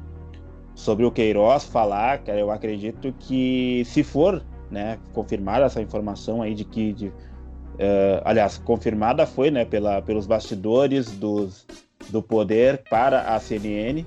sobre 0.77 1.07
o 1.07 1.11
Queiroz 1.11 1.65
falar, 1.65 2.19
cara, 2.19 2.39
eu 2.39 2.51
acredito 2.51 3.13
que 3.19 3.83
se 3.87 4.05
for, 4.05 4.43
né, 4.71 4.99
confirmada 5.15 5.65
essa 5.65 5.81
informação 5.81 6.43
aí 6.43 6.55
de 6.55 6.65
que, 6.65 6.93
de, 6.93 7.09
uh, 7.09 8.21
aliás, 8.23 8.59
confirmada 8.59 9.27
foi, 9.27 9.51
né, 9.51 9.65
pela, 9.65 10.03
pelos 10.03 10.27
bastidores 10.27 11.11
dos, 11.13 11.67
do 12.11 12.23
poder 12.23 12.85
para 12.91 13.23
a 13.35 13.41
CNN, 13.41 14.05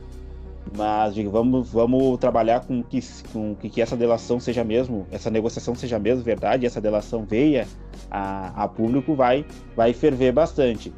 mas 0.77 1.15
digo, 1.15 1.31
vamos, 1.31 1.71
vamos 1.71 2.19
trabalhar 2.19 2.59
com 2.59 2.83
que, 2.83 2.99
com 3.33 3.55
que, 3.55 3.81
essa 3.81 3.97
delação 3.97 4.39
seja 4.39 4.63
mesmo, 4.63 5.07
essa 5.11 5.31
negociação 5.31 5.73
seja 5.73 5.97
mesmo 5.97 6.23
verdade, 6.23 6.67
essa 6.67 6.79
delação 6.79 7.25
veia 7.25 7.67
a, 8.11 8.63
a 8.63 8.67
público, 8.67 9.15
vai, 9.15 9.43
vai 9.75 9.91
ferver 9.91 10.31
bastante. 10.31 10.93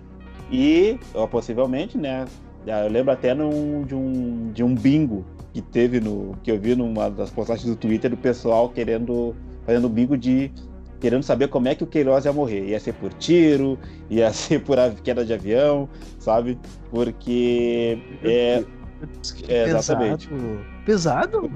E, 0.52 1.00
possivelmente, 1.30 1.98
né, 1.98 2.26
eu 2.66 2.90
lembro 2.90 3.12
até 3.12 3.34
num, 3.34 3.84
de, 3.84 3.96
um, 3.96 4.52
de 4.52 4.64
um 4.64 4.76
bingo 4.76 5.26
que 5.54 5.62
teve 5.62 6.00
no. 6.00 6.38
que 6.44 6.52
eu 6.52 6.60
vi 6.60 6.76
numa 6.76 7.10
das 7.10 7.30
postagens 7.30 7.68
do 7.68 7.76
Twitter 7.76 8.10
do 8.10 8.18
pessoal 8.18 8.70
querendo. 8.70 9.36
fazendo 9.66 9.90
bingo 9.90 10.18
de. 10.18 10.52
querendo 11.00 11.24
saber 11.24 11.48
como 11.48 11.68
é 11.68 11.76
que 11.76 11.84
o 11.84 11.88
Queiroz 11.88 12.26
ia 12.26 12.34
morrer. 12.34 12.68
Ia 12.68 12.80
ser 12.80 12.94
por 12.94 13.12
tiro, 13.14 13.78
ia 14.10 14.32
ser 14.32 14.62
por 14.64 14.78
queda 15.04 15.26
de 15.26 15.34
avião, 15.34 15.90
sabe? 16.20 16.58
Porque. 16.90 18.00
É, 18.24 18.64
é, 19.48 19.64
exatamente. 19.64 20.30
Pesado? 20.86 21.52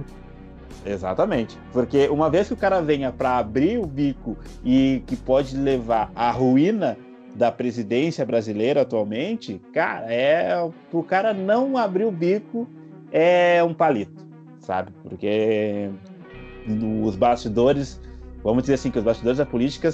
Exatamente. 0.85 1.57
Porque 1.71 2.07
uma 2.09 2.29
vez 2.29 2.47
que 2.47 2.53
o 2.53 2.57
cara 2.57 2.81
venha 2.81 3.11
para 3.11 3.37
abrir 3.37 3.79
o 3.79 3.85
bico 3.85 4.37
e 4.63 5.01
que 5.07 5.15
pode 5.15 5.57
levar 5.57 6.11
à 6.15 6.29
ruína 6.29 6.95
da 7.35 7.51
presidência 7.51 8.25
brasileira 8.25 8.81
atualmente, 8.81 9.61
cara, 9.73 10.11
é 10.11 10.55
o 10.91 11.03
cara 11.03 11.33
não 11.33 11.77
abrir 11.77 12.05
o 12.05 12.11
bico 12.11 12.67
é 13.11 13.61
um 13.63 13.73
palito, 13.73 14.25
sabe? 14.59 14.91
Porque 15.03 15.89
os 17.03 17.15
bastidores, 17.15 18.01
vamos 18.41 18.63
dizer 18.63 18.75
assim, 18.75 18.89
que 18.89 18.97
os 18.97 19.03
bastidores 19.03 19.37
da 19.37 19.45
política, 19.45 19.89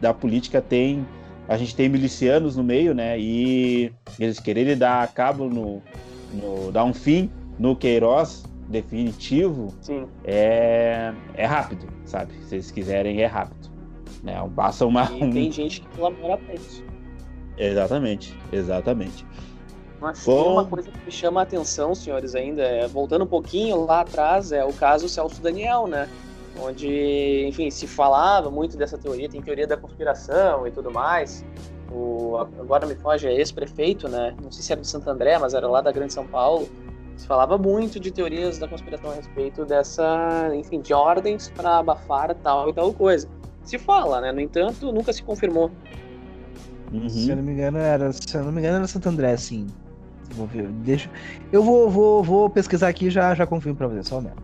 da 0.00 0.14
política 0.14 0.60
tem, 0.60 1.06
a 1.46 1.56
gente 1.56 1.76
tem 1.76 1.88
milicianos 1.88 2.56
no 2.56 2.64
meio, 2.64 2.94
né? 2.94 3.18
E 3.18 3.92
eles 4.18 4.40
quererem 4.40 4.76
dar 4.76 5.06
cabo 5.12 5.48
no, 5.48 5.82
no 6.32 6.72
dar 6.72 6.84
um 6.84 6.94
fim 6.94 7.30
no 7.58 7.76
Queiroz 7.76 8.44
definitivo, 8.68 9.72
Sim. 9.80 10.06
é 10.24 11.12
é 11.34 11.44
rápido, 11.44 11.86
sabe? 12.04 12.32
Se 12.44 12.56
eles 12.56 12.70
quiserem 12.70 13.22
é 13.22 13.26
rápido, 13.26 13.65
né? 14.26 14.42
Uma. 14.42 15.10
E 15.14 15.30
tem 15.30 15.52
gente 15.52 15.80
que 15.80 15.88
colabora 15.96 16.36
pra 16.36 16.54
isso. 16.54 16.84
Exatamente, 17.56 18.36
exatamente. 18.52 19.24
Mas 20.00 20.22
Bom... 20.26 20.42
tem 20.42 20.52
uma 20.52 20.64
coisa 20.66 20.90
que 20.90 21.04
me 21.06 21.10
chama 21.10 21.40
a 21.40 21.42
atenção, 21.44 21.94
senhores, 21.94 22.34
ainda, 22.34 22.62
é, 22.62 22.86
voltando 22.86 23.24
um 23.24 23.28
pouquinho 23.28 23.86
lá 23.86 24.00
atrás, 24.00 24.52
é 24.52 24.62
o 24.64 24.72
caso 24.72 25.08
Celso 25.08 25.40
Daniel, 25.40 25.86
né? 25.86 26.08
Onde, 26.60 27.46
enfim, 27.46 27.70
se 27.70 27.86
falava 27.86 28.50
muito 28.50 28.76
dessa 28.76 28.98
teoria, 28.98 29.28
tem 29.28 29.40
teoria 29.40 29.66
da 29.66 29.76
conspiração 29.76 30.66
e 30.66 30.70
tudo 30.70 30.90
mais. 30.90 31.44
O, 31.90 32.36
agora 32.36 32.86
me 32.86 32.94
foge, 32.96 33.28
é 33.28 33.34
ex-prefeito, 33.34 34.08
né? 34.08 34.34
Não 34.42 34.50
sei 34.50 34.62
se 34.62 34.72
era 34.72 34.80
de 34.80 34.88
Santo 34.88 35.08
André, 35.08 35.38
mas 35.38 35.54
era 35.54 35.68
lá 35.68 35.80
da 35.80 35.92
Grande 35.92 36.12
São 36.12 36.26
Paulo. 36.26 36.68
Se 37.16 37.26
falava 37.26 37.56
muito 37.56 37.98
de 37.98 38.10
teorias 38.10 38.58
da 38.58 38.68
conspiração 38.68 39.10
a 39.10 39.14
respeito 39.14 39.64
dessa, 39.64 40.50
enfim, 40.54 40.80
de 40.80 40.92
ordens 40.92 41.50
para 41.54 41.78
abafar 41.78 42.34
tal 42.34 42.68
e 42.68 42.72
tal 42.72 42.92
coisa. 42.92 43.28
Se 43.66 43.78
fala, 43.78 44.20
né? 44.20 44.32
No 44.32 44.40
entanto, 44.40 44.92
nunca 44.92 45.12
se 45.12 45.22
confirmou. 45.22 45.70
Uhum. 46.92 47.08
Se 47.08 47.28
eu 47.28 47.36
não 47.36 47.42
me 47.42 47.52
engano, 47.52 47.78
era. 47.78 48.12
Se 48.12 48.34
eu 48.34 48.44
não 48.44 48.52
me 48.52 48.60
engano, 48.60 48.76
era 48.76 48.86
Santo 48.86 49.08
André, 49.08 49.36
sim. 49.36 49.66
Vou 50.34 50.46
ver. 50.46 50.68
Deixa. 50.68 51.10
Eu 51.52 51.62
vou, 51.62 51.90
vou, 51.90 52.22
vou 52.22 52.48
pesquisar 52.48 52.88
aqui 52.88 53.06
e 53.06 53.10
já, 53.10 53.34
já 53.34 53.44
confirmo 53.44 53.76
pra 53.76 53.88
você, 53.88 54.02
só 54.04 54.20
mesmo. 54.20 54.36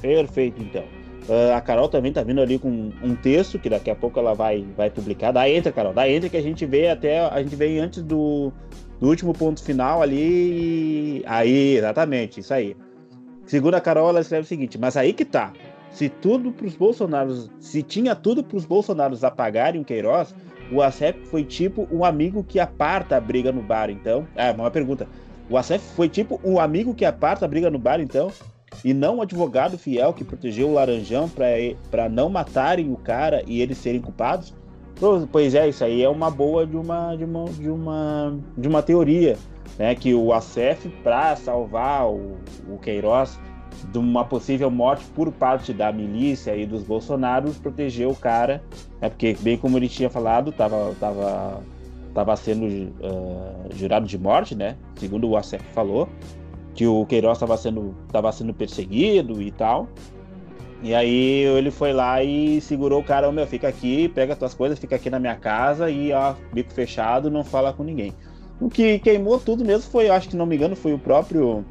Perfeito, 0.00 0.62
então. 0.62 0.82
Uh, 1.28 1.54
a 1.54 1.60
Carol 1.60 1.88
também 1.88 2.12
tá 2.12 2.22
vindo 2.22 2.40
ali 2.40 2.58
com 2.58 2.90
um 3.02 3.14
texto 3.14 3.58
que 3.58 3.68
daqui 3.68 3.90
a 3.90 3.94
pouco 3.94 4.18
ela 4.18 4.34
vai, 4.34 4.66
vai 4.76 4.90
publicar. 4.90 5.30
Dá 5.30 5.48
entra, 5.48 5.70
Carol, 5.70 5.92
dá 5.92 6.08
entra 6.08 6.28
que 6.28 6.36
a 6.36 6.42
gente 6.42 6.66
vê 6.66 6.88
até. 6.88 7.20
A 7.20 7.40
gente 7.42 7.54
vem 7.54 7.78
antes 7.78 8.02
do, 8.02 8.50
do 8.98 9.08
último 9.08 9.32
ponto 9.32 9.62
final 9.62 10.02
ali. 10.02 11.22
Aí, 11.26 11.76
exatamente, 11.76 12.40
isso 12.40 12.52
aí. 12.52 12.74
Segundo 13.46 13.74
a 13.74 13.80
Carol, 13.80 14.08
ela 14.08 14.20
escreve 14.20 14.44
o 14.44 14.48
seguinte: 14.48 14.78
mas 14.78 14.96
aí 14.96 15.12
que 15.12 15.24
tá. 15.24 15.52
Se 15.92 16.08
tudo 16.08 16.52
pros 16.52 16.74
Bolsonaros. 16.74 17.50
Se 17.60 17.82
tinha 17.82 18.14
tudo 18.14 18.42
pros 18.42 18.64
Bolsonaros 18.64 19.22
apagarem 19.22 19.80
o 19.80 19.84
Queiroz, 19.84 20.34
o 20.70 20.80
Acep 20.80 21.26
foi 21.26 21.44
tipo 21.44 21.86
um 21.92 22.04
amigo 22.04 22.42
que 22.42 22.58
aparta 22.58 23.16
a 23.16 23.20
briga 23.20 23.52
no 23.52 23.62
bar, 23.62 23.90
então. 23.90 24.26
Ah, 24.36 24.52
uma 24.52 24.70
pergunta. 24.70 25.06
O 25.50 25.56
Acep 25.56 25.82
foi 25.94 26.08
tipo 26.08 26.40
um 26.42 26.58
amigo 26.58 26.94
que 26.94 27.04
aparta 27.04 27.44
a 27.44 27.48
briga 27.48 27.70
no 27.70 27.78
bar, 27.78 28.00
então? 28.00 28.32
E 28.82 28.94
não 28.94 29.16
um 29.16 29.22
advogado 29.22 29.76
fiel 29.76 30.14
que 30.14 30.24
protegeu 30.24 30.70
o 30.70 30.72
Laranjão 30.72 31.30
para 31.90 32.08
não 32.08 32.30
matarem 32.30 32.90
o 32.90 32.96
cara 32.96 33.42
e 33.46 33.60
eles 33.60 33.76
serem 33.76 34.00
culpados? 34.00 34.54
Pois 35.30 35.54
é, 35.54 35.68
isso 35.68 35.84
aí 35.84 36.02
é 36.02 36.08
uma 36.08 36.30
boa 36.30 36.66
de 36.66 36.76
uma, 36.76 37.14
de 37.16 37.24
uma, 37.24 37.44
de 37.44 37.68
uma, 37.68 38.38
de 38.56 38.68
uma 38.68 38.82
teoria, 38.82 39.36
né? 39.78 39.94
Que 39.94 40.14
o 40.14 40.32
Acef, 40.32 40.88
para 41.02 41.36
salvar 41.36 42.08
o, 42.08 42.38
o 42.68 42.78
Queiroz, 42.78 43.38
de 43.90 43.98
uma 43.98 44.24
possível 44.24 44.70
morte 44.70 45.04
por 45.14 45.32
parte 45.32 45.72
da 45.72 45.92
milícia 45.92 46.56
e 46.56 46.66
dos 46.66 46.82
bolsonaros 46.82 47.58
proteger 47.58 48.08
o 48.08 48.14
cara, 48.14 48.62
né, 49.00 49.08
porque 49.08 49.36
bem 49.40 49.56
como 49.56 49.76
ele 49.76 49.88
tinha 49.88 50.10
falado, 50.10 50.50
estava 50.50 50.94
tava, 51.00 51.60
tava 52.14 52.36
sendo 52.36 52.66
uh, 52.66 53.74
jurado 53.74 54.06
de 54.06 54.18
morte, 54.18 54.54
né, 54.54 54.76
segundo 54.96 55.28
o 55.28 55.36
ACF 55.36 55.64
falou, 55.72 56.08
que 56.74 56.86
o 56.86 57.04
Queiroz 57.06 57.36
estava 57.36 57.56
sendo, 57.56 57.94
tava 58.10 58.30
sendo 58.32 58.54
perseguido 58.54 59.42
e 59.42 59.50
tal, 59.50 59.88
e 60.82 60.94
aí 60.94 61.44
ele 61.44 61.70
foi 61.70 61.92
lá 61.92 62.22
e 62.24 62.60
segurou 62.60 63.00
o 63.00 63.04
cara, 63.04 63.30
meu, 63.30 63.46
fica 63.46 63.68
aqui, 63.68 64.08
pega 64.08 64.34
tuas 64.34 64.52
coisas, 64.52 64.78
fica 64.78 64.96
aqui 64.96 65.08
na 65.08 65.20
minha 65.20 65.36
casa 65.36 65.88
e 65.88 66.12
ó, 66.12 66.34
bico 66.52 66.72
fechado, 66.72 67.30
não 67.30 67.44
fala 67.44 67.72
com 67.72 67.84
ninguém. 67.84 68.12
O 68.60 68.68
que 68.68 68.98
queimou 68.98 69.38
tudo 69.38 69.64
mesmo 69.64 69.90
foi, 69.90 70.08
acho 70.08 70.28
que 70.28 70.36
não 70.36 70.44
me 70.44 70.56
engano, 70.56 70.74
foi 70.74 70.92
o 70.92 70.98
próprio 70.98 71.64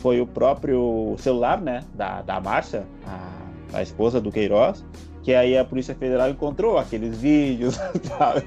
foi 0.00 0.20
o 0.20 0.26
próprio 0.26 1.14
celular, 1.18 1.60
né, 1.60 1.84
da, 1.94 2.22
da 2.22 2.40
Márcia, 2.40 2.86
a, 3.06 3.78
a 3.78 3.82
esposa 3.82 4.20
do 4.20 4.32
Queiroz, 4.32 4.84
que 5.22 5.34
aí 5.34 5.56
a 5.56 5.64
Polícia 5.64 5.94
Federal 5.94 6.30
encontrou 6.30 6.78
aqueles 6.78 7.18
vídeos, 7.18 7.74
sabe? 8.18 8.44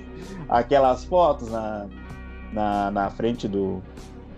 aquelas 0.50 1.04
fotos 1.06 1.50
na, 1.50 1.88
na, 2.52 2.92
na 2.92 3.10
frente 3.10 3.48
do, 3.48 3.82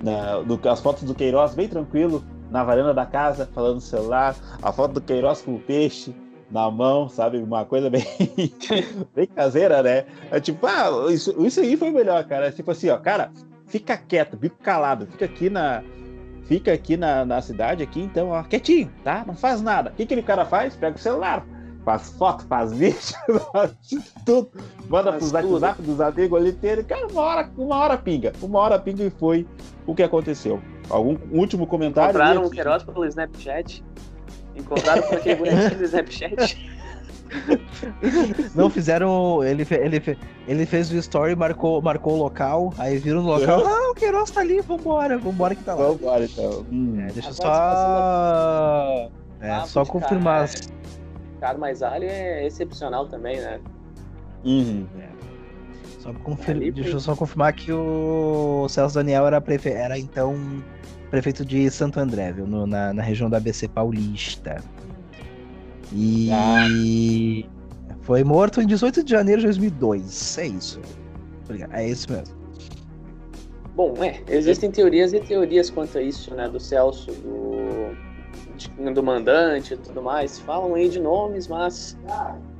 na, 0.02 0.40
do. 0.40 0.60
As 0.70 0.82
fotos 0.82 1.04
do 1.04 1.16
Queiroz 1.16 1.56
bem 1.56 1.68
tranquilo, 1.68 2.24
na 2.52 2.64
varanda 2.64 2.94
da 2.94 3.06
casa, 3.06 3.50
falando 3.54 3.76
no 3.76 3.82
celular, 3.82 4.36
a 4.62 4.72
foto 4.72 4.94
do 4.94 5.02
Queiroz 5.02 5.42
com 5.42 5.56
o 5.56 5.60
peixe 5.60 6.14
na 6.52 6.70
mão, 6.70 7.10
sabe? 7.10 7.38
Uma 7.38 7.66
coisa 7.66 7.90
bem, 7.90 8.06
bem 9.16 9.28
caseira, 9.28 9.82
né? 9.82 10.06
É 10.30 10.40
tipo, 10.40 10.66
ah, 10.68 11.12
isso, 11.12 11.34
isso 11.46 11.60
aí 11.60 11.76
foi 11.76 11.92
melhor, 11.92 12.24
cara. 12.26 12.48
É 12.48 12.52
tipo 12.52 12.72
assim, 12.72 12.90
ó, 12.90 12.98
cara, 12.98 13.32
fica 13.66 13.98
quieto, 13.98 14.38
bico 14.38 14.58
calado, 14.62 15.08
fica 15.08 15.26
aqui 15.26 15.50
na, 15.50 15.84
fica 16.46 16.74
aqui 16.74 16.96
na, 16.98 17.26
na 17.26 17.42
cidade, 17.42 17.84
aqui, 17.84 18.02
então, 18.02 18.30
ó, 18.30 18.44
quietinho, 18.44 18.92
tá? 19.04 19.24
Não 19.26 19.36
faz 19.36 19.62
nada. 19.62 19.92
O 19.92 19.94
que 19.94 20.04
aquele 20.04 20.24
cara 20.24 20.46
faz? 20.46 20.76
Pega 20.76 20.96
o 20.96 21.00
celular, 21.00 21.46
faz 21.84 22.10
foto, 22.12 22.46
faz 22.46 22.72
vídeo, 22.74 22.98
tudo. 24.26 24.50
Manda 24.88 25.14
faz 25.14 25.32
pro 25.32 25.52
WhatsApp 25.52 25.82
dos 25.82 26.02
amigos 26.02 26.40
ali 26.40 26.50
inteiro. 26.50 26.84
Cara, 26.84 27.08
uma 27.08 27.22
hora, 27.22 27.50
uma 27.58 27.76
hora 27.78 27.98
pinga. 27.98 28.34
Uma 28.42 28.60
hora 28.60 28.80
pinga 28.80 29.04
e 29.04 29.10
foi 29.10 29.48
o 29.86 29.94
que 29.94 30.04
aconteceu. 30.04 30.62
Algum 30.90 31.18
último 31.32 31.66
comentário? 31.66 32.10
Encontraram 32.12 32.46
o 32.46 32.50
Queiroz 32.50 32.84
pelo 32.84 33.06
Snapchat? 33.06 33.84
Encontraram 34.56 35.04
com 35.04 35.16
aquele 35.16 35.36
bonequinho 35.36 35.78
do 35.78 35.84
Snapchat? 35.84 36.75
Não 38.56 38.70
fizeram. 38.70 39.44
Ele, 39.44 39.66
ele, 39.72 40.18
ele 40.48 40.66
fez 40.66 40.92
o 40.92 40.96
story, 40.98 41.36
marcou, 41.36 41.82
marcou 41.82 42.14
o 42.14 42.18
local, 42.18 42.74
aí 42.78 42.98
viram 42.98 43.22
no 43.22 43.30
local. 43.30 43.62
Uhum. 43.62 43.68
Ah, 43.68 43.92
o 43.92 43.96
Queiroz 43.96 44.32
tá 44.32 44.42
ali, 44.42 44.62
vambora, 44.62 45.18
vambora 45.18 45.56
que 45.56 45.64
tá 45.64 45.74
lá. 45.74 45.88
Vambora 45.88 46.26
então. 46.26 46.66
Hum. 46.72 47.00
É, 47.00 47.12
deixa 47.12 47.34
só. 47.34 49.10
É, 49.42 49.52
ah, 49.52 49.66
só 49.66 49.86
confirmar. 49.86 50.48
Cara, 50.48 50.60
é... 50.60 51.40
Cara, 51.40 51.58
mas 51.58 51.84
Ali 51.84 52.08
é 52.08 52.46
excepcional 52.46 53.08
também, 53.08 53.38
né? 53.38 53.60
Uhum. 54.44 54.88
É. 55.00 55.10
Só 56.00 56.14
confir... 56.14 56.72
Deixa 56.72 56.92
eu 56.92 57.00
só 57.00 57.16
confirmar 57.16 57.54
que 57.54 57.72
o 57.72 58.68
Celso 58.70 58.96
Daniel 58.96 59.26
era, 59.26 59.42
prefe... 59.42 59.70
era 59.70 59.98
então 59.98 60.36
prefeito 61.10 61.44
de 61.46 61.70
Santo 61.70 62.00
André, 62.00 62.32
viu? 62.32 62.46
No, 62.48 62.68
na, 62.68 62.94
na 62.94 63.02
região 63.02 63.30
da 63.30 63.38
ABC 63.38 63.68
Paulista. 63.68 64.64
E 65.94 66.30
ah. 66.32 67.96
foi 68.02 68.24
morto 68.24 68.62
em 68.62 68.68
18 68.68 69.04
de 69.04 69.12
janeiro 69.12 69.42
de 69.42 69.48
2002. 69.48 70.38
É 70.38 70.48
isso. 70.48 70.82
É 71.72 71.88
isso 71.88 72.12
mesmo. 72.12 72.36
Bom, 73.76 73.94
é, 74.02 74.22
existem 74.30 74.72
teorias 74.72 75.12
e 75.14 75.20
teorias 75.20 75.70
quanto 75.70 75.98
a 75.98 76.02
isso, 76.02 76.34
né? 76.34 76.48
Do 76.48 76.60
Celso, 76.60 77.12
do, 77.12 78.94
do 78.94 79.04
mandante 79.04 79.74
e 79.74 79.78
tudo 79.78 80.02
mais. 80.02 80.40
Falam 80.40 80.76
aí 80.76 80.88
de 80.88 81.00
nomes, 81.00 81.48
mas 81.48 81.98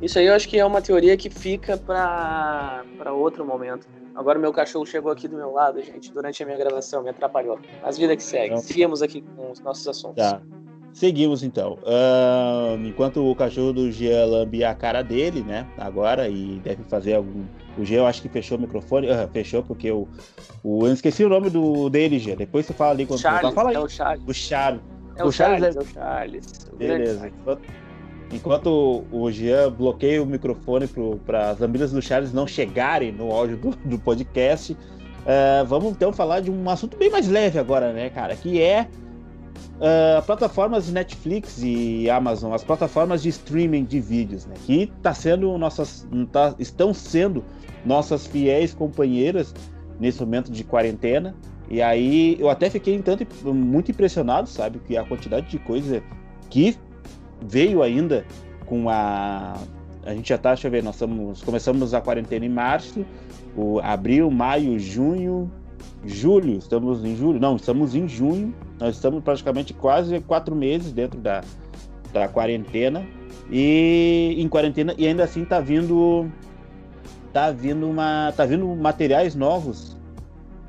isso 0.02 0.20
aí 0.20 0.26
eu 0.26 0.34
acho 0.34 0.50
que 0.50 0.60
é 0.60 0.66
uma 0.66 0.82
teoria 0.82 1.16
que 1.16 1.30
fica 1.30 1.78
para 1.78 2.84
outro 3.14 3.46
momento. 3.46 3.88
Agora 4.14 4.38
meu 4.38 4.52
cachorro 4.52 4.86
chegou 4.86 5.12
aqui 5.12 5.28
do 5.28 5.38
meu 5.38 5.52
lado, 5.52 5.82
gente, 5.82 6.12
durante 6.12 6.44
a 6.44 6.46
minha 6.46 6.58
gravação, 6.58 7.02
me 7.02 7.10
atrapalhou. 7.10 7.60
As 7.82 7.98
vidas 7.98 8.18
que 8.18 8.24
seguem. 8.24 8.58
Seguimos 8.58 9.02
aqui 9.02 9.22
com 9.22 9.52
os 9.52 9.62
nossos 9.62 9.88
assuntos. 9.88 10.22
Tá. 10.22 10.42
Seguimos 10.96 11.44
então. 11.44 11.78
Uh, 11.84 12.88
enquanto 12.88 13.30
o 13.30 13.36
cachorro 13.36 13.74
do 13.74 13.92
Jean 13.92 14.26
lambe 14.28 14.64
a 14.64 14.74
cara 14.74 15.02
dele, 15.02 15.42
né? 15.42 15.68
Agora, 15.78 16.30
e 16.30 16.62
deve 16.64 16.84
fazer 16.86 17.16
algum. 17.16 17.44
O 17.78 17.84
Jean, 17.84 17.98
eu 17.98 18.06
acho 18.06 18.22
que 18.22 18.30
fechou 18.30 18.58
o 18.58 18.62
microfone. 18.62 19.08
Fechou 19.34 19.62
porque 19.62 19.92
o, 19.92 20.08
o. 20.64 20.88
Eu 20.88 20.94
esqueci 20.94 21.26
o 21.26 21.28
nome 21.28 21.50
do 21.50 21.90
dele, 21.90 22.18
Jean. 22.18 22.38
Depois 22.38 22.66
você 22.66 22.72
fala 22.72 22.92
ali 22.92 23.06
quando 23.06 23.20
Charles, 23.20 23.54
Fala 23.54 23.72
aí. 23.72 23.76
É 23.76 23.80
o 23.80 23.90
Charles. 23.90 24.24
O 24.26 24.34
Charles. 24.34 24.82
É 25.18 25.24
o, 25.26 25.28
o 25.28 25.32
Charles, 25.34 25.60
Charles 25.60 25.76
é... 25.76 25.80
é 25.80 25.82
o 25.82 25.86
Charles. 25.86 26.68
O 26.72 26.76
Beleza. 26.78 27.28
Enquanto, 27.28 27.62
enquanto 28.32 29.04
o 29.12 29.30
Jean 29.30 29.70
bloqueia 29.74 30.24
o 30.24 30.26
microfone 30.26 30.88
para 31.26 31.50
as 31.50 31.62
amigas 31.62 31.92
do 31.92 32.02
Charles 32.02 32.32
não 32.32 32.48
chegarem 32.48 33.12
no 33.12 33.34
áudio 33.34 33.58
do, 33.58 33.72
do 33.84 34.00
podcast, 34.00 34.72
uh, 34.72 35.66
vamos 35.68 35.92
então 35.92 36.14
falar 36.14 36.40
de 36.40 36.50
um 36.50 36.70
assunto 36.70 36.96
bem 36.96 37.10
mais 37.10 37.28
leve 37.28 37.60
agora, 37.60 37.92
né, 37.92 38.10
cara? 38.10 38.34
Que 38.34 38.62
é 38.62 38.88
uh, 39.76 40.22
plataformas 40.26 40.92
Netflix 40.92 41.62
e 41.62 42.10
Amazon, 42.10 42.54
as 42.54 42.64
plataformas 42.64 43.24
de 43.24 43.30
streaming 43.30 43.86
de 43.86 44.00
vídeos, 44.00 44.46
né, 44.46 44.56
que 44.66 44.88
tá 45.02 45.14
sendo 45.14 45.58
nossas, 45.58 46.08
tá, 46.32 46.56
estão 46.60 46.94
sendo 46.94 47.44
nossas 47.86 48.26
fiéis 48.26 48.74
companheiras 48.74 49.54
nesse 50.00 50.20
momento 50.20 50.52
de 50.52 50.64
quarentena. 50.64 51.36
E 51.70 51.82
aí 51.82 52.38
eu 52.40 52.50
até 52.50 52.70
fiquei 52.70 53.00
tanto 53.02 53.26
muito 53.54 53.90
impressionado, 53.90 54.48
sabe, 54.48 54.80
que 54.80 54.96
a 54.96 55.04
quantidade 55.04 55.48
de 55.50 55.58
coisa 55.58 56.04
que 56.50 56.78
veio 57.42 57.82
ainda 57.82 58.24
com 58.66 58.88
a 58.90 59.56
a 60.06 60.14
gente 60.14 60.30
já 60.30 60.38
tá, 60.38 60.54
deixa 60.54 60.68
eu 60.68 60.72
ver, 60.72 60.84
nós 60.84 60.96
estamos, 60.96 61.42
começamos 61.42 61.94
a 61.94 62.00
quarentena 62.00 62.46
em 62.46 62.50
março, 62.50 63.04
o 63.58 63.80
abril, 63.80 64.30
maio, 64.30 64.78
junho, 64.78 65.52
julho, 66.06 66.58
estamos 66.58 67.04
em 67.04 67.16
julho, 67.16 67.40
não, 67.40 67.56
estamos 67.56 67.96
em 67.96 68.08
junho, 68.08 68.54
nós 68.80 68.96
estamos 68.96 69.24
praticamente 69.24 69.74
quase 69.74 70.20
quatro 70.22 70.56
meses 70.56 70.92
dentro 70.92 71.20
da, 71.20 71.44
da 72.14 72.28
quarentena 72.28 73.06
e 73.50 74.36
em 74.38 74.48
quarentena 74.48 74.94
e 74.98 75.08
ainda 75.08 75.24
assim 75.24 75.46
tá 75.46 75.60
vindo 75.60 76.30
tá 77.34 77.52
vindo 77.52 77.88
uma 77.88 78.32
tá 78.36 78.46
vindo 78.46 78.68
materiais 78.76 79.36
novos 79.36 79.98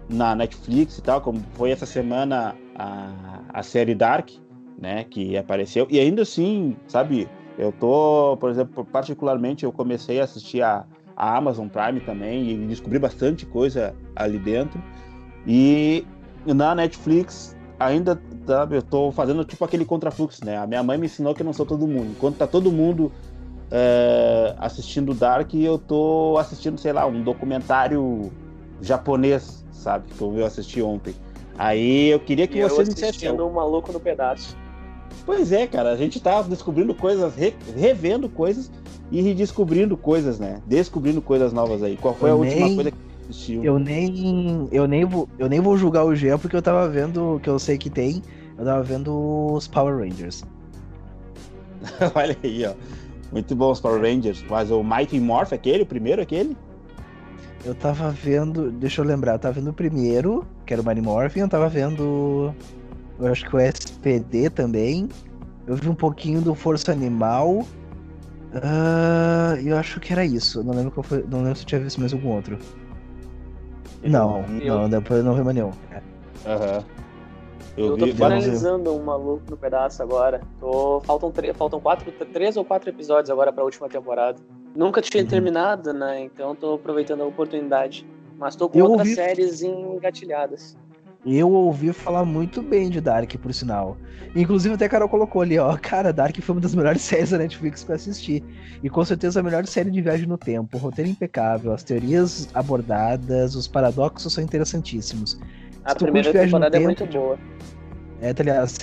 na 0.08 0.34
Netflix 0.34 0.98
e 0.98 1.02
tal, 1.02 1.20
como 1.20 1.40
foi 1.54 1.70
essa 1.70 1.86
semana 1.86 2.54
a, 2.74 3.40
a 3.52 3.62
série 3.62 3.94
Dark, 3.94 4.30
né, 4.78 5.04
que 5.04 5.36
apareceu 5.36 5.86
e 5.90 5.98
ainda 5.98 6.22
assim, 6.22 6.76
sabe, 6.86 7.28
eu 7.58 7.72
tô, 7.72 8.36
por 8.38 8.50
exemplo, 8.50 8.84
particularmente 8.84 9.64
eu 9.64 9.72
comecei 9.72 10.20
a 10.20 10.24
assistir 10.24 10.62
a, 10.62 10.84
a 11.16 11.36
Amazon 11.36 11.68
Prime 11.68 12.00
também 12.00 12.50
e 12.50 12.66
descobri 12.66 12.98
bastante 12.98 13.46
coisa 13.46 13.94
ali 14.14 14.38
dentro. 14.38 14.82
E 15.46 16.06
na 16.46 16.74
Netflix 16.74 17.56
ainda 17.78 18.20
sabe, 18.46 18.76
eu 18.76 18.82
tô 18.82 19.10
fazendo 19.10 19.44
tipo 19.44 19.64
aquele 19.64 19.84
contrafluxo, 19.84 20.44
né? 20.44 20.56
A 20.56 20.66
minha 20.66 20.82
mãe 20.82 20.98
me 20.98 21.06
ensinou 21.06 21.34
que 21.34 21.42
eu 21.42 21.46
não 21.46 21.52
sou 21.52 21.64
todo 21.64 21.86
mundo. 21.86 22.10
Enquanto 22.10 22.36
tá 22.36 22.46
todo 22.46 22.70
mundo 22.70 23.10
é, 23.70 24.54
assistindo 24.58 25.14
Dark, 25.14 25.52
eu 25.54 25.78
tô 25.78 26.36
assistindo, 26.38 26.78
sei 26.78 26.92
lá, 26.92 27.06
um 27.06 27.22
documentário 27.22 28.30
japonês, 28.80 29.64
sabe? 29.72 30.06
Que 30.12 30.22
eu 30.22 30.44
assisti 30.44 30.82
ontem. 30.82 31.14
Aí 31.58 32.08
eu 32.08 32.20
queria 32.20 32.46
que 32.46 32.58
e 32.58 32.62
você 32.62 32.84
me 32.84 32.94
dissesse. 32.94 33.28
um 33.28 33.52
maluco 33.52 33.92
no 33.92 34.00
pedaço. 34.00 34.56
Pois 35.24 35.50
é, 35.50 35.66
cara, 35.66 35.90
a 35.90 35.96
gente 35.96 36.20
tá 36.20 36.42
descobrindo 36.42 36.94
coisas, 36.94 37.34
re, 37.34 37.54
revendo 37.76 38.28
coisas 38.28 38.70
e 39.10 39.20
redescobrindo 39.20 39.96
coisas, 39.96 40.38
né? 40.38 40.60
Descobrindo 40.66 41.22
coisas 41.22 41.52
novas 41.52 41.82
aí. 41.82 41.96
Qual 41.96 42.14
foi 42.14 42.30
eu 42.30 42.42
a 42.42 42.44
nem... 42.44 42.54
última 42.54 42.74
coisa 42.74 42.90
que 42.90 42.98
assistiu? 43.30 43.64
Eu 43.64 43.78
nem, 43.78 44.68
eu 44.72 44.86
nem 44.86 45.04
vou, 45.04 45.28
eu 45.38 45.48
nem 45.48 45.60
vou 45.60 45.76
julgar 45.76 46.04
o 46.04 46.14
Jean 46.14 46.38
porque 46.38 46.56
eu 46.56 46.62
tava 46.62 46.88
vendo, 46.88 47.40
que 47.42 47.48
eu 47.48 47.58
sei 47.58 47.78
que 47.78 47.88
tem, 47.88 48.22
eu 48.58 48.64
tava 48.64 48.82
vendo 48.82 49.52
os 49.52 49.68
Power 49.68 49.98
Rangers. 49.98 50.44
Olha 52.14 52.36
aí, 52.42 52.66
ó. 52.66 52.74
Muito 53.32 53.54
bom 53.54 53.70
os 53.70 53.80
Power 53.80 54.00
Rangers. 54.00 54.44
Mas 54.48 54.70
o 54.70 54.82
Mighty 54.82 55.20
Morph, 55.20 55.52
aquele, 55.52 55.82
o 55.82 55.86
primeiro, 55.86 56.22
aquele? 56.22 56.56
Eu 57.64 57.74
tava 57.74 58.10
vendo, 58.10 58.70
deixa 58.70 59.00
eu 59.00 59.04
lembrar, 59.04 59.34
eu 59.34 59.38
tava 59.38 59.54
vendo 59.54 59.70
o 59.70 59.72
primeiro, 59.72 60.46
que 60.64 60.72
era 60.72 60.80
o 60.80 60.86
Mighty 60.86 61.00
Morphin, 61.00 61.40
eu 61.40 61.48
tava 61.48 61.68
vendo, 61.68 62.54
eu 63.18 63.26
acho 63.26 63.44
que 63.48 63.56
o 63.56 63.58
SPD 63.58 64.50
também. 64.50 65.08
Eu 65.66 65.74
vi 65.74 65.88
um 65.88 65.94
pouquinho 65.94 66.40
do 66.40 66.54
Força 66.54 66.92
Animal. 66.92 67.66
Uh, 68.56 69.60
eu 69.66 69.76
acho 69.76 70.00
que 70.00 70.12
era 70.12 70.24
isso. 70.24 70.62
Não 70.62 70.74
lembro, 70.74 70.90
qual 70.90 71.04
foi, 71.04 71.24
não 71.28 71.38
lembro 71.42 71.56
se 71.56 71.62
eu 71.62 71.66
tinha 71.66 71.80
visto 71.80 72.00
mais 72.00 72.12
algum 72.12 72.30
outro. 72.30 72.58
Não, 74.02 74.44
eu... 74.60 74.78
não, 74.78 74.88
depois 74.88 75.24
não 75.24 75.34
vi 75.34 75.42
mais 75.42 75.54
nenhum. 75.54 75.72
Aham. 76.46 76.78
Uhum. 76.78 77.06
Eu, 77.76 77.88
eu 77.88 77.98
tô 77.98 78.06
vi, 78.06 78.12
finalizando 78.14 78.94
um 78.94 79.02
maluco 79.02 79.42
no 79.50 79.56
pedaço 79.56 80.02
agora. 80.02 80.40
Tô, 80.58 81.00
faltam, 81.00 81.30
faltam 81.54 81.78
quatro, 81.78 82.10
três 82.32 82.56
ou 82.56 82.64
quatro 82.64 82.88
episódios 82.88 83.28
agora 83.30 83.52
pra 83.52 83.62
última 83.62 83.86
temporada. 83.86 84.38
Nunca 84.74 85.02
tinha 85.02 85.22
uhum. 85.22 85.28
terminado, 85.28 85.92
né? 85.92 86.22
Então 86.22 86.54
tô 86.54 86.74
aproveitando 86.74 87.22
a 87.22 87.26
oportunidade. 87.26 88.06
Mas 88.38 88.56
tô 88.56 88.68
com 88.68 88.78
eu 88.78 88.86
outras 88.86 89.08
ouvi... 89.08 89.14
séries 89.14 89.62
engatilhadas. 89.62 90.76
Eu 91.26 91.50
ouvi 91.50 91.92
falar 91.92 92.24
muito 92.24 92.62
bem 92.62 92.88
de 92.88 93.00
Dark, 93.00 93.34
por 93.38 93.52
sinal. 93.52 93.96
Inclusive, 94.36 94.76
até 94.76 94.84
a 94.84 94.88
Carol 94.88 95.08
colocou 95.08 95.42
ali, 95.42 95.58
ó. 95.58 95.76
Cara, 95.76 96.12
Dark 96.12 96.36
foi 96.40 96.54
uma 96.54 96.60
das 96.60 96.72
melhores 96.72 97.02
séries 97.02 97.30
da 97.30 97.38
Netflix 97.38 97.82
que 97.82 97.90
eu 97.90 97.96
assisti. 97.96 98.44
E 98.80 98.88
com 98.88 99.04
certeza 99.04 99.40
a 99.40 99.42
melhor 99.42 99.66
série 99.66 99.90
de 99.90 100.00
viagem 100.00 100.28
no 100.28 100.38
tempo. 100.38 100.76
O 100.76 100.80
roteiro 100.80 101.10
impecável, 101.10 101.72
as 101.72 101.82
teorias 101.82 102.48
abordadas, 102.54 103.56
os 103.56 103.66
paradoxos 103.66 104.32
são 104.32 104.44
interessantíssimos. 104.44 105.36
A 105.84 105.96
primeira 105.96 106.32
temporada 106.32 106.76
é 106.76 106.80
muito 106.80 107.04
boa. 107.06 107.36
É, 108.20 108.32
tá 108.32 108.44
ligado? 108.44 108.68
Se, 108.68 108.78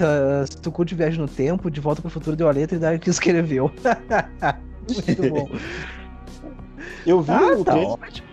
se 0.51 0.61
tu 0.61 0.69
curte 0.69 0.93
Viagem 0.93 1.19
no 1.19 1.27
Tempo, 1.27 1.72
De 1.72 1.80
Volta 1.80 2.01
pro 2.01 2.11
Futuro 2.11 2.35
deu 2.35 2.49
a 2.49 2.51
letra 2.51 2.76
e 2.76 2.80
Dark 2.80 3.01
que 3.01 3.09
escreveu. 3.09 3.72
muito 5.07 5.30
bom. 5.30 5.49
Eu 7.07 7.22
vi 7.22 7.31
ah, 7.31 7.57
o 7.57 7.63
tá 7.63 7.76
ótimo 7.77 8.32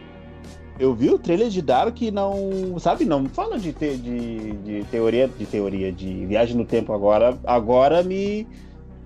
eu 0.80 0.94
vi 0.94 1.10
o 1.10 1.18
trailer 1.18 1.48
de 1.48 1.60
Dark 1.60 2.00
e 2.00 2.10
não, 2.10 2.78
sabe, 2.78 3.04
não 3.04 3.26
fala 3.26 3.58
de, 3.58 3.72
te, 3.72 3.96
de, 3.96 4.52
de, 4.52 4.84
teoria, 4.90 5.28
de 5.28 5.44
teoria 5.44 5.92
de 5.92 6.24
viagem 6.24 6.56
no 6.56 6.64
tempo 6.64 6.92
agora, 6.92 7.38
agora 7.44 8.02
me 8.02 8.46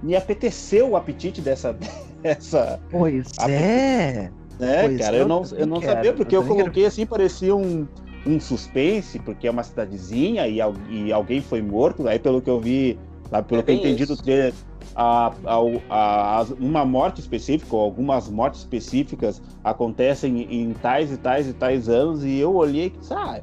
me 0.00 0.14
apeteceu 0.14 0.90
o 0.90 0.96
apetite 0.96 1.40
dessa 1.40 1.76
dessa 2.22 2.78
Pois 2.90 3.26
é. 3.48 4.30
É, 4.60 4.82
pois 4.82 4.98
cara, 4.98 5.16
eu, 5.16 5.26
não 5.26 5.42
eu 5.56 5.66
não 5.66 5.80
quero. 5.80 5.92
sabia 5.92 6.12
porque 6.12 6.36
eu, 6.36 6.42
eu 6.42 6.46
coloquei 6.46 6.72
quero. 6.74 6.86
assim, 6.86 7.04
parecia 7.04 7.54
um 7.54 7.86
um 8.26 8.40
suspense, 8.40 9.18
porque 9.18 9.46
é 9.46 9.50
uma 9.50 9.62
cidadezinha 9.62 10.46
e, 10.48 10.58
e 10.90 11.12
alguém 11.12 11.42
foi 11.42 11.60
morto, 11.60 12.08
aí 12.08 12.18
pelo 12.18 12.40
que 12.40 12.48
eu 12.48 12.58
vi, 12.58 12.98
pelo 13.48 13.60
é 13.60 13.64
que 13.64 13.70
eu 13.70 13.74
entendi 13.74 14.04
isso. 14.04 14.16
do 14.16 14.22
trailer, 14.22 14.54
a, 14.94 15.32
a, 15.44 16.40
a, 16.40 16.46
uma 16.58 16.84
morte 16.84 17.20
específica, 17.20 17.74
ou 17.74 17.82
algumas 17.82 18.28
mortes 18.28 18.60
específicas 18.60 19.42
acontecem 19.62 20.42
em 20.50 20.72
tais 20.74 21.12
e 21.12 21.16
tais 21.16 21.48
e 21.48 21.52
tais 21.52 21.88
anos, 21.88 22.24
e 22.24 22.38
eu 22.38 22.54
olhei 22.54 22.86
e 22.86 22.90
disse, 22.90 23.12
ah, 23.12 23.40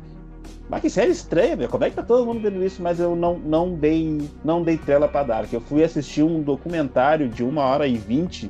mas 0.69 0.81
que 0.81 0.89
série 0.89 1.11
estranha, 1.11 1.57
meu. 1.57 1.67
Como 1.67 1.83
é 1.83 1.89
que 1.89 1.97
tá 1.97 2.01
todo 2.03 2.25
mundo 2.25 2.39
vendo 2.39 2.63
isso? 2.63 2.81
Mas 2.81 2.97
eu 2.97 3.13
não, 3.13 3.37
não 3.37 3.73
dei 3.73 4.21
não 4.41 4.63
dei 4.63 4.77
tela 4.77 5.05
para 5.05 5.23
dar. 5.23 5.53
Eu 5.53 5.59
fui 5.59 5.83
assistir 5.83 6.23
um 6.23 6.41
documentário 6.41 7.27
de 7.27 7.43
uma 7.43 7.63
hora 7.63 7.85
e 7.85 7.97
vinte 7.97 8.49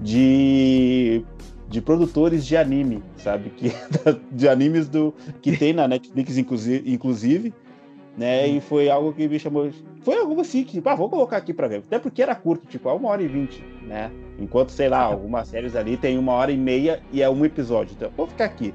de, 0.00 1.24
de 1.68 1.80
produtores 1.80 2.46
de 2.46 2.56
anime, 2.56 3.02
sabe? 3.16 3.50
Que, 3.50 3.72
de 4.30 4.48
animes 4.48 4.88
do, 4.88 5.12
que 5.42 5.56
tem 5.56 5.72
na 5.72 5.88
Netflix, 5.88 6.38
inclusive 6.38 7.52
né? 8.16 8.46
E 8.48 8.60
foi 8.60 8.88
algo 8.88 9.12
que 9.12 9.28
me 9.28 9.38
chamou. 9.38 9.70
Foi 10.00 10.16
algo 10.16 10.40
assim 10.40 10.64
que, 10.64 10.80
ah, 10.84 10.94
vou 10.94 11.10
colocar 11.10 11.36
aqui 11.36 11.52
para 11.52 11.68
ver. 11.68 11.78
Até 11.78 11.98
porque 11.98 12.22
era 12.22 12.34
curto, 12.34 12.66
tipo, 12.66 12.88
é 12.88 12.92
uma 12.92 13.08
hora 13.08 13.22
e 13.22 13.28
vinte, 13.28 13.62
né? 13.82 14.10
Enquanto, 14.38 14.70
sei 14.70 14.88
lá, 14.88 15.00
algumas 15.00 15.48
séries 15.48 15.76
ali 15.76 15.96
tem 15.96 16.18
uma 16.18 16.32
hora 16.32 16.50
e 16.50 16.56
meia 16.56 17.02
e 17.12 17.22
é 17.22 17.28
um 17.28 17.44
episódio. 17.44 17.94
Então, 17.96 18.10
vou 18.16 18.26
ficar 18.26 18.46
aqui. 18.46 18.72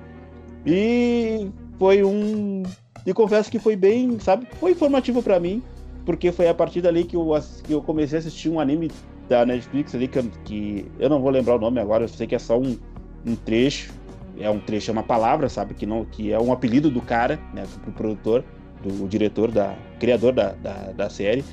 E 0.66 1.50
foi 1.80 2.04
um. 2.04 2.64
E 3.06 3.14
confesso 3.14 3.50
que 3.50 3.58
foi 3.58 3.76
bem, 3.76 4.20
sabe? 4.20 4.48
Foi 4.60 4.72
informativo 4.72 5.24
para 5.24 5.40
mim, 5.40 5.64
porque 6.06 6.32
foi 6.32 6.48
a 6.48 6.54
partir 6.54 6.82
dali 6.82 7.04
que 7.04 7.16
eu, 7.16 7.28
que 7.64 7.74
eu 7.74 7.82
comecei 7.82 8.18
a 8.18 8.20
assistir 8.20 8.50
um 8.50 8.60
anime 8.60 8.92
da 9.28 9.46
Netflix 9.46 9.96
ali, 9.96 10.08
que 10.08 10.22
que 10.44 10.92
eu 11.00 11.10
não 11.10 11.20
vou 11.20 11.32
lembrar 11.32 11.56
o 11.56 11.60
nome 11.60 11.80
agora, 11.80 12.04
eu 12.04 12.08
sei 12.08 12.28
que 12.28 12.36
é 12.36 12.40
só 12.40 12.60
um, 12.60 12.78
um 13.26 13.36
trecho. 13.36 13.92
É 14.40 14.50
um 14.50 14.60
trecho, 14.60 14.90
é 14.90 14.94
uma 14.94 15.04
palavra, 15.04 15.50
sabe? 15.50 15.74
Que, 15.74 15.86
não, 15.86 16.04
que 16.06 16.32
é 16.32 16.40
um 16.40 16.52
apelido 16.52 16.90
do 16.90 17.02
cara, 17.02 17.40
né? 17.54 17.64
Pro 17.84 17.92
produtor 17.92 18.44
do 18.84 19.08
diretor, 19.08 19.52
da 19.52 19.76
criador 20.00 20.34
da, 20.34 20.54
da, 20.54 20.92
da 20.92 21.10
série, 21.10 21.44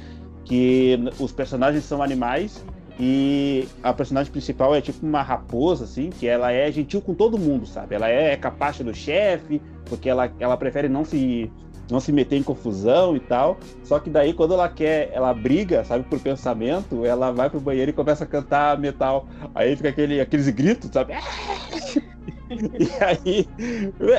que 0.45 0.99
os 1.19 1.33
personagens 1.33 1.85
são 1.85 2.03
animais 2.03 2.65
e 2.99 3.69
a 3.83 3.93
personagem 3.93 4.33
principal 4.33 4.75
é 4.75 4.81
tipo 4.81 5.07
uma 5.07 5.23
raposa, 5.23 5.85
assim, 5.85 6.11
que 6.11 6.27
ela 6.27 6.51
é 6.51 6.71
gentil 6.73 7.01
com 7.01 7.15
todo 7.15 7.39
mundo, 7.39 7.65
sabe? 7.67 7.95
Ela 7.95 8.09
é 8.09 8.37
capacha 8.37 8.83
do 8.83 8.93
chefe, 8.93 9.63
porque 9.85 10.09
ela, 10.09 10.33
ela 10.41 10.57
prefere 10.57 10.89
não 10.89 11.05
se 11.05 11.51
não 11.91 12.01
se 12.01 12.13
meter 12.13 12.37
em 12.37 12.43
confusão 12.43 13.17
e 13.17 13.21
tal. 13.21 13.57
Só 13.83 13.99
que 13.99 14.11
daí, 14.11 14.35
quando 14.35 14.55
ela 14.55 14.69
quer, 14.69 15.11
ela 15.13 15.33
briga, 15.33 15.85
sabe, 15.85 16.05
por 16.05 16.21
pensamento, 16.21 17.05
ela 17.05 17.33
vai 17.33 17.49
pro 17.49 17.61
banheiro 17.61 17.91
e 17.91 17.95
começa 17.95 18.25
a 18.25 18.27
cantar 18.27 18.79
metal. 18.79 19.27
Aí 19.55 19.75
fica 19.77 19.89
aquele, 19.89 20.21
aqueles 20.21 20.49
gritos, 20.51 20.91
sabe? 20.93 21.15
e 22.51 23.05
aí, 23.05 23.49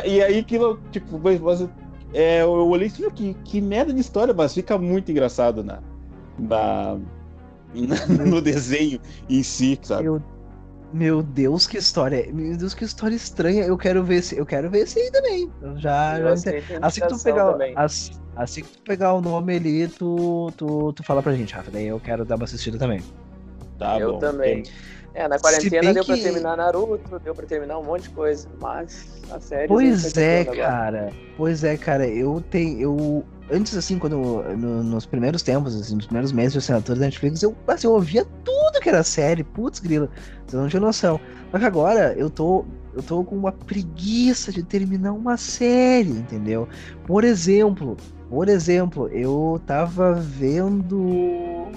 e 0.05 0.21
aí 0.21 0.39
aquilo, 0.39 0.79
tipo, 0.91 1.17
você, 1.17 1.69
é, 2.13 2.41
eu 2.41 2.67
olhei 2.67 2.87
e 2.87 2.89
falei, 2.89 3.11
que, 3.11 3.33
que 3.43 3.61
merda 3.61 3.93
de 3.93 3.99
história, 3.99 4.33
mas 4.33 4.53
fica 4.53 4.77
muito 4.77 5.11
engraçado 5.11 5.63
na, 5.63 5.79
na, 6.37 6.97
no 8.25 8.41
desenho 8.41 8.99
em 9.29 9.43
si, 9.43 9.79
sabe? 9.83 10.03
Meu, 10.03 10.21
meu 10.91 11.21
Deus, 11.21 11.67
que 11.67 11.77
história. 11.77 12.27
Meu 12.33 12.57
Deus, 12.57 12.73
que 12.73 12.83
história 12.83 13.15
estranha. 13.15 13.63
Eu 13.63 13.77
quero 13.77 14.03
ver 14.03 14.15
esse, 14.15 14.37
eu 14.37 14.45
quero 14.45 14.69
ver 14.69 14.79
esse 14.79 14.99
aí 14.99 15.11
também. 15.11 15.51
Eu 15.61 15.77
já, 15.77 16.17
Eu 16.19 16.35
já 16.35 16.51
assim 16.81 17.01
que 17.01 17.07
tu 17.07 17.19
pegar, 17.23 17.55
assim, 17.75 18.11
assim 18.35 18.61
que 18.63 18.69
tu 18.69 18.81
pegar 18.81 19.13
o 19.13 19.21
nome 19.21 19.55
ali, 19.55 19.87
tu, 19.87 20.51
tu, 20.57 20.91
tu 20.93 21.03
fala 21.03 21.21
pra 21.21 21.33
gente, 21.33 21.53
Rafa. 21.53 21.69
Daí 21.69 21.87
eu 21.87 21.99
quero 21.99 22.25
dar 22.25 22.35
uma 22.35 22.45
assistida 22.45 22.77
também. 22.77 23.01
Tá 23.77 23.99
eu 23.99 24.13
bom. 24.13 24.19
também. 24.19 24.63
É, 25.13 25.27
na 25.27 25.39
quarentena 25.39 25.93
deu 25.93 26.05
pra 26.05 26.15
que- 26.15 26.21
terminar 26.23 26.55
Naruto, 26.57 27.19
deu 27.19 27.33
pra 27.33 27.45
terminar 27.45 27.77
um 27.79 27.83
monte 27.83 28.03
de 28.03 28.09
coisa, 28.11 28.47
mas 28.61 29.07
a 29.31 29.39
série. 29.39 29.67
Pois 29.67 30.15
é, 30.17 30.45
cara. 30.45 31.09
Pois 31.35 31.63
é, 31.63 31.75
cara. 31.77 32.07
Eu 32.07 32.41
tenho. 32.49 32.79
Eu. 32.79 33.25
Antes, 33.51 33.75
assim, 33.75 33.97
quando. 33.97 34.17
no- 34.55 34.83
nos 34.83 35.05
primeiros 35.07 35.41
tempos, 35.41 35.75
assim, 35.79 35.95
nos 35.95 36.05
primeiros 36.05 36.31
meses 36.31 36.53
de 36.53 36.59
assinatura 36.59 36.99
da 36.99 37.05
Netflix, 37.05 37.41
eu, 37.41 37.55
assim, 37.67 37.87
eu 37.87 37.93
ouvia 37.93 38.23
tudo 38.45 38.79
que 38.81 38.89
era 38.89 39.03
série. 39.03 39.43
Putz, 39.43 39.79
grila. 39.79 40.09
Você 40.45 40.55
não 40.55 40.67
tinha 40.67 40.79
noção. 40.79 41.19
Só 41.51 41.57
que 41.57 41.65
agora 41.65 42.13
eu 42.17 42.29
tô. 42.29 42.63
Eu 42.93 43.03
tô 43.03 43.23
com 43.23 43.35
uma 43.35 43.51
preguiça 43.51 44.51
de 44.51 44.63
terminar 44.63 45.13
uma 45.13 45.37
série, 45.37 46.09
entendeu? 46.09 46.67
Por 47.05 47.23
exemplo, 47.23 47.95
por 48.29 48.49
exemplo, 48.49 49.07
eu 49.09 49.61
tava 49.65 50.13
vendo. 50.13 51.67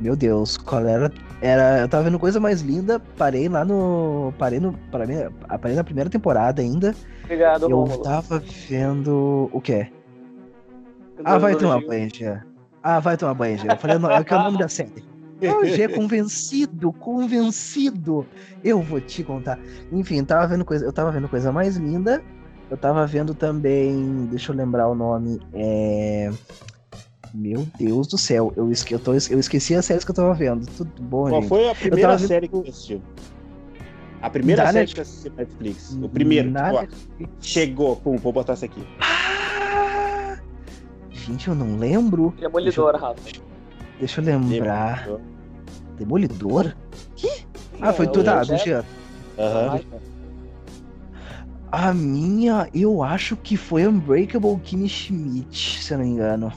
Meu 0.00 0.14
Deus, 0.14 0.56
qual 0.56 0.86
era? 0.86 1.12
Era, 1.40 1.80
eu 1.80 1.88
tava 1.88 2.04
vendo 2.04 2.18
coisa 2.18 2.38
mais 2.38 2.62
linda, 2.62 3.00
parei 3.16 3.48
lá 3.48 3.64
no. 3.64 4.32
Parei 4.38 4.60
no. 4.60 4.72
Parei, 4.90 5.28
parei 5.60 5.76
na 5.76 5.84
primeira 5.84 6.08
temporada 6.08 6.62
ainda. 6.62 6.94
Obrigado, 7.24 7.64
Eu 7.68 7.76
Rômulo. 7.76 8.02
tava 8.02 8.42
vendo. 8.68 9.50
O 9.52 9.60
quê? 9.60 9.88
Ah, 11.24 11.38
vai 11.38 11.54
tomar 11.56 11.80
banho, 11.84 12.08
Gia. 12.14 12.46
Ah, 12.82 13.00
vai 13.00 13.16
tomar 13.16 13.34
banho, 13.34 13.58
Gia. 13.58 13.72
Eu 13.72 13.76
falei, 13.76 13.98
não, 13.98 14.10
é 14.10 14.22
que 14.22 14.32
é 14.32 14.36
o 14.36 14.42
nome 14.44 14.58
da 14.58 14.68
série. 14.68 15.04
Não, 15.42 15.64
Gia, 15.64 15.88
convencido, 15.88 16.92
convencido. 16.92 18.26
Eu 18.62 18.80
vou 18.80 19.00
te 19.00 19.22
contar. 19.24 19.58
Enfim, 19.92 20.22
tava 20.24 20.46
vendo 20.46 20.64
coisa, 20.64 20.84
eu 20.84 20.92
tava 20.92 21.10
vendo 21.10 21.28
coisa 21.28 21.50
mais 21.52 21.76
linda. 21.76 22.22
Eu 22.70 22.76
tava 22.76 23.06
vendo 23.06 23.34
também. 23.34 24.26
Deixa 24.30 24.52
eu 24.52 24.56
lembrar 24.56 24.88
o 24.88 24.94
nome. 24.94 25.40
É. 25.54 26.30
Meu 27.34 27.66
Deus 27.78 28.06
do 28.06 28.16
céu, 28.18 28.52
eu, 28.56 28.70
esque, 28.72 28.94
eu, 28.94 28.98
tô, 28.98 29.12
eu 29.12 29.38
esqueci 29.38 29.74
as 29.74 29.84
séries 29.84 30.04
que 30.04 30.10
eu 30.10 30.14
tava 30.14 30.32
vendo. 30.34 30.66
Tudo 30.66 30.90
bom, 31.02 31.28
Qual 31.28 31.40
gente? 31.42 31.48
foi 31.48 31.68
a 31.70 31.74
primeira 31.74 32.16
vendo- 32.16 32.26
série 32.28 32.48
que 32.48 32.56
você 32.56 32.68
assistiu? 32.70 33.02
A 34.20 34.30
primeira 34.30 34.62
Da 34.64 34.72
série 34.72 34.78
Net- 34.80 34.94
que 34.94 34.96
você 34.96 35.02
assistiu 35.02 35.30
na 35.32 35.36
Netflix. 35.38 35.98
O 36.02 36.08
primeiro. 36.08 36.50
Na 36.50 36.64
tipo, 36.64 36.76
ó, 36.76 36.80
Netflix. 36.82 37.32
chegou. 37.40 37.96
Pum, 37.96 38.16
vou 38.16 38.32
botar 38.32 38.54
essa 38.54 38.64
aqui. 38.64 38.82
Ah! 39.00 40.38
Gente, 41.10 41.48
eu 41.48 41.54
não 41.54 41.76
lembro. 41.76 42.34
Demolidor, 42.40 42.96
Rafa. 42.96 43.20
Deixa 43.98 44.20
eu 44.20 44.24
lembrar. 44.24 45.04
Demolidor. 45.04 45.20
Demolidor? 45.98 46.76
Que? 47.14 47.30
Ah, 47.80 47.92
foi 47.92 48.06
É, 48.06 48.08
tu, 48.08 48.24
tá, 48.24 48.42
Jeff- 48.42 48.58
do 48.62 48.64
Jean. 48.64 48.84
Aham. 49.38 49.80
A 51.70 51.92
minha, 51.92 52.66
eu 52.74 53.02
acho 53.02 53.36
que 53.36 53.56
foi 53.56 53.86
Unbreakable 53.86 54.58
Kimmy 54.64 54.88
Schmidt, 54.88 55.82
se 55.82 55.92
eu 55.92 55.98
não 55.98 56.04
me 56.06 56.12
engano. 56.12 56.52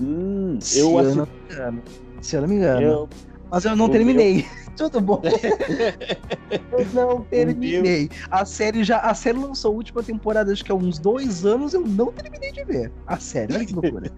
Hum, 0.00 0.58
Se 0.60 0.78
eu 0.78 0.90
eu 0.90 0.98
assisti. 0.98 1.16
não 1.18 1.26
me 1.26 1.54
engano. 1.54 1.82
Se 2.20 2.36
eu 2.36 2.40
não 2.42 2.48
me 2.48 2.54
engano. 2.56 2.82
Eu, 2.82 3.08
Mas 3.50 3.64
eu 3.64 3.76
não 3.76 3.86
o 3.86 3.88
terminei. 3.88 4.46
Tudo 4.76 5.00
bom. 5.00 5.20
eu 6.72 6.86
não 6.94 7.20
terminei. 7.24 8.08
A 8.30 8.44
série 8.44 8.82
já. 8.84 8.98
A 8.98 9.14
série 9.14 9.38
lançou 9.38 9.72
a 9.72 9.74
última 9.76 10.02
temporada, 10.02 10.50
acho 10.52 10.64
que 10.64 10.72
há 10.72 10.74
uns 10.74 10.98
dois 10.98 11.44
anos, 11.44 11.74
eu 11.74 11.80
não 11.86 12.10
terminei 12.12 12.52
de 12.52 12.64
ver. 12.64 12.90
A 13.06 13.18
série, 13.18 13.54
olha 13.54 13.64
que 13.66 13.72
loucura. 13.74 14.10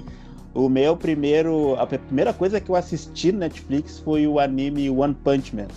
o 0.54 0.68
meu 0.68 0.96
primeiro. 0.96 1.74
A 1.78 1.86
primeira 1.86 2.32
coisa 2.32 2.60
que 2.60 2.70
eu 2.70 2.76
assisti 2.76 3.32
no 3.32 3.38
Netflix 3.38 3.98
foi 4.00 4.26
o 4.26 4.38
anime 4.38 4.90
One 4.90 5.14
Punch 5.14 5.56
Man. 5.56 5.68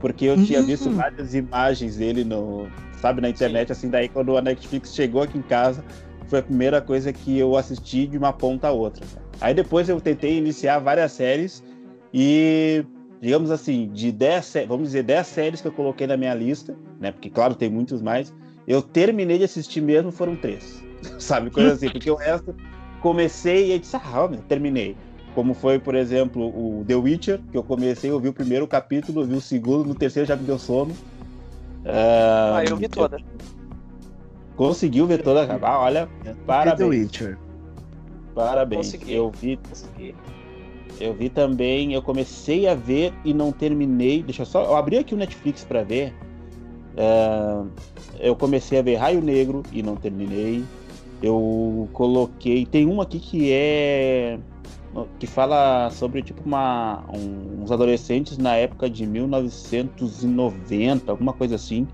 Porque 0.00 0.24
eu 0.26 0.42
tinha 0.44 0.60
Hum. 0.60 0.66
visto 0.66 0.90
várias 0.90 1.34
imagens 1.34 1.96
dele 1.96 2.24
no. 2.24 2.66
Sabe, 3.00 3.20
na 3.20 3.28
internet, 3.28 3.70
assim, 3.70 3.90
daí 3.90 4.08
quando 4.08 4.36
a 4.38 4.40
Netflix 4.42 4.94
chegou 4.94 5.22
aqui 5.22 5.36
em 5.36 5.42
casa, 5.42 5.84
foi 6.28 6.40
a 6.40 6.42
primeira 6.42 6.80
coisa 6.80 7.12
que 7.12 7.38
eu 7.38 7.56
assisti 7.56 8.06
de 8.06 8.16
uma 8.18 8.32
ponta 8.32 8.68
a 8.68 8.72
outra. 8.72 9.04
Aí 9.40 9.54
depois 9.54 9.88
eu 9.88 10.00
tentei 10.00 10.36
iniciar 10.38 10.78
várias 10.78 11.12
séries 11.12 11.62
e, 12.12 12.84
digamos 13.20 13.50
assim, 13.50 13.88
de 13.92 14.10
10, 14.12 14.44
sé- 14.46 14.66
vamos 14.66 14.88
dizer, 14.88 15.02
10 15.02 15.26
séries 15.26 15.60
que 15.60 15.68
eu 15.68 15.72
coloquei 15.72 16.06
na 16.06 16.16
minha 16.16 16.34
lista, 16.34 16.76
né? 17.00 17.12
Porque, 17.12 17.28
claro, 17.30 17.54
tem 17.54 17.68
muitos 17.70 18.00
mais. 18.02 18.32
Eu 18.66 18.82
terminei 18.82 19.38
de 19.38 19.44
assistir 19.44 19.80
mesmo, 19.80 20.10
foram 20.10 20.34
três. 20.34 20.82
Sabe, 21.18 21.50
coisa 21.50 21.72
assim, 21.72 21.88
porque 21.90 22.10
o 22.10 22.16
resto 22.16 22.54
comecei 23.00 23.68
e 23.68 23.72
aí 23.72 23.78
disse, 23.78 23.96
ah, 23.96 24.26
meu, 24.28 24.40
terminei. 24.42 24.96
Como 25.34 25.52
foi, 25.52 25.78
por 25.78 25.94
exemplo, 25.94 26.42
o 26.48 26.82
The 26.86 26.94
Witcher, 26.94 27.40
que 27.52 27.58
eu 27.58 27.62
comecei, 27.62 28.10
eu 28.10 28.18
vi 28.18 28.28
o 28.28 28.32
primeiro 28.32 28.66
capítulo, 28.66 29.20
eu 29.20 29.26
vi 29.26 29.34
o 29.34 29.40
segundo, 29.40 29.84
no 29.86 29.94
terceiro 29.94 30.26
já 30.26 30.34
me 30.34 30.44
deu 30.44 30.58
sono. 30.58 30.96
Ah, 31.84 32.62
eu 32.64 32.76
vi 32.76 32.88
toda. 32.88 33.18
Conseguiu 34.56 35.06
ver 35.06 35.22
toda 35.22 35.42
acabar, 35.42 35.78
olha, 35.80 36.08
The 36.24 36.34
parabéns. 36.46 36.88
Witcher. 36.88 37.38
Parabéns. 38.34 38.86
Consegui. 38.92 39.14
Eu 39.14 39.30
vi, 39.30 39.58
Consegui. 39.68 40.14
eu 41.00 41.14
vi 41.14 41.28
também, 41.28 41.92
eu 41.92 42.02
comecei 42.02 42.66
a 42.66 42.74
ver 42.74 43.12
e 43.24 43.32
não 43.34 43.52
terminei. 43.52 44.22
Deixa 44.22 44.42
eu 44.42 44.46
só, 44.46 44.62
eu 44.64 44.76
abri 44.76 44.98
aqui 44.98 45.14
o 45.14 45.16
Netflix 45.16 45.64
para 45.64 45.82
ver. 45.82 46.14
É, 46.96 47.62
eu 48.20 48.34
comecei 48.34 48.78
a 48.78 48.82
ver 48.82 48.96
Raio 48.96 49.20
Negro 49.20 49.62
e 49.72 49.82
não 49.82 49.96
terminei. 49.96 50.64
Eu 51.22 51.88
coloquei, 51.92 52.64
tem 52.66 52.86
um 52.86 53.00
aqui 53.00 53.18
que 53.18 53.50
é 53.52 54.38
que 55.18 55.26
fala 55.26 55.90
sobre 55.90 56.22
tipo 56.22 56.40
uma 56.46 57.04
um- 57.14 57.62
uns 57.62 57.70
adolescentes 57.70 58.38
na 58.38 58.54
época 58.56 58.88
de 58.88 59.06
1990, 59.06 61.10
alguma 61.10 61.34
coisa 61.34 61.56
assim, 61.56 61.86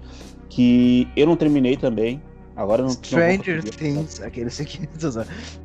que 0.48 1.08
eu 1.16 1.26
não 1.26 1.34
terminei 1.36 1.76
também. 1.76 2.20
Agora 2.54 2.82
não 2.82 2.88
não 2.90 2.94
Stranger 3.02 3.60
conseguir. 3.62 3.76
Things, 3.78 4.20
aquele 4.20 4.48
aqui. 4.48 4.88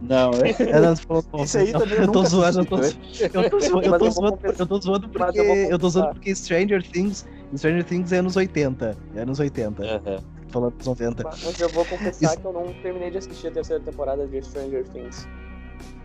Não, 0.01 0.31
é. 0.31 0.55
Eu 0.77 0.81
não, 0.81 0.95
tô 0.95 1.21
falando 1.21 1.45
Isso 1.45 1.57
aí 1.57 1.71
não, 1.73 1.79
também 1.81 1.97
eu 1.97 2.11
tô 2.11 2.23
zoando, 2.25 2.59
eu 2.59 2.65
tô, 2.65 2.77
eu 2.77 3.49
tô 3.49 3.59
zoando, 3.59 3.85
eu 3.85 3.99
tô 3.99 4.09
zoando, 4.09 4.39
eu 4.43 4.65
tô 4.67 4.79
zoando 4.79 5.09
porque 5.09 5.39
eu 5.69 5.79
tô 5.79 5.89
zoando 5.89 6.13
porque 6.13 6.33
Stranger 6.35 6.81
Things, 6.89 7.27
Stranger 7.57 7.83
Things 7.83 8.11
é 8.13 8.17
anos 8.19 8.35
80, 8.37 8.97
é 9.15 9.19
anos 9.21 9.37
80, 9.39 9.83
Aham. 9.83 10.19
falando 10.47 10.75
dos 10.77 10.87
90. 10.87 11.23
Mas 11.23 11.59
eu 11.59 11.69
vou 11.69 11.83
confessar 11.83 12.25
Isso- 12.25 12.39
que 12.39 12.45
eu 12.45 12.53
não 12.53 12.73
terminei 12.81 13.11
de 13.11 13.17
assistir 13.17 13.47
a 13.47 13.51
terceira 13.51 13.83
temporada 13.83 14.25
de 14.25 14.41
Stranger 14.41 14.85
Things. 14.87 15.27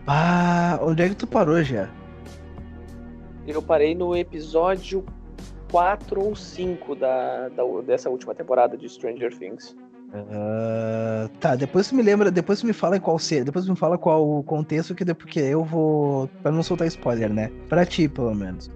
Ah, 0.05 0.77
onde 0.81 1.01
é 1.01 1.07
que 1.09 1.15
tu 1.15 1.25
parou 1.25 1.63
já? 1.63 1.89
Eu 3.47 3.61
parei 3.61 3.95
no 3.95 4.15
episódio 4.15 5.05
4 5.71 6.21
ou 6.21 6.35
5 6.35 6.93
da, 6.95 7.47
da- 7.49 7.63
dessa 7.85 8.09
última 8.09 8.35
temporada 8.35 8.77
de 8.77 8.87
Stranger 8.89 9.33
Things. 9.37 9.73
Ah, 10.15 11.27
tá, 11.39 11.55
depois 11.55 11.87
tu 11.89 11.95
me 11.95 12.03
lembra, 12.03 12.29
depois 12.29 12.59
tu 12.59 12.67
me 12.67 12.73
fala 12.73 12.99
qual 12.99 13.17
ser, 13.17 13.43
depois 13.43 13.65
tu 13.65 13.71
me 13.71 13.77
fala 13.77 13.97
qual 13.97 14.27
o 14.27 14.43
contexto 14.43 14.93
que 14.93 15.03
porque 15.13 15.39
eu 15.39 15.63
vou 15.63 16.29
para 16.43 16.51
não 16.51 16.61
soltar 16.61 16.87
spoiler, 16.87 17.33
né? 17.33 17.51
Pra 17.67 17.83
ti, 17.85 18.07
pelo 18.07 18.35
menos. 18.35 18.69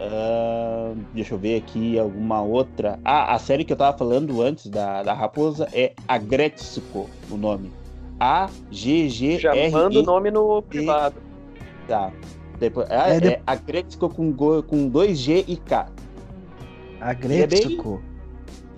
Ah, 0.00 0.92
deixa 1.14 1.34
eu 1.34 1.38
ver 1.38 1.58
aqui 1.58 1.98
alguma 1.98 2.42
outra. 2.42 2.98
Ah, 3.04 3.34
a 3.34 3.38
série 3.38 3.64
que 3.64 3.72
eu 3.72 3.76
tava 3.76 3.96
falando 3.96 4.42
antes 4.42 4.66
da, 4.68 5.02
da 5.02 5.12
Raposa 5.14 5.68
é 5.72 5.92
Agretsuko, 6.08 7.08
o 7.30 7.36
nome. 7.36 7.70
A 8.18 8.48
G 8.70 9.08
G 9.08 9.38
Já 9.38 9.54
R 9.54 9.70
manda 9.70 9.98
o 9.98 10.02
E 10.02 10.06
nome 10.06 10.30
no 10.30 10.60
privado. 10.62 11.16
tá. 11.86 12.10
Depois, 12.58 12.90
é, 12.90 12.94
É, 12.94 13.16
é, 13.16 13.20
de- 13.20 13.40
Agretsuko 13.46 14.08
com 14.08 14.32
go- 14.32 14.62
com 14.62 14.88
dois 14.88 15.18
G 15.18 15.44
e 15.46 15.56
K. 15.56 15.86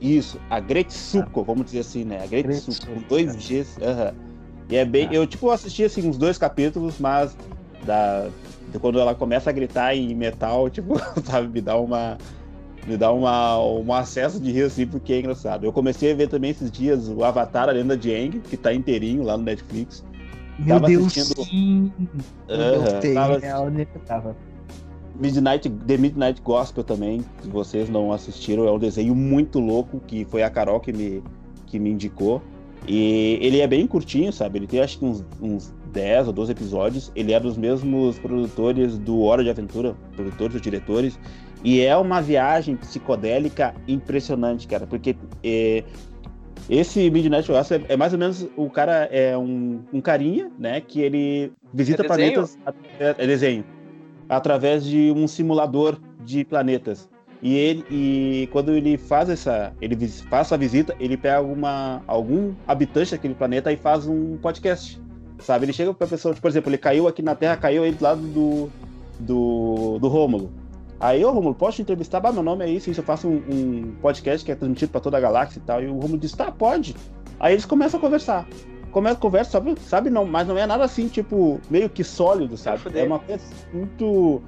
A 0.02 0.08
é 0.08 0.08
Gretsuko. 0.08 0.08
Isso, 0.08 0.40
Agretsuko, 0.50 1.44
vamos 1.44 1.66
dizer 1.66 1.80
assim, 1.80 2.04
né? 2.04 2.22
Agretsuko 2.22 2.86
com 2.86 2.92
Agretsuko, 2.92 3.08
dois 3.08 3.26
tá. 3.26 3.38
Gs. 3.38 3.78
aham. 3.82 4.14
E 4.68 4.76
é 4.76 4.84
bem, 4.84 5.08
Tá. 5.08 5.14
eu 5.14 5.26
tipo 5.26 5.50
assisti 5.50 5.84
assim 5.84 6.08
uns 6.08 6.16
dois 6.18 6.38
capítulos, 6.38 6.98
mas 6.98 7.36
da 7.84 8.28
quando 8.80 8.98
ela 8.98 9.14
começa 9.14 9.50
a 9.50 9.52
gritar 9.52 9.94
em 9.94 10.14
metal, 10.14 10.68
tipo, 10.70 10.94
sabe, 11.24 11.48
me 11.48 11.60
dá 11.60 11.76
uma 11.78 12.16
Me 12.86 12.96
dá 12.96 13.12
uma, 13.12 13.62
um 13.62 13.92
acesso 13.92 14.40
de 14.40 14.50
rir 14.50 14.64
assim, 14.64 14.86
porque 14.86 15.12
é 15.12 15.18
engraçado. 15.20 15.64
Eu 15.64 15.72
comecei 15.72 16.10
a 16.10 16.16
ver 16.16 16.26
também 16.28 16.50
esses 16.50 16.68
dias 16.70 17.08
o 17.08 17.22
Avatar, 17.22 17.68
a 17.68 17.72
Lenda 17.72 17.96
de 17.96 18.12
Aang, 18.12 18.40
que 18.40 18.56
tá 18.56 18.74
inteirinho 18.74 19.22
lá 19.22 19.36
no 19.38 19.44
Netflix. 19.44 20.02
Meu 20.58 20.74
Tava 20.76 20.86
Deus, 20.88 21.06
assistindo- 21.06 21.44
sim! 21.44 21.92
Eu 22.48 23.00
tenho, 23.00 23.14
tava 24.04 24.36
Midnight, 25.18 25.68
The 25.68 25.96
Midnight 25.96 26.40
Gospel 26.42 26.84
também, 26.84 27.24
se 27.40 27.48
vocês 27.48 27.88
não 27.88 28.12
assistiram, 28.12 28.66
é 28.66 28.72
um 28.72 28.78
desenho 28.78 29.14
muito 29.14 29.58
louco 29.58 30.00
que 30.06 30.24
foi 30.24 30.42
a 30.42 30.50
Carol 30.50 30.80
que 30.80 30.92
me, 30.92 31.22
que 31.66 31.78
me 31.78 31.90
indicou. 31.90 32.42
E 32.86 33.38
ele 33.40 33.60
é 33.60 33.66
bem 33.66 33.86
curtinho, 33.86 34.32
sabe? 34.32 34.58
Ele 34.58 34.66
tem 34.66 34.80
acho 34.80 34.98
que 34.98 35.04
uns, 35.04 35.24
uns 35.40 35.72
10 35.92 36.28
ou 36.28 36.32
12 36.32 36.52
episódios. 36.52 37.12
Ele 37.14 37.32
é 37.32 37.38
dos 37.38 37.56
mesmos 37.56 38.18
produtores 38.18 38.98
do 38.98 39.22
Hora 39.22 39.44
de 39.44 39.50
Aventura, 39.50 39.94
produtores 40.16 40.56
ou 40.56 40.60
diretores. 40.60 41.18
E 41.62 41.80
é 41.80 41.96
uma 41.96 42.20
viagem 42.20 42.74
psicodélica 42.74 43.72
impressionante, 43.86 44.66
cara, 44.66 44.84
porque 44.84 45.14
é, 45.44 45.84
esse 46.68 47.08
Midnight 47.08 47.46
Gospel 47.46 47.82
é, 47.88 47.92
é 47.92 47.96
mais 47.96 48.12
ou 48.12 48.18
menos 48.18 48.48
o 48.56 48.68
cara 48.68 49.08
é 49.12 49.38
um, 49.38 49.80
um 49.92 50.00
carinha, 50.00 50.50
né, 50.58 50.80
que 50.80 51.00
ele 51.00 51.52
visita 51.72 52.02
É 52.02 52.06
planetas 52.06 52.58
é, 52.98 53.14
é 53.16 53.26
desenho 53.28 53.64
através 54.36 54.84
de 54.84 55.12
um 55.14 55.28
simulador 55.28 55.98
de 56.24 56.44
planetas. 56.44 57.08
E 57.42 57.54
ele 57.56 57.84
e 57.90 58.48
quando 58.52 58.72
ele 58.72 58.96
faz 58.96 59.28
essa, 59.28 59.72
ele 59.80 59.96
faz 60.30 60.46
essa 60.46 60.56
visita, 60.56 60.94
ele 60.98 61.16
pega 61.16 61.42
uma, 61.42 62.02
algum 62.06 62.54
habitante 62.66 63.10
daquele 63.10 63.34
planeta 63.34 63.72
e 63.72 63.76
faz 63.76 64.06
um 64.06 64.36
podcast. 64.38 65.00
Sabe? 65.40 65.64
Ele 65.64 65.72
chega 65.72 65.92
pra 65.92 66.06
pessoa, 66.06 66.32
tipo, 66.32 66.42
por 66.42 66.48
exemplo, 66.48 66.70
ele 66.70 66.78
caiu 66.78 67.08
aqui 67.08 67.20
na 67.20 67.34
Terra, 67.34 67.56
caiu 67.56 67.82
aí 67.82 67.92
do 67.92 68.02
lado 68.02 68.20
do 68.20 68.70
do, 69.18 69.98
do 69.98 70.08
Rômulo. 70.08 70.52
Aí, 70.98 71.24
ô 71.24 71.30
Rômulo, 71.32 71.54
posso 71.54 71.76
te 71.76 71.82
entrevistar? 71.82 72.20
Bah, 72.20 72.32
meu 72.32 72.44
nome 72.44 72.64
é 72.64 72.70
isso, 72.70 72.88
isso 72.88 73.00
eu 73.00 73.04
faço 73.04 73.28
um, 73.28 73.42
um 73.50 73.92
podcast 74.00 74.44
que 74.44 74.52
é 74.52 74.54
transmitido 74.54 74.92
pra 74.92 75.00
toda 75.00 75.16
a 75.16 75.20
galáxia 75.20 75.58
e 75.58 75.62
tal. 75.62 75.82
E 75.82 75.86
o 75.88 75.94
Rômulo 75.94 76.18
diz, 76.18 76.32
tá, 76.32 76.50
pode. 76.50 76.94
Aí 77.40 77.54
eles 77.54 77.64
começam 77.64 77.98
a 77.98 78.00
conversar. 78.00 78.46
Começa 78.92 79.16
a 79.16 79.20
conversa, 79.20 79.50
sabe, 79.52 79.74
sabe 79.80 80.10
não, 80.10 80.24
mas 80.26 80.46
não 80.46 80.56
é 80.56 80.66
nada 80.66 80.84
assim, 80.84 81.08
tipo, 81.08 81.60
meio 81.70 81.88
que 81.88 82.04
sólido, 82.04 82.56
sabe? 82.56 82.82
É 82.94 83.02
uma 83.04 83.18
coisa 83.18 83.42
muito. 83.72 84.42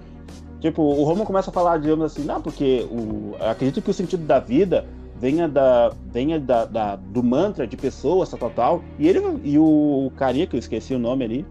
Tipo, 0.60 0.82
o 0.82 1.02
Romulo 1.04 1.26
começa 1.26 1.50
a 1.50 1.52
falar, 1.52 1.78
digamos 1.78 2.04
assim, 2.04 2.24
não, 2.24 2.40
porque 2.40 2.86
o, 2.90 3.34
acredito 3.40 3.82
que 3.82 3.90
o 3.90 3.94
sentido 3.94 4.24
da 4.24 4.38
vida 4.38 4.86
venha 5.16 5.48
da 5.48 5.92
venha 6.12 6.38
da, 6.38 6.64
da- 6.64 6.96
do 6.96 7.22
mantra 7.22 7.66
de 7.66 7.76
pessoas, 7.76 8.28
tal, 8.30 8.38
tal, 8.38 8.50
tal. 8.50 8.84
E 8.98 9.08
ele 9.08 9.20
e 9.42 9.58
o 9.58 10.12
carinha, 10.16 10.46
que 10.46 10.56
eu 10.56 10.60
esqueci 10.60 10.94
o 10.94 10.98
nome 10.98 11.24
ali, 11.24 11.46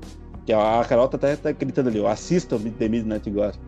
que 0.46 0.54
a 0.54 0.84
Carol 0.88 1.08
tá 1.08 1.18
até 1.18 1.36
tá 1.36 1.52
gritando 1.52 1.90
ali, 1.90 2.06
assistam 2.06 2.60
The 2.60 2.88
Midnight 2.88 3.30
Gospel. 3.30 3.64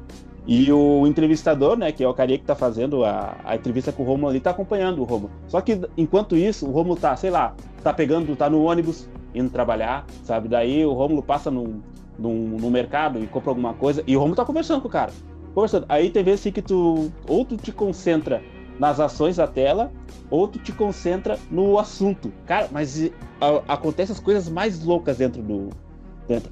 E 0.48 0.72
o 0.72 1.08
entrevistador, 1.08 1.76
né, 1.76 1.92
que 1.92 2.04
é 2.04 2.08
o 2.08 2.14
carinha 2.14 2.38
que 2.38 2.46
tá 2.46 2.56
fazendo 2.56 3.04
a, 3.04 3.36
a 3.44 3.56
entrevista 3.56 3.92
com 3.92 4.04
o 4.04 4.06
Romulo 4.06 4.30
ali, 4.30 4.40
tá 4.40 4.52
acompanhando 4.52 5.02
o 5.02 5.04
Romulo. 5.04 5.32
Só 5.48 5.60
que 5.60 5.82
enquanto 5.98 6.36
isso, 6.36 6.68
o 6.68 6.72
Romulo 6.72 6.96
tá, 6.96 7.16
sei 7.16 7.32
lá, 7.32 7.56
tá 7.84 7.92
pegando, 7.92 8.36
tá 8.36 8.50
no 8.50 8.64
ônibus, 8.64 9.10
indo 9.34 9.50
trabalhar, 9.50 10.06
sabe? 10.24 10.48
Daí 10.48 10.86
o 10.86 10.94
Romulo 10.94 11.24
passa 11.24 11.50
num, 11.50 11.82
no 12.20 12.70
mercado 12.70 13.20
e 13.20 13.28
compra 13.28 13.50
alguma 13.50 13.74
coisa, 13.74 14.04
e 14.06 14.16
o 14.16 14.20
Romulo 14.20 14.36
tá 14.36 14.46
conversando 14.46 14.82
com 14.82 14.88
o 14.88 14.92
cara. 14.92 15.12
Conversando. 15.54 15.86
Aí 15.90 16.10
tem 16.10 16.24
vezes 16.24 16.42
assim 16.42 16.52
que 16.52 16.62
tu, 16.62 17.12
ou 17.28 17.44
tu 17.44 17.58
te 17.58 17.72
concentra 17.72 18.42
nas 18.80 19.00
ações 19.00 19.38
da 19.38 19.48
tela, 19.48 19.92
ou 20.30 20.48
tu 20.48 20.60
te 20.60 20.72
concentra 20.72 21.40
no 21.50 21.80
assunto. 21.80 22.32
Cara, 22.46 22.68
mas 22.72 23.00
e, 23.00 23.14
a, 23.40 23.74
acontece 23.74 24.12
as 24.12 24.20
coisas 24.20 24.50
mais 24.50 24.84
loucas 24.84 25.18
dentro 25.18 25.42
do. 25.42 25.70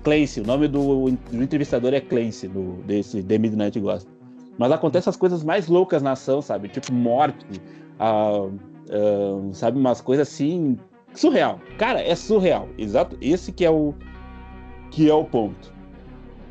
Clancy, 0.04 0.42
o 0.42 0.46
nome 0.46 0.68
do, 0.68 1.10
do 1.10 1.44
entrevistador 1.44 1.94
é 1.94 2.02
Clancy, 2.02 2.48
do, 2.48 2.84
desse 2.84 3.24
The 3.24 3.38
Midnight 3.38 3.80
Gospel. 3.80 4.14
Mas 4.58 4.72
acontece 4.72 5.10
as 5.10 5.16
coisas 5.16 5.44
mais 5.44 5.68
loucas 5.68 6.02
na 6.02 6.12
ação, 6.12 6.42
sabe? 6.42 6.70
Tipo 6.70 6.94
morte, 6.94 7.62
ah, 8.00 8.48
ah, 8.90 9.50
sabe? 9.52 9.80
Umas 9.80 10.00
coisas 10.00 10.28
assim, 10.28 10.78
surreal. 11.14 11.60
Cara, 11.78 12.02
é 12.02 12.16
surreal. 12.16 12.70
Exato. 12.78 13.18
Esse 13.20 13.52
que 13.52 13.66
é 13.66 13.72
o, 13.72 13.94
que 14.92 15.10
é 15.10 15.14
o 15.14 15.26
ponto. 15.26 15.74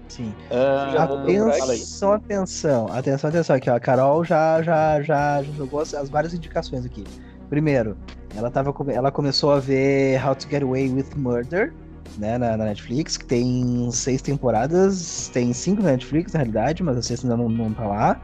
Sim. 0.09 0.35
Ah. 0.51 1.05
Atenção, 1.05 2.13
atenção, 2.13 2.87
atenção, 2.89 3.31
atenção 3.31 3.57
aqui, 3.57 3.71
ó. 3.71 3.77
A 3.77 3.81
Carol 3.81 4.25
já, 4.25 4.61
já, 4.63 5.01
já, 5.01 5.43
já 5.43 5.53
jogou 5.57 5.81
as, 5.81 5.95
as 5.95 6.11
várias 6.11 6.35
indicações 6.35 6.85
aqui. 6.85 7.05
Primeiro, 7.49 7.97
ela, 8.37 8.51
tava, 8.51 8.75
ela 8.93 9.11
começou 9.11 9.53
a 9.53 9.61
ver 9.61 10.23
How 10.27 10.35
to 10.35 10.49
Get 10.51 10.63
Away 10.63 10.91
with 10.91 11.07
Murder, 11.17 11.73
né, 12.19 12.39
na, 12.39 12.57
na 12.57 12.65
Netflix, 12.65 13.17
que 13.17 13.25
tem 13.25 13.91
seis 13.91 14.23
temporadas, 14.23 15.31
tem 15.33 15.53
cinco 15.53 15.83
na 15.83 15.93
Netflix, 15.93 16.33
na 16.33 16.39
realidade, 16.39 16.83
mas 16.83 16.97
a 16.97 17.03
sexta 17.03 17.27
ainda 17.27 17.37
não, 17.37 17.49
não 17.49 17.73
tá 17.73 17.87
lá. 17.87 18.21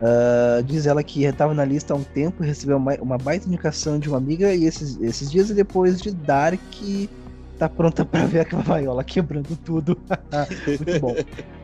Ah, 0.00 0.62
diz 0.64 0.86
ela 0.86 1.02
que 1.02 1.24
estava 1.24 1.54
na 1.54 1.64
lista 1.64 1.94
há 1.94 1.96
um 1.96 2.02
tempo 2.02 2.42
recebeu 2.42 2.76
uma, 2.76 2.94
uma 2.96 3.18
baita 3.18 3.46
indicação 3.46 3.98
de 3.98 4.08
uma 4.08 4.18
amiga, 4.18 4.54
e 4.54 4.64
esses, 4.64 5.00
esses 5.00 5.30
dias 5.30 5.48
depois 5.50 6.00
de 6.00 6.10
Dark, 6.12 6.60
tá 7.58 7.68
pronta 7.68 8.04
pra 8.04 8.26
ver 8.26 8.46
a 8.54 8.58
vaiola 8.58 9.02
quebrando 9.02 9.56
tudo. 9.64 9.98
Muito 10.66 11.00
bom. 11.00 11.14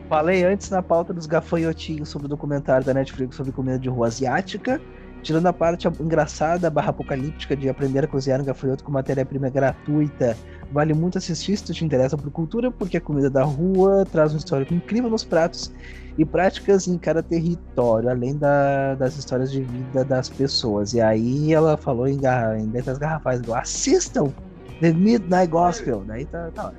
Falei 0.09 0.43
antes 0.43 0.69
na 0.69 0.81
pauta 0.81 1.13
dos 1.13 1.25
gafanhotinhos 1.25 2.09
sobre 2.09 2.25
o 2.25 2.29
documentário 2.29 2.85
da 2.85 2.93
Netflix 2.93 3.35
sobre 3.35 3.51
comida 3.51 3.79
de 3.79 3.89
rua 3.89 4.07
asiática. 4.07 4.81
Tirando 5.21 5.47
a 5.47 5.53
parte 5.53 5.87
engraçada 5.87 6.69
barra 6.69 6.89
apocalíptica 6.89 7.55
de 7.55 7.69
aprender 7.69 8.03
a 8.03 8.07
cozinhar 8.07 8.41
um 8.41 8.43
gafanhoto 8.43 8.83
com 8.83 8.91
matéria-prima 8.91 9.49
gratuita, 9.49 10.35
vale 10.73 10.93
muito 10.93 11.17
assistir 11.17 11.55
se 11.55 11.63
tu 11.63 11.73
te 11.73 11.85
interessa 11.85 12.17
por 12.17 12.31
cultura, 12.31 12.71
porque 12.71 12.97
a 12.97 13.01
comida 13.01 13.29
da 13.29 13.43
rua 13.43 14.05
traz 14.11 14.33
um 14.33 14.37
histórico 14.37 14.73
incrível 14.73 15.09
nos 15.09 15.23
pratos 15.23 15.71
e 16.17 16.25
práticas 16.25 16.87
em 16.87 16.97
cada 16.97 17.21
território, 17.23 18.09
além 18.09 18.35
da- 18.37 18.95
das 18.95 19.15
histórias 19.15 19.51
de 19.51 19.61
vida 19.63 20.03
das 20.03 20.29
pessoas. 20.29 20.93
E 20.93 20.99
aí 21.01 21.53
ela 21.53 21.77
falou 21.77 22.07
em, 22.07 22.17
garra, 22.19 22.57
em 22.57 22.69
letras 22.69 22.97
garrafais, 22.97 23.41
assistam 23.49 24.33
The 24.81 24.91
Midnight 24.93 25.47
Gospel. 25.47 26.03
Daí 26.05 26.25
tá, 26.25 26.49
tá. 26.53 26.73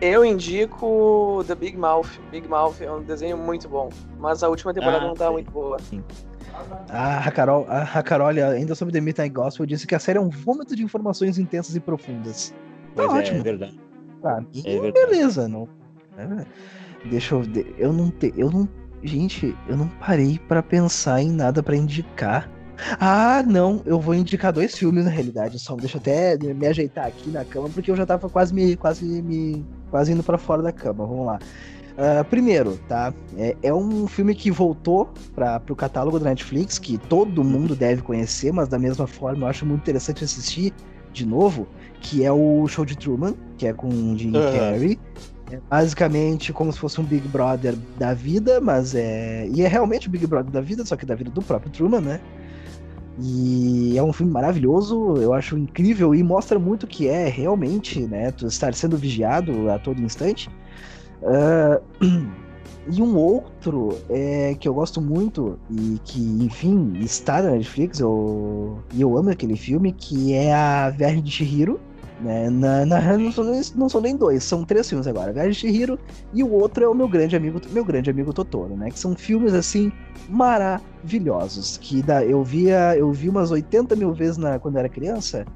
Eu 0.00 0.24
indico 0.24 1.42
The 1.48 1.54
Big 1.56 1.76
Mouth. 1.76 2.06
Big 2.30 2.46
Mouth 2.46 2.76
é 2.80 2.90
um 2.92 3.02
desenho 3.02 3.36
muito 3.36 3.68
bom, 3.68 3.88
mas 4.18 4.42
a 4.44 4.48
última 4.48 4.72
temporada 4.72 5.04
Ah, 5.04 5.08
não 5.08 5.14
tá 5.14 5.24
sei. 5.24 5.32
muito 5.32 5.50
boa. 5.50 5.76
A 6.88 7.30
Carol, 7.32 7.66
a 7.68 8.02
Carol, 8.02 8.28
ainda 8.28 8.74
sobre 8.74 8.92
The 8.92 9.00
Midnight 9.00 9.32
Gospel, 9.34 9.66
disse 9.66 9.86
que 9.86 9.94
a 9.94 9.98
série 9.98 10.18
é 10.18 10.20
um 10.20 10.28
vômito 10.28 10.74
de 10.76 10.82
informações 10.82 11.38
intensas 11.38 11.74
e 11.74 11.80
profundas. 11.80 12.54
Tá 12.98 13.04
Mas 13.06 13.14
é, 13.14 13.18
ótimo. 13.18 13.38
é 13.38 13.42
verdade. 13.42 13.80
Pra 14.20 14.40
mim, 14.40 14.62
É 14.64 14.80
verdade. 14.80 14.92
beleza. 15.06 15.48
Não, 15.48 15.68
é, 16.18 16.44
deixa 17.08 17.34
eu 17.36 17.42
ver. 17.42 17.74
Eu 17.78 17.92
não 17.92 18.10
te, 18.10 18.34
eu 18.36 18.50
não, 18.50 18.68
gente, 19.02 19.56
eu 19.68 19.76
não 19.76 19.88
parei 19.88 20.38
pra 20.48 20.62
pensar 20.62 21.22
em 21.22 21.30
nada 21.30 21.62
pra 21.62 21.76
indicar. 21.76 22.50
Ah, 23.00 23.42
não, 23.44 23.82
eu 23.84 24.00
vou 24.00 24.14
indicar 24.14 24.52
dois 24.52 24.76
filmes 24.76 25.04
na 25.04 25.10
realidade. 25.10 25.58
Só 25.58 25.74
deixa 25.76 25.96
eu 25.96 26.00
até 26.00 26.36
me 26.38 26.66
ajeitar 26.66 27.06
aqui 27.06 27.30
na 27.30 27.44
cama 27.44 27.68
porque 27.68 27.90
eu 27.90 27.96
já 27.96 28.04
tava 28.06 28.28
quase 28.28 28.52
me, 28.54 28.76
quase 28.76 29.04
me, 29.22 29.64
quase 29.90 30.12
indo 30.12 30.22
pra 30.22 30.38
fora 30.38 30.62
da 30.62 30.72
cama. 30.72 31.06
Vamos 31.06 31.26
lá. 31.26 31.38
Ah, 31.96 32.22
primeiro, 32.22 32.76
tá? 32.88 33.12
É, 33.36 33.56
é 33.62 33.74
um 33.74 34.06
filme 34.06 34.32
que 34.32 34.50
voltou 34.52 35.12
para 35.34 35.60
o 35.68 35.74
catálogo 35.74 36.18
da 36.20 36.30
Netflix, 36.30 36.78
que 36.78 36.96
todo 36.96 37.42
mundo 37.42 37.74
deve 37.74 38.02
conhecer, 38.02 38.52
mas 38.52 38.68
da 38.68 38.78
mesma 38.78 39.06
forma 39.08 39.44
eu 39.44 39.48
acho 39.48 39.66
muito 39.66 39.80
interessante 39.82 40.22
assistir 40.22 40.72
de 41.12 41.26
novo, 41.26 41.66
que 42.00 42.24
é 42.24 42.32
o 42.32 42.66
Show 42.68 42.84
de 42.84 42.96
Truman, 42.96 43.34
que 43.56 43.66
é 43.66 43.72
com 43.72 43.88
o 43.88 44.18
Jim 44.18 44.32
Aham. 44.34 44.52
Carrey. 44.52 44.98
É 45.50 45.58
basicamente 45.70 46.52
como 46.52 46.70
se 46.72 46.78
fosse 46.78 47.00
um 47.00 47.04
Big 47.04 47.26
Brother 47.28 47.74
da 47.98 48.12
vida, 48.12 48.60
mas 48.60 48.94
é. 48.94 49.48
E 49.48 49.62
é 49.62 49.68
realmente 49.68 50.06
o 50.06 50.10
Big 50.10 50.26
Brother 50.26 50.50
da 50.50 50.60
vida, 50.60 50.84
só 50.84 50.94
que 50.94 51.06
da 51.06 51.14
vida 51.14 51.30
do 51.30 51.40
próprio 51.40 51.72
Truman, 51.72 52.00
né? 52.00 52.20
E 53.20 53.98
é 53.98 54.02
um 54.02 54.12
filme 54.12 54.30
maravilhoso, 54.30 55.16
eu 55.16 55.32
acho 55.32 55.58
incrível 55.58 56.14
e 56.14 56.22
mostra 56.22 56.58
muito 56.58 56.86
que 56.86 57.08
é 57.08 57.28
realmente, 57.28 58.00
né? 58.00 58.30
Tu 58.30 58.46
estar 58.46 58.72
sendo 58.74 58.96
vigiado 58.96 59.70
a 59.70 59.78
todo 59.78 60.00
instante. 60.00 60.48
Ah, 61.22 61.80
e 62.90 63.02
um 63.02 63.16
outro 63.16 63.98
é, 64.08 64.54
que 64.58 64.68
eu 64.68 64.74
gosto 64.74 65.00
muito 65.00 65.58
e 65.70 65.98
que, 66.04 66.20
enfim, 66.42 66.92
está 67.00 67.42
na 67.42 67.50
Netflix, 67.50 68.00
eu, 68.00 68.78
e 68.94 69.00
eu 69.00 69.16
amo 69.16 69.30
aquele 69.30 69.56
filme, 69.56 69.92
que 69.92 70.32
é 70.34 70.54
a 70.54 70.90
Viagem 70.90 71.22
de 71.22 71.30
Chihiro. 71.30 71.80
Né? 72.20 72.50
Na, 72.50 72.84
na 72.84 72.98
real, 72.98 73.18
não 73.18 73.30
são, 73.30 73.44
nem, 73.44 73.62
não 73.76 73.88
são 73.88 74.00
nem 74.00 74.16
dois, 74.16 74.42
são 74.42 74.64
três 74.64 74.88
filmes 74.88 75.06
agora. 75.06 75.32
Viagem 75.32 75.52
de 75.52 75.58
Chihiro 75.58 75.98
e 76.34 76.42
o 76.42 76.50
outro 76.52 76.84
é 76.84 76.88
o 76.88 76.94
meu 76.94 77.08
grande 77.08 77.36
amigo, 77.36 77.60
meu 77.70 77.84
grande 77.84 78.10
amigo 78.10 78.32
Totoro, 78.32 78.76
né? 78.76 78.90
Que 78.90 78.98
são 78.98 79.14
filmes 79.14 79.54
assim 79.54 79.92
maravilhosos. 80.28 81.78
Que 81.78 82.02
da, 82.02 82.24
eu 82.24 82.42
via, 82.42 82.96
eu 82.96 83.12
vi 83.12 83.28
umas 83.28 83.50
80 83.50 83.94
mil 83.94 84.12
vezes 84.12 84.36
na, 84.36 84.58
quando 84.58 84.78
era 84.78 84.88
criança. 84.88 85.46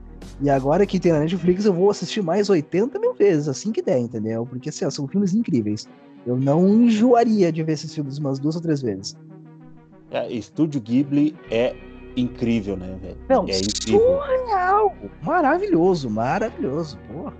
E 0.40 0.48
agora 0.48 0.86
que 0.86 1.00
tem 1.00 1.12
na 1.12 1.20
Netflix, 1.20 1.64
eu 1.64 1.72
vou 1.72 1.90
assistir 1.90 2.22
mais 2.22 2.48
80 2.48 2.98
mil 2.98 3.12
vezes, 3.14 3.48
assim 3.48 3.72
que 3.72 3.82
der, 3.82 3.98
entendeu? 3.98 4.46
Porque 4.46 4.68
assim, 4.68 4.84
ó, 4.84 4.90
são 4.90 5.08
filmes 5.08 5.34
incríveis. 5.34 5.88
Eu 6.24 6.36
não 6.36 6.68
enjoaria 6.68 7.50
de 7.52 7.62
ver 7.62 7.72
esses 7.72 7.92
filmes 7.92 8.18
umas 8.18 8.38
duas 8.38 8.54
ou 8.54 8.62
três 8.62 8.80
vezes. 8.80 9.16
É, 10.10 10.30
Estúdio 10.30 10.80
Ghibli 10.80 11.34
é 11.50 11.74
incrível, 12.16 12.76
né, 12.76 12.96
velho? 13.00 13.16
É 13.48 13.58
incrível. 13.58 14.20
Surreal! 14.62 14.94
Maravilhoso, 15.22 16.08
maravilhoso. 16.08 16.98
Porra. 17.08 17.34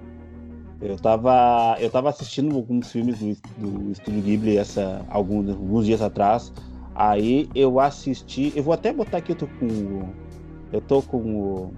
Eu 0.81 0.97
tava, 0.97 1.77
eu 1.79 1.89
tava 1.89 2.09
assistindo 2.09 2.55
alguns 2.57 2.91
filmes 2.91 3.19
do, 3.19 3.37
do 3.59 3.93
Estúdio 3.93 4.21
Ghibli 4.21 4.57
essa, 4.57 5.07
alguns, 5.09 5.49
alguns 5.49 5.87
dias 5.87 6.03
atrás. 6.03 6.53
Aí 6.95 7.49
eu 7.55 7.79
assisti, 7.79 8.53
eu 8.57 8.63
vou 8.63 8.75
até 8.75 8.93
botar 8.93 9.19
aqui, 9.19 9.33
eu 9.33 9.37
tô 9.37 9.47
com 9.47 9.67
o, 9.67 10.09
eu 10.73 10.81
tô 10.81 11.01
com 11.01 11.19
o, 11.19 11.75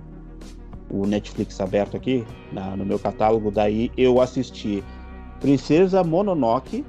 o 0.91 1.07
Netflix 1.07 1.61
aberto 1.61 1.97
aqui 1.97 2.25
na, 2.51 2.75
no 2.77 2.85
meu 2.85 2.99
catálogo, 2.99 3.51
daí 3.51 3.93
eu 3.97 4.21
assisti 4.21 4.83
Princesa 5.39 6.03
Mononoke, 6.03 6.85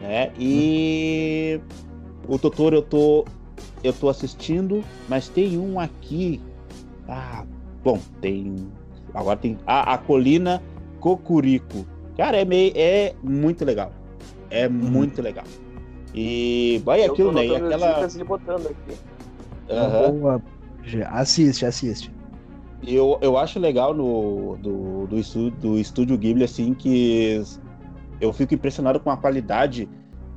né? 0.00 0.30
E 0.38 1.60
hum. 2.28 2.34
o 2.34 2.38
Totoro 2.38 2.76
eu 2.76 2.82
tô 2.82 3.24
eu 3.82 3.92
tô 3.92 4.08
assistindo, 4.08 4.84
mas 5.08 5.28
tem 5.28 5.58
um 5.58 5.78
aqui. 5.78 6.40
Ah, 7.08 7.44
bom, 7.82 7.98
tem 8.20 8.56
agora 9.14 9.36
tem 9.36 9.58
a, 9.66 9.94
a 9.94 9.98
colina 9.98 10.62
Cocurico. 11.00 11.86
Cara, 12.16 12.36
é 12.36 12.44
meio 12.44 12.72
é 12.74 13.14
muito 13.22 13.64
legal. 13.64 13.92
É 14.50 14.66
uhum. 14.66 14.72
muito 14.72 15.22
legal. 15.22 15.44
E 16.14 16.82
vai 16.84 17.04
aquilo, 17.04 17.32
né? 17.32 17.42
aquela. 17.42 18.00
Uhum. 19.68 20.40
Assiste, 21.10 21.66
assiste. 21.66 22.10
Eu, 22.86 23.18
eu 23.20 23.36
acho 23.36 23.58
legal 23.58 23.92
no, 23.92 24.56
do, 24.56 25.06
do, 25.06 25.18
estúdio, 25.18 25.58
do 25.60 25.78
estúdio 25.78 26.16
Ghibli, 26.16 26.44
assim, 26.44 26.72
que 26.72 27.42
eu 28.20 28.32
fico 28.32 28.54
impressionado 28.54 29.00
com 29.00 29.10
a 29.10 29.16
qualidade 29.16 29.88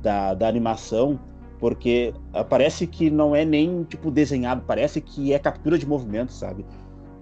da, 0.02 0.34
da 0.34 0.48
animação, 0.48 1.18
porque 1.58 2.12
parece 2.48 2.86
que 2.86 3.10
não 3.10 3.34
é 3.34 3.44
nem, 3.44 3.84
tipo, 3.84 4.10
desenhado, 4.10 4.62
parece 4.66 5.00
que 5.00 5.32
é 5.32 5.38
captura 5.38 5.78
de 5.78 5.86
movimento, 5.86 6.32
sabe? 6.32 6.66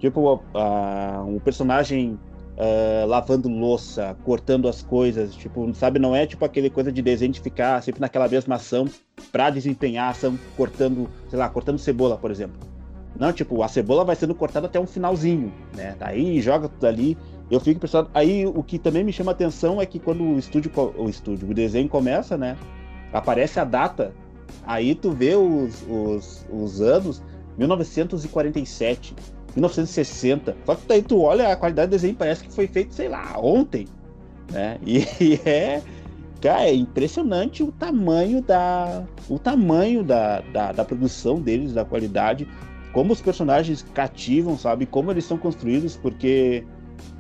Tipo, 0.00 0.36
uh, 0.36 1.24
um 1.26 1.38
personagem 1.38 2.18
uh, 2.56 3.06
lavando 3.06 3.48
louça, 3.48 4.16
cortando 4.24 4.66
as 4.66 4.82
coisas, 4.82 5.34
tipo, 5.34 5.72
sabe? 5.74 5.98
Não 5.98 6.16
é 6.16 6.26
tipo 6.26 6.44
aquele 6.44 6.70
coisa 6.70 6.90
de 6.90 7.02
desenho 7.02 7.32
de 7.32 7.40
ficar 7.40 7.82
sempre 7.82 8.00
naquela 8.00 8.26
mesma 8.26 8.56
ação 8.56 8.88
para 9.30 9.50
desempenhar 9.50 10.06
a 10.06 10.10
ação, 10.10 10.38
cortando, 10.56 11.08
sei 11.28 11.38
lá, 11.38 11.48
cortando 11.48 11.78
cebola, 11.78 12.16
por 12.16 12.30
exemplo. 12.30 12.58
Não, 13.18 13.32
tipo, 13.32 13.62
a 13.62 13.68
cebola 13.68 14.02
vai 14.02 14.16
sendo 14.16 14.34
cortada 14.34 14.66
até 14.66 14.80
um 14.80 14.86
finalzinho, 14.86 15.52
né? 15.76 15.94
Aí 16.00 16.40
joga 16.40 16.68
tudo 16.68 16.86
ali. 16.86 17.18
Eu 17.50 17.60
fico 17.60 17.80
pensando. 17.80 18.08
Aí 18.14 18.46
o 18.46 18.62
que 18.62 18.78
também 18.78 19.04
me 19.04 19.12
chama 19.12 19.32
atenção 19.32 19.80
é 19.80 19.84
que 19.84 19.98
quando 19.98 20.24
o 20.24 20.38
estúdio, 20.38 20.72
o 20.96 21.08
estúdio, 21.08 21.50
o 21.50 21.52
desenho 21.52 21.88
começa, 21.88 22.38
né? 22.38 22.56
Aparece 23.12 23.60
a 23.60 23.64
data. 23.64 24.14
Aí 24.66 24.94
tu 24.94 25.10
vê 25.10 25.34
os, 25.34 25.84
os, 25.86 26.46
os 26.50 26.80
anos 26.80 27.22
1947. 27.58 29.14
1960. 29.56 30.56
Só 30.64 30.74
que 30.74 30.86
daí 30.86 31.02
tu 31.02 31.20
olha 31.20 31.48
a 31.48 31.56
qualidade 31.56 31.88
do 31.88 31.92
desenho, 31.92 32.14
parece 32.14 32.44
que 32.44 32.52
foi 32.52 32.66
feito, 32.66 32.94
sei 32.94 33.08
lá, 33.08 33.38
ontem. 33.38 33.86
Né? 34.50 34.78
E, 34.84 34.98
e 35.20 35.40
é. 35.44 35.82
Cara, 36.40 36.64
é 36.64 36.74
impressionante 36.74 37.62
o 37.62 37.70
tamanho 37.70 38.40
da. 38.40 39.04
O 39.28 39.38
tamanho 39.38 40.02
da, 40.02 40.40
da, 40.52 40.72
da, 40.72 40.84
produção 40.84 41.40
deles, 41.40 41.74
da 41.74 41.84
qualidade. 41.84 42.48
Como 42.92 43.12
os 43.12 43.20
personagens 43.20 43.84
cativam, 43.94 44.58
sabe? 44.58 44.86
Como 44.86 45.10
eles 45.10 45.24
são 45.24 45.36
construídos, 45.36 45.96
porque 45.96 46.64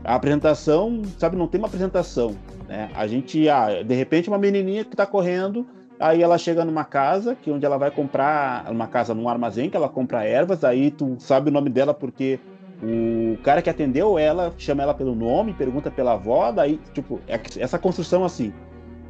a 0.02 0.14
apresentação, 0.14 1.02
sabe, 1.18 1.36
não 1.36 1.46
tem 1.46 1.60
uma 1.60 1.68
apresentação. 1.68 2.34
Né? 2.66 2.90
A 2.94 3.06
gente, 3.06 3.48
ah, 3.48 3.82
de 3.82 3.94
repente, 3.94 4.28
uma 4.28 4.38
menininha 4.38 4.84
que 4.84 4.96
tá 4.96 5.06
correndo 5.06 5.66
Aí 6.00 6.22
ela 6.22 6.38
chega 6.38 6.64
numa 6.64 6.82
casa, 6.82 7.34
que 7.34 7.50
onde 7.50 7.66
ela 7.66 7.76
vai 7.76 7.90
comprar, 7.90 8.64
uma 8.70 8.86
casa 8.86 9.12
num 9.14 9.28
armazém, 9.28 9.68
que 9.68 9.76
ela 9.76 9.88
compra 9.88 10.24
ervas, 10.24 10.64
aí 10.64 10.90
tu 10.90 11.16
sabe 11.18 11.50
o 11.50 11.52
nome 11.52 11.68
dela 11.68 11.92
porque 11.92 12.40
o 12.82 13.36
cara 13.42 13.60
que 13.60 13.68
atendeu 13.68 14.18
ela 14.18 14.54
chama 14.56 14.82
ela 14.82 14.94
pelo 14.94 15.14
nome, 15.14 15.52
pergunta 15.52 15.90
pela 15.90 16.14
avó, 16.14 16.50
daí, 16.50 16.80
tipo, 16.94 17.20
é 17.28 17.38
essa 17.58 17.78
construção 17.78 18.24
assim. 18.24 18.50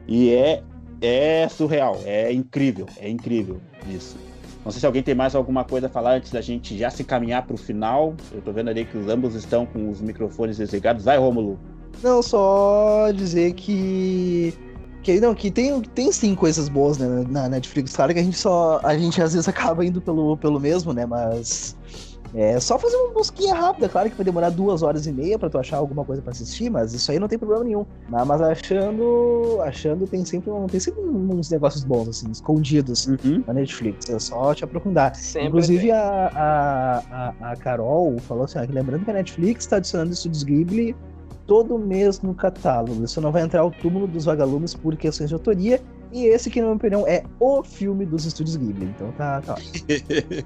E 0.08 0.34
é, 0.34 0.64
é 1.00 1.48
surreal, 1.48 1.96
é 2.04 2.32
incrível, 2.32 2.86
é 2.98 3.08
incrível 3.08 3.60
isso. 3.88 4.16
Não 4.64 4.72
sei 4.72 4.80
se 4.80 4.86
alguém 4.86 5.02
tem 5.02 5.14
mais 5.14 5.36
alguma 5.36 5.64
coisa 5.64 5.86
a 5.86 5.90
falar 5.90 6.16
antes 6.16 6.32
da 6.32 6.40
gente 6.40 6.76
já 6.76 6.90
se 6.90 7.04
caminhar 7.04 7.46
para 7.46 7.54
o 7.54 7.56
final. 7.56 8.14
Eu 8.32 8.42
tô 8.42 8.52
vendo 8.52 8.68
ali 8.68 8.84
que 8.84 8.98
os 8.98 9.08
ambos 9.08 9.36
estão 9.36 9.64
com 9.64 9.88
os 9.88 10.00
microfones 10.00 10.58
desligados. 10.58 11.04
Vai, 11.04 11.16
Rômulo. 11.16 11.58
Não, 12.02 12.22
só 12.22 13.10
dizer 13.12 13.54
que 13.54 14.52
que, 15.02 15.20
não, 15.20 15.34
que 15.34 15.50
tem, 15.50 15.80
tem 15.80 16.12
sim 16.12 16.34
coisas 16.34 16.68
boas 16.68 16.98
né, 16.98 17.24
na 17.28 17.48
Netflix. 17.48 17.94
Claro 17.94 18.12
que 18.12 18.20
a 18.20 18.22
gente 18.22 18.36
só. 18.36 18.80
A 18.82 18.96
gente 18.96 19.20
às 19.22 19.32
vezes 19.32 19.48
acaba 19.48 19.84
indo 19.84 20.00
pelo, 20.00 20.36
pelo 20.36 20.60
mesmo, 20.60 20.92
né? 20.92 21.06
Mas. 21.06 21.76
É 22.32 22.60
só 22.60 22.78
fazer 22.78 22.96
uma 22.96 23.12
busquinha 23.12 23.52
rápida, 23.52 23.88
claro 23.88 24.08
que 24.08 24.14
vai 24.14 24.24
demorar 24.24 24.50
duas 24.50 24.82
horas 24.82 25.04
e 25.04 25.12
meia 25.12 25.36
para 25.36 25.50
tu 25.50 25.58
achar 25.58 25.78
alguma 25.78 26.04
coisa 26.04 26.22
para 26.22 26.30
assistir, 26.30 26.70
mas 26.70 26.94
isso 26.94 27.10
aí 27.10 27.18
não 27.18 27.26
tem 27.26 27.36
problema 27.36 27.64
nenhum. 27.64 27.84
Mas 28.08 28.40
achando, 28.40 29.58
achando 29.62 30.06
tem 30.06 30.24
sempre, 30.24 30.48
tem 30.70 30.78
sempre 30.78 31.00
uns 31.02 31.50
negócios 31.50 31.82
bons 31.82 32.08
assim, 32.08 32.30
escondidos 32.30 33.08
uhum. 33.08 33.42
na 33.46 33.54
Netflix. 33.54 34.08
É 34.08 34.18
só 34.20 34.54
te 34.54 34.62
aprofundar. 34.62 35.12
Sempre 35.16 35.48
Inclusive 35.48 35.90
a, 35.90 36.30
a, 36.32 36.98
a, 37.10 37.50
a, 37.50 37.56
Carol 37.56 38.16
falou 38.20 38.44
assim, 38.44 38.60
lembrando 38.70 39.04
que 39.04 39.10
a 39.10 39.14
Netflix 39.14 39.64
está 39.64 39.76
adicionando 39.78 40.12
estúdios 40.12 40.44
Ghibli 40.44 40.94
todo 41.46 41.78
mês 41.78 42.20
no 42.20 42.34
catálogo. 42.34 43.04
Isso 43.04 43.20
não 43.20 43.32
vai 43.32 43.42
entrar 43.42 43.60
ao 43.60 43.70
túmulo 43.70 44.06
dos 44.06 44.24
vagalumes 44.24 44.74
por 44.74 44.96
questões 44.96 45.28
de 45.28 45.34
autoria. 45.34 45.80
E 46.12 46.26
esse, 46.26 46.50
que 46.50 46.60
na 46.60 46.66
minha 46.66 46.76
opinião, 46.76 47.06
é 47.06 47.22
o 47.38 47.62
filme 47.62 48.04
dos 48.04 48.24
estúdios 48.24 48.56
Ghibli. 48.56 48.86
Então 48.86 49.12
tá, 49.12 49.40
tá 49.40 49.54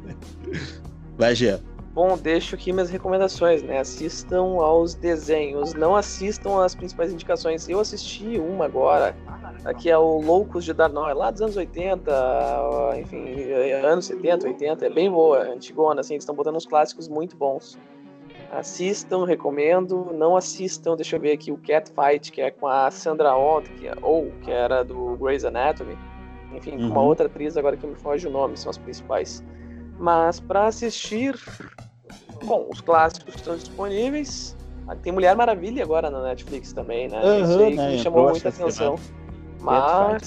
Vai, 1.16 1.34
Gê. 1.34 1.58
Bom, 1.94 2.18
deixo 2.18 2.56
aqui 2.56 2.72
minhas 2.72 2.90
recomendações, 2.90 3.62
né? 3.62 3.78
Assistam 3.78 4.56
aos 4.60 4.94
desenhos, 4.94 5.74
não 5.74 5.94
assistam 5.94 6.60
às 6.60 6.74
principais 6.74 7.12
indicações. 7.12 7.68
Eu 7.68 7.78
assisti 7.78 8.36
uma 8.36 8.64
agora, 8.64 9.14
que 9.78 9.88
é 9.88 9.96
o 9.96 10.20
Loucos 10.20 10.64
de 10.64 10.72
Darnói, 10.72 11.14
lá 11.14 11.30
dos 11.30 11.40
anos 11.40 11.56
80, 11.56 12.10
enfim, 12.98 13.52
anos 13.84 14.06
70, 14.06 14.48
80, 14.48 14.86
é 14.86 14.90
bem 14.90 15.08
boa, 15.08 15.44
antigona, 15.44 16.00
assim, 16.00 16.14
eles 16.14 16.24
estão 16.24 16.34
botando 16.34 16.56
uns 16.56 16.66
clássicos 16.66 17.06
muito 17.06 17.36
bons. 17.36 17.78
Assistam, 18.58 19.24
recomendo. 19.24 20.12
Não 20.14 20.36
assistam, 20.36 20.96
deixa 20.96 21.16
eu 21.16 21.20
ver 21.20 21.32
aqui, 21.32 21.50
o 21.50 21.58
Cat 21.58 21.90
Fight, 21.90 22.30
que 22.30 22.40
é 22.40 22.50
com 22.50 22.66
a 22.66 22.90
Sandra 22.90 23.36
Oh, 23.36 23.60
que 23.60 23.88
é, 23.88 23.94
ou 24.00 24.30
que 24.42 24.50
era 24.50 24.84
do 24.84 25.16
Grey's 25.16 25.44
Anatomy. 25.44 25.96
Enfim, 26.54 26.72
uhum. 26.72 26.78
com 26.78 26.86
uma 26.86 27.00
uhum. 27.00 27.06
outra 27.08 27.26
atriz, 27.26 27.56
agora 27.56 27.76
que 27.76 27.86
me 27.86 27.96
foge 27.96 28.26
o 28.26 28.30
nome, 28.30 28.56
são 28.56 28.70
as 28.70 28.78
principais. 28.78 29.42
Mas 29.98 30.40
para 30.40 30.66
assistir, 30.66 31.34
bom, 32.44 32.68
os 32.72 32.80
clássicos 32.80 33.34
estão 33.34 33.56
disponíveis. 33.56 34.56
Ah, 34.86 34.94
tem 34.94 35.12
Mulher 35.12 35.34
Maravilha 35.34 35.82
agora 35.82 36.10
na 36.10 36.22
Netflix 36.22 36.72
também, 36.72 37.08
né? 37.08 37.20
Uhum, 37.22 37.42
Isso 37.42 37.58
aí 37.58 37.74
né? 37.74 37.90
me 37.90 37.98
chamou 37.98 38.30
muita 38.30 38.50
atenção. 38.50 38.96
Mas. 39.60 40.22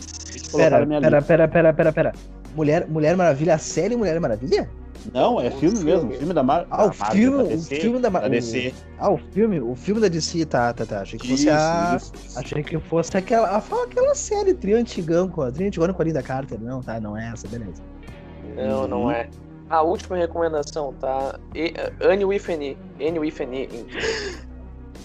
Pera, 0.51 0.85
pera, 0.85 1.21
pera, 1.21 1.47
pera, 1.47 1.73
pera, 1.73 1.93
pera. 1.93 2.13
Mulher, 2.55 2.87
Mulher 2.87 3.15
Maravilha, 3.15 3.53
a 3.53 3.57
série 3.59 3.95
Mulher 3.95 4.19
Maravilha? 4.19 4.67
Não, 5.13 5.39
é 5.39 5.49
filme 5.49 5.79
mesmo, 5.83 6.11
filme 6.11 6.33
da 6.33 6.43
Mar 6.43 6.67
Ah, 6.69 6.85
o 6.85 6.91
filme, 6.91 7.53
o 7.55 7.61
filme 7.61 7.99
da, 7.99 8.09
Mar 8.09 8.29
DC. 8.29 8.73
Ah, 8.99 9.11
o 9.11 9.17
filme, 9.17 9.59
o 9.59 9.75
filme 9.75 10.01
da 10.01 10.07
DC, 10.07 10.45
tá, 10.45 10.73
tá, 10.73 10.85
tá. 10.85 11.01
Achei 11.01 11.19
que 11.19 11.27
fosse 11.27 11.43
isso, 11.43 11.51
a. 11.51 11.95
Isso, 11.95 12.13
isso. 12.15 12.39
Achei 12.39 12.63
que 12.63 12.79
fosse 12.79 13.17
aquela. 13.17 13.57
aquela 13.57 14.15
série 14.15 14.53
trio 14.53 14.77
antigão 14.77 15.29
com 15.29 15.41
a 15.41 15.51
trio 15.51 15.67
antigão 15.67 15.93
com 15.93 16.01
a 16.01 16.05
Linda 16.05 16.23
Carter. 16.23 16.59
Não, 16.59 16.81
tá, 16.81 16.99
não 16.99 17.17
é 17.17 17.31
essa, 17.31 17.47
beleza. 17.47 17.81
Não, 18.55 18.81
uhum. 18.81 18.87
não 18.87 19.11
é. 19.11 19.29
A 19.69 19.81
última 19.81 20.15
recomendação, 20.15 20.93
tá? 20.99 21.37
Anne 22.01 22.25
with 22.25 22.43
Annie. 22.49 22.77
Anne 22.99 23.19
with 23.19 23.35
Annie. 23.41 23.69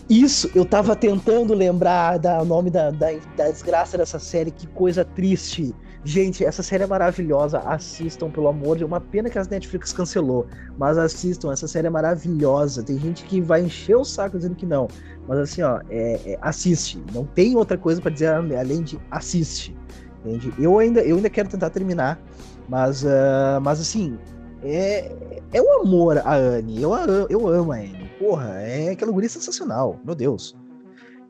Isso, 0.09 0.51
eu 0.55 0.65
tava 0.65 0.95
tentando 0.95 1.55
lembrar 1.55 2.19
do 2.19 2.45
nome 2.45 2.70
da, 2.70 2.91
da, 2.91 3.09
da 3.37 3.51
desgraça 3.51 3.97
dessa 3.97 4.19
série, 4.19 4.51
que 4.51 4.66
coisa 4.69 5.05
triste. 5.05 5.74
Gente, 6.05 6.45
essa 6.45 6.62
série 6.62 6.83
é 6.83 6.87
maravilhosa. 6.87 7.61
Assistam, 7.61 8.29
pelo 8.29 8.49
amor 8.49 8.74
de 8.74 8.81
Deus. 8.81 8.91
Uma 8.91 9.01
pena 9.01 9.31
que 9.31 9.39
a 9.39 9.45
Netflix 9.45 9.93
cancelou. 9.93 10.47
Mas 10.77 10.99
assistam, 10.99 11.53
essa 11.53 11.69
série 11.69 11.87
é 11.87 11.91
maravilhosa. 11.91 12.83
Tem 12.83 12.99
gente 12.99 13.24
que 13.24 13.41
vai 13.41 13.62
encher 13.62 13.97
o 13.97 14.05
saco 14.05 14.37
dizendo 14.37 14.57
que 14.57 14.66
não. 14.66 14.89
Mas 15.29 15.39
assim, 15.39 15.62
ó, 15.62 15.81
é, 15.91 16.20
é, 16.33 16.39
assiste. 16.41 17.01
Não 17.15 17.24
tem 17.24 17.57
outra 17.57 17.79
coisa 17.79 18.01
para 18.01 18.11
dizer 18.11 18.29
além 18.29 18.83
de 18.83 18.99
assiste. 19.11 19.77
Entende? 20.24 20.53
Eu 20.59 20.79
ainda, 20.79 21.01
eu 21.03 21.16
ainda 21.16 21.31
quero 21.31 21.49
tentar 21.49 21.70
terminar. 21.70 22.20
Mas, 22.69 23.05
uh, 23.05 23.61
mas 23.62 23.81
assim, 23.81 24.19
é, 24.65 25.12
é 25.53 25.62
o 25.62 25.83
amor 25.83 26.19
a 26.19 26.35
Anne. 26.35 26.83
Eu, 26.83 26.93
eu 27.29 27.49
amo 27.49 27.73
a 27.73 27.77
Anne. 27.77 28.11
Porra, 28.19 28.61
é 28.61 28.91
aquela 28.91 29.12
guria 29.12 29.29
sensacional. 29.29 30.01
Meu 30.05 30.16
Deus. 30.16 30.57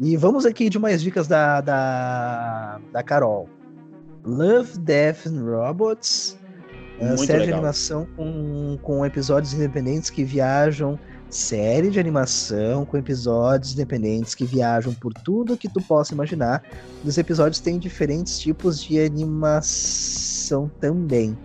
E 0.01 0.16
vamos 0.16 0.47
aqui 0.47 0.70
de 0.70 0.78
mais 0.78 1.03
dicas 1.03 1.28
da, 1.28 1.61
da, 1.61 2.81
da 2.90 3.03
Carol. 3.03 3.49
Love, 4.24 4.78
Death 4.78 5.27
and 5.27 5.44
Robots. 5.44 6.36
Muito 7.01 7.27
série 7.27 7.40
legal. 7.40 7.47
de 7.47 7.53
animação 7.53 8.07
com, 8.16 8.78
com 8.82 9.05
episódios 9.05 9.53
independentes 9.53 10.11
que 10.11 10.24
viajam. 10.24 10.99
Série 11.28 11.89
de 11.89 11.99
animação 11.99 12.85
com 12.85 12.99
episódios 12.99 13.73
independentes 13.73 14.35
que 14.35 14.44
viajam 14.44 14.93
por 14.93 15.15
tudo 15.15 15.57
que 15.57 15.66
tu 15.66 15.81
possa 15.81 16.12
imaginar. 16.12 16.62
Os 17.03 17.16
episódios 17.16 17.59
têm 17.59 17.78
diferentes 17.78 18.39
tipos 18.39 18.85
de 18.85 19.01
animação 19.01 20.70
também. 20.78 21.36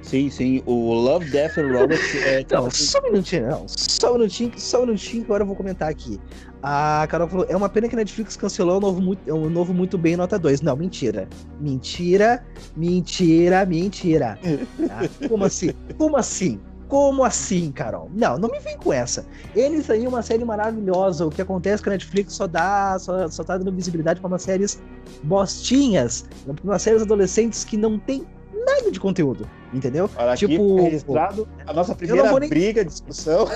Sim, 0.00 0.30
sim. 0.30 0.62
O 0.66 0.92
Love, 0.92 1.30
Death 1.30 1.58
and 1.58 1.72
Robots 1.72 2.14
é. 2.26 2.44
Não, 2.50 2.70
só 2.70 2.98
um 3.00 3.02
minutinho, 3.04 3.48
não. 3.48 3.66
Só 3.68 4.10
um 4.10 4.14
minutinho, 4.14 4.52
só 4.56 4.82
um 4.82 4.86
minutinho 4.86 5.22
que 5.22 5.26
agora 5.26 5.42
eu 5.42 5.46
vou 5.46 5.56
comentar 5.56 5.90
aqui. 5.90 6.20
A 6.66 7.06
Carol 7.10 7.28
falou: 7.28 7.46
é 7.46 7.54
uma 7.54 7.68
pena 7.68 7.88
que 7.88 7.94
a 7.94 7.98
Netflix 7.98 8.36
cancelou 8.38 8.78
o 8.78 8.80
novo, 8.80 9.02
muito, 9.02 9.30
o 9.30 9.50
novo 9.50 9.74
Muito 9.74 9.98
Bem 9.98 10.16
Nota 10.16 10.38
2. 10.38 10.62
Não, 10.62 10.74
mentira. 10.74 11.28
Mentira, 11.60 12.42
mentira, 12.74 13.66
mentira. 13.66 14.38
Tá? 14.88 15.28
Como 15.28 15.44
assim? 15.44 15.72
Como 15.98 16.16
assim? 16.16 16.58
Como 16.88 17.22
assim, 17.22 17.70
Carol? 17.70 18.10
Não, 18.14 18.38
não 18.38 18.48
me 18.48 18.60
vem 18.60 18.78
com 18.78 18.92
essa. 18.92 19.26
Eles 19.54 19.90
aí, 19.90 20.06
uma 20.06 20.22
série 20.22 20.44
maravilhosa. 20.44 21.26
O 21.26 21.30
que 21.30 21.42
acontece 21.42 21.82
com 21.82 21.90
a 21.90 21.92
Netflix 21.92 22.32
só 22.32 22.46
dá, 22.46 22.96
só, 22.98 23.28
só 23.28 23.44
tá 23.44 23.58
dando 23.58 23.72
visibilidade 23.72 24.20
para 24.20 24.28
umas 24.28 24.42
séries 24.42 24.82
bostinhas, 25.22 26.24
umas 26.62 26.80
séries 26.80 27.02
adolescentes 27.02 27.64
que 27.64 27.76
não 27.76 27.98
tem 27.98 28.26
nada 28.64 28.90
de 28.90 28.98
conteúdo, 28.98 29.48
entendeu? 29.72 30.08
Olha 30.16 30.36
tipo, 30.36 30.76
registrado 30.76 31.46
a 31.66 31.72
nossa 31.72 31.94
primeira 31.94 32.38
nem... 32.38 32.48
briga, 32.48 32.84
discussão. 32.84 33.46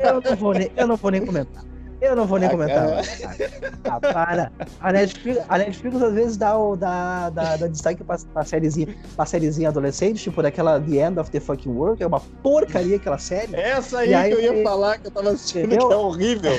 Eu, 0.00 0.14
eu, 0.14 0.20
não 0.20 0.36
vou 0.36 0.52
nem, 0.54 0.72
eu 0.76 0.86
não 0.86 0.96
vou 0.96 1.10
nem 1.10 1.24
comentar. 1.24 1.64
Eu 2.00 2.16
não 2.16 2.26
vou 2.26 2.38
nem 2.38 2.48
ah, 2.48 2.50
comentar. 2.50 2.86
Ah, 3.84 4.00
para. 4.00 4.52
A 4.80 4.92
Netflix, 4.92 5.38
a 5.48 5.58
Netflix 5.58 6.02
às 6.02 6.14
vezes 6.14 6.36
dá, 6.36 6.56
o, 6.58 6.76
dá, 6.76 7.28
dá, 7.30 7.56
dá 7.56 7.66
destaque 7.66 8.02
pra, 8.02 8.16
pra, 8.32 8.44
sériezinha, 8.44 8.88
pra 9.14 9.26
sériezinha 9.26 9.68
adolescente, 9.68 10.22
tipo 10.22 10.42
daquela 10.42 10.80
The 10.80 11.06
End 11.06 11.20
of 11.20 11.30
the 11.30 11.40
Fucking 11.40 11.70
World, 11.70 11.98
que 11.98 12.02
é 12.02 12.06
uma 12.06 12.20
porcaria 12.42 12.96
aquela 12.96 13.18
série. 13.18 13.54
Essa 13.54 13.98
aí, 13.98 14.14
aí 14.14 14.34
que 14.34 14.46
eu 14.46 14.56
ia 14.56 14.62
falar, 14.62 14.98
que 14.98 15.08
eu 15.08 15.10
tava 15.10 15.30
assistindo, 15.30 15.66
entendeu? 15.66 15.88
que 15.88 15.94
é 15.94 15.96
horrível. 15.96 16.52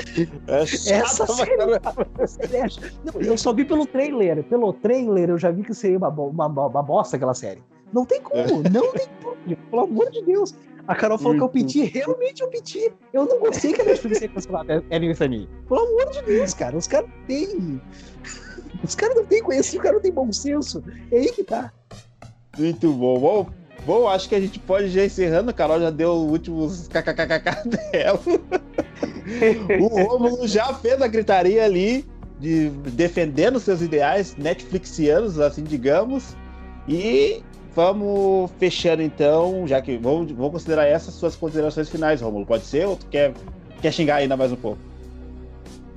É 0.46 0.62
Essa 0.62 1.26
série, 1.26 1.56
não, 1.56 3.20
eu 3.20 3.36
só 3.36 3.52
vi 3.52 3.64
pelo 3.64 3.86
trailer. 3.86 4.44
Pelo 4.44 4.72
trailer 4.72 5.30
eu 5.30 5.38
já 5.38 5.50
vi 5.50 5.62
que 5.62 5.74
seria 5.74 5.98
uma, 5.98 6.08
uma, 6.08 6.46
uma 6.46 6.82
bosta 6.82 7.16
aquela 7.16 7.34
série. 7.34 7.62
Não 7.92 8.06
tem 8.06 8.22
como, 8.22 8.62
não 8.72 8.92
tem 8.92 9.06
como, 9.22 9.36
pelo 9.70 9.82
amor 9.82 10.10
de 10.10 10.22
Deus. 10.22 10.54
A 10.86 10.94
Carol 10.94 11.18
falou 11.18 11.36
que 11.36 11.42
eu 11.42 11.48
pedi, 11.48 11.84
realmente 11.84 12.42
eu 12.42 12.48
pedi. 12.48 12.92
Eu 13.12 13.26
não 13.26 13.38
gostei 13.38 13.72
que 13.72 13.80
a 13.80 13.84
Netflix 13.84 14.20
ia 14.20 14.28
cancelar 14.28 14.66
Ellen 14.90 15.14
Fanny. 15.14 15.48
Pelo 15.68 15.80
amor 15.80 16.10
de 16.10 16.22
Deus, 16.22 16.54
cara, 16.54 16.76
os 16.76 16.86
caras 16.86 17.08
não 17.08 17.26
têm. 17.26 17.80
Os 18.82 18.94
caras 18.94 19.14
não 19.14 19.24
têm 19.24 19.42
conhecimento, 19.42 19.76
os 19.76 19.82
caras 19.82 19.94
não 19.96 20.02
têm 20.02 20.12
bom 20.12 20.32
senso. 20.32 20.82
É 21.10 21.18
aí 21.18 21.32
que 21.32 21.44
tá. 21.44 21.72
Muito 22.58 22.92
bom. 22.92 23.18
Bom, 23.18 23.46
bom, 23.86 24.08
acho 24.08 24.28
que 24.28 24.34
a 24.34 24.40
gente 24.40 24.58
pode 24.58 24.88
já 24.88 25.04
encerrando. 25.04 25.50
A 25.50 25.54
Carol 25.54 25.80
já 25.80 25.90
deu 25.90 26.12
os 26.12 26.32
últimos 26.32 26.88
kkkk 26.88 27.68
dela. 27.92 28.20
o 29.80 29.86
Romulo 29.86 30.48
já 30.48 30.74
fez 30.74 31.00
a 31.00 31.06
gritaria 31.06 31.64
ali 31.64 32.04
de 32.40 32.70
defendendo 32.70 33.60
seus 33.60 33.80
ideais 33.80 34.34
netflixianos, 34.36 35.38
assim 35.38 35.62
digamos. 35.62 36.36
E 36.88 37.42
Vamos 37.74 38.50
fechando 38.58 39.02
então, 39.02 39.66
já 39.66 39.80
que 39.80 39.96
vou, 39.96 40.26
vou 40.26 40.50
considerar 40.50 40.86
essas 40.86 41.14
suas 41.14 41.34
considerações 41.34 41.88
finais, 41.88 42.20
Romulo. 42.20 42.44
Pode 42.44 42.64
ser 42.64 42.86
ou 42.86 42.96
tu 42.96 43.06
quer, 43.06 43.32
quer 43.80 43.92
xingar 43.92 44.16
ainda 44.16 44.36
mais 44.36 44.52
um 44.52 44.56
pouco? 44.56 44.78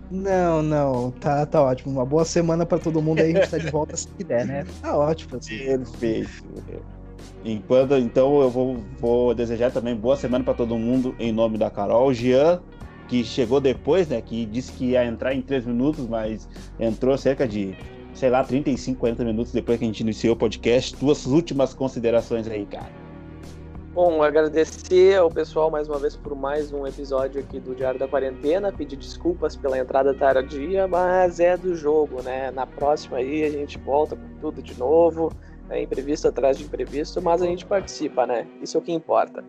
Não, 0.10 0.61
não, 0.61 1.11
tá, 1.11 1.45
tá 1.45 1.61
ótimo. 1.61 1.91
Uma 1.91 2.06
boa 2.06 2.23
semana 2.23 2.65
para 2.65 2.77
todo 2.77 3.02
mundo 3.02 3.19
aí, 3.19 3.31
a 3.31 3.39
gente 3.39 3.49
tá 3.49 3.57
de 3.57 3.69
volta 3.69 3.97
se 3.97 4.07
quiser, 4.07 4.45
né? 4.45 4.65
Tá 4.81 4.95
ótimo. 4.95 5.38
Assim. 5.38 5.57
Perfeito. 5.57 6.45
Enquanto, 7.43 7.95
então 7.95 8.41
eu 8.41 8.49
vou, 8.49 8.77
vou 8.99 9.35
desejar 9.35 9.72
também 9.72 9.95
boa 9.95 10.15
semana 10.15 10.43
para 10.43 10.53
todo 10.53 10.77
mundo 10.77 11.15
em 11.19 11.31
nome 11.31 11.57
da 11.57 11.69
Carol. 11.69 12.14
Jean, 12.14 12.61
que 13.07 13.23
chegou 13.23 13.60
depois, 13.60 14.07
né? 14.07 14.22
Que 14.22 14.45
disse 14.45 14.72
que 14.72 14.91
ia 14.91 15.06
entrar 15.06 15.34
em 15.34 15.41
três 15.41 15.65
minutos, 15.65 16.07
mas 16.07 16.47
entrou 16.80 17.18
cerca 17.18 17.47
de 17.47 17.76
sei 18.15 18.29
lá, 18.29 18.43
35, 18.43 18.99
40 18.99 19.23
minutos 19.25 19.51
depois 19.51 19.77
que 19.77 19.83
a 19.83 19.87
gente 19.87 19.99
iniciou 19.99 20.33
o 20.33 20.37
podcast. 20.37 20.95
Tuas 20.95 21.25
últimas 21.25 21.73
considerações 21.73 22.47
aí, 22.47 22.65
cara. 22.65 22.89
Bom, 23.93 24.23
agradecer 24.23 25.17
ao 25.17 25.29
pessoal 25.29 25.69
mais 25.69 25.87
uma 25.87 25.97
vez 25.97 26.15
por 26.15 26.35
mais 26.35 26.73
um 26.73 26.85
episódio 26.85 27.39
aqui 27.39 27.59
do 27.59 27.73
Diário 27.73 27.97
da 27.99 28.07
Quarentena, 28.07 28.71
pedir 28.71 28.97
desculpas 28.97 29.55
pela 29.55 29.77
entrada 29.77 30.13
tardia, 30.13 30.85
mas 30.85 31.39
é 31.39 31.55
do 31.55 31.75
jogo, 31.75 32.21
né? 32.21 32.51
Na 32.51 32.65
próxima 32.65 33.17
aí 33.17 33.43
a 33.43 33.49
gente 33.49 33.77
volta 33.77 34.17
com 34.17 34.27
tudo 34.41 34.61
de 34.61 34.77
novo, 34.77 35.31
é 35.69 35.81
imprevisto 35.81 36.27
atrás 36.27 36.57
de 36.57 36.65
imprevisto, 36.65 37.21
mas 37.21 37.41
a 37.41 37.45
gente 37.45 37.65
participa, 37.65 38.25
né? 38.25 38.45
Isso 38.61 38.75
é 38.75 38.79
o 38.81 38.83
que 38.83 38.91
importa. 38.91 39.43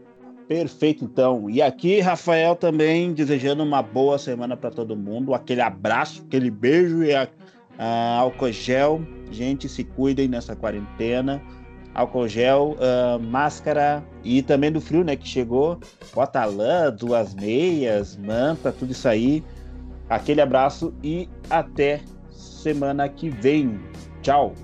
Perfeito, 0.47 1.05
então. 1.05 1.51
E 1.51 1.61
aqui, 1.61 1.99
Rafael, 1.99 2.55
também 2.55 3.13
desejando 3.13 3.65
uma 3.65 3.83
boa 3.83 4.17
semana 4.17 4.57
para 4.57 4.71
todo 4.71 4.95
mundo, 4.95 5.35
aquele 5.35 5.61
abraço, 5.61 6.23
aquele 6.25 6.53
beijo 6.53 7.03
e 7.03 7.13
a 7.13 7.27
Uh, 7.79 8.21
álcool 8.21 8.53
gel, 8.53 9.03
gente, 9.31 9.69
se 9.69 9.85
cuidem 9.85 10.29
nessa 10.29 10.57
quarentena. 10.57 11.43
Álcool 11.95 12.29
gel, 12.29 12.77
uh, 12.77 13.19
máscara 13.23 14.05
e 14.23 14.43
também 14.43 14.71
do 14.71 14.81
frio, 14.81 15.03
né? 15.03 15.17
Que 15.17 15.27
chegou. 15.27 15.79
Bota 16.15 16.45
lã, 16.45 16.91
duas 16.91 17.35
meias, 17.35 18.17
manta, 18.17 18.71
tudo 18.73 18.93
isso 18.93 19.09
aí. 19.09 19.43
Aquele 20.09 20.41
abraço 20.41 20.95
e 21.03 21.29
até 21.49 22.01
semana 22.31 23.09
que 23.09 23.29
vem. 23.31 23.81
Tchau! 24.23 24.55